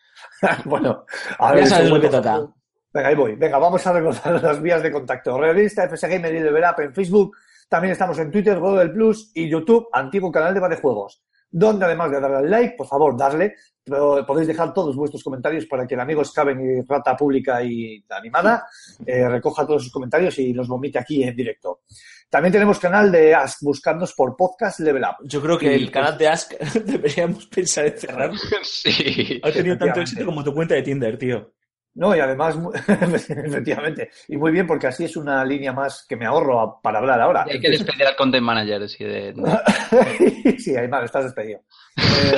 bueno, 0.65 1.05
a 1.39 1.51
Ya 1.51 1.55
ver, 1.55 1.67
sabes 1.67 1.87
eso 1.87 1.95
lo 1.95 2.01
que 2.01 2.09
bueno. 2.09 2.23
toca. 2.23 2.53
Venga, 2.93 3.09
ahí 3.09 3.15
voy. 3.15 3.35
Venga, 3.37 3.59
vamos 3.59 3.87
a 3.87 3.93
recordar 3.93 4.43
las 4.43 4.63
vías 4.63 4.83
de 4.83 4.91
contacto. 4.91 5.39
Realista, 5.39 5.85
FS 5.85 6.09
Gamer 6.09 6.35
y 6.35 6.41
Level 6.41 6.65
Up 6.65 6.81
en 6.83 6.95
Facebook. 6.95 7.37
También 7.69 7.93
estamos 7.93 8.19
en 8.19 8.31
Twitter, 8.31 8.59
Google 8.59 8.79
del 8.81 8.93
Plus 8.93 9.33
y 9.35 9.49
YouTube, 9.49 9.89
antiguo 9.93 10.31
canal 10.33 10.55
de 10.55 10.61
Vale 10.61 10.77
Juegos. 10.77 11.23
Donde 11.51 11.85
además 11.85 12.11
de 12.11 12.21
darle 12.21 12.37
al 12.37 12.51
like, 12.51 12.75
por 12.77 12.87
favor, 12.87 13.17
darle. 13.17 13.55
Pero 13.83 14.27
podéis 14.27 14.49
dejar 14.49 14.75
todos 14.75 14.97
vuestros 14.97 15.23
comentarios 15.23 15.67
para 15.67 15.87
que 15.87 15.95
el 15.95 16.01
amigo 16.01 16.25
Scaven 16.25 16.61
y 16.61 16.83
Rata 16.83 17.17
Pública 17.17 17.63
y 17.63 18.05
Animada 18.11 18.67
eh, 19.07 19.29
recoja 19.29 19.65
todos 19.65 19.85
sus 19.85 19.93
comentarios 19.93 20.37
y 20.41 20.53
los 20.53 20.67
vomite 20.67 20.99
aquí 20.99 21.23
en 21.23 21.37
directo. 21.37 21.83
También 22.29 22.53
tenemos 22.53 22.81
canal 22.81 23.13
de 23.13 23.35
Ask, 23.35 23.63
buscadnos 23.63 24.13
por 24.13 24.37
podcast 24.37 24.81
Level 24.81 25.05
Up. 25.05 25.29
Yo 25.29 25.41
creo 25.41 25.57
que 25.57 25.67
Y, 25.67 25.85
el 25.85 25.91
canal 25.93 26.19
de 26.19 26.27
Ask 26.27 26.53
deberíamos 26.85 27.47
pensar 27.47 27.87
en 27.87 27.99
cerrar. 27.99 28.33
Sí. 28.63 29.41
Ha 29.43 29.53
tenido 29.53 29.79
tanto 29.79 30.01
éxito 30.01 30.25
como 30.25 30.43
tu 30.43 30.53
cuenta 30.53 30.75
de 30.75 30.83
Tinder, 30.83 31.17
tío. 31.17 31.56
No, 31.97 32.15
y 32.15 32.21
además, 32.21 32.57
efectivamente, 32.89 34.11
y 34.29 34.37
muy 34.37 34.53
bien 34.53 34.67
porque 34.67 34.87
así 34.87 35.05
es 35.07 35.17
una 35.17 35.43
línea 35.45 35.73
más 35.73 36.05
que 36.07 36.15
me 36.15 36.27
ahorro 36.27 36.61
a- 36.61 36.81
para 36.83 36.99
hablar 36.99 37.21
ahora. 37.23 37.47
Hay 37.51 37.59
que 37.59 37.71
despedir 37.71 38.07
al 38.07 38.15
content 38.17 38.45
manager, 38.45 38.87
sí, 38.89 39.03
de, 39.05 39.35
sí, 40.59 40.77
Aymar, 40.77 41.05
estás 41.05 41.25
despedido. 41.25 41.61
Eh, 41.97 42.37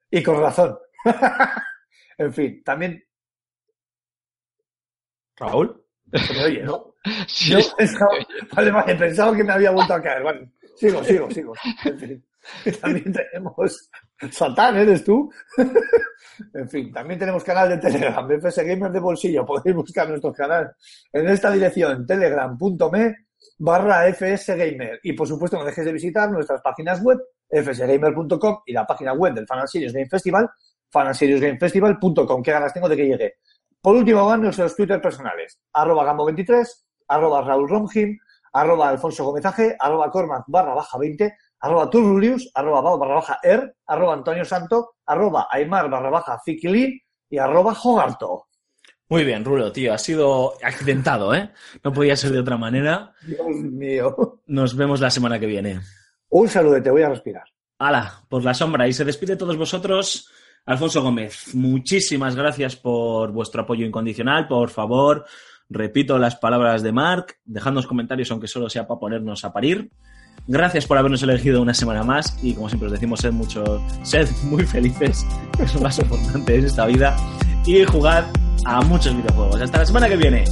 y 0.10 0.22
con 0.22 0.40
razón. 0.40 0.78
en 2.16 2.32
fin, 2.32 2.62
también 2.64 3.04
Raúl. 5.36 5.84
Se 6.14 6.32
me 6.34 6.44
oye, 6.44 6.62
¿no? 6.62 6.94
Sí, 7.26 7.50
Yo 7.52 7.58
pensaba, 7.76 8.10
vale, 8.54 8.70
vale, 8.70 8.94
pensaba 8.96 9.36
que 9.36 9.44
me 9.44 9.52
había 9.52 9.70
vuelto 9.70 9.94
a 9.94 10.02
caer. 10.02 10.22
Vale, 10.22 10.48
sigo, 10.76 11.02
sigo, 11.04 11.30
sigo. 11.30 11.52
En 11.84 11.98
fin, 11.98 12.26
también 12.80 13.12
tenemos. 13.12 13.90
Satán, 14.30 14.76
¿eres 14.76 15.04
tú? 15.04 15.30
En 16.54 16.68
fin, 16.68 16.90
también 16.90 17.20
tenemos 17.20 17.44
canal 17.44 17.68
de 17.68 17.78
Telegram, 17.78 18.28
FS 18.28 18.64
Gamers 18.64 18.92
de 18.92 18.98
bolsillo. 18.98 19.46
Podéis 19.46 19.76
buscar 19.76 20.08
nuestro 20.08 20.32
canal 20.32 20.74
en 21.12 21.28
esta 21.28 21.50
dirección, 21.52 22.06
telegram.me 22.06 23.16
barra 23.58 24.12
fsgamer. 24.12 25.00
Y 25.02 25.12
por 25.12 25.28
supuesto, 25.28 25.58
no 25.58 25.64
dejes 25.64 25.84
de 25.84 25.92
visitar 25.92 26.30
nuestras 26.30 26.60
páginas 26.60 27.00
web, 27.02 27.20
fsgamer.com 27.48 28.62
y 28.66 28.72
la 28.72 28.86
página 28.86 29.12
web 29.12 29.34
del 29.34 29.46
Fan 29.46 29.60
and 29.60 29.68
Serious 29.68 29.92
Game 29.92 30.08
Festival, 30.08 30.48
fanandseriousgamefestival.com. 30.90 32.42
Qué 32.42 32.50
ganas 32.50 32.72
tengo 32.72 32.88
de 32.88 32.96
que 32.96 33.06
llegue. 33.06 33.34
Por 33.80 33.96
último, 33.96 34.26
van 34.26 34.42
nuestros 34.42 34.74
Twitter 34.74 35.00
personales, 35.00 35.60
arroba 35.72 36.04
gambo23, 36.04 36.68
arroba 37.08 37.42
Raúl 37.42 37.68
Romjim, 37.68 38.18
arroba 38.52 38.88
Alfonso 38.88 39.24
Gomezaje, 39.24 39.76
arroba 39.78 40.10
Cormac 40.10 40.44
barra 40.46 40.74
baja 40.74 40.98
20, 40.98 41.36
arroba 41.62 41.88
Turrulius, 41.88 42.50
arroba 42.54 42.82
Bao 42.82 42.98
barra 42.98 43.14
baja 43.14 43.38
Er, 43.42 43.74
arroba 43.86 44.14
Antonio 44.14 44.44
Santo, 44.44 44.96
arroba 45.06 45.48
Aymar 45.50 45.88
barra 45.88 46.10
baja 46.10 46.38
Fikilin 46.44 47.00
y 47.30 47.38
arroba 47.38 47.74
Jogarto. 47.74 48.48
Muy 49.08 49.24
bien, 49.24 49.44
Rulo, 49.44 49.70
tío. 49.70 49.92
Ha 49.92 49.98
sido 49.98 50.54
accidentado, 50.62 51.34
¿eh? 51.34 51.50
No 51.84 51.92
podía 51.92 52.16
ser 52.16 52.32
de 52.32 52.40
otra 52.40 52.56
manera. 52.56 53.12
Dios 53.26 53.46
mío. 53.46 54.40
Nos 54.46 54.74
vemos 54.74 55.00
la 55.00 55.10
semana 55.10 55.38
que 55.38 55.46
viene. 55.46 55.80
Un 56.30 56.48
saludo, 56.48 56.82
te 56.82 56.90
voy 56.90 57.02
a 57.02 57.10
respirar. 57.10 57.44
Hala, 57.78 58.24
por 58.28 58.42
la 58.42 58.54
sombra. 58.54 58.88
Y 58.88 58.94
se 58.94 59.04
despide 59.04 59.36
todos 59.36 59.58
vosotros, 59.58 60.30
Alfonso 60.64 61.02
Gómez. 61.02 61.54
Muchísimas 61.54 62.34
gracias 62.36 62.76
por 62.76 63.32
vuestro 63.32 63.62
apoyo 63.62 63.84
incondicional. 63.84 64.48
Por 64.48 64.70
favor, 64.70 65.26
repito 65.68 66.18
las 66.18 66.36
palabras 66.36 66.82
de 66.82 66.92
Mark. 66.92 67.36
Dejadnos 67.44 67.86
comentarios, 67.86 68.30
aunque 68.30 68.48
solo 68.48 68.70
sea 68.70 68.86
para 68.86 69.00
ponernos 69.00 69.44
a 69.44 69.52
parir. 69.52 69.90
Gracias 70.48 70.86
por 70.86 70.98
habernos 70.98 71.22
elegido 71.22 71.62
una 71.62 71.74
semana 71.74 72.02
más. 72.02 72.36
Y 72.42 72.54
como 72.54 72.68
siempre 72.68 72.86
os 72.86 72.92
decimos, 72.92 73.20
sed, 73.20 73.32
mucho, 73.32 73.82
sed 74.02 74.28
muy 74.44 74.64
felices, 74.64 75.26
que 75.56 75.64
es 75.64 75.74
lo 75.74 75.80
más 75.80 75.98
importante 75.98 76.56
en 76.56 76.66
esta 76.66 76.86
vida. 76.86 77.16
Y 77.66 77.84
jugad 77.84 78.24
a 78.64 78.80
muchos 78.82 79.16
videojuegos. 79.16 79.60
Hasta 79.60 79.78
la 79.78 79.86
semana 79.86 80.08
que 80.08 80.16
viene. 80.16 80.44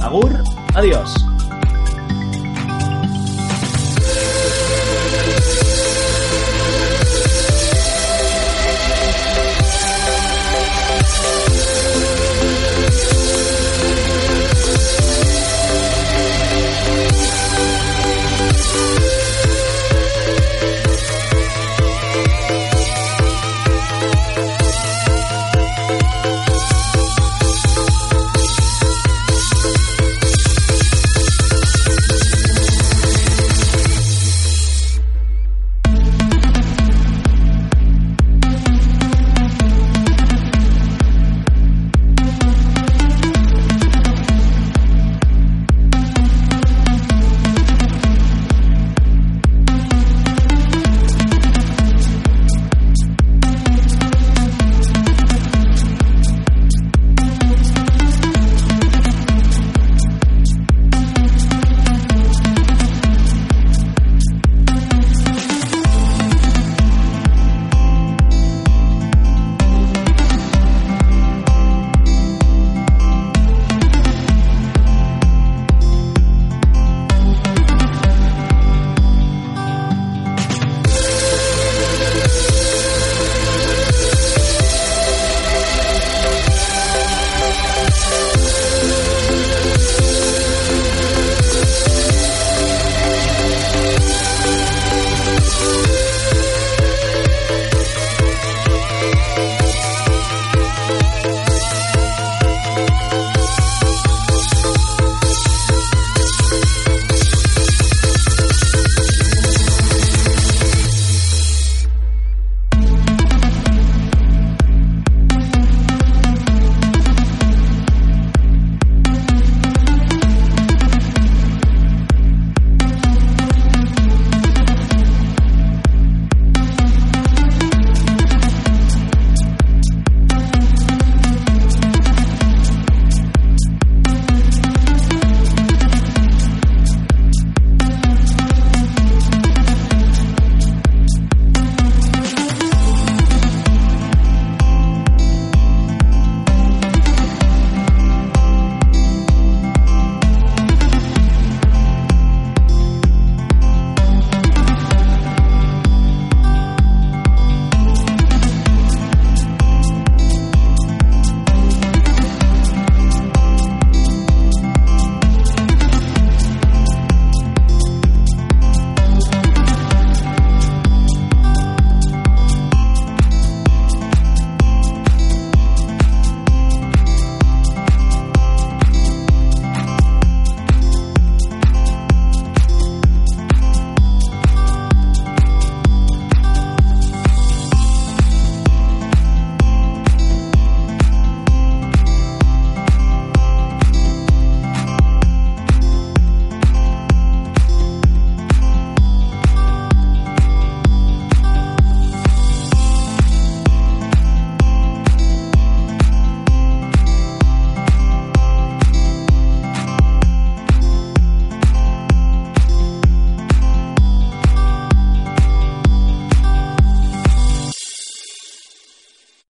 Agur, 0.00 0.30
adiós. 0.74 1.14